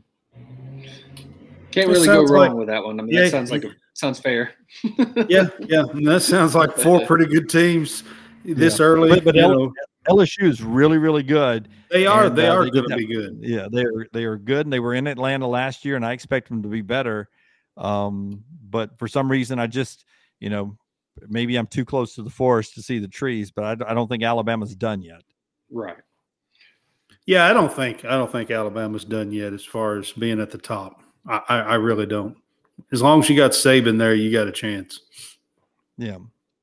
Can't 1.71 1.89
really 1.89 2.07
go 2.07 2.23
wrong 2.23 2.47
like, 2.47 2.53
with 2.53 2.67
that 2.67 2.83
one. 2.83 2.99
I 2.99 3.03
mean, 3.03 3.13
yeah, 3.13 3.23
that 3.23 3.31
sounds 3.31 3.51
like 3.51 3.63
a, 3.63 3.69
sounds 3.93 4.19
fair. 4.19 4.53
yeah, 5.27 5.47
yeah, 5.59 5.83
and 5.91 6.07
that 6.07 6.21
sounds 6.21 6.55
like 6.55 6.75
four 6.77 7.05
pretty 7.05 7.25
good 7.25 7.47
teams 7.49 8.03
this 8.43 8.79
yeah. 8.79 8.85
early. 8.85 9.09
But, 9.09 9.23
but 9.23 9.37
L- 9.37 9.71
LSU 10.07 10.43
is 10.43 10.63
really, 10.63 10.97
really 10.97 11.21
good. 11.21 11.69
They 11.91 12.07
are. 12.07 12.25
And, 12.25 12.35
they 12.35 12.47
uh, 12.47 12.55
are 12.55 12.69
going 12.69 12.89
to 12.89 12.95
be 12.95 13.05
good. 13.05 13.37
Yeah, 13.41 13.67
they 13.71 13.83
are. 13.83 14.07
They 14.13 14.23
are 14.23 14.37
good, 14.37 14.65
and 14.65 14.73
they 14.73 14.79
were 14.79 14.95
in 14.95 15.05
Atlanta 15.05 15.47
last 15.47 15.85
year, 15.85 15.95
and 15.95 16.05
I 16.05 16.13
expect 16.13 16.49
them 16.49 16.63
to 16.63 16.69
be 16.69 16.81
better. 16.81 17.29
Um, 17.77 18.43
but 18.69 18.97
for 18.97 19.07
some 19.07 19.29
reason, 19.29 19.59
I 19.59 19.67
just, 19.67 20.05
you 20.39 20.49
know, 20.49 20.77
maybe 21.27 21.55
I'm 21.55 21.67
too 21.67 21.85
close 21.85 22.15
to 22.15 22.23
the 22.23 22.29
forest 22.29 22.75
to 22.75 22.81
see 22.81 22.99
the 22.99 23.07
trees, 23.07 23.51
but 23.51 23.63
I, 23.63 23.91
I 23.91 23.93
don't 23.93 24.07
think 24.07 24.23
Alabama's 24.23 24.75
done 24.75 25.01
yet. 25.01 25.21
Right. 25.69 25.97
Yeah, 27.25 27.47
I 27.47 27.53
don't 27.53 27.73
think 27.73 28.05
I 28.05 28.11
don't 28.11 28.31
think 28.31 28.51
Alabama's 28.51 29.05
done 29.05 29.31
yet 29.31 29.53
as 29.53 29.65
far 29.65 29.97
as 29.97 30.11
being 30.11 30.39
at 30.39 30.51
the 30.51 30.57
top. 30.57 31.01
I, 31.27 31.41
I, 31.49 31.59
I 31.59 31.75
really 31.75 32.05
don't. 32.05 32.37
As 32.91 33.01
long 33.01 33.19
as 33.19 33.29
you 33.29 33.35
got 33.35 33.51
Saban 33.51 33.97
there, 33.97 34.13
you 34.13 34.31
got 34.31 34.47
a 34.47 34.51
chance. 34.51 34.99
Yeah, 35.97 36.17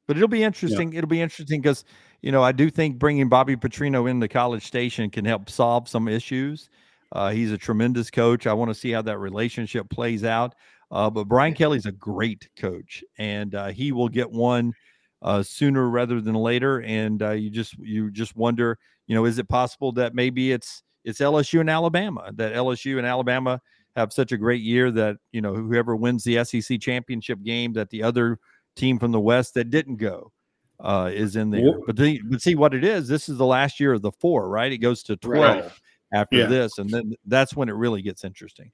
but 0.06 0.16
it'll 0.16 0.28
be 0.28 0.44
interesting. 0.44 0.92
Yeah. 0.92 0.98
It'll 0.98 1.08
be 1.08 1.20
interesting 1.20 1.60
because 1.60 1.84
you 2.20 2.30
know 2.30 2.42
I 2.42 2.52
do 2.52 2.70
think 2.70 2.98
bringing 2.98 3.28
Bobby 3.28 3.56
Petrino 3.56 4.08
in 4.08 4.20
the 4.20 4.28
College 4.28 4.64
Station 4.64 5.10
can 5.10 5.24
help 5.24 5.50
solve 5.50 5.88
some 5.88 6.06
issues. 6.06 6.70
Uh, 7.12 7.30
he's 7.30 7.52
a 7.52 7.58
tremendous 7.58 8.10
coach. 8.10 8.46
I 8.46 8.52
want 8.52 8.70
to 8.70 8.74
see 8.74 8.90
how 8.90 9.02
that 9.02 9.18
relationship 9.18 9.88
plays 9.90 10.24
out. 10.24 10.54
Uh, 10.92 11.08
but 11.08 11.24
Brian 11.24 11.54
Kelly's 11.54 11.86
a 11.86 11.92
great 11.92 12.48
coach, 12.58 13.02
and 13.18 13.54
uh, 13.54 13.68
he 13.68 13.92
will 13.92 14.10
get 14.10 14.30
one 14.30 14.74
uh, 15.22 15.42
sooner 15.42 15.88
rather 15.88 16.20
than 16.20 16.34
later. 16.34 16.82
And 16.82 17.22
uh, 17.22 17.30
you 17.30 17.48
just 17.48 17.78
you 17.78 18.10
just 18.10 18.36
wonder, 18.36 18.78
you 19.06 19.14
know, 19.14 19.24
is 19.24 19.38
it 19.38 19.48
possible 19.48 19.92
that 19.92 20.14
maybe 20.14 20.52
it's 20.52 20.82
it's 21.04 21.20
LSU 21.20 21.60
and 21.60 21.70
Alabama 21.70 22.30
that 22.34 22.54
LSU 22.54 22.98
and 22.98 23.06
Alabama 23.06 23.60
have 23.96 24.12
such 24.12 24.32
a 24.32 24.36
great 24.36 24.62
year 24.62 24.90
that 24.90 25.16
you 25.32 25.40
know 25.40 25.54
whoever 25.54 25.96
wins 25.96 26.24
the 26.24 26.44
SEC 26.44 26.80
championship 26.80 27.42
game 27.42 27.72
that 27.74 27.90
the 27.90 28.02
other 28.02 28.38
team 28.76 28.98
from 28.98 29.12
the 29.12 29.20
West 29.20 29.54
that 29.54 29.70
didn't 29.70 29.96
go 29.96 30.32
uh, 30.80 31.10
is 31.12 31.36
in 31.36 31.50
there. 31.50 31.78
But 31.86 31.96
the, 31.96 32.20
but 32.24 32.42
see 32.42 32.54
what 32.54 32.74
it 32.74 32.84
is. 32.84 33.08
This 33.08 33.28
is 33.28 33.38
the 33.38 33.46
last 33.46 33.80
year 33.80 33.92
of 33.92 34.02
the 34.02 34.12
four, 34.12 34.48
right? 34.48 34.72
It 34.72 34.78
goes 34.78 35.02
to 35.04 35.16
twelve 35.16 35.64
right. 35.64 35.72
after 36.12 36.38
yeah. 36.38 36.46
this, 36.46 36.78
and 36.78 36.90
then 36.90 37.14
that's 37.26 37.54
when 37.54 37.68
it 37.68 37.74
really 37.74 38.02
gets 38.02 38.24
interesting. 38.24 38.70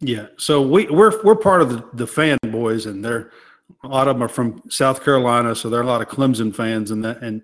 Yeah. 0.00 0.26
So 0.38 0.62
we 0.62 0.86
we're 0.86 1.22
we're 1.22 1.36
part 1.36 1.62
of 1.62 1.70
the, 1.70 1.84
the 1.94 2.06
fan 2.06 2.38
boys, 2.50 2.86
and 2.86 3.04
they're 3.04 3.30
a 3.84 3.88
lot 3.88 4.08
of 4.08 4.16
them 4.16 4.22
are 4.22 4.28
from 4.28 4.62
South 4.68 5.04
Carolina, 5.04 5.54
so 5.54 5.70
there 5.70 5.80
are 5.80 5.84
a 5.84 5.86
lot 5.86 6.02
of 6.02 6.08
Clemson 6.08 6.54
fans, 6.54 6.90
and 6.90 7.04
that 7.04 7.22
and 7.22 7.42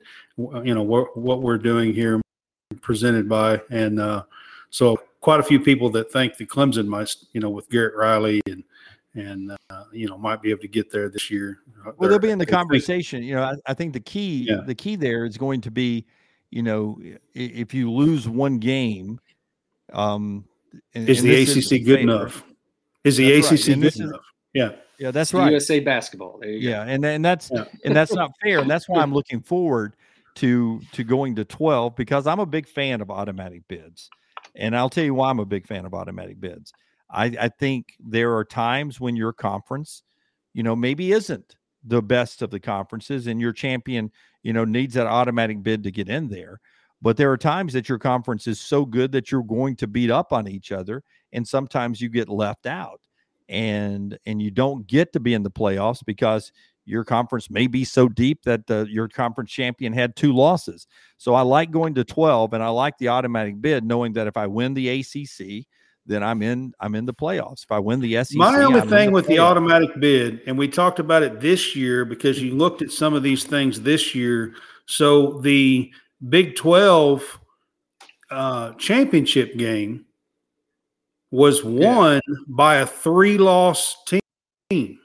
you 0.64 0.74
know 0.74 0.82
what 0.82 1.16
what 1.16 1.42
we're 1.42 1.58
doing 1.58 1.92
here, 1.92 2.20
presented 2.82 3.28
by, 3.28 3.60
and 3.70 4.00
uh, 4.00 4.24
so 4.70 5.00
quite 5.20 5.40
a 5.40 5.42
few 5.42 5.58
people 5.58 5.90
that 5.90 6.12
think 6.12 6.36
the 6.36 6.46
Clemson 6.46 6.86
might, 6.86 7.14
you 7.32 7.40
know, 7.40 7.50
with 7.50 7.68
Garrett 7.68 7.94
Riley 7.96 8.40
and 8.46 8.62
and 9.14 9.52
uh, 9.70 9.84
you 9.92 10.06
know 10.06 10.16
might 10.18 10.42
be 10.42 10.50
able 10.50 10.60
to 10.60 10.68
get 10.68 10.90
there 10.90 11.08
this 11.08 11.30
year. 11.30 11.60
Well, 11.96 12.10
they'll 12.10 12.18
be 12.18 12.30
in 12.30 12.38
the 12.38 12.46
conversation. 12.46 13.22
you 13.22 13.34
know, 13.34 13.42
I, 13.42 13.54
I, 13.66 13.74
think 13.74 13.92
the 13.92 14.00
key 14.00 14.46
yeah. 14.48 14.60
the 14.64 14.74
key 14.74 14.96
there 14.96 15.24
is 15.24 15.36
going 15.36 15.60
to 15.62 15.70
be, 15.70 16.04
you 16.50 16.62
know, 16.62 17.00
if 17.34 17.72
you 17.74 17.90
lose 17.90 18.28
one 18.28 18.58
game, 18.58 19.18
um, 19.92 20.44
and, 20.94 21.08
is 21.08 21.20
and 21.20 21.28
the 21.28 21.42
ACC 21.42 21.84
good 21.84 22.00
enough? 22.00 22.44
Is 23.04 23.16
the 23.16 23.40
that's 23.40 23.52
ACC 23.52 23.68
right. 23.68 23.80
good 23.80 23.96
enough? 23.96 24.20
yeah. 24.54 24.70
Yeah, 24.98 25.10
that's 25.10 25.34
right. 25.34 25.50
USA 25.50 25.80
basketball. 25.80 26.40
yeah, 26.42 26.82
and 26.84 27.04
and 27.04 27.22
that's 27.22 27.50
yeah. 27.52 27.64
and 27.84 27.94
that's 27.94 28.14
not 28.14 28.30
fair, 28.42 28.60
and 28.60 28.70
that's 28.70 28.88
why 28.88 29.02
I'm 29.02 29.12
looking 29.12 29.42
forward 29.42 29.94
to 30.36 30.80
to 30.92 31.04
going 31.04 31.34
to 31.36 31.44
12 31.44 31.96
because 31.96 32.26
I'm 32.26 32.38
a 32.38 32.46
big 32.46 32.68
fan 32.68 33.00
of 33.00 33.10
automatic 33.10 33.62
bids, 33.68 34.08
and 34.54 34.76
I'll 34.76 34.90
tell 34.90 35.04
you 35.04 35.14
why 35.14 35.30
I'm 35.30 35.40
a 35.40 35.46
big 35.46 35.66
fan 35.66 35.84
of 35.84 35.94
automatic 35.94 36.40
bids. 36.40 36.72
I, 37.10 37.24
I 37.40 37.48
think 37.48 37.94
there 38.00 38.34
are 38.36 38.44
times 38.44 39.00
when 39.00 39.16
your 39.16 39.32
conference, 39.32 40.02
you 40.54 40.62
know, 40.62 40.74
maybe 40.74 41.12
isn't 41.12 41.56
the 41.84 42.02
best 42.02 42.42
of 42.42 42.50
the 42.50 42.60
conferences, 42.60 43.26
and 43.26 43.40
your 43.40 43.52
champion, 43.52 44.10
you 44.42 44.52
know, 44.52 44.64
needs 44.64 44.94
that 44.94 45.06
automatic 45.06 45.62
bid 45.62 45.82
to 45.84 45.90
get 45.90 46.08
in 46.08 46.28
there. 46.28 46.60
But 47.02 47.16
there 47.16 47.30
are 47.30 47.36
times 47.36 47.72
that 47.74 47.88
your 47.88 47.98
conference 47.98 48.46
is 48.46 48.58
so 48.58 48.84
good 48.84 49.12
that 49.12 49.30
you're 49.30 49.42
going 49.42 49.76
to 49.76 49.86
beat 49.86 50.10
up 50.10 50.32
on 50.32 50.48
each 50.48 50.72
other, 50.72 51.02
and 51.32 51.46
sometimes 51.46 52.00
you 52.00 52.08
get 52.08 52.28
left 52.28 52.66
out, 52.66 53.00
and 53.48 54.18
and 54.26 54.42
you 54.42 54.50
don't 54.50 54.86
get 54.86 55.12
to 55.12 55.20
be 55.20 55.34
in 55.34 55.42
the 55.42 55.50
playoffs 55.50 56.04
because 56.04 56.52
your 56.86 57.04
conference 57.04 57.50
may 57.50 57.66
be 57.66 57.84
so 57.84 58.08
deep 58.08 58.42
that 58.44 58.62
uh, 58.70 58.84
your 58.88 59.08
conference 59.08 59.50
champion 59.50 59.92
had 59.92 60.16
two 60.16 60.32
losses. 60.32 60.86
So 61.18 61.34
I 61.34 61.42
like 61.42 61.70
going 61.70 61.94
to 61.96 62.04
12, 62.04 62.54
and 62.54 62.62
I 62.62 62.68
like 62.68 62.96
the 62.98 63.08
automatic 63.08 63.60
bid, 63.60 63.84
knowing 63.84 64.14
that 64.14 64.26
if 64.26 64.36
I 64.36 64.46
win 64.46 64.72
the 64.72 64.88
ACC, 64.88 65.66
then 66.06 66.22
I'm 66.22 66.40
in. 66.42 66.72
I'm 66.78 66.94
in 66.94 67.04
the 67.04 67.12
playoffs. 67.12 67.64
If 67.64 67.72
I 67.72 67.80
win 67.80 68.00
the 68.00 68.24
SEC, 68.24 68.36
my 68.36 68.62
only 68.62 68.80
I'm 68.80 68.88
thing 68.88 69.08
the 69.08 69.14
with 69.14 69.26
playoffs. 69.26 69.28
the 69.28 69.38
automatic 69.40 70.00
bid, 70.00 70.40
and 70.46 70.56
we 70.56 70.68
talked 70.68 71.00
about 71.00 71.24
it 71.24 71.40
this 71.40 71.74
year 71.74 72.04
because 72.04 72.40
you 72.40 72.54
looked 72.54 72.80
at 72.80 72.92
some 72.92 73.12
of 73.12 73.24
these 73.24 73.44
things 73.44 73.82
this 73.82 74.14
year. 74.14 74.54
So 74.86 75.40
the 75.40 75.90
Big 76.28 76.54
12 76.54 77.40
uh, 78.30 78.72
championship 78.74 79.56
game 79.56 80.06
was 81.30 81.64
won 81.64 82.20
yeah. 82.26 82.34
by 82.48 82.76
a 82.76 82.86
three 82.86 83.36
loss 83.36 83.96
team. 84.70 84.98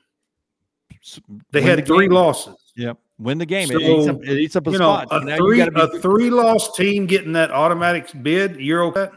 They 1.51 1.61
had 1.61 1.79
the 1.79 1.83
three 1.83 2.07
game. 2.07 2.13
losses. 2.13 2.55
Yep. 2.75 2.97
Win 3.17 3.37
the 3.37 3.45
game. 3.45 3.67
So, 3.67 3.75
it, 3.75 3.81
eats 3.81 4.07
up, 4.07 4.23
it 4.23 4.37
eats 4.37 4.55
up 4.55 4.67
a 4.67 4.73
spot. 4.73 5.11
Know, 5.11 5.33
a, 5.33 5.37
three, 5.37 5.61
a 5.61 5.99
three 5.99 6.29
loss 6.29 6.75
team 6.75 7.05
getting 7.05 7.33
that 7.33 7.51
automatic 7.51 8.11
bid, 8.23 8.59
you're 8.59 8.83
okay? 8.85 9.09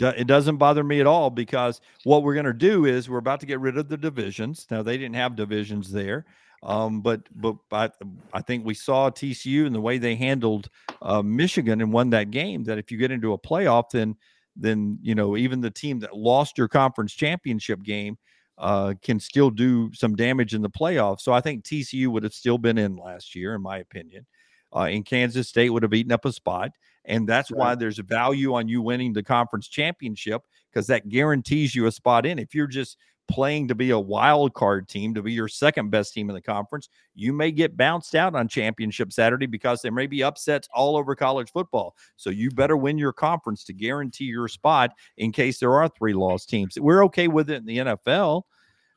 It 0.00 0.26
doesn't 0.26 0.56
bother 0.56 0.84
me 0.84 1.00
at 1.00 1.06
all 1.06 1.30
because 1.30 1.80
what 2.04 2.22
we're 2.22 2.34
going 2.34 2.46
to 2.46 2.52
do 2.52 2.84
is 2.84 3.08
we're 3.08 3.18
about 3.18 3.40
to 3.40 3.46
get 3.46 3.60
rid 3.60 3.78
of 3.78 3.88
the 3.88 3.96
divisions. 3.96 4.66
Now, 4.70 4.82
they 4.82 4.98
didn't 4.98 5.14
have 5.14 5.34
divisions 5.34 5.90
there. 5.90 6.26
Um, 6.62 7.00
but 7.00 7.22
but 7.34 7.56
I, 7.70 7.90
I 8.32 8.42
think 8.42 8.64
we 8.64 8.74
saw 8.74 9.10
TCU 9.10 9.66
and 9.66 9.74
the 9.74 9.80
way 9.80 9.98
they 9.98 10.16
handled 10.16 10.68
uh, 11.02 11.22
Michigan 11.22 11.80
and 11.80 11.92
won 11.92 12.10
that 12.10 12.30
game. 12.30 12.64
That 12.64 12.78
if 12.78 12.90
you 12.90 12.98
get 12.98 13.12
into 13.12 13.32
a 13.32 13.38
playoff, 13.38 13.90
then 13.90 14.16
then 14.56 14.98
you 15.00 15.14
know 15.14 15.36
even 15.36 15.60
the 15.60 15.70
team 15.70 16.00
that 16.00 16.16
lost 16.16 16.58
your 16.58 16.68
conference 16.68 17.12
championship 17.12 17.82
game 17.82 18.18
uh, 18.58 18.94
can 19.02 19.20
still 19.20 19.50
do 19.50 19.90
some 19.94 20.16
damage 20.16 20.54
in 20.54 20.62
the 20.62 20.70
playoffs. 20.70 21.20
So 21.20 21.32
I 21.32 21.40
think 21.40 21.64
TCU 21.64 22.08
would 22.08 22.24
have 22.24 22.34
still 22.34 22.58
been 22.58 22.76
in 22.76 22.96
last 22.96 23.34
year, 23.34 23.54
in 23.54 23.62
my 23.62 23.78
opinion. 23.78 24.26
Uh, 24.74 24.80
and 24.90 25.06
Kansas 25.06 25.48
State 25.48 25.70
would 25.70 25.82
have 25.82 25.94
eaten 25.94 26.12
up 26.12 26.26
a 26.26 26.32
spot, 26.32 26.72
and 27.06 27.26
that's 27.26 27.50
right. 27.50 27.58
why 27.58 27.74
there's 27.74 27.98
a 27.98 28.02
value 28.02 28.54
on 28.54 28.68
you 28.68 28.82
winning 28.82 29.14
the 29.14 29.22
conference 29.22 29.66
championship 29.66 30.42
because 30.70 30.86
that 30.88 31.08
guarantees 31.08 31.74
you 31.74 31.86
a 31.86 31.92
spot 31.92 32.26
in. 32.26 32.38
If 32.38 32.54
you're 32.54 32.66
just 32.66 32.98
playing 33.28 33.68
to 33.68 33.74
be 33.74 33.90
a 33.90 33.98
wild 33.98 34.54
card 34.54 34.88
team, 34.88 35.14
to 35.14 35.22
be 35.22 35.32
your 35.32 35.48
second 35.48 35.90
best 35.90 36.14
team 36.14 36.28
in 36.30 36.34
the 36.34 36.42
conference, 36.42 36.88
you 37.14 37.32
may 37.32 37.52
get 37.52 37.76
bounced 37.76 38.14
out 38.14 38.34
on 38.34 38.48
championship 38.48 39.12
Saturday 39.12 39.46
because 39.46 39.82
there 39.82 39.92
may 39.92 40.06
be 40.06 40.22
upsets 40.22 40.68
all 40.74 40.96
over 40.96 41.14
college 41.14 41.52
football. 41.52 41.94
So 42.16 42.30
you 42.30 42.50
better 42.50 42.76
win 42.76 42.98
your 42.98 43.12
conference 43.12 43.64
to 43.64 43.72
guarantee 43.72 44.24
your 44.24 44.48
spot 44.48 44.92
in 45.18 45.30
case 45.30 45.60
there 45.60 45.74
are 45.74 45.88
three 45.88 46.14
lost 46.14 46.48
teams. 46.48 46.80
We're 46.80 47.04
okay 47.04 47.28
with 47.28 47.50
it 47.50 47.56
in 47.56 47.66
the 47.66 47.78
NFL. 47.78 48.42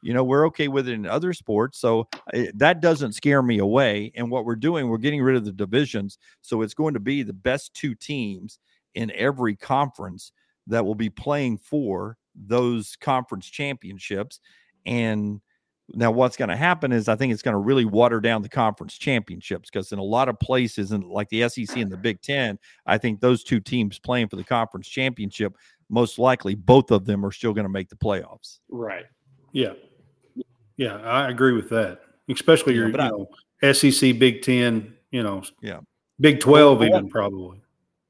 You 0.02 0.14
know, 0.16 0.24
we're 0.24 0.48
okay 0.48 0.68
with 0.68 0.88
it 0.88 0.94
in 0.94 1.06
other 1.06 1.34
sports. 1.34 1.80
So 1.80 2.08
eh, 2.34 2.52
that 2.56 2.82
doesn't 2.82 3.14
scare 3.14 3.44
me 3.44 3.60
away. 3.60 4.12
And 4.16 4.32
what 4.32 4.46
we're 4.46 4.56
doing, 4.56 4.88
we're 4.88 4.98
getting 4.98 5.22
rid 5.22 5.36
of 5.36 5.46
the 5.46 5.52
divisions. 5.52 6.18
So 6.42 6.62
it's 6.62 6.74
going 6.74 6.96
to 6.96 7.00
be 7.00 7.22
the 7.22 7.34
best 7.34 7.74
two 7.76 7.94
teams 7.94 8.58
in 8.96 9.12
every 9.14 9.56
conference 9.56 10.32
that 10.68 10.86
will 10.86 10.96
be 10.96 11.10
playing 11.10 11.58
for 11.58 12.18
those 12.46 12.96
conference 13.00 13.48
championships. 13.48 14.40
And 14.86 15.42
now 15.94 16.12
what's 16.12 16.38
going 16.38 16.50
to 16.50 16.56
happen 16.56 16.92
is 16.92 17.08
I 17.08 17.16
think 17.16 17.34
it's 17.34 17.42
going 17.42 17.54
to 17.54 17.60
really 17.60 17.86
water 17.86 18.20
down 18.20 18.42
the 18.42 18.50
conference 18.50 18.98
championships 18.98 19.70
because 19.70 19.92
in 19.92 20.00
a 20.00 20.04
lot 20.04 20.30
of 20.30 20.40
places, 20.40 20.92
and 20.92 21.04
like 21.04 21.30
the 21.30 21.48
SEC 21.50 21.78
and 21.78 21.92
the 21.92 21.96
mm-hmm. 21.96 22.02
Big 22.02 22.22
Ten, 22.22 22.58
I 22.86 22.98
think 22.98 23.20
those 23.20 23.44
two 23.44 23.60
teams 23.60 24.00
playing 24.00 24.30
for 24.30 24.36
the 24.36 24.44
conference 24.44 24.88
championship, 24.88 25.56
most 25.90 26.18
likely 26.18 26.56
both 26.56 26.92
of 26.92 27.06
them 27.06 27.26
are 27.26 27.32
still 27.32 27.54
going 27.54 27.66
to 27.66 27.70
make 27.70 27.90
the 27.90 27.96
playoffs. 27.96 28.60
Right. 28.70 29.06
Yeah. 29.52 29.74
Yeah, 30.78 30.96
I 31.02 31.30
agree 31.30 31.54
with 31.54 31.70
that. 31.70 32.00
Especially 32.28 32.74
your, 32.74 32.88
you 32.90 32.98
know, 32.98 33.28
SEC, 33.72 34.18
Big 34.18 34.42
Ten, 34.42 34.96
you 35.12 35.22
know, 35.22 35.44
yeah, 35.62 35.80
Big 36.20 36.40
Twelve, 36.40 36.80
well, 36.80 36.90
even 36.90 37.10
probably. 37.10 37.62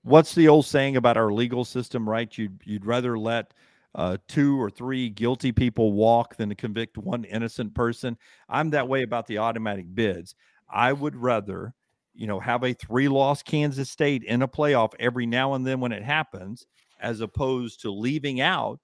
what's 0.03 0.33
the 0.35 0.47
old 0.47 0.65
saying 0.65 0.95
about 0.95 1.17
our 1.17 1.33
legal 1.33 1.65
system, 1.65 2.07
right? 2.07 2.37
You'd 2.37 2.61
you'd 2.63 2.85
rather 2.85 3.17
let 3.17 3.53
uh, 3.95 4.17
two 4.27 4.59
or 4.59 4.69
three 4.69 5.09
guilty 5.09 5.51
people 5.51 5.93
walk 5.93 6.35
than 6.35 6.49
to 6.49 6.55
convict 6.55 6.97
one 6.97 7.23
innocent 7.25 7.73
person. 7.73 8.17
I'm 8.47 8.69
that 8.71 8.87
way 8.87 9.03
about 9.03 9.27
the 9.27 9.39
automatic 9.39 9.93
bids. 9.93 10.35
I 10.69 10.93
would 10.93 11.15
rather, 11.15 11.73
you 12.13 12.27
know, 12.27 12.39
have 12.39 12.63
a 12.63 12.73
three 12.73 13.09
loss 13.09 13.43
Kansas 13.43 13.89
State 13.89 14.23
in 14.23 14.41
a 14.41 14.47
playoff 14.47 14.93
every 14.99 15.25
now 15.25 15.53
and 15.53 15.65
then 15.67 15.79
when 15.79 15.91
it 15.91 16.03
happens, 16.03 16.65
as 17.01 17.21
opposed 17.21 17.81
to 17.81 17.91
leaving 17.91 18.39
out 18.39 18.79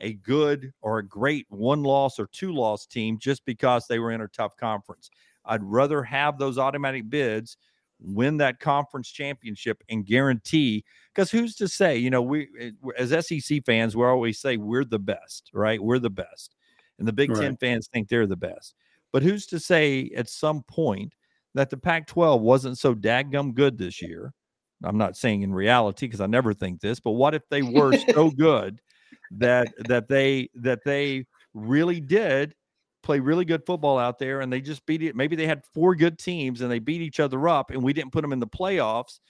a 0.00 0.14
good 0.14 0.72
or 0.80 0.98
a 0.98 1.06
great 1.06 1.46
one 1.50 1.82
loss 1.82 2.18
or 2.18 2.26
two 2.32 2.52
loss 2.52 2.86
team 2.86 3.18
just 3.18 3.44
because 3.44 3.86
they 3.86 3.98
were 3.98 4.12
in 4.12 4.22
a 4.22 4.28
tough 4.28 4.56
conference. 4.56 5.10
I'd 5.44 5.62
rather 5.62 6.02
have 6.02 6.38
those 6.38 6.58
automatic 6.58 7.08
bids 7.08 7.56
win 8.00 8.38
that 8.38 8.60
conference 8.60 9.10
championship 9.10 9.82
and 9.88 10.06
guarantee 10.06 10.84
because 11.14 11.30
who's 11.30 11.54
to 11.56 11.68
say 11.68 11.96
you 11.96 12.10
know 12.10 12.22
we 12.22 12.48
eh, 12.58 12.70
as 12.98 13.10
sec 13.10 13.64
fans 13.66 13.96
we 13.96 14.04
always 14.04 14.38
say 14.38 14.56
we're 14.56 14.84
the 14.84 14.98
best 14.98 15.50
right 15.52 15.82
we're 15.82 15.98
the 15.98 16.10
best 16.10 16.54
and 16.98 17.06
the 17.06 17.12
big 17.12 17.30
right. 17.30 17.42
10 17.42 17.56
fans 17.56 17.88
think 17.92 18.08
they're 18.08 18.26
the 18.26 18.36
best 18.36 18.74
but 19.12 19.22
who's 19.22 19.46
to 19.46 19.58
say 19.58 20.10
at 20.16 20.28
some 20.28 20.62
point 20.64 21.14
that 21.54 21.70
the 21.70 21.76
pac 21.76 22.06
12 22.06 22.40
wasn't 22.40 22.78
so 22.78 22.94
daggum 22.94 23.54
good 23.54 23.78
this 23.78 24.00
year 24.00 24.32
i'm 24.84 24.98
not 24.98 25.16
saying 25.16 25.42
in 25.42 25.52
reality 25.52 26.06
because 26.06 26.20
i 26.20 26.26
never 26.26 26.54
think 26.54 26.80
this 26.80 27.00
but 27.00 27.12
what 27.12 27.34
if 27.34 27.48
they 27.48 27.62
were 27.62 27.92
so 28.12 28.30
good 28.36 28.80
that 29.30 29.68
that 29.88 30.08
they 30.08 30.48
that 30.54 30.80
they 30.84 31.24
really 31.54 32.00
did 32.00 32.54
play 33.02 33.18
really 33.18 33.44
good 33.44 33.64
football 33.64 33.98
out 33.98 34.18
there 34.18 34.40
and 34.40 34.52
they 34.52 34.60
just 34.60 34.84
beat 34.86 35.02
it. 35.02 35.16
Maybe 35.16 35.36
they 35.36 35.46
had 35.46 35.64
four 35.64 35.94
good 35.94 36.18
teams 36.18 36.60
and 36.60 36.70
they 36.70 36.78
beat 36.78 37.00
each 37.00 37.20
other 37.20 37.48
up 37.48 37.70
and 37.70 37.82
we 37.82 37.92
didn't 37.92 38.12
put 38.12 38.22
them 38.22 38.32
in 38.32 38.40
the 38.40 38.46
playoffs. 38.46 39.20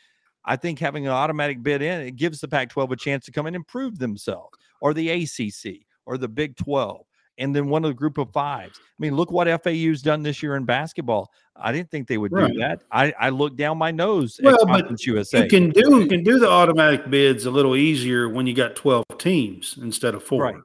I 0.45 0.57
think 0.57 0.79
having 0.79 1.07
an 1.07 1.13
automatic 1.13 1.63
bid 1.63 1.83
in 1.83 2.01
it 2.01 2.17
gives 2.17 2.41
the 2.41 2.49
Pac 2.49 2.71
12 2.71 2.93
a 2.93 2.97
chance 2.97 3.25
to 3.27 3.33
come 3.33 3.47
and 3.47 3.67
prove 3.67 3.99
themselves 3.99 4.57
or 4.81 4.95
the 4.95 5.11
ACC 5.11 5.87
or 6.07 6.17
the 6.17 6.29
Big 6.29 6.57
12 6.57 7.05
and 7.41 7.57
then 7.57 7.69
one 7.69 7.85
of 7.85 7.91
the 7.91 7.95
group 7.95 8.19
of 8.19 8.31
fives. 8.33 8.79
I 8.79 8.83
mean, 8.99 9.17
look 9.17 9.33
what 9.33 9.49
FAU's 9.65 10.03
done 10.03 10.23
this 10.23 10.43
year 10.43 10.57
in 10.57 10.65
basketball. 10.65 11.33
I 11.57 11.73
didn't 11.73 11.91
think 11.91 12.07
they 12.07 12.19
would 12.19 12.33
right. 12.33 12.53
do 12.53 12.59
that. 12.59 12.83
I, 12.93 13.13
I 13.19 13.31
looked 13.31 13.57
down 13.57 13.79
my 13.79 13.91
nose 13.91 14.39
well, 14.43 14.65
but 14.67 15.05
USA. 15.07 15.43
You 15.43 15.49
can 15.49 15.71
do 15.71 16.01
you 16.01 16.07
can 16.07 16.23
do 16.23 16.39
the 16.39 16.49
automatic 16.49 17.11
bids 17.11 17.47
a 17.47 17.51
little 17.51 17.77
easier 17.77 18.29
when 18.29 18.47
you 18.47 18.55
got 18.55 18.77
12 18.77 19.05
teams 19.19 19.79
instead 19.81 20.15
of 20.15 20.23
four. 20.23 20.43
Right. 20.43 20.57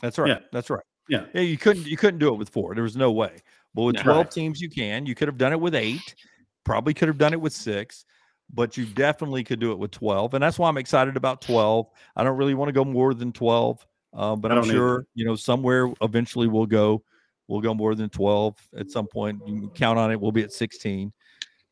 That's 0.00 0.18
right. 0.18 0.28
Yeah. 0.28 0.38
That's 0.52 0.70
right. 0.70 0.84
Yeah. 1.08 1.24
Yeah, 1.34 1.42
you 1.42 1.58
couldn't 1.58 1.86
you 1.86 1.96
couldn't 1.96 2.18
do 2.18 2.28
it 2.28 2.36
with 2.36 2.48
four. 2.50 2.74
There 2.74 2.84
was 2.84 2.96
no 2.96 3.10
way. 3.12 3.36
But 3.74 3.82
with 3.82 3.96
12 3.96 4.16
right. 4.16 4.30
teams, 4.30 4.60
you 4.60 4.70
can. 4.70 5.04
You 5.04 5.14
could 5.14 5.28
have 5.28 5.36
done 5.36 5.52
it 5.52 5.60
with 5.60 5.74
eight, 5.74 6.14
probably 6.64 6.94
could 6.94 7.08
have 7.08 7.18
done 7.18 7.34
it 7.34 7.40
with 7.40 7.52
six, 7.52 8.06
but 8.52 8.76
you 8.76 8.86
definitely 8.86 9.44
could 9.44 9.60
do 9.60 9.72
it 9.72 9.78
with 9.78 9.90
12. 9.90 10.34
And 10.34 10.42
that's 10.42 10.58
why 10.58 10.68
I'm 10.68 10.78
excited 10.78 11.16
about 11.16 11.40
12. 11.42 11.86
I 12.16 12.24
don't 12.24 12.36
really 12.36 12.54
want 12.54 12.68
to 12.68 12.72
go 12.72 12.84
more 12.84 13.14
than 13.14 13.32
12. 13.32 13.86
Uh, 14.14 14.36
but 14.36 14.50
I'm 14.50 14.64
sure, 14.64 14.94
either. 14.94 15.06
you 15.14 15.26
know, 15.26 15.36
somewhere 15.36 15.92
eventually 16.00 16.48
we'll 16.48 16.66
go, 16.66 17.02
we'll 17.48 17.60
go 17.60 17.74
more 17.74 17.94
than 17.94 18.08
12 18.08 18.56
at 18.78 18.90
some 18.90 19.06
point. 19.06 19.40
You 19.46 19.60
can 19.60 19.70
count 19.70 19.98
on 19.98 20.10
it. 20.10 20.20
We'll 20.20 20.32
be 20.32 20.42
at 20.42 20.52
16. 20.52 21.12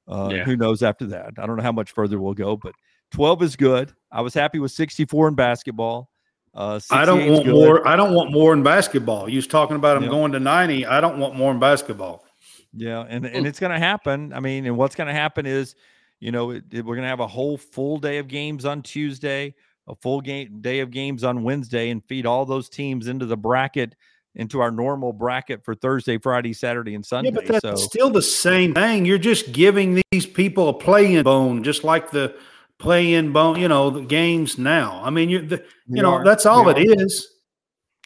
Uh, 0.06 0.30
yeah. 0.30 0.44
Who 0.44 0.56
knows 0.56 0.82
after 0.82 1.06
that? 1.06 1.32
I 1.38 1.46
don't 1.46 1.56
know 1.56 1.62
how 1.62 1.72
much 1.72 1.92
further 1.92 2.20
we'll 2.20 2.34
go, 2.34 2.56
but 2.56 2.74
12 3.12 3.42
is 3.42 3.56
good. 3.56 3.92
I 4.12 4.20
was 4.20 4.34
happy 4.34 4.58
with 4.58 4.72
64 4.72 5.28
in 5.28 5.34
basketball. 5.34 6.10
Uh, 6.54 6.78
I 6.90 7.04
don't 7.04 7.28
want 7.30 7.44
good. 7.46 7.54
more. 7.54 7.86
I 7.86 7.96
don't 7.96 8.14
want 8.14 8.30
more 8.30 8.52
in 8.52 8.62
basketball. 8.62 9.28
You 9.28 9.36
was 9.36 9.46
talking 9.46 9.74
about 9.74 10.00
him 10.00 10.08
going 10.08 10.30
to 10.32 10.40
ninety. 10.40 10.86
I 10.86 11.00
don't 11.00 11.18
want 11.18 11.34
more 11.34 11.50
in 11.50 11.58
basketball. 11.58 12.24
Yeah, 12.72 13.04
and 13.08 13.26
and 13.26 13.44
it's 13.44 13.58
going 13.58 13.72
to 13.72 13.78
happen. 13.78 14.32
I 14.32 14.38
mean, 14.38 14.64
and 14.64 14.76
what's 14.76 14.94
going 14.94 15.08
to 15.08 15.14
happen 15.14 15.46
is, 15.46 15.74
you 16.24 16.32
know, 16.32 16.52
it, 16.52 16.64
it, 16.70 16.82
we're 16.86 16.94
going 16.94 17.04
to 17.04 17.10
have 17.10 17.20
a 17.20 17.26
whole 17.26 17.58
full 17.58 17.98
day 17.98 18.16
of 18.16 18.28
games 18.28 18.64
on 18.64 18.80
Tuesday, 18.80 19.54
a 19.86 19.94
full 19.94 20.22
game 20.22 20.62
day 20.62 20.80
of 20.80 20.90
games 20.90 21.22
on 21.22 21.42
Wednesday, 21.42 21.90
and 21.90 22.02
feed 22.02 22.24
all 22.24 22.46
those 22.46 22.70
teams 22.70 23.08
into 23.08 23.26
the 23.26 23.36
bracket 23.36 23.94
into 24.34 24.58
our 24.60 24.70
normal 24.70 25.12
bracket 25.12 25.62
for 25.62 25.74
Thursday, 25.74 26.16
Friday, 26.16 26.54
Saturday, 26.54 26.94
and 26.94 27.04
Sunday. 27.04 27.28
Yeah, 27.28 27.34
but 27.34 27.46
that's 27.46 27.60
so, 27.60 27.76
still 27.76 28.08
the 28.08 28.22
same 28.22 28.72
thing. 28.72 29.04
You're 29.04 29.18
just 29.18 29.52
giving 29.52 30.02
these 30.10 30.24
people 30.24 30.70
a 30.70 30.72
playing 30.72 31.22
bone, 31.24 31.62
just 31.62 31.84
like 31.84 32.10
the 32.10 32.34
play 32.78 33.12
in 33.12 33.32
bone, 33.32 33.60
you 33.60 33.68
know, 33.68 33.90
the 33.90 34.00
games 34.00 34.56
now. 34.56 35.02
I 35.04 35.10
mean, 35.10 35.28
you 35.28 35.42
the, 35.42 35.62
you 35.86 36.02
know, 36.02 36.14
are. 36.14 36.24
that's 36.24 36.46
all 36.46 36.64
we 36.64 36.72
it 36.72 36.88
are. 36.88 37.04
is. 37.04 37.28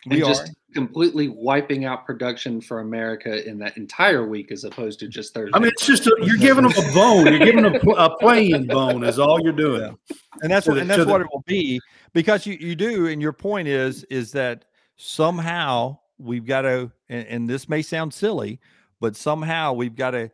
We 0.07 0.17
and 0.17 0.27
just 0.27 0.53
completely 0.75 1.29
wiping 1.29 1.85
out 1.85 2.05
production 2.05 2.61
for 2.61 2.81
America 2.81 3.49
in 3.49 3.59
that 3.59 3.77
entire 3.77 4.27
week 4.27 4.53
as 4.53 4.65
opposed 4.65 5.01
to 5.01 5.09
just 5.09 5.33
Thursday. 5.33 5.53
I 5.55 5.59
mean, 5.59 5.69
it's 5.69 5.87
just 5.87 6.07
a, 6.07 6.17
you're 6.23 6.37
giving 6.37 6.65
them 6.65 6.73
a 6.73 6.95
bone. 6.95 7.27
You're 7.27 7.39
giving 7.39 7.63
them 7.63 7.75
a, 7.75 7.91
a 7.93 8.19
playing 8.19 8.67
bone 8.67 9.05
is 9.05 9.19
all 9.19 9.41
you're 9.41 9.53
doing. 9.53 9.97
Yeah. 10.11 10.17
And 10.43 10.51
that's 10.51 10.67
what 10.67 10.79
and 10.79 10.89
that's 10.89 11.07
what 11.07 11.19
the, 11.19 11.25
it 11.25 11.31
will 11.33 11.45
be 11.47 11.81
because 12.13 12.47
you 12.47 12.57
you 12.61 12.77
do 12.77 13.07
and 13.07 13.21
your 13.21 13.33
point 13.33 13.69
is 13.69 14.05
is 14.05 14.33
that 14.33 14.67
somehow 14.97 15.99
we've 16.19 16.47
got 16.47 16.63
to 16.63 16.91
and, 17.09 17.27
and 17.27 17.49
this 17.49 17.69
may 17.69 17.83
sound 17.83 18.13
silly, 18.13 18.61
but 19.01 19.17
somehow 19.17 19.73
we've 19.73 19.97
got 19.97 20.11
to 20.13 20.31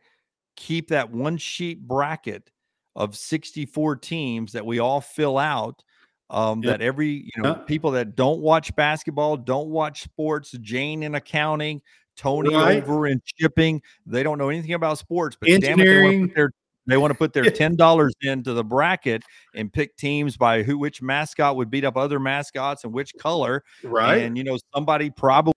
keep 0.56 0.88
that 0.88 1.10
one 1.10 1.36
sheet 1.36 1.86
bracket 1.86 2.50
of 2.96 3.16
64 3.16 3.96
teams 3.96 4.52
that 4.52 4.64
we 4.64 4.78
all 4.78 5.00
fill 5.00 5.38
out 5.38 5.82
um, 6.34 6.60
that 6.62 6.82
every 6.82 7.30
you 7.36 7.42
know 7.42 7.56
yeah. 7.56 7.62
people 7.64 7.90
that 7.92 8.16
don't 8.16 8.40
watch 8.40 8.74
basketball 8.76 9.36
don't 9.36 9.68
watch 9.68 10.02
sports 10.02 10.50
jane 10.60 11.02
in 11.02 11.14
accounting 11.14 11.80
tony 12.16 12.54
right. 12.54 12.82
over 12.82 13.06
in 13.06 13.20
shipping 13.24 13.80
they 14.06 14.22
don't 14.22 14.38
know 14.38 14.48
anything 14.48 14.74
about 14.74 14.98
sports 14.98 15.36
but 15.40 15.48
engineering 15.48 16.28
damn 16.28 16.46
it, 16.46 16.50
they 16.86 16.96
want 16.96 17.12
to 17.12 17.18
put 17.18 17.32
their 17.32 17.44
ten 17.50 17.76
dollars 17.76 18.12
into 18.22 18.52
the 18.52 18.64
bracket 18.64 19.22
and 19.54 19.72
pick 19.72 19.96
teams 19.96 20.36
by 20.36 20.62
who 20.62 20.76
which 20.76 21.00
mascot 21.00 21.56
would 21.56 21.70
beat 21.70 21.84
up 21.84 21.96
other 21.96 22.20
mascots 22.20 22.84
and 22.84 22.92
which 22.92 23.14
color. 23.18 23.64
Right. 23.82 24.16
And 24.16 24.36
you 24.36 24.44
know, 24.44 24.58
somebody 24.74 25.08
probably 25.08 25.54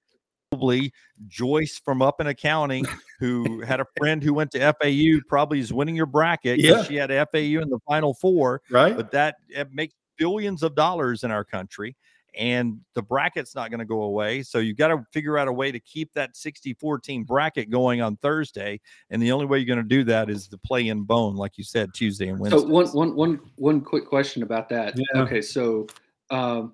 probably 0.51 0.93
Joyce 1.27 1.79
from 1.83 2.01
up 2.01 2.21
in 2.21 2.27
accounting 2.27 2.85
who 3.19 3.61
had 3.67 3.79
a 3.79 3.85
friend 3.97 4.23
who 4.23 4.33
went 4.33 4.51
to 4.51 4.73
FAU 4.81 5.19
probably 5.27 5.59
is 5.59 5.73
winning 5.73 5.95
your 5.95 6.05
bracket. 6.05 6.59
Yeah. 6.59 6.83
She 6.83 6.95
had 6.95 7.09
FAU 7.09 7.61
in 7.61 7.69
the 7.69 7.79
final 7.87 8.13
four. 8.13 8.61
Right. 8.69 8.95
But 8.95 9.11
that 9.11 9.35
makes 9.71 9.93
billions 10.17 10.63
of 10.63 10.75
dollars 10.75 11.23
in 11.23 11.31
our 11.31 11.43
country. 11.43 11.95
And 12.37 12.79
the 12.93 13.01
bracket's 13.01 13.55
not 13.55 13.71
going 13.71 13.79
to 13.79 13.85
go 13.85 14.03
away. 14.03 14.43
So 14.43 14.59
you've 14.59 14.77
got 14.77 14.89
to 14.89 15.03
figure 15.11 15.39
out 15.39 15.47
a 15.47 15.51
way 15.51 15.71
to 15.71 15.79
keep 15.79 16.13
that 16.13 16.37
64 16.37 16.99
team 16.99 17.23
bracket 17.23 17.71
going 17.71 18.01
on 18.01 18.15
Thursday. 18.17 18.79
And 19.09 19.21
the 19.21 19.31
only 19.31 19.47
way 19.47 19.57
you're 19.57 19.65
going 19.65 19.77
to 19.77 19.95
do 19.95 20.03
that 20.03 20.29
is 20.29 20.47
the 20.47 20.59
play 20.59 20.89
in 20.89 21.01
bone, 21.01 21.35
like 21.35 21.57
you 21.57 21.63
said, 21.63 21.93
Tuesday 21.95 22.27
and 22.27 22.39
Wednesday. 22.39 22.59
So 22.59 22.67
one, 22.67 22.87
one, 22.89 23.15
one, 23.15 23.39
one 23.55 23.81
quick 23.81 24.05
question 24.05 24.43
about 24.43 24.69
that. 24.69 24.95
Yeah. 24.95 25.21
Okay. 25.21 25.41
So 25.41 25.87
um, 26.29 26.73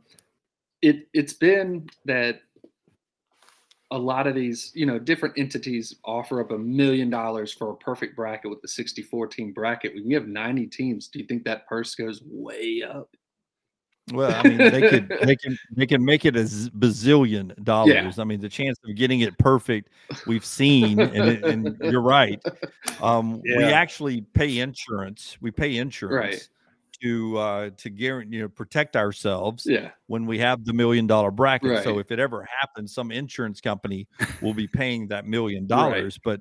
it, 0.82 1.08
it's 1.14 1.34
been 1.34 1.88
that 2.06 2.42
a 3.94 3.98
lot 3.98 4.26
of 4.26 4.34
these, 4.34 4.72
you 4.74 4.88
know, 4.88 4.98
different 4.98 5.38
entities 5.38 5.96
offer 6.04 6.42
up 6.42 6.52
a 6.52 6.58
million 6.58 7.12
dollars 7.12 7.54
for 7.54 7.70
a 7.70 7.76
perfect 7.76 8.16
bracket 8.16 8.50
with 8.50 8.60
the 8.62 8.68
64 8.68 9.28
team 9.28 9.54
bracket. 9.54 9.94
When 9.94 10.10
you 10.10 10.16
have 10.16 10.28
90 10.28 10.66
teams, 10.68 11.08
do 11.08 11.20
you 11.20 11.26
think 11.26 11.44
that 11.46 11.68
purse 11.68 11.94
goes 11.94 12.22
way 12.26 12.82
up? 12.82 13.16
Well, 14.12 14.34
I 14.34 14.48
mean, 14.48 14.58
they 14.58 14.90
could 14.90 15.08
they 15.24 15.36
can 15.36 15.58
they 15.76 15.86
can 15.86 16.04
make 16.04 16.26
it 16.26 16.36
a 16.36 16.42
bazillion 16.42 17.62
dollars. 17.64 17.94
Yeah. 18.18 18.22
I 18.22 18.24
mean, 18.26 18.42
the 18.42 18.50
chance 18.50 18.78
of 18.84 18.96
getting 18.96 19.22
it 19.22 19.38
perfect, 19.38 19.90
we've 20.28 20.46
seen, 20.46 21.00
and, 21.00 21.44
and 21.46 21.78
you're 21.82 22.02
right. 22.02 22.42
Um, 23.02 23.42
yeah. 23.46 23.58
We 23.58 23.64
actually 23.64 24.22
pay 24.34 24.60
insurance. 24.60 25.38
We 25.40 25.52
pay 25.52 25.78
insurance 25.78 26.14
right 26.14 26.50
to 27.04 27.38
uh 27.38 27.70
to 27.76 27.90
guarantee 27.90 28.38
you 28.38 28.44
know 28.44 28.50
protect 28.50 28.96
ourselves 28.96 29.66
yeah 29.68 29.90
when 30.08 30.26
we 30.26 30.40
have 30.40 30.64
the 30.64 30.74
million 30.74 31.06
dollar 31.06 31.32
bracket 31.32 31.72
right. 31.72 31.84
so 31.84 32.00
if 32.00 32.12
it 32.12 32.20
ever 32.20 32.48
happens 32.62 32.94
some 32.94 33.12
insurance 33.12 33.60
company 33.60 34.08
will 34.42 34.54
be 34.54 34.68
paying 34.68 35.08
that 35.08 35.26
million 35.26 35.68
dollars 35.68 36.18
but 36.24 36.40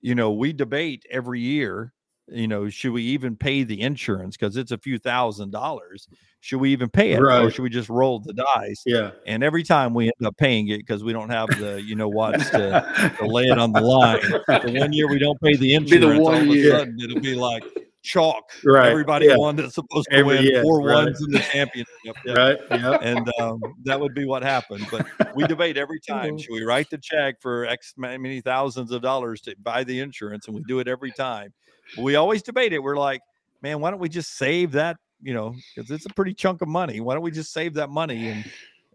you 0.00 0.14
know 0.14 0.32
we 0.32 0.52
debate 0.52 1.04
every 1.10 1.40
year 1.40 1.92
you 2.28 2.46
know 2.46 2.68
should 2.68 2.92
we 2.92 3.02
even 3.02 3.36
pay 3.36 3.62
the 3.64 3.80
insurance 3.80 4.36
because 4.36 4.56
it's 4.56 4.70
a 4.70 4.78
few 4.78 4.98
thousand 4.98 5.50
dollars 5.50 6.08
should 6.40 6.60
we 6.60 6.70
even 6.70 6.88
pay 6.88 7.12
it 7.12 7.20
right. 7.20 7.44
or 7.44 7.50
should 7.50 7.62
we 7.62 7.68
just 7.68 7.88
roll 7.88 8.20
the 8.20 8.32
dice 8.32 8.82
yeah 8.86 9.10
and 9.26 9.42
every 9.42 9.62
time 9.62 9.92
we 9.92 10.06
end 10.06 10.26
up 10.26 10.36
paying 10.36 10.68
it 10.68 10.78
because 10.78 11.02
we 11.02 11.12
don't 11.12 11.30
have 11.30 11.48
the 11.58 11.82
you 11.82 11.96
know 11.96 12.08
what 12.08 12.38
to, 12.38 13.14
to 13.18 13.26
lay 13.26 13.44
it 13.44 13.58
on 13.58 13.72
the 13.72 13.80
line 13.80 14.20
the 14.20 14.78
one 14.78 14.92
year 14.92 15.08
we 15.08 15.18
don't 15.18 15.40
pay 15.40 15.56
the 15.56 15.74
insurance 15.74 15.90
be 15.90 16.14
the 16.14 16.20
one 16.20 16.34
all 16.34 16.42
of 16.42 16.48
a 16.48 16.70
sudden 16.70 17.00
it'll 17.00 17.20
be 17.20 17.34
like 17.34 17.64
chalk. 18.02 18.50
Right. 18.64 18.90
Everybody 18.90 19.26
yeah. 19.26 19.36
won 19.36 19.56
that's 19.56 19.74
supposed 19.74 20.08
to 20.10 20.16
Every, 20.16 20.36
win 20.36 20.44
yeah, 20.44 20.62
four 20.62 20.82
right. 20.82 21.04
ones 21.04 21.22
in 21.22 21.30
the 21.30 21.38
championship. 21.38 22.16
Yeah. 22.24 22.32
Right. 22.34 22.58
Yeah. 22.70 22.98
And 23.00 23.30
um, 23.40 23.60
that 23.84 23.98
would 23.98 24.14
be 24.14 24.24
what 24.24 24.42
happened. 24.42 24.86
But 24.90 25.06
we 25.34 25.46
debate 25.46 25.76
every 25.76 26.00
time. 26.08 26.38
Should 26.38 26.52
we 26.52 26.64
write 26.64 26.90
the 26.90 26.98
check 26.98 27.40
for 27.40 27.66
X 27.66 27.94
many 27.96 28.40
thousands 28.40 28.90
of 28.90 29.02
dollars 29.02 29.40
to 29.42 29.54
buy 29.62 29.84
the 29.84 30.00
insurance? 30.00 30.46
And 30.46 30.56
we 30.56 30.62
do 30.66 30.80
it 30.80 30.88
every 30.88 31.12
time. 31.12 31.52
But 31.96 32.02
we 32.02 32.14
always 32.16 32.42
debate 32.42 32.72
it. 32.72 32.82
We're 32.82 32.96
like, 32.96 33.20
man, 33.62 33.80
why 33.80 33.90
don't 33.90 34.00
we 34.00 34.08
just 34.08 34.36
save 34.36 34.72
that? 34.72 34.96
You 35.22 35.34
know, 35.34 35.54
because 35.74 35.90
it's 35.90 36.06
a 36.06 36.10
pretty 36.10 36.34
chunk 36.34 36.62
of 36.62 36.68
money. 36.68 37.00
Why 37.00 37.14
don't 37.14 37.22
we 37.22 37.30
just 37.30 37.52
save 37.52 37.74
that 37.74 37.90
money 37.90 38.28
and 38.28 38.44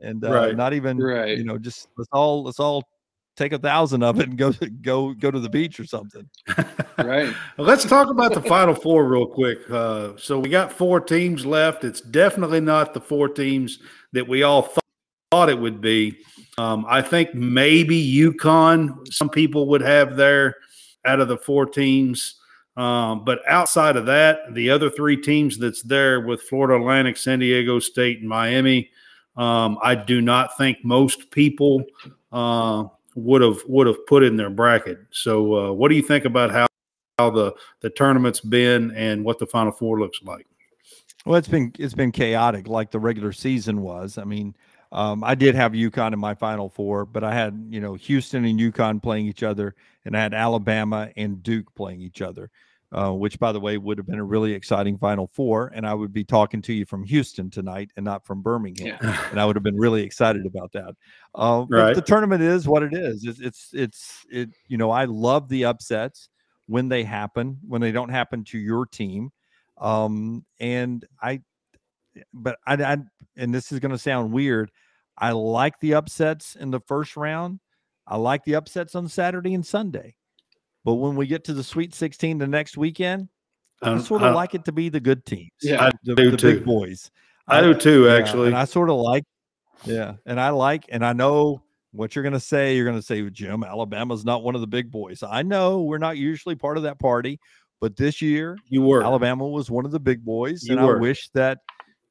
and 0.01 0.23
uh, 0.23 0.31
right. 0.31 0.55
not 0.55 0.73
even 0.73 0.97
right. 0.97 1.37
you 1.37 1.43
know 1.43 1.57
just 1.57 1.87
let's 1.97 2.09
all 2.11 2.43
let's 2.43 2.59
all 2.59 2.83
take 3.37 3.53
a 3.53 3.57
thousand 3.57 4.03
of 4.03 4.19
it 4.19 4.27
and 4.27 4.37
go 4.37 4.51
go 4.81 5.13
go 5.13 5.31
to 5.31 5.39
the 5.39 5.49
beach 5.49 5.79
or 5.79 5.85
something. 5.85 6.27
right. 6.97 7.33
Let's 7.57 7.85
talk 7.85 8.09
about 8.09 8.33
the 8.33 8.41
Final 8.41 8.73
Four 8.73 9.05
real 9.07 9.27
quick. 9.27 9.59
Uh, 9.69 10.13
so 10.17 10.39
we 10.39 10.49
got 10.49 10.73
four 10.73 10.99
teams 10.99 11.45
left. 11.45 11.83
It's 11.83 12.01
definitely 12.01 12.59
not 12.59 12.93
the 12.93 13.01
four 13.01 13.29
teams 13.29 13.79
that 14.11 14.27
we 14.27 14.43
all 14.43 14.63
thought, 14.63 14.83
thought 15.31 15.49
it 15.49 15.59
would 15.59 15.79
be. 15.79 16.17
Um, 16.57 16.85
I 16.89 17.01
think 17.01 17.33
maybe 17.33 18.03
UConn. 18.15 19.13
Some 19.13 19.29
people 19.29 19.67
would 19.69 19.81
have 19.81 20.17
there 20.17 20.55
out 21.05 21.19
of 21.19 21.27
the 21.27 21.37
four 21.37 21.65
teams. 21.65 22.35
Um, 22.77 23.25
but 23.25 23.39
outside 23.47 23.95
of 23.95 24.05
that, 24.05 24.53
the 24.53 24.69
other 24.69 24.91
three 24.91 25.17
teams 25.17 25.57
that's 25.57 25.81
there 25.81 26.21
with 26.21 26.43
Florida 26.43 26.75
Atlantic, 26.75 27.17
San 27.17 27.39
Diego 27.39 27.79
State, 27.79 28.19
and 28.19 28.29
Miami, 28.29 28.91
um, 29.35 29.79
I 29.81 29.95
do 29.95 30.21
not 30.21 30.55
think 30.59 30.77
most 30.83 31.31
people 31.31 31.83
uh, 32.31 32.85
would 33.15 33.41
have 33.41 33.63
would 33.67 33.87
have 33.87 34.05
put 34.05 34.23
in 34.23 34.37
their 34.37 34.51
bracket. 34.51 34.99
So, 35.09 35.55
uh, 35.55 35.73
what 35.73 35.89
do 35.89 35.95
you 35.95 36.03
think 36.03 36.25
about 36.25 36.51
how 36.51 36.67
how 37.17 37.31
the 37.31 37.55
the 37.81 37.89
tournament's 37.89 38.41
been 38.41 38.91
and 38.91 39.25
what 39.25 39.39
the 39.39 39.47
Final 39.47 39.71
Four 39.71 39.99
looks 39.99 40.19
like? 40.23 40.45
Well, 41.25 41.35
it's 41.35 41.47
been 41.47 41.73
it's 41.79 41.95
been 41.95 42.11
chaotic, 42.11 42.67
like 42.67 42.91
the 42.91 42.99
regular 42.99 43.31
season 43.31 43.81
was. 43.81 44.19
I 44.19 44.23
mean, 44.23 44.55
um, 44.91 45.23
I 45.23 45.33
did 45.33 45.55
have 45.55 45.71
UConn 45.71 46.13
in 46.13 46.19
my 46.19 46.35
Final 46.35 46.69
Four, 46.69 47.05
but 47.05 47.23
I 47.23 47.33
had 47.33 47.65
you 47.69 47.81
know 47.81 47.95
Houston 47.95 48.45
and 48.45 48.59
UConn 48.59 49.01
playing 49.01 49.25
each 49.25 49.41
other, 49.41 49.73
and 50.05 50.15
I 50.15 50.21
had 50.21 50.35
Alabama 50.35 51.09
and 51.17 51.41
Duke 51.41 51.73
playing 51.73 52.01
each 52.01 52.21
other 52.21 52.51
uh, 52.91 53.11
which, 53.11 53.37
by 53.39 53.51
the 53.51 53.59
way, 53.59 53.77
would 53.77 53.97
have 53.97 54.07
been 54.07 54.19
a 54.19 54.23
really 54.23 54.53
exciting 54.53 54.97
Final 54.97 55.27
Four. 55.27 55.71
And 55.75 55.85
I 55.85 55.93
would 55.93 56.13
be 56.13 56.23
talking 56.23 56.61
to 56.63 56.73
you 56.73 56.85
from 56.85 57.03
Houston 57.03 57.49
tonight 57.49 57.91
and 57.97 58.05
not 58.05 58.25
from 58.25 58.41
Birmingham. 58.41 58.97
Yeah. 59.01 59.27
And 59.31 59.39
I 59.39 59.45
would 59.45 59.55
have 59.55 59.63
been 59.63 59.77
really 59.77 60.03
excited 60.03 60.45
about 60.45 60.71
that. 60.73 60.95
Uh, 61.35 61.65
right. 61.69 61.93
But 61.93 61.95
the 61.95 62.01
tournament 62.01 62.41
is 62.41 62.67
what 62.67 62.83
it 62.83 62.93
is. 62.93 63.25
It's, 63.25 63.39
it's, 63.39 63.69
it's, 63.73 64.25
it, 64.31 64.49
you 64.67 64.77
know, 64.77 64.89
I 64.89 65.05
love 65.05 65.49
the 65.49 65.65
upsets 65.65 66.29
when 66.67 66.87
they 66.87 67.03
happen, 67.03 67.59
when 67.67 67.81
they 67.81 67.91
don't 67.91 68.09
happen 68.09 68.43
to 68.45 68.57
your 68.57 68.85
team. 68.85 69.31
Um, 69.79 70.45
and 70.59 71.05
I, 71.21 71.41
but 72.33 72.57
I, 72.65 72.75
I 72.75 72.97
and 73.35 73.53
this 73.53 73.71
is 73.71 73.79
going 73.79 73.91
to 73.91 73.97
sound 73.97 74.31
weird. 74.31 74.71
I 75.17 75.31
like 75.31 75.79
the 75.79 75.95
upsets 75.95 76.55
in 76.55 76.71
the 76.71 76.79
first 76.79 77.17
round. 77.17 77.59
I 78.07 78.17
like 78.17 78.43
the 78.45 78.55
upsets 78.55 78.95
on 78.95 79.07
Saturday 79.07 79.53
and 79.53 79.65
Sunday. 79.65 80.15
But 80.87 80.93
when 80.93 81.17
we 81.17 81.27
get 81.27 81.43
to 81.43 81.53
the 81.53 81.65
Sweet 81.65 81.93
16 81.93 82.37
the 82.37 82.47
next 82.47 82.77
weekend, 82.77 83.27
I 83.81 83.89
um, 83.89 83.99
sort 83.99 84.21
of 84.21 84.31
uh, 84.31 84.35
like 84.35 84.55
it 84.55 84.63
to 84.63 84.71
be 84.71 84.87
the 84.87 85.01
good 85.01 85.25
teams. 85.25 85.51
Yeah, 85.61 85.83
I 85.83 85.91
the, 86.05 86.15
do 86.15 86.31
the 86.31 86.37
too. 86.37 86.53
big 86.53 86.65
boys. 86.65 87.11
I, 87.45 87.57
I 87.57 87.61
do 87.61 87.73
too, 87.73 88.07
actually. 88.07 88.51
Yeah, 88.51 88.61
I 88.61 88.63
sort 88.63 88.89
of 88.89 88.95
like, 88.95 89.25
yeah, 89.83 90.13
and 90.25 90.39
I 90.39 90.51
like, 90.51 90.85
and 90.87 91.05
I 91.05 91.11
know 91.11 91.61
what 91.91 92.15
you're 92.15 92.23
going 92.23 92.31
to 92.31 92.39
say. 92.39 92.77
You're 92.77 92.85
going 92.85 92.95
to 92.95 93.05
say, 93.05 93.21
Jim, 93.29 93.65
Alabama's 93.65 94.23
not 94.23 94.43
one 94.43 94.55
of 94.55 94.61
the 94.61 94.67
big 94.67 94.89
boys. 94.89 95.23
I 95.23 95.41
know 95.41 95.81
we're 95.81 95.97
not 95.97 96.15
usually 96.15 96.55
part 96.55 96.77
of 96.77 96.83
that 96.83 96.99
party, 96.99 97.37
but 97.81 97.97
this 97.97 98.21
year, 98.21 98.57
you 98.69 98.81
were. 98.81 99.03
Alabama 99.03 99.45
was 99.45 99.69
one 99.69 99.83
of 99.83 99.91
the 99.91 99.99
big 99.99 100.23
boys, 100.23 100.63
you 100.63 100.77
and 100.77 100.87
were. 100.87 100.95
I 100.95 101.01
wish 101.01 101.27
that, 101.33 101.57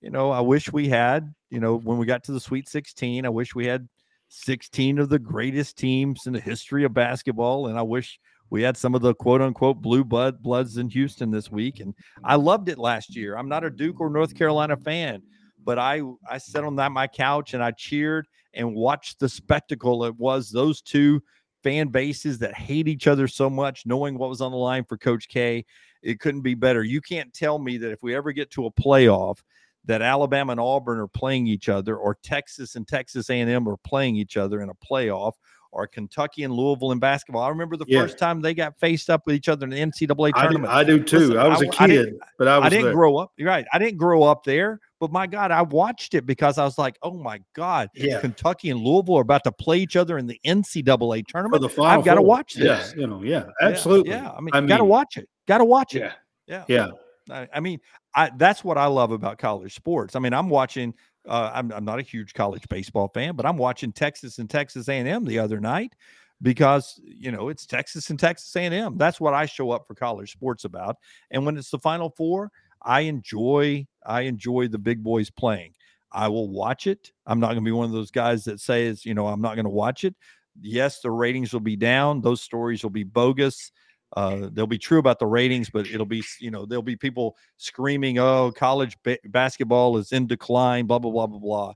you 0.03 0.11
know, 0.11 0.31
I 0.31 0.41
wish 0.41 0.71
we 0.71 0.87
had, 0.87 1.35
you 1.49 1.61
know, 1.61 1.79
when 1.79 1.97
we 1.97 2.05
got 2.05 2.25
to 2.25 2.33
the 2.33 2.41
Sweet 2.41 2.69
16, 2.69 3.25
I 3.25 3.31
wish 3.31 3.55
we 3.55 3.65
had 3.65 3.89
16 4.29 4.99
of 4.99 5.09
the 5.09 5.19
greatest 5.19 5.79
teams 5.79 6.27
in 6.27 6.35
the 6.35 6.41
history 6.41 6.85
of 6.85 6.93
basketball, 6.93 7.69
and 7.69 7.79
I 7.79 7.83
wish 7.83 8.21
we 8.51 8.63
had 8.63 8.77
some 8.77 8.95
of 8.95 9.03
the 9.03 9.15
quote 9.15 9.41
unquote 9.41 9.83
blue 9.83 10.05
blood 10.05 10.43
bloods 10.43 10.77
in 10.77 10.89
Houston 10.91 11.31
this 11.31 11.51
week, 11.51 11.81
and 11.81 11.95
I 12.25 12.37
loved 12.37 12.69
it 12.69 12.79
last 12.79 13.17
year. 13.17 13.37
I'm 13.37 13.49
not 13.49 13.65
a 13.65 13.71
Duke 13.71 14.01
or 14.01 14.11
North 14.11 14.35
Carolina 14.35 14.77
fan, 14.77 15.23
but 15.65 15.79
I 15.79 16.03
I 16.29 16.39
sat 16.39 16.65
on 16.65 16.77
that 16.77 16.93
my 16.93 17.07
couch 17.07 17.55
and 17.55 17.63
I 17.63 17.73
cheered 17.73 18.27
and 18.55 18.75
watched 18.75 19.21
the 19.21 19.29
spectacle 19.29 20.05
it 20.05 20.17
was 20.17 20.51
those 20.51 20.81
two 20.81 21.23
fan 21.63 21.89
bases 21.89 22.39
that 22.39 22.55
hate 22.55 22.89
each 22.89 23.07
other 23.07 23.27
so 23.27 23.51
much, 23.51 23.87
knowing 23.87 24.17
what 24.17 24.31
was 24.31 24.41
on 24.41 24.53
the 24.53 24.57
line 24.57 24.85
for 24.85 24.97
Coach 24.97 25.29
K. 25.29 25.65
It 26.03 26.21
couldn't 26.21 26.43
be 26.43 26.55
better. 26.55 26.85
You 26.85 27.01
can't 27.01 27.35
tell 27.35 27.59
me 27.59 27.79
that 27.79 27.91
if 27.91 28.03
we 28.03 28.15
ever 28.15 28.31
get 28.33 28.51
to 28.53 28.67
a 28.67 28.73
playoff 28.73 29.39
that 29.85 30.03
Alabama 30.03 30.53
and 30.53 30.61
Auburn 30.61 30.99
are 30.99 31.09
playing 31.09 31.47
each 31.47 31.69
other, 31.69 31.97
or 31.97 32.19
Texas 32.23 32.77
and 32.77 32.87
Texas 32.87 33.31
A&M 33.31 33.69
are 33.69 33.77
playing 33.79 34.17
each 34.17 34.37
other 34.37 34.61
in 34.61 34.69
a 34.69 34.75
playoff, 34.75 35.33
or 35.77 35.87
Kentucky 35.87 36.43
and 36.43 36.55
Louisville 36.55 36.91
in 36.93 36.99
basketball. 36.99 37.43
I 37.43 37.51
remember 37.51 37.77
the 37.77 37.85
yeah. 37.87 38.01
first 38.01 38.19
time 38.19 38.41
they 38.41 38.55
got 38.55 38.79
faced 38.81 39.11
up 39.11 39.23
with 39.27 39.35
each 39.35 39.49
other 39.49 39.67
in 39.67 39.71
the 39.71 39.77
NCAA 39.79 40.33
tournament. 40.35 40.73
I 40.73 40.83
do, 40.83 40.95
I 40.95 40.97
do 40.97 41.05
too. 41.05 41.19
Listen, 41.19 41.39
I 41.39 41.49
was 41.49 41.61
a 41.61 41.69
kid, 41.69 42.15
I 42.21 42.27
but 42.39 42.49
I 42.49 42.59
was 42.59 42.67
I 42.67 42.69
didn't 42.71 42.85
there. 42.87 42.95
grow 42.95 43.19
up. 43.19 43.33
You're 43.37 43.49
right. 43.49 43.67
I 43.73 43.79
didn't 43.79 43.99
grow 43.99 44.23
up 44.23 44.43
there, 44.45 44.81
but 44.99 45.13
my 45.13 45.27
God, 45.27 45.51
I 45.51 45.61
watched 45.63 46.15
it 46.15 46.25
because 46.25 46.57
I 46.57 46.65
was 46.65 46.79
like, 46.79 46.99
oh 47.03 47.19
my 47.19 47.41
God, 47.55 47.91
yeah. 47.95 48.21
Kentucky 48.21 48.71
and 48.71 48.81
Louisville 48.81 49.19
are 49.19 49.23
about 49.23 49.45
to 49.45 49.53
play 49.53 49.79
each 49.79 49.97
other 49.97 50.17
in 50.17 50.27
the 50.27 50.41
NCAA 50.47 51.27
tournament. 51.27 51.63
I've 51.79 52.05
got 52.05 52.15
to 52.15 52.23
watch 52.23 52.55
this. 52.55 52.95
Yeah, 52.95 53.01
you 53.01 53.07
know, 53.07 53.23
yeah, 53.23 53.45
absolutely. 53.61 54.11
Yeah, 54.13 54.23
yeah. 54.23 54.31
I 54.33 54.41
mean, 54.41 54.51
I 54.55 54.61
got 54.63 54.79
to 54.79 54.85
watch 54.85 55.19
it. 55.19 55.29
Got 55.47 55.59
to 55.59 55.65
watch 55.65 55.95
it. 55.95 56.11
Yeah, 56.47 56.65
yeah. 56.69 56.89
I, 57.31 57.49
I 57.53 57.61
mean, 57.61 57.81
I, 58.15 58.31
that's 58.37 58.65
what 58.65 58.79
I 58.79 58.87
love 58.87 59.11
about 59.13 59.39
college 59.39 59.75
sports. 59.75 60.17
I 60.17 60.21
mean, 60.21 60.33
I'm 60.33 60.49
watching. 60.49 60.95
Uh, 61.27 61.51
I'm, 61.55 61.73
I'm 61.73 61.85
not 61.85 61.99
a 61.99 62.03
huge 62.03 62.35
college 62.35 62.69
baseball 62.69 63.09
fan, 63.13 63.35
but 63.37 63.47
I'm 63.47 63.57
watching 63.57 63.93
Texas 63.93 64.39
and 64.39 64.49
Texas 64.49 64.89
A&M 64.89 65.25
the 65.25 65.39
other 65.39 65.61
night 65.61 65.95
because 66.43 67.01
you 67.05 67.33
know 67.33 67.49
it's 67.49 67.67
Texas 67.67 68.11
and 68.11 68.19
Texas 68.19 68.55
A&M. 68.57 68.97
That's 68.99 69.21
what 69.21 69.35
I 69.35 69.47
show 69.47 69.71
up 69.71 69.87
for 69.87 69.95
college 69.95 70.33
sports 70.33 70.65
about. 70.65 70.97
And 71.31 71.45
when 71.45 71.57
it's 71.57 71.71
the 71.71 71.79
Final 71.79 72.11
Four, 72.11 72.51
I 72.83 73.01
enjoy 73.01 73.87
I 74.05 74.23
enjoy 74.23 74.69
the 74.69 74.79
big 74.79 75.03
boys 75.03 75.31
playing. 75.31 75.75
I 76.13 76.29
will 76.29 76.49
watch 76.49 76.87
it. 76.87 77.13
I'm 77.27 77.41
not 77.41 77.49
going 77.49 77.59
to 77.59 77.69
be 77.69 77.73
one 77.73 77.87
of 77.87 77.93
those 77.93 78.11
guys 78.11 78.45
that 78.45 78.61
says, 78.61 79.05
you 79.05 79.15
know, 79.15 79.27
I'm 79.27 79.43
not 79.43 79.55
going 79.55 79.65
to 79.65 79.71
watch 79.71 80.05
it. 80.05 80.15
Yes, 80.61 81.01
the 81.01 81.11
ratings 81.11 81.53
will 81.53 81.61
be 81.61 81.77
down. 81.77 82.23
Those 82.23 82.41
stories 82.41 82.83
will 82.83 82.91
be 82.91 83.03
bogus. 83.05 83.73
Uh, 84.17 84.49
they'll 84.53 84.67
be 84.67 84.79
true 84.79 84.99
about 84.99 85.19
the 85.19 85.27
ratings, 85.27 85.69
but 85.69 85.87
it'll 85.87 86.07
be, 86.07 86.23
you 86.41 86.51
know, 86.51 86.65
there'll 86.65 86.83
be 86.83 86.97
people 86.97 87.37
screaming, 87.57 88.19
"Oh, 88.19 88.53
college 88.55 88.97
ba- 89.03 89.19
basketball 89.27 89.97
is 89.97 90.13
in 90.13 90.27
decline." 90.27 90.87
Blah 90.87 91.01
blah 91.01 91.11
blah 91.11 91.27
blah 91.27 91.39
blah 91.39 91.73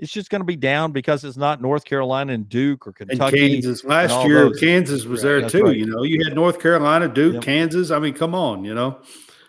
it's 0.00 0.10
just 0.10 0.30
going 0.30 0.40
to 0.40 0.46
be 0.46 0.56
down 0.56 0.92
because 0.92 1.24
it's 1.24 1.36
not 1.36 1.60
North 1.60 1.84
Carolina 1.84 2.32
and 2.32 2.48
Duke 2.48 2.86
or 2.86 2.92
Kentucky. 2.92 3.22
And 3.22 3.62
Kansas 3.62 3.84
last 3.84 4.12
and 4.12 4.28
year, 4.30 4.48
those. 4.48 4.58
Kansas 4.58 5.04
was 5.04 5.20
there 5.20 5.46
too. 5.46 5.64
Right. 5.64 5.76
You 5.76 5.86
know, 5.86 6.02
you 6.02 6.24
had 6.24 6.34
North 6.34 6.58
Carolina, 6.58 7.06
Duke, 7.06 7.34
yep. 7.34 7.42
Kansas. 7.42 7.90
I 7.90 7.98
mean, 7.98 8.14
come 8.14 8.34
on, 8.34 8.64
you 8.64 8.74
know. 8.74 8.98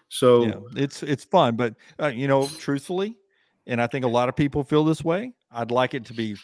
So 0.09 0.45
yeah, 0.45 0.55
it's 0.75 1.03
it's 1.03 1.23
fun, 1.23 1.55
but 1.55 1.75
uh, 1.97 2.07
you 2.07 2.27
know, 2.27 2.47
truthfully, 2.59 3.15
and 3.65 3.81
I 3.81 3.87
think 3.87 4.03
a 4.03 4.09
lot 4.09 4.27
of 4.27 4.35
people 4.35 4.65
feel 4.65 4.83
this 4.83 5.05
way. 5.05 5.31
I'd 5.49 5.71
like 5.71 5.93
it 5.93 6.05
to 6.07 6.13
be 6.13 6.35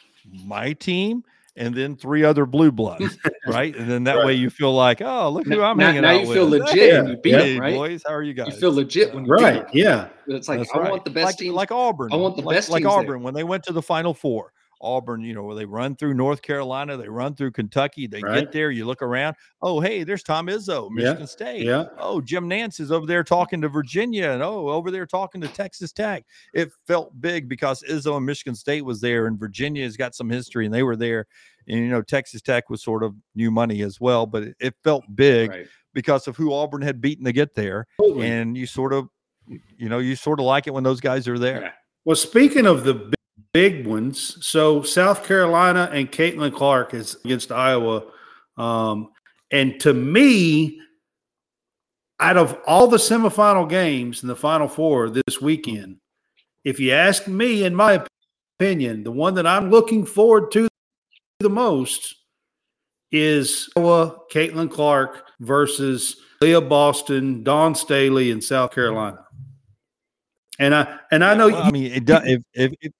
my 0.45 0.71
team 0.71 1.25
and 1.57 1.73
then 1.73 1.95
three 1.95 2.23
other 2.23 2.45
blue 2.45 2.71
bloods, 2.71 3.17
right? 3.47 3.75
And 3.75 3.89
then 3.89 4.03
that 4.05 4.15
right. 4.15 4.25
way 4.27 4.33
you 4.33 4.49
feel 4.49 4.73
like, 4.73 5.01
oh, 5.01 5.29
look 5.29 5.47
who 5.47 5.61
I'm 5.61 5.77
now, 5.77 5.87
hanging 5.87 6.03
now 6.03 6.09
out 6.09 6.27
with. 6.27 6.29
Now 6.29 6.43
you 6.43 6.49
with. 6.49 6.61
feel 6.61 6.65
legit 6.65 6.93
yeah. 6.93 7.09
you 7.09 7.17
beat 7.17 7.35
hey, 7.35 7.53
them, 7.53 7.61
right? 7.61 7.75
Boys, 7.75 8.03
how 8.05 8.13
are 8.13 8.23
you 8.23 8.33
guys? 8.33 8.53
You 8.53 8.59
feel 8.59 8.73
legit 8.73 9.13
when 9.13 9.25
you 9.25 9.31
right. 9.31 9.65
Yeah, 9.73 10.09
it's 10.27 10.47
like 10.47 10.59
That's 10.59 10.71
I 10.73 10.79
right. 10.79 10.91
want 10.91 11.03
the 11.03 11.11
best 11.11 11.25
like, 11.25 11.37
teams. 11.37 11.55
like 11.55 11.71
Auburn. 11.71 12.13
I 12.13 12.15
want 12.15 12.37
the 12.37 12.43
like, 12.43 12.55
best 12.55 12.69
like 12.69 12.85
Auburn 12.85 13.07
there. 13.07 13.17
when 13.17 13.33
they 13.33 13.43
went 13.43 13.63
to 13.63 13.73
the 13.73 13.81
Final 13.81 14.13
Four. 14.13 14.53
Auburn, 14.81 15.21
you 15.21 15.33
know, 15.33 15.43
where 15.43 15.55
they 15.55 15.65
run 15.65 15.95
through 15.95 16.13
North 16.13 16.41
Carolina, 16.41 16.97
they 16.97 17.09
run 17.09 17.35
through 17.35 17.51
Kentucky, 17.51 18.07
they 18.07 18.21
right. 18.21 18.41
get 18.41 18.51
there, 18.51 18.71
you 18.71 18.85
look 18.85 19.01
around. 19.01 19.35
Oh, 19.61 19.79
hey, 19.79 20.03
there's 20.03 20.23
Tom 20.23 20.47
Izzo, 20.47 20.89
Michigan 20.91 21.21
yeah. 21.21 21.25
State. 21.25 21.63
Yeah. 21.63 21.85
Oh, 21.97 22.21
Jim 22.21 22.49
Nantz 22.49 22.79
is 22.79 22.91
over 22.91 23.05
there 23.05 23.23
talking 23.23 23.61
to 23.61 23.69
Virginia, 23.69 24.29
and 24.31 24.43
oh, 24.43 24.69
over 24.69 24.91
there 24.91 25.05
talking 25.05 25.41
to 25.41 25.47
Texas 25.47 25.91
Tech. 25.91 26.25
It 26.53 26.71
felt 26.85 27.19
big 27.19 27.49
because 27.49 27.83
Izzo 27.83 28.17
and 28.17 28.25
Michigan 28.25 28.55
State 28.55 28.85
was 28.85 29.01
there, 29.01 29.27
and 29.27 29.39
Virginia 29.39 29.83
has 29.83 29.97
got 29.97 30.15
some 30.15 30.29
history, 30.29 30.65
and 30.65 30.73
they 30.73 30.83
were 30.83 30.95
there. 30.95 31.27
And 31.67 31.79
you 31.79 31.89
know, 31.89 32.01
Texas 32.01 32.41
Tech 32.41 32.69
was 32.69 32.83
sort 32.83 33.03
of 33.03 33.15
new 33.35 33.51
money 33.51 33.81
as 33.81 33.99
well, 33.99 34.25
but 34.25 34.43
it, 34.43 34.55
it 34.59 34.75
felt 34.83 35.03
big 35.15 35.49
right. 35.49 35.67
because 35.93 36.27
of 36.27 36.37
who 36.37 36.53
Auburn 36.53 36.81
had 36.81 37.01
beaten 37.01 37.25
to 37.25 37.33
get 37.33 37.55
there. 37.55 37.87
Totally. 37.99 38.27
And 38.27 38.55
you 38.55 38.65
sort 38.65 38.93
of, 38.93 39.09
you 39.47 39.89
know, 39.89 39.99
you 39.99 40.15
sort 40.15 40.39
of 40.39 40.45
like 40.45 40.67
it 40.67 40.73
when 40.73 40.83
those 40.83 41.01
guys 41.01 41.27
are 41.27 41.39
there. 41.39 41.61
Yeah. 41.61 41.71
Well, 42.05 42.15
speaking 42.15 42.65
of 42.65 42.85
the 42.85 43.13
big 43.57 43.87
ones. 43.87 44.37
So 44.45 44.83
South 44.83 45.25
Carolina 45.25 45.89
and 45.91 46.11
Caitlin 46.11 46.53
Clark 46.53 46.93
is 46.93 47.17
against 47.25 47.51
Iowa. 47.51 48.03
Um, 48.55 49.09
and 49.49 49.79
to 49.79 49.95
me, 49.95 50.79
out 52.19 52.37
of 52.37 52.55
all 52.67 52.85
the 52.85 52.97
semifinal 52.97 53.67
games 53.67 54.21
in 54.21 54.27
the 54.27 54.35
Final 54.35 54.67
Four 54.67 55.09
this 55.09 55.41
weekend, 55.41 55.97
if 56.63 56.79
you 56.79 56.91
ask 56.91 57.27
me, 57.27 57.63
in 57.63 57.73
my 57.73 58.05
opinion, 58.59 59.03
the 59.03 59.11
one 59.11 59.33
that 59.33 59.47
I'm 59.47 59.71
looking 59.71 60.05
forward 60.05 60.51
to 60.51 60.67
the 61.39 61.49
most 61.49 62.13
is 63.11 63.71
Iowa, 63.75 64.19
Caitlin 64.31 64.69
Clark 64.69 65.31
versus 65.39 66.17
Aliyah 66.43 66.69
Boston, 66.69 67.41
Dawn 67.41 67.73
Staley 67.73 68.29
in 68.29 68.39
South 68.39 68.69
Carolina. 68.71 69.25
And 70.59 70.75
I 70.75 70.99
and 71.09 71.25
I 71.25 71.33
know 71.33 71.47
well, 71.47 71.63
I 71.63 71.71
mean 71.71 71.91
it 71.91 72.05
does 72.05 72.21
if, 72.27 72.43
if, 72.53 72.71
if 72.81 72.91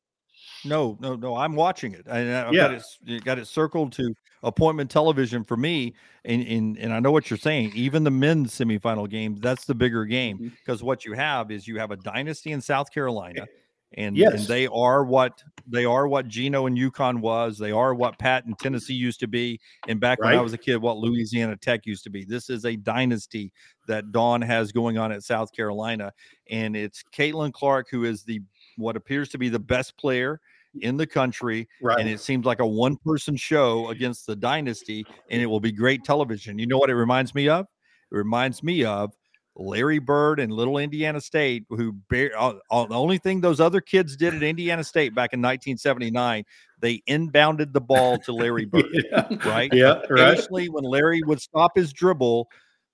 no, 0.65 0.97
no, 0.99 1.15
no. 1.15 1.35
I'm 1.35 1.55
watching 1.55 1.93
it. 1.93 2.07
I, 2.09 2.19
have 2.19 2.53
yeah. 2.53 2.67
got 2.67 2.83
it, 3.05 3.23
got 3.23 3.39
it 3.39 3.47
circled 3.47 3.91
to 3.93 4.13
appointment 4.43 4.91
television 4.91 5.43
for 5.43 5.57
me. 5.57 5.95
And, 6.25 6.45
and, 6.47 6.77
and 6.77 6.93
I 6.93 6.99
know 6.99 7.11
what 7.11 7.29
you're 7.29 7.37
saying. 7.37 7.71
Even 7.75 8.03
the 8.03 8.11
men's 8.11 8.53
semifinal 8.53 9.09
games, 9.09 9.39
that's 9.39 9.65
the 9.65 9.75
bigger 9.75 10.05
game 10.05 10.37
because 10.37 10.79
mm-hmm. 10.79 10.87
what 10.87 11.05
you 11.05 11.13
have 11.13 11.51
is 11.51 11.67
you 11.67 11.79
have 11.79 11.91
a 11.91 11.97
dynasty 11.97 12.51
in 12.51 12.61
South 12.61 12.91
Carolina 12.91 13.45
and 13.93 14.17
Yes. 14.17 14.33
and 14.33 14.43
they 14.47 14.67
are 14.67 15.03
what 15.03 15.43
they 15.65 15.85
are 15.85 16.07
what 16.07 16.27
Gino 16.27 16.65
and 16.65 16.77
UConn 16.77 17.19
was. 17.19 17.57
They 17.57 17.71
are 17.71 17.93
what 17.93 18.19
Pat 18.19 18.45
and 18.45 18.57
Tennessee 18.59 18.93
used 18.93 19.19
to 19.21 19.27
be, 19.27 19.59
and 19.87 19.99
back 19.99 20.19
when 20.19 20.33
I 20.33 20.41
was 20.41 20.53
a 20.53 20.57
kid, 20.57 20.77
what 20.77 20.97
Louisiana 20.97 21.55
Tech 21.55 21.85
used 21.85 22.03
to 22.03 22.09
be. 22.09 22.25
This 22.25 22.49
is 22.49 22.65
a 22.65 22.75
dynasty 22.75 23.51
that 23.87 24.11
Dawn 24.11 24.41
has 24.41 24.71
going 24.71 24.97
on 24.97 25.11
at 25.11 25.23
South 25.23 25.53
Carolina, 25.53 26.11
and 26.49 26.75
it's 26.75 27.03
Caitlin 27.15 27.53
Clark 27.53 27.87
who 27.89 28.03
is 28.03 28.23
the 28.23 28.41
what 28.77 28.95
appears 28.95 29.29
to 29.29 29.37
be 29.37 29.49
the 29.49 29.59
best 29.59 29.97
player 29.97 30.39
in 30.81 30.95
the 30.97 31.07
country 31.07 31.67
Right. 31.81 31.99
and 31.99 32.07
it 32.09 32.19
seems 32.19 32.45
like 32.45 32.59
a 32.59 32.67
one 32.67 32.97
person 32.97 33.35
show 33.35 33.89
against 33.89 34.27
the 34.27 34.35
dynasty 34.35 35.05
and 35.29 35.41
it 35.41 35.47
will 35.47 35.59
be 35.59 35.71
great 35.71 36.03
television 36.03 36.59
you 36.59 36.67
know 36.67 36.77
what 36.77 36.89
it 36.89 36.95
reminds 36.95 37.33
me 37.33 37.49
of 37.49 37.65
it 38.11 38.15
reminds 38.15 38.61
me 38.61 38.83
of 38.85 39.11
larry 39.55 39.97
bird 39.97 40.39
and 40.39 40.53
little 40.53 40.77
indiana 40.77 41.19
state 41.19 41.65
who 41.69 41.93
bear, 42.11 42.31
uh, 42.37 42.53
uh, 42.69 42.85
the 42.85 42.93
only 42.93 43.17
thing 43.17 43.41
those 43.41 43.59
other 43.59 43.81
kids 43.81 44.15
did 44.15 44.35
at 44.35 44.43
indiana 44.43 44.83
state 44.83 45.15
back 45.15 45.33
in 45.33 45.39
1979 45.39 46.43
they 46.79 47.01
inbounded 47.09 47.73
the 47.73 47.81
ball 47.81 48.19
to 48.19 48.31
larry 48.31 48.65
bird 48.73 48.85
yeah. 48.91 49.25
right 49.49 49.73
Yeah. 49.73 49.99
Right. 50.11 50.39
when 50.49 50.83
larry 50.83 51.23
would 51.25 51.41
stop 51.41 51.71
his 51.75 51.91
dribble 51.91 52.47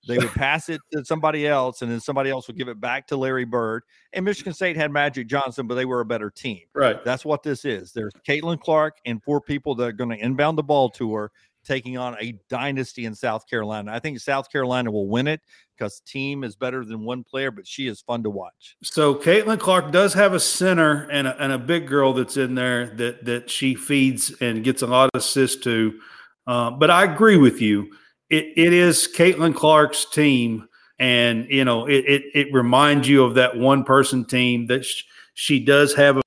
they 0.07 0.17
would 0.17 0.31
pass 0.31 0.69
it 0.69 0.81
to 0.91 1.03
somebody 1.05 1.47
else 1.47 1.81
and 1.81 1.91
then 1.91 1.99
somebody 1.99 2.29
else 2.29 2.47
would 2.47 2.57
give 2.57 2.67
it 2.67 2.79
back 2.79 3.07
to 3.07 3.15
larry 3.17 3.45
bird 3.45 3.83
and 4.13 4.25
michigan 4.25 4.53
state 4.53 4.75
had 4.75 4.91
magic 4.91 5.27
johnson 5.27 5.67
but 5.67 5.75
they 5.75 5.85
were 5.85 6.01
a 6.01 6.05
better 6.05 6.29
team 6.29 6.59
Right. 6.73 7.03
that's 7.05 7.23
what 7.25 7.43
this 7.43 7.65
is. 7.65 7.93
There's 7.93 8.13
Caitlin 8.27 8.59
Clark 8.59 8.97
and 9.05 9.21
four 9.23 9.39
people 9.41 9.75
that 9.75 9.83
are 9.85 9.91
going 9.91 10.09
to 10.09 10.17
inbound 10.17 10.57
the 10.57 10.63
ball 10.63 10.89
to 10.91 11.13
her, 11.15 11.31
taking 11.63 11.97
on 11.97 12.15
a 12.19 12.37
dynasty 12.49 13.05
in 13.05 13.15
South 13.15 13.47
Carolina. 13.49 13.91
I 13.93 13.99
think 13.99 14.19
South 14.19 14.51
Carolina 14.51 14.91
will 14.91 15.07
win 15.07 15.27
it 15.27 15.39
because 15.77 16.01
team 16.01 16.43
is 16.43 16.55
better 16.55 16.83
than 16.83 17.01
one 17.05 17.23
player, 17.23 17.51
but 17.51 17.65
she 17.67 17.87
is 17.87 18.01
fun 18.01 18.23
to 18.23 18.29
watch. 18.29 18.75
So 18.83 19.15
Caitlin 19.15 19.59
Clark 19.59 19.91
does 19.91 20.13
have 20.13 20.33
a 20.33 20.39
center 20.39 21.07
and 21.11 21.27
a, 21.27 21.41
and 21.41 21.51
a 21.51 21.57
big 21.57 21.87
girl 21.87 22.13
that's 22.13 22.37
in 22.37 22.55
there 22.55 22.87
that 22.95 23.25
that 23.25 23.49
she 23.49 23.75
feeds 23.75 24.33
and 24.41 24.63
gets 24.63 24.81
a 24.81 24.87
lot 24.87 25.09
of 25.13 25.19
assists 25.19 25.63
to. 25.63 25.99
Uh, 26.47 26.71
but 26.71 26.89
I 26.89 27.03
agree 27.05 27.37
with 27.37 27.61
you. 27.61 27.89
It 28.29 28.53
it 28.55 28.73
is 28.73 29.09
Caitlin 29.15 29.55
Clark's 29.55 30.05
team, 30.05 30.67
and 30.99 31.47
you 31.49 31.65
know 31.65 31.85
it 31.87 32.05
it, 32.05 32.23
it 32.33 32.53
reminds 32.53 33.07
you 33.07 33.23
of 33.23 33.35
that 33.35 33.57
one 33.57 33.83
person 33.83 34.25
team 34.25 34.67
that 34.67 34.85
sh- 34.85 35.03
she 35.33 35.59
does 35.59 35.93
have 35.95 36.17
a, 36.17 36.23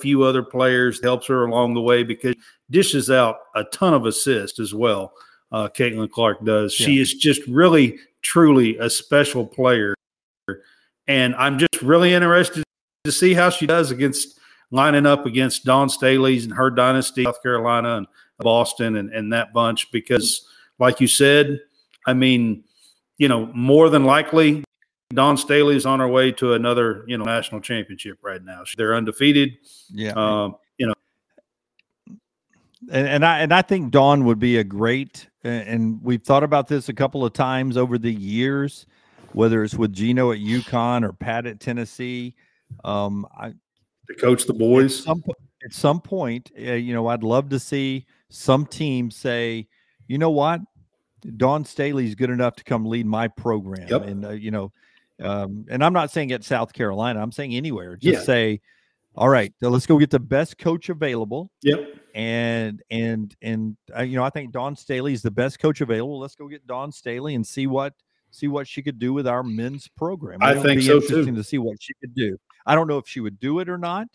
few 0.00 0.24
other 0.24 0.42
players 0.42 1.00
helps 1.00 1.28
her 1.28 1.44
along 1.44 1.74
the 1.74 1.80
way 1.80 2.02
because 2.02 2.34
dishes 2.70 3.08
out 3.08 3.36
a 3.54 3.62
ton 3.64 3.94
of 3.94 4.04
assists 4.04 4.58
as 4.58 4.74
well. 4.74 5.12
Uh, 5.52 5.68
Caitlin 5.68 6.10
Clark 6.10 6.44
does. 6.44 6.74
She 6.74 6.98
is 6.98 7.14
just 7.14 7.40
really 7.46 8.00
truly 8.20 8.76
a 8.78 8.90
special 8.90 9.46
player 9.46 9.94
and 11.06 11.34
I'm 11.34 11.58
just 11.58 11.82
really 11.82 12.14
interested 12.14 12.64
to 13.04 13.12
see 13.12 13.34
how 13.34 13.50
she 13.50 13.66
does 13.66 13.90
against 13.90 14.38
lining 14.70 15.06
up 15.06 15.26
against 15.26 15.64
Dawn 15.64 15.88
Staley's 15.88 16.44
and 16.44 16.54
her 16.54 16.70
dynasty, 16.70 17.24
South 17.24 17.42
Carolina 17.42 17.98
and 17.98 18.06
Boston 18.38 18.96
and, 18.96 19.12
and 19.12 19.32
that 19.32 19.52
bunch. 19.52 19.90
Because, 19.90 20.46
like 20.82 21.00
you 21.00 21.06
said, 21.06 21.60
I 22.08 22.12
mean, 22.12 22.64
you 23.16 23.28
know, 23.28 23.46
more 23.54 23.88
than 23.88 24.04
likely, 24.04 24.64
Dawn 25.14 25.36
Staley 25.36 25.76
is 25.76 25.86
on 25.86 26.00
her 26.00 26.08
way 26.08 26.32
to 26.32 26.54
another, 26.54 27.04
you 27.06 27.16
know, 27.16 27.24
national 27.24 27.60
championship 27.60 28.18
right 28.20 28.42
now. 28.42 28.64
They're 28.76 28.96
undefeated. 28.96 29.52
Yeah. 29.90 30.12
Um, 30.16 30.56
you 30.78 30.88
know, 30.88 30.94
and, 32.90 33.06
and 33.06 33.24
I 33.24 33.38
and 33.38 33.54
I 33.54 33.62
think 33.62 33.92
Dawn 33.92 34.24
would 34.24 34.40
be 34.40 34.56
a 34.56 34.64
great 34.64 35.28
and- 35.44 36.02
we've 36.02 36.22
thought 36.22 36.42
about 36.42 36.66
this 36.66 36.88
a 36.88 36.92
couple 36.92 37.24
of 37.24 37.32
times 37.32 37.76
over 37.76 37.96
the 37.96 38.12
years, 38.12 38.86
whether 39.32 39.62
it's 39.62 39.74
with 39.74 39.92
Gino 39.92 40.32
at 40.32 40.38
UConn 40.38 41.04
or 41.04 41.12
Pat 41.12 41.46
at 41.46 41.60
Tennessee. 41.60 42.34
Um, 42.84 43.24
I 43.38 43.54
to 44.08 44.14
coach 44.18 44.46
the 44.46 44.52
at 44.52 44.58
boys. 44.58 45.04
some, 45.04 45.22
at 45.64 45.72
some 45.72 46.00
point, 46.00 46.50
uh, 46.58 46.72
you 46.72 46.92
know, 46.92 47.06
I'd 47.06 47.22
love 47.22 47.50
to 47.50 47.60
see 47.60 48.06
some 48.30 48.66
team 48.66 49.12
say, 49.12 49.68
you 50.08 50.18
know 50.18 50.30
what, 50.30 50.60
Dawn 51.36 51.64
is 51.64 52.14
good 52.14 52.30
enough 52.30 52.56
to 52.56 52.64
come 52.64 52.86
lead 52.86 53.06
my 53.06 53.28
program, 53.28 53.88
Yep. 53.88 54.02
and 54.06 54.24
uh, 54.24 54.30
you 54.30 54.50
know, 54.50 54.72
um, 55.20 55.64
and 55.68 55.84
I'm 55.84 55.92
not 55.92 56.10
saying 56.10 56.32
at 56.32 56.44
South 56.44 56.72
Carolina, 56.72 57.20
I'm 57.22 57.32
saying 57.32 57.54
anywhere. 57.54 57.96
Just 57.96 58.20
Yeah. 58.20 58.24
say, 58.24 58.60
all 59.14 59.28
right, 59.28 59.52
so 59.60 59.68
let's 59.68 59.86
go 59.86 59.98
get 59.98 60.10
the 60.10 60.18
best 60.20 60.58
coach 60.58 60.88
available, 60.88 61.50
Yep. 61.62 61.80
and 62.14 62.82
and 62.90 63.34
and 63.42 63.76
uh, 63.96 64.02
you 64.02 64.16
know, 64.16 64.24
I 64.24 64.30
think 64.30 64.52
Dawn 64.52 64.74
Staley 64.76 65.12
is 65.12 65.22
the 65.22 65.30
best 65.30 65.58
coach 65.58 65.80
available. 65.80 66.18
Let's 66.18 66.34
go 66.34 66.48
get 66.48 66.66
Dawn 66.66 66.90
Staley 66.92 67.34
and 67.34 67.46
see 67.46 67.66
what 67.66 67.94
see 68.30 68.48
what 68.48 68.66
she 68.66 68.82
could 68.82 68.98
do 68.98 69.12
with 69.12 69.26
our 69.26 69.42
men's 69.42 69.88
program. 69.88 70.38
I 70.42 70.52
It'll 70.52 70.62
think 70.62 70.80
be 70.80 70.86
so, 70.86 71.00
too. 71.00 71.34
to 71.34 71.44
see 71.44 71.58
what 71.58 71.76
she 71.82 71.92
could 72.00 72.14
do. 72.14 72.38
I 72.66 72.74
don't 72.74 72.88
know 72.88 72.96
if 72.98 73.06
she 73.06 73.20
would 73.20 73.38
do 73.38 73.58
it 73.58 73.68
or 73.68 73.76
not. 73.78 74.08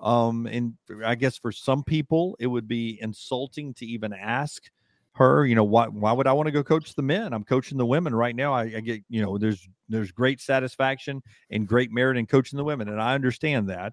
Um, 0.00 0.46
and 0.46 0.74
I 1.04 1.16
guess 1.16 1.36
for 1.36 1.52
some 1.52 1.82
people, 1.82 2.36
it 2.38 2.46
would 2.46 2.66
be 2.68 2.98
insulting 3.02 3.74
to 3.74 3.84
even 3.86 4.12
ask 4.12 4.70
her, 5.18 5.44
you 5.44 5.54
know, 5.54 5.64
why 5.64 5.88
why 5.88 6.12
would 6.12 6.26
I 6.26 6.32
want 6.32 6.46
to 6.46 6.52
go 6.52 6.62
coach 6.62 6.94
the 6.94 7.02
men? 7.02 7.32
I'm 7.32 7.44
coaching 7.44 7.76
the 7.76 7.86
women 7.86 8.14
right 8.14 8.34
now. 8.34 8.54
I, 8.54 8.62
I 8.62 8.80
get, 8.80 9.02
you 9.08 9.20
know, 9.20 9.36
there's 9.36 9.68
there's 9.88 10.12
great 10.12 10.40
satisfaction 10.40 11.22
and 11.50 11.66
great 11.66 11.90
merit 11.90 12.16
in 12.16 12.26
coaching 12.26 12.56
the 12.56 12.64
women, 12.64 12.88
and 12.88 13.02
I 13.02 13.14
understand 13.14 13.68
that. 13.68 13.92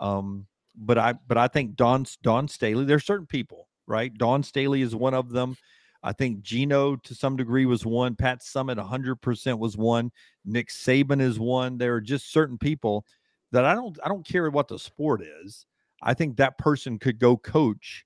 Um, 0.00 0.46
but 0.74 0.98
I 0.98 1.14
but 1.28 1.38
I 1.38 1.48
think 1.48 1.76
Dawn 1.76 2.06
Dawn 2.22 2.48
Staley, 2.48 2.84
there's 2.84 3.04
certain 3.04 3.26
people, 3.26 3.68
right? 3.86 4.12
Dawn 4.16 4.42
Staley 4.42 4.82
is 4.82 4.94
one 4.94 5.14
of 5.14 5.30
them. 5.30 5.56
I 6.02 6.12
think 6.12 6.42
Gino 6.42 6.96
to 6.96 7.14
some 7.14 7.36
degree 7.36 7.66
was 7.66 7.86
one. 7.86 8.14
Pat 8.14 8.40
Summitt 8.40 8.76
100% 8.76 9.58
was 9.58 9.76
one. 9.76 10.10
Nick 10.44 10.68
Saban 10.68 11.20
is 11.20 11.38
one. 11.38 11.78
There 11.78 11.94
are 11.94 12.00
just 12.00 12.30
certain 12.30 12.58
people 12.58 13.04
that 13.52 13.64
I 13.64 13.74
don't 13.74 13.98
I 14.02 14.08
don't 14.08 14.26
care 14.26 14.48
what 14.50 14.68
the 14.68 14.78
sport 14.78 15.22
is. 15.44 15.66
I 16.02 16.14
think 16.14 16.36
that 16.36 16.58
person 16.58 16.98
could 16.98 17.18
go 17.18 17.36
coach 17.36 18.04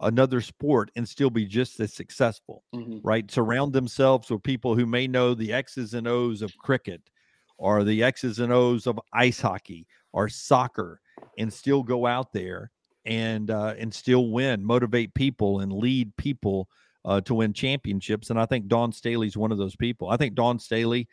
another 0.00 0.40
sport 0.40 0.90
and 0.96 1.08
still 1.08 1.30
be 1.30 1.46
just 1.46 1.78
as 1.80 1.92
successful 1.94 2.64
Mhm. 2.74 3.00
right? 3.04 3.30
Surround 3.30 3.72
themselves 3.72 4.30
with 4.30 4.42
people 4.42 4.74
who 4.74 4.86
may 4.86 5.06
know 5.06 5.34
the 5.34 5.52
X's 5.52 5.94
and 5.94 6.08
O's 6.08 6.42
of 6.42 6.56
cricket 6.58 7.02
or 7.58 7.84
the 7.84 8.02
X's 8.02 8.40
and 8.40 8.52
O's 8.52 8.86
of 8.86 8.98
ice 9.12 9.40
hockey 9.40 9.86
or 10.12 10.28
soccer 10.28 11.00
and 11.38 11.52
still 11.52 11.82
go 11.82 12.06
out 12.06 12.32
there 12.32 12.70
and 13.04 13.50
uh, 13.50 13.74
and 13.78 13.92
still 13.94 14.30
win, 14.30 14.64
motivate 14.64 15.14
people 15.14 15.60
and 15.60 15.72
lead 15.72 16.14
people 16.16 16.68
uh, 17.04 17.20
to 17.20 17.34
win 17.34 17.52
championships. 17.52 18.30
And 18.30 18.40
I 18.40 18.46
think 18.46 18.66
Dawn 18.66 18.90
Staley's 18.92 19.36
one 19.36 19.52
of 19.52 19.58
those 19.58 19.76
people. 19.76 20.08
I 20.08 20.16
think 20.16 20.34
Dawn 20.34 20.58
Staley, 20.58 21.06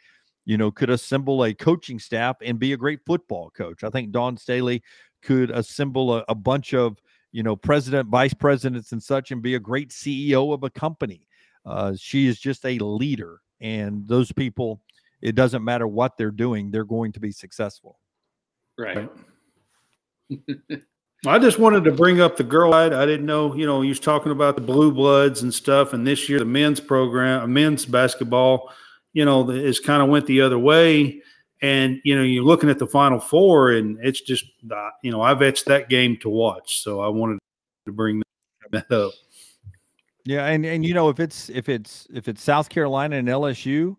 you 0.45 0.57
know, 0.57 0.71
could 0.71 0.89
assemble 0.89 1.43
a 1.43 1.53
coaching 1.53 1.99
staff 1.99 2.37
and 2.41 2.57
be 2.57 2.73
a 2.73 2.77
great 2.77 3.01
football 3.05 3.49
coach. 3.51 3.83
I 3.83 3.89
think 3.89 4.11
Dawn 4.11 4.37
Staley 4.37 4.81
could 5.21 5.51
assemble 5.51 6.15
a, 6.15 6.25
a 6.29 6.35
bunch 6.35 6.73
of 6.73 6.97
you 7.31 7.43
know 7.43 7.55
president, 7.55 8.09
vice 8.09 8.33
presidents, 8.33 8.91
and 8.91 9.01
such, 9.01 9.31
and 9.31 9.41
be 9.41 9.55
a 9.55 9.59
great 9.59 9.89
CEO 9.89 10.53
of 10.53 10.63
a 10.63 10.69
company. 10.69 11.27
Uh, 11.65 11.93
she 11.97 12.27
is 12.27 12.39
just 12.39 12.65
a 12.65 12.77
leader, 12.79 13.41
and 13.59 14.07
those 14.07 14.31
people, 14.31 14.81
it 15.21 15.35
doesn't 15.35 15.63
matter 15.63 15.87
what 15.87 16.17
they're 16.17 16.31
doing, 16.31 16.71
they're 16.71 16.83
going 16.83 17.11
to 17.11 17.19
be 17.19 17.31
successful. 17.31 17.99
Right. 18.77 19.09
I 21.27 21.37
just 21.37 21.59
wanted 21.59 21.83
to 21.83 21.91
bring 21.91 22.19
up 22.19 22.35
the 22.35 22.43
girl. 22.43 22.73
I, 22.73 22.85
I 22.85 23.05
didn't 23.05 23.27
know, 23.27 23.53
you 23.53 23.67
know, 23.67 23.83
you 23.83 23.89
was 23.89 23.99
talking 23.99 24.31
about 24.31 24.55
the 24.55 24.61
blue 24.61 24.91
bloods 24.91 25.43
and 25.43 25.53
stuff, 25.53 25.93
and 25.93 26.05
this 26.05 26.27
year 26.27 26.39
the 26.39 26.45
men's 26.45 26.79
program, 26.79 27.43
uh, 27.43 27.47
men's 27.47 27.85
basketball, 27.85 28.71
you 29.13 29.23
know, 29.23 29.47
is 29.51 29.79
kind 29.79 30.01
of 30.01 30.09
went 30.09 30.25
the 30.25 30.41
other 30.41 30.57
way. 30.57 31.21
And 31.61 31.99
you 32.03 32.15
know, 32.15 32.23
you're 32.23 32.43
looking 32.43 32.69
at 32.69 32.79
the 32.79 32.87
final 32.87 33.19
four, 33.19 33.71
and 33.71 33.99
it's 34.01 34.21
just, 34.21 34.45
uh, 34.71 34.89
you 35.03 35.11
know, 35.11 35.21
I've 35.21 35.41
etched 35.43 35.65
that 35.67 35.89
game 35.89 36.17
to 36.21 36.29
watch. 36.29 36.81
So 36.81 37.01
I 37.01 37.07
wanted 37.07 37.37
to 37.85 37.91
bring 37.91 38.21
that 38.71 38.91
up. 38.91 39.11
Yeah, 40.25 40.45
and 40.47 40.65
and 40.65 40.85
you 40.85 40.93
know 40.93 41.09
if 41.09 41.19
it's 41.19 41.49
if 41.49 41.69
it's 41.69 42.07
if 42.13 42.27
it's 42.27 42.41
South 42.43 42.69
Carolina 42.69 43.15
and 43.17 43.27
LSU, 43.27 43.95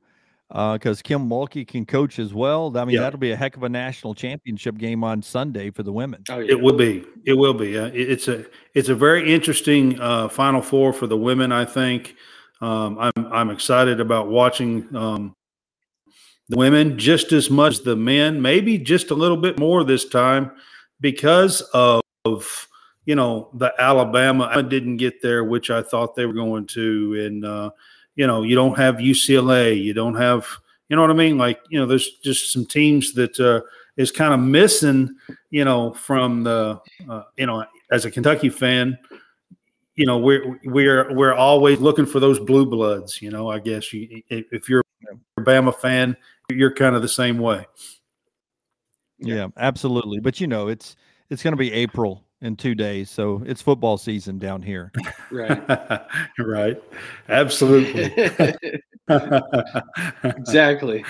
because 0.48 1.02
Kim 1.02 1.28
Mulkey 1.28 1.66
can 1.66 1.84
coach 1.86 2.18
as 2.18 2.32
well. 2.34 2.76
I 2.76 2.84
mean 2.84 2.94
Yeah. 2.96 3.02
that'll 3.02 3.18
be 3.18 3.32
a 3.32 3.36
heck 3.36 3.56
of 3.56 3.62
a 3.64 3.68
national 3.68 4.14
championship 4.14 4.76
game 4.78 5.02
on 5.02 5.20
Sunday 5.22 5.70
for 5.70 5.82
the 5.82 5.92
women. 5.92 6.22
Oh 6.30 6.38
yeah. 6.38 6.52
It 6.52 6.60
will 6.60 6.76
be. 6.76 7.04
It 7.24 7.32
will 7.34 7.54
be. 7.54 7.76
Uh, 7.78 7.86
it- 7.86 8.10
it's 8.10 8.28
a 8.28 8.44
it's 8.74 8.88
a 8.88 8.94
very 8.94 9.32
interesting 9.32 10.00
uh, 10.00 10.28
Final 10.28 10.62
Four 10.62 10.92
for 10.92 11.06
the 11.06 11.16
women. 11.16 11.50
I 11.52 11.64
think 11.64 12.14
um, 12.60 12.98
I'm 12.98 13.26
I'm 13.32 13.50
excited 13.50 13.98
about 14.00 14.28
watching 14.28 14.94
um, 14.94 15.34
the 16.48 16.56
women 16.56 16.98
just 16.98 17.32
as 17.32 17.50
much 17.50 17.74
as 17.74 17.80
the 17.80 17.96
men, 17.96 18.42
maybe 18.42 18.78
just 18.78 19.10
a 19.10 19.14
little 19.14 19.36
bit 19.36 19.58
more 19.58 19.84
this 19.84 20.08
time 20.08 20.52
because 21.00 21.62
of, 21.72 22.02
you 23.04 23.16
know 23.16 23.50
the 23.54 23.72
Alabama 23.80 24.48
I 24.52 24.62
didn't 24.62 24.98
get 24.98 25.22
there, 25.22 25.42
which 25.42 25.70
I 25.70 25.82
thought 25.82 26.14
they 26.14 26.24
were 26.24 26.32
going 26.32 26.66
to, 26.68 27.14
and 27.26 27.44
uh, 27.44 27.70
you 28.14 28.28
know 28.28 28.44
you 28.44 28.54
don't 28.54 28.78
have 28.78 28.96
UCLA, 28.96 29.82
you 29.82 29.92
don't 29.92 30.14
have 30.14 30.46
you 30.88 30.94
know 30.94 31.02
what 31.02 31.10
I 31.10 31.14
mean, 31.14 31.36
like 31.36 31.58
you 31.68 31.80
know 31.80 31.86
there's 31.86 32.08
just 32.22 32.52
some 32.52 32.64
teams 32.64 33.12
that. 33.14 33.38
Uh, 33.40 33.62
is 33.96 34.10
kind 34.10 34.32
of 34.32 34.40
missing, 34.40 35.14
you 35.50 35.64
know, 35.64 35.92
from 35.92 36.44
the, 36.44 36.80
uh, 37.08 37.22
you 37.36 37.46
know, 37.46 37.64
as 37.90 38.04
a 38.04 38.10
Kentucky 38.10 38.48
fan, 38.48 38.98
you 39.94 40.06
know, 40.06 40.18
we're 40.18 40.58
we're 40.64 41.14
we're 41.14 41.34
always 41.34 41.78
looking 41.78 42.06
for 42.06 42.18
those 42.18 42.38
blue 42.38 42.64
bloods. 42.64 43.20
You 43.20 43.30
know, 43.30 43.50
I 43.50 43.58
guess 43.58 43.92
you, 43.92 44.22
if 44.30 44.68
you're 44.68 44.82
a 45.36 45.40
Bama 45.40 45.74
fan, 45.74 46.16
you're 46.50 46.74
kind 46.74 46.96
of 46.96 47.02
the 47.02 47.08
same 47.08 47.38
way. 47.38 47.66
Yeah, 49.18 49.48
absolutely. 49.56 50.20
But 50.20 50.40
you 50.40 50.46
know, 50.46 50.68
it's 50.68 50.96
it's 51.30 51.42
going 51.42 51.52
to 51.52 51.58
be 51.58 51.72
April 51.72 52.24
in 52.40 52.56
two 52.56 52.74
days, 52.74 53.10
so 53.10 53.42
it's 53.46 53.62
football 53.62 53.98
season 53.98 54.38
down 54.38 54.62
here. 54.62 54.92
Right. 55.30 55.62
right. 56.38 56.82
Absolutely. 57.30 58.12
exactly. 60.24 61.04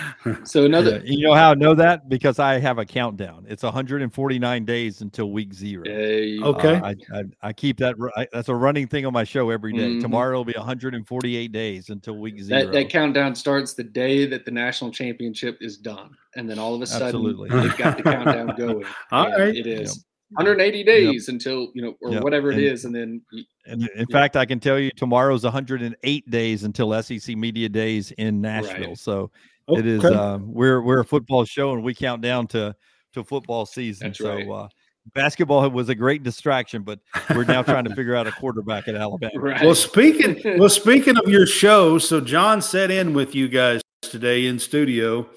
So 0.44 0.64
another, 0.64 1.02
Yeah, 1.04 1.12
you 1.12 1.26
know 1.26 1.34
how 1.34 1.50
I 1.50 1.54
know 1.54 1.74
that 1.74 2.08
because 2.08 2.38
I 2.38 2.58
have 2.58 2.78
a 2.78 2.84
countdown. 2.84 3.44
It's 3.48 3.62
149 3.62 4.64
days 4.64 5.00
until 5.00 5.30
week 5.30 5.52
zero. 5.52 5.82
Hey, 5.84 6.38
Okay. 6.40 6.76
Uh, 6.76 6.84
I, 6.86 6.94
I 7.12 7.22
I 7.42 7.52
keep 7.52 7.78
that. 7.78 7.94
I, 8.16 8.26
that's 8.32 8.48
a 8.48 8.54
running 8.54 8.86
thing 8.86 9.04
on 9.06 9.12
my 9.12 9.24
show 9.24 9.50
every 9.50 9.72
day. 9.72 9.90
Mhm. 9.96 10.00
Tomorrow 10.00 10.36
will 10.38 10.44
be 10.44 10.54
148 10.56 11.52
days 11.52 11.90
until 11.90 12.16
week 12.16 12.40
zero. 12.40 12.64
that, 12.64 12.72
that 12.72 12.88
countdown 12.88 13.34
starts 13.34 13.74
the 13.74 13.84
day 13.84 14.26
that 14.26 14.44
the 14.44 14.50
national 14.50 14.90
championship 14.90 15.58
is 15.60 15.76
done, 15.76 16.10
and 16.36 16.48
then 16.48 16.58
all 16.58 16.74
of 16.74 16.82
a 16.82 16.86
sudden 16.86 17.08
Absolutely. 17.08 17.48
they've 17.50 17.76
got 17.76 17.96
the 17.96 18.02
countdown 18.02 18.54
going. 18.58 18.84
All 19.10 19.26
and 19.26 19.42
right. 19.42 19.54
it 19.54 19.66
is 19.66 20.04
180 20.34 20.84
days 20.84 21.28
until 21.28 21.68
you 21.74 21.82
know, 21.82 21.94
or 22.02 22.10
Yep. 22.12 22.22
whatever 22.22 22.50
it 22.50 22.56
And- 22.56 22.64
is, 22.64 22.84
and 22.84 22.94
then 22.94 23.22
And 23.66 23.82
in 23.82 23.88
Yeah. 23.96 24.04
fact, 24.10 24.36
I 24.36 24.44
can 24.44 24.58
tell 24.60 24.78
you 24.78 24.90
tomorrow's 24.96 25.44
108 25.44 26.28
days 26.30 26.64
until 26.64 26.92
SEC 26.94 27.34
Media 27.36 27.68
Days 27.68 28.10
in 28.12 28.40
Nashville. 28.40 28.88
Right. 28.88 28.98
So 28.98 29.30
it 29.68 29.86
is. 29.86 30.04
Okay. 30.04 30.14
Uh, 30.14 30.38
we're 30.38 30.82
we're 30.82 31.00
a 31.00 31.04
football 31.04 31.44
show, 31.44 31.72
and 31.72 31.82
we 31.84 31.94
count 31.94 32.22
down 32.22 32.46
to 32.48 32.74
to 33.14 33.22
football 33.24 33.66
season. 33.66 34.08
That's 34.08 34.18
so 34.18 34.34
right. 34.34 34.48
uh, 34.48 34.68
basketball 35.14 35.68
was 35.70 35.88
a 35.90 35.94
great 35.94 36.22
distraction, 36.22 36.82
but 36.82 36.98
we're 37.34 37.44
now 37.44 37.62
trying 37.62 37.84
to 37.84 37.94
figure 37.94 38.14
out 38.16 38.26
a 38.26 38.32
quarterback 38.32 38.88
at 38.88 38.94
Alabama. 38.94 39.32
right. 39.38 39.62
Well, 39.62 39.74
speaking 39.74 40.40
well, 40.58 40.68
speaking 40.68 41.16
of 41.16 41.28
your 41.28 41.46
show, 41.46 41.98
so 41.98 42.20
John 42.20 42.60
sat 42.62 42.90
in 42.90 43.12
with 43.14 43.34
you 43.34 43.48
guys 43.48 43.80
today 44.00 44.46
in 44.46 44.58
studio, 44.58 45.28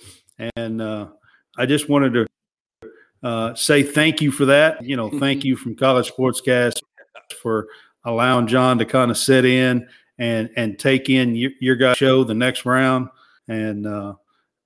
and 0.55 0.81
uh, 0.81 1.07
I 1.57 1.65
just 1.65 1.89
wanted 1.89 2.13
to 2.13 2.27
uh, 3.25 3.55
say 3.55 3.81
thank 3.81 4.21
you 4.21 4.31
for 4.31 4.45
that. 4.45 4.83
You 4.85 4.95
know, 4.95 5.09
thank 5.19 5.43
you 5.43 5.55
from 5.55 5.75
College 5.75 6.11
Sportscast 6.11 6.79
for 7.41 7.67
allowing 8.03 8.45
John 8.45 8.77
to 8.77 8.85
kind 8.85 9.09
of 9.09 9.17
sit 9.17 9.45
in 9.45 9.87
and 10.19 10.51
and 10.55 10.77
take 10.77 11.09
in 11.09 11.35
your, 11.35 11.51
your 11.59 11.75
guys' 11.75 11.97
show 11.97 12.23
the 12.23 12.35
next 12.35 12.65
round, 12.65 13.09
and 13.47 13.87
uh, 13.87 14.13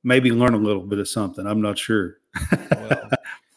maybe 0.03 0.31
learn 0.31 0.55
a 0.55 0.57
little 0.57 0.83
bit 0.83 0.99
of 0.99 1.07
something. 1.07 1.47
I'm 1.47 1.61
not 1.61 1.77
sure. 1.77 2.17
Well, 2.51 3.09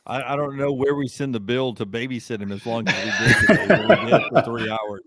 I, 0.06 0.34
I 0.34 0.36
don't 0.36 0.56
know 0.56 0.72
where 0.72 0.94
we 0.94 1.08
send 1.08 1.34
the 1.34 1.40
bill 1.40 1.74
to 1.74 1.84
babysit 1.86 2.40
him 2.40 2.52
as 2.52 2.64
long 2.64 2.88
as 2.88 2.94
we 2.94 3.26
did 3.26 3.68
today. 3.68 3.86
we 4.04 4.10
did 4.10 4.22
for 4.30 4.42
three 4.42 4.70
hours. 4.70 5.00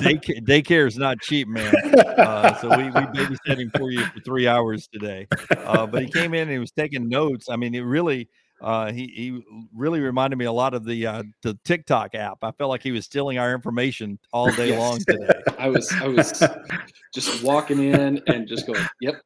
Daycare, 0.00 0.40
daycare 0.44 0.86
is 0.88 0.98
not 0.98 1.20
cheap, 1.20 1.46
man. 1.46 1.74
Uh, 2.18 2.54
so 2.56 2.68
we, 2.76 2.84
we 2.84 2.90
babysat 2.90 3.58
him 3.58 3.70
for 3.76 3.90
you 3.90 4.04
for 4.06 4.20
three 4.20 4.48
hours 4.48 4.88
today. 4.92 5.28
Uh, 5.50 5.86
but 5.86 6.02
he 6.02 6.08
came 6.08 6.34
in 6.34 6.42
and 6.42 6.50
he 6.50 6.58
was 6.58 6.72
taking 6.72 7.08
notes. 7.08 7.48
I 7.48 7.56
mean, 7.56 7.74
it 7.74 7.80
really, 7.80 8.28
uh, 8.60 8.90
he 8.92 9.06
he 9.08 9.42
really 9.74 10.00
reminded 10.00 10.36
me 10.36 10.44
a 10.46 10.52
lot 10.52 10.74
of 10.74 10.84
the 10.84 11.06
uh, 11.06 11.22
the 11.42 11.58
TikTok 11.64 12.14
app. 12.14 12.38
I 12.42 12.50
felt 12.52 12.70
like 12.70 12.82
he 12.82 12.92
was 12.92 13.04
stealing 13.04 13.38
our 13.38 13.52
information 13.54 14.18
all 14.32 14.50
day 14.56 14.68
Yes. 14.70 14.78
long 14.78 14.98
today. 15.00 15.28
I 15.58 15.68
was 15.68 15.92
I 16.00 16.08
was 16.08 16.42
just 17.14 17.42
walking 17.42 17.78
in 17.92 18.22
and 18.26 18.46
just 18.48 18.66
going, 18.66 18.84
"Yep." 19.00 19.16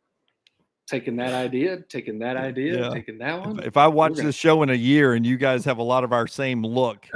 Taking 0.89 1.15
that 1.19 1.33
idea, 1.35 1.79
taking 1.89 2.19
that 2.19 2.37
idea, 2.37 2.81
Yeah. 2.81 2.91
taking 2.93 3.17
that 3.19 3.39
one. 3.47 3.61
If, 3.61 3.67
if 3.67 3.77
I 3.77 3.87
watch 3.87 4.15
gonna- 4.15 4.25
this 4.25 4.35
show 4.35 4.65
in 4.65 4.71
a 4.71 4.75
year 4.75 5.13
and 5.15 5.25
you 5.25 5.37
guys 5.37 5.65
have 5.65 5.79
a 5.79 5.85
lot 5.85 6.03
of 6.03 6.13
our 6.13 6.27
same 6.27 6.65
look, 6.67 7.07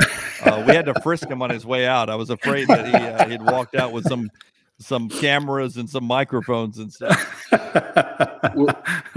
uh, 0.44 0.62
we 0.64 0.72
had 0.76 0.86
to 0.86 0.94
frisk 1.02 1.28
him 1.28 1.42
on 1.42 1.50
his 1.50 1.66
way 1.66 1.84
out. 1.84 2.08
I 2.08 2.14
was 2.14 2.30
afraid 2.30 2.68
that 2.68 2.86
he 2.86 2.94
uh, 2.94 3.28
he'd 3.28 3.42
walked 3.42 3.74
out 3.74 3.90
with 3.90 4.06
some 4.06 4.30
some 4.78 5.08
cameras 5.08 5.76
and 5.76 5.90
some 5.90 6.04
microphones 6.04 6.78
and 6.78 6.92
stuff. 6.92 7.48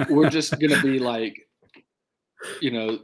We're 0.10 0.30
just 0.30 0.60
gonna 0.60 0.82
be 0.82 1.00
like, 1.00 1.47
you 2.62 2.72
know, 2.72 3.00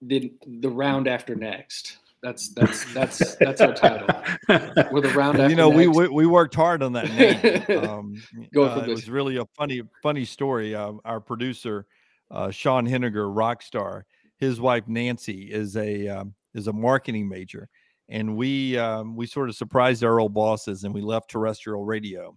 the 0.00 0.32
the 0.60 0.68
round 0.68 1.08
after 1.08 1.34
next. 1.34 1.98
That's 2.22 2.50
that's 2.54 2.92
that's 2.94 3.34
that's 3.36 3.60
our 3.60 3.74
title. 3.74 4.06
We're 4.92 5.00
the 5.00 5.12
round 5.16 5.40
after 5.40 5.50
you 5.50 5.56
know, 5.56 5.68
we, 5.68 5.86
next. 5.86 5.98
we 5.98 6.08
we 6.08 6.26
worked 6.26 6.54
hard 6.54 6.82
on 6.82 6.92
that 6.92 7.10
name. 7.12 7.64
Um, 7.88 8.22
uh, 8.56 8.60
it 8.60 8.86
this. 8.86 8.88
was 8.88 9.10
really 9.10 9.38
a 9.38 9.44
funny 9.56 9.82
funny 10.02 10.24
story. 10.24 10.74
Uh, 10.74 10.92
our 11.04 11.20
producer, 11.20 11.86
uh, 12.30 12.50
Sean 12.50 12.86
Henniger, 12.86 13.34
rock 13.34 13.60
star, 13.60 14.06
his 14.36 14.60
wife 14.60 14.86
Nancy 14.86 15.52
is 15.52 15.76
a 15.76 16.06
um, 16.08 16.34
is 16.54 16.68
a 16.68 16.72
marketing 16.72 17.28
major, 17.28 17.68
and 18.08 18.36
we 18.36 18.78
um, 18.78 19.16
we 19.16 19.26
sort 19.26 19.48
of 19.48 19.56
surprised 19.56 20.04
our 20.04 20.20
old 20.20 20.32
bosses, 20.32 20.84
and 20.84 20.94
we 20.94 21.00
left 21.00 21.30
terrestrial 21.30 21.84
radio, 21.84 22.36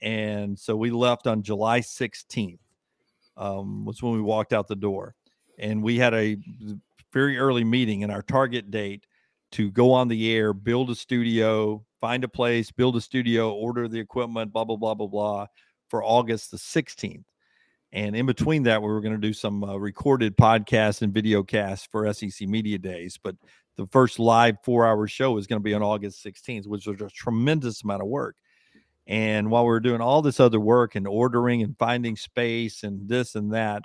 and 0.00 0.58
so 0.58 0.74
we 0.74 0.90
left 0.90 1.26
on 1.26 1.42
July 1.42 1.80
sixteenth. 1.80 2.60
Um, 3.40 3.86
was 3.86 4.02
when 4.02 4.12
we 4.12 4.20
walked 4.20 4.52
out 4.52 4.68
the 4.68 4.76
door, 4.76 5.14
and 5.58 5.82
we 5.82 5.98
had 5.98 6.12
a 6.12 6.36
very 7.12 7.38
early 7.38 7.64
meeting, 7.64 8.04
and 8.04 8.12
our 8.12 8.22
target 8.22 8.70
date 8.70 9.06
to 9.52 9.70
go 9.70 9.92
on 9.92 10.08
the 10.08 10.32
air, 10.32 10.52
build 10.52 10.90
a 10.90 10.94
studio, 10.94 11.82
find 12.00 12.22
a 12.22 12.28
place, 12.28 12.70
build 12.70 12.96
a 12.96 13.00
studio, 13.00 13.52
order 13.52 13.88
the 13.88 13.98
equipment, 13.98 14.52
blah 14.52 14.64
blah 14.64 14.76
blah 14.76 14.94
blah 14.94 15.06
blah, 15.06 15.46
for 15.88 16.04
August 16.04 16.50
the 16.50 16.58
sixteenth. 16.58 17.24
And 17.92 18.14
in 18.14 18.26
between 18.26 18.62
that, 18.64 18.82
we 18.82 18.88
were 18.88 19.00
going 19.00 19.14
to 19.14 19.26
do 19.26 19.32
some 19.32 19.64
uh, 19.64 19.76
recorded 19.76 20.36
podcasts 20.36 21.02
and 21.02 21.12
video 21.12 21.42
casts 21.42 21.88
for 21.90 22.12
SEC 22.12 22.46
Media 22.46 22.78
Days. 22.78 23.18
But 23.20 23.36
the 23.76 23.86
first 23.86 24.18
live 24.18 24.56
four 24.62 24.86
hour 24.86 25.06
show 25.08 25.38
is 25.38 25.46
going 25.46 25.58
to 25.58 25.64
be 25.64 25.74
on 25.74 25.82
August 25.82 26.24
16th, 26.24 26.66
which 26.66 26.86
was 26.86 27.00
a 27.00 27.08
tremendous 27.08 27.82
amount 27.82 28.02
of 28.02 28.08
work. 28.08 28.36
And 29.10 29.50
while 29.50 29.64
we 29.64 29.70
were 29.70 29.80
doing 29.80 30.00
all 30.00 30.22
this 30.22 30.38
other 30.38 30.60
work 30.60 30.94
and 30.94 31.04
ordering 31.06 31.62
and 31.64 31.76
finding 31.76 32.16
space 32.16 32.84
and 32.84 33.08
this 33.08 33.34
and 33.34 33.52
that, 33.52 33.82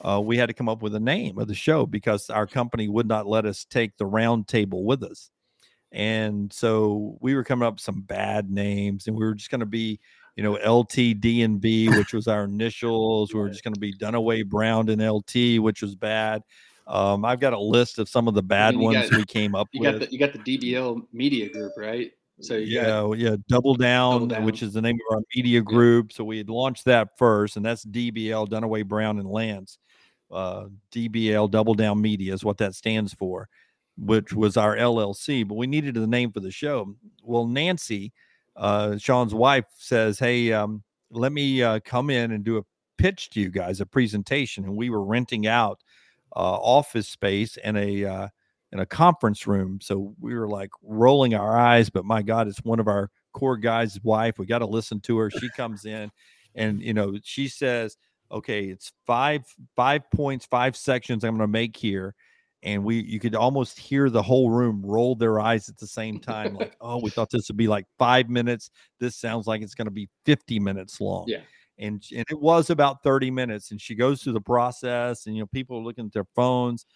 uh, 0.00 0.20
we 0.22 0.36
had 0.36 0.46
to 0.46 0.52
come 0.52 0.68
up 0.68 0.82
with 0.82 0.96
a 0.96 1.00
name 1.00 1.38
of 1.38 1.46
the 1.46 1.54
show 1.54 1.86
because 1.86 2.28
our 2.28 2.44
company 2.46 2.88
would 2.88 3.06
not 3.06 3.24
let 3.28 3.46
us 3.46 3.64
take 3.64 3.96
the 3.96 4.04
round 4.04 4.48
table 4.48 4.82
with 4.84 5.04
us. 5.04 5.30
And 5.92 6.52
so 6.52 7.16
we 7.20 7.36
were 7.36 7.44
coming 7.44 7.68
up 7.68 7.74
with 7.74 7.82
some 7.82 8.00
bad 8.00 8.50
names 8.50 9.06
and 9.06 9.16
we 9.16 9.24
were 9.24 9.34
just 9.34 9.48
going 9.48 9.60
to 9.60 9.64
be, 9.66 10.00
you 10.34 10.42
know, 10.42 10.56
LTD&B, 10.56 11.90
which 11.90 12.12
was 12.12 12.26
our 12.26 12.42
initials. 12.42 13.32
We 13.32 13.38
were 13.38 13.48
just 13.50 13.62
going 13.62 13.74
to 13.74 13.80
be 13.80 13.94
Dunaway 13.94 14.44
Brown 14.44 14.88
and 14.88 15.00
LT, 15.00 15.62
which 15.62 15.82
was 15.82 15.94
bad. 15.94 16.42
Um, 16.88 17.24
I've 17.24 17.38
got 17.38 17.52
a 17.52 17.58
list 17.60 18.00
of 18.00 18.08
some 18.08 18.26
of 18.26 18.34
the 18.34 18.42
bad 18.42 18.74
you 18.74 18.80
ones 18.80 19.08
got- 19.08 19.18
we 19.18 19.24
came 19.24 19.54
up 19.54 19.68
you 19.70 19.82
with. 19.82 20.00
got 20.00 20.08
the 20.08 20.12
you 20.12 20.18
got 20.18 20.32
the 20.32 20.40
DBL 20.40 21.06
media 21.12 21.48
group, 21.48 21.72
right? 21.76 22.10
So 22.40 22.56
you 22.56 22.80
yeah, 22.80 23.12
yeah, 23.14 23.36
double 23.48 23.74
down, 23.74 24.28
Double 24.28 24.44
which 24.44 24.62
is 24.62 24.72
the 24.72 24.82
name 24.82 24.98
of 25.08 25.16
our 25.16 25.22
media 25.36 25.60
group. 25.60 26.12
So 26.12 26.24
we 26.24 26.38
had 26.38 26.50
launched 26.50 26.84
that 26.86 27.16
first, 27.16 27.56
and 27.56 27.64
that's 27.64 27.84
DBL 27.84 28.48
Dunaway 28.48 28.86
Brown 28.86 29.18
and 29.18 29.28
Lance. 29.28 29.78
Uh, 30.30 30.66
DBL 30.90 31.50
Double 31.50 31.74
Down 31.74 32.00
Media 32.00 32.34
is 32.34 32.44
what 32.44 32.58
that 32.58 32.74
stands 32.74 33.14
for, 33.14 33.48
which 33.96 34.32
was 34.32 34.56
our 34.56 34.76
LLC. 34.76 35.46
But 35.46 35.54
we 35.54 35.68
needed 35.68 35.96
a 35.96 36.06
name 36.06 36.32
for 36.32 36.40
the 36.40 36.50
show. 36.50 36.96
Well, 37.22 37.46
Nancy, 37.46 38.12
uh, 38.56 38.98
Sean's 38.98 39.34
wife, 39.34 39.66
says, 39.78 40.18
"Hey, 40.18 40.52
um, 40.52 40.82
let 41.10 41.32
me 41.32 41.62
uh, 41.62 41.78
come 41.84 42.10
in 42.10 42.32
and 42.32 42.42
do 42.42 42.58
a 42.58 42.64
pitch 42.98 43.30
to 43.30 43.40
you 43.40 43.50
guys, 43.50 43.80
a 43.80 43.86
presentation." 43.86 44.64
And 44.64 44.76
we 44.76 44.90
were 44.90 45.04
renting 45.04 45.46
out 45.46 45.80
uh, 46.34 46.58
office 46.58 47.08
space 47.08 47.56
and 47.58 47.76
a 47.76 48.04
uh, 48.04 48.28
in 48.74 48.80
a 48.80 48.86
conference 48.86 49.46
room. 49.46 49.78
So 49.80 50.14
we 50.20 50.34
were 50.34 50.48
like 50.48 50.70
rolling 50.82 51.34
our 51.34 51.56
eyes, 51.56 51.88
but 51.88 52.04
my 52.04 52.22
God, 52.22 52.48
it's 52.48 52.62
one 52.64 52.80
of 52.80 52.88
our 52.88 53.08
core 53.32 53.56
guys' 53.56 54.00
wife. 54.02 54.38
We 54.38 54.46
got 54.46 54.58
to 54.58 54.66
listen 54.66 55.00
to 55.02 55.16
her. 55.18 55.30
She 55.30 55.48
comes 55.56 55.86
in 55.86 56.10
and 56.56 56.82
you 56.82 56.92
know, 56.92 57.16
she 57.22 57.48
says, 57.48 57.96
Okay, 58.32 58.64
it's 58.64 58.92
five, 59.06 59.42
five 59.76 60.10
points, 60.10 60.44
five 60.46 60.76
sections 60.76 61.24
I'm 61.24 61.36
gonna 61.36 61.46
make 61.46 61.76
here. 61.76 62.14
And 62.64 62.82
we 62.82 63.00
you 63.02 63.20
could 63.20 63.36
almost 63.36 63.78
hear 63.78 64.10
the 64.10 64.22
whole 64.22 64.50
room 64.50 64.82
roll 64.84 65.14
their 65.14 65.38
eyes 65.38 65.68
at 65.68 65.76
the 65.76 65.86
same 65.86 66.18
time, 66.18 66.54
like, 66.54 66.74
oh, 66.80 66.98
we 67.00 67.10
thought 67.10 67.30
this 67.30 67.48
would 67.48 67.56
be 67.56 67.68
like 67.68 67.86
five 67.96 68.28
minutes. 68.28 68.70
This 68.98 69.14
sounds 69.14 69.46
like 69.46 69.62
it's 69.62 69.74
gonna 69.74 69.90
be 69.90 70.08
50 70.24 70.58
minutes 70.58 71.00
long. 71.00 71.26
Yeah. 71.28 71.42
And, 71.78 72.02
and 72.14 72.24
it 72.30 72.38
was 72.38 72.70
about 72.70 73.02
30 73.02 73.32
minutes. 73.32 73.72
And 73.72 73.80
she 73.80 73.96
goes 73.96 74.22
through 74.22 74.34
the 74.34 74.40
process, 74.40 75.26
and 75.26 75.36
you 75.36 75.42
know, 75.42 75.46
people 75.48 75.78
are 75.78 75.82
looking 75.82 76.06
at 76.06 76.12
their 76.12 76.26
phones 76.34 76.86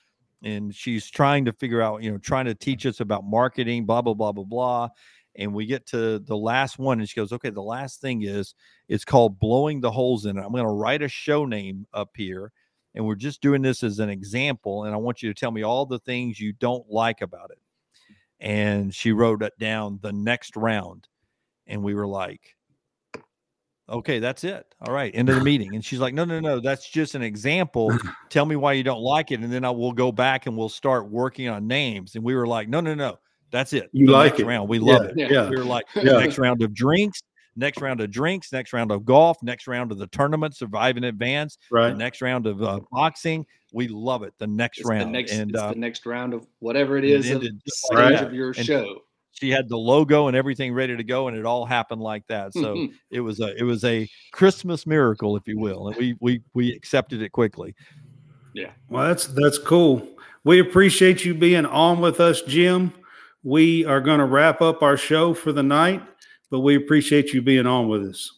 and 0.43 0.75
she's 0.75 1.11
trying 1.11 1.45
to 1.47 1.53
figure 1.53 1.83
out, 1.83 2.03
you 2.03 2.11
know, 2.11 2.19
trying 2.19 2.47
to 2.47 2.55
teach 2.55 2.87
us 2.87 3.01
about 3.01 3.25
marketing, 3.25 3.87
blah, 3.87 4.03
blah, 4.03 4.15
blah, 4.15 4.33
blah, 4.33 4.45
blah. 4.45 4.89
And 5.37 5.55
we 5.55 5.67
get 5.67 5.87
to 5.89 6.19
the 6.19 6.37
last 6.37 6.79
one, 6.79 7.01
and 7.01 7.09
she 7.09 7.15
goes, 7.15 7.33
Okay, 7.33 7.51
the 7.51 7.63
last 7.63 8.01
thing 8.01 8.23
is 8.23 8.55
it's 8.89 9.05
called 9.05 9.39
blowing 9.39 9.81
the 9.81 9.91
holes 9.91 10.27
in 10.27 10.37
it. 10.37 10.43
I'm 10.43 10.53
going 10.53 10.65
to 10.65 10.71
write 10.71 11.03
a 11.03 11.09
show 11.09 11.45
name 11.45 11.87
up 11.93 12.11
here, 12.17 12.53
and 12.95 13.07
we're 13.07 13.15
just 13.15 13.41
doing 13.41 13.63
this 13.63 13.83
as 13.83 13.99
an 13.99 14.11
example. 14.11 14.85
And 14.85 14.95
I 14.95 14.99
want 14.99 15.23
you 15.23 15.33
to 15.33 15.39
tell 15.39 15.51
me 15.51 15.63
all 15.63 15.87
the 15.87 16.01
things 16.01 16.41
you 16.41 16.53
don't 16.53 16.89
like 16.91 17.21
about 17.21 17.51
it. 17.51 17.59
And 18.41 18.95
she 18.95 19.13
wrote 19.13 19.43
it 19.43 19.53
down 19.59 19.99
the 20.03 20.13
next 20.13 20.57
round. 20.57 21.09
And 21.67 21.83
we 21.83 21.95
were 21.95 22.07
like, 22.07 22.57
Okay, 23.91 24.19
that's 24.19 24.45
it. 24.45 24.67
All 24.87 24.93
right, 24.93 25.11
end 25.15 25.29
of 25.31 25.37
the 25.37 25.43
meeting. 25.43 25.75
And 25.75 25.83
she's 25.85 25.99
like, 25.99 26.13
No, 26.13 26.25
no, 26.25 26.41
no, 26.41 26.61
that's 26.61 26.89
just 26.91 27.15
an 27.15 27.23
example. 27.23 27.91
Tell 28.29 28.45
me 28.45 28.55
why 28.57 28.75
you 28.75 28.83
don't 28.83 29.01
like 29.01 29.31
it. 29.31 29.41
And 29.41 29.51
then 29.53 29.65
I 29.65 29.71
will 29.71 29.93
go 29.93 30.13
back 30.13 30.47
and 30.47 30.57
we'll 30.57 30.69
start 30.69 31.09
working 31.09 31.49
on 31.49 31.67
names. 31.67 32.15
And 32.15 32.23
we 32.23 32.35
were 32.35 32.47
like, 32.47 32.69
No, 32.69 32.81
no, 32.81 32.95
no, 32.95 33.19
that's 33.51 33.73
it. 33.73 33.89
You 33.93 34.07
The 34.07 34.13
like 34.13 34.33
next 34.33 34.41
it. 34.41 34.47
round. 34.47 34.69
We 34.69 34.79
love 34.79 35.05
Yeah, 35.17 35.25
it. 35.27 35.31
Yeah. 35.33 35.43
yeah. 35.45 35.49
We 35.51 35.57
were 35.57 35.65
like, 35.65 35.87
Yeah. 35.97 36.19
next 36.19 36.37
round 36.39 36.63
of 36.63 36.75
drinks, 36.75 37.23
next 37.57 37.81
round 37.81 38.01
of 38.03 38.11
drinks, 38.11 38.53
next 38.53 38.75
round 38.75 38.91
of 38.93 39.07
golf, 39.07 39.39
next 39.43 39.67
round 39.67 39.91
of 39.91 39.97
the 39.99 40.07
tournament, 40.09 40.55
survive 40.55 40.97
in 40.99 41.05
advance, 41.05 41.57
the 41.71 41.77
Right. 41.77 41.97
next 41.97 42.21
round 42.21 42.47
of 42.47 42.63
uh, 42.63 42.81
boxing. 42.93 43.47
We 43.73 43.89
love 43.89 44.23
it. 44.23 44.35
The 44.39 44.47
next 44.47 44.81
It's 44.81 44.89
round, 44.89 45.03
the 45.09 45.19
next, 45.19 45.33
and 45.33 45.51
it's 45.51 45.59
uh, 45.59 45.71
the 45.73 45.79
next 45.79 46.05
round 46.07 46.35
of 46.35 46.47
whatever 46.59 46.97
it 46.99 47.05
it 47.05 47.11
is 47.11 47.27
of 47.31 47.37
ended 47.37 47.55
the 47.57 47.61
just 47.71 47.79
stage 47.87 47.99
like 47.99 48.21
of 48.21 48.35
your 48.35 48.49
And- 48.49 48.67
show. 48.67 49.01
She 49.33 49.51
had 49.51 49.69
the 49.69 49.77
logo 49.77 50.29
and 50.29 50.37
everything 50.37 50.73
ready 50.73 50.97
to 50.97 51.05
go, 51.05 51.29
and 51.29 51.37
it 51.37 51.45
all 51.45 51.65
happened 51.65 52.01
like 52.01 52.27
that. 52.29 52.53
So 52.53 52.75
mm-hmm. 52.75 52.95
it 53.11 53.21
was 53.21 53.41
a 53.41 53.57
it 53.57 53.63
was 53.63 53.85
a 53.85 54.09
Christmas 54.33 54.87
miracle, 54.87 55.37
if 55.37 55.47
you 55.47 55.59
will, 55.59 55.89
and 55.89 55.97
we 55.97 56.17
we 56.21 56.43
we 56.55 56.73
accepted 56.73 57.23
it 57.23 57.33
quickly. 57.33 57.75
Yeah. 58.55 58.71
Well, 58.89 59.07
that's 59.07 59.27
that's 59.27 59.59
cool. 59.59 60.07
We 60.45 60.61
appreciate 60.61 61.25
you 61.25 61.35
being 61.35 61.67
on 61.67 62.01
with 62.01 62.21
us, 62.21 62.43
Jim. 62.43 62.93
We 63.43 63.85
are 63.85 64.01
going 64.01 64.19
to 64.19 64.25
wrap 64.25 64.61
up 64.61 64.83
our 64.83 64.97
show 64.97 65.35
for 65.35 65.53
the 65.53 65.63
night, 65.63 66.03
but 66.51 66.61
we 66.61 66.77
appreciate 66.77 67.33
you 67.33 67.43
being 67.43 67.67
on 67.67 67.89
with 67.89 68.05
us. 68.05 68.33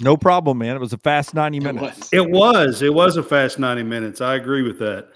No 0.00 0.16
problem, 0.16 0.58
man. 0.58 0.76
It 0.76 0.80
was 0.80 0.92
a 0.92 0.98
fast 0.98 1.34
ninety 1.34 1.58
It 1.58 1.62
minutes. 1.62 1.98
was. 1.98 2.08
It 2.12 2.30
was. 2.30 2.82
It 2.82 2.92
was 2.92 3.16
a 3.16 3.22
fast 3.22 3.58
90 3.58 3.82
minutes. 3.82 4.20
I 4.20 4.34
agree 4.34 4.62
with 4.62 4.78
that. 4.80 5.08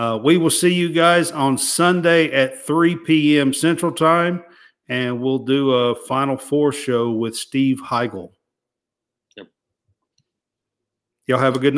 Uh, 0.00 0.16
we 0.16 0.38
will 0.38 0.48
see 0.48 0.72
you 0.72 0.88
guys 0.88 1.30
on 1.30 1.58
Sunday 1.58 2.32
at 2.32 2.64
3 2.64 2.96
p.m. 3.04 3.52
Central 3.52 3.92
Time, 3.92 4.42
and 4.88 5.20
we'll 5.20 5.40
do 5.40 5.72
a 5.72 5.94
Final 5.94 6.38
Four 6.38 6.72
show 6.72 7.10
with 7.10 7.36
Steve 7.36 7.82
Heigl. 7.82 8.32
Yep. 9.36 9.48
Y'all 11.26 11.38
have 11.38 11.54
a 11.54 11.58
good 11.58 11.64
night. 11.64 11.68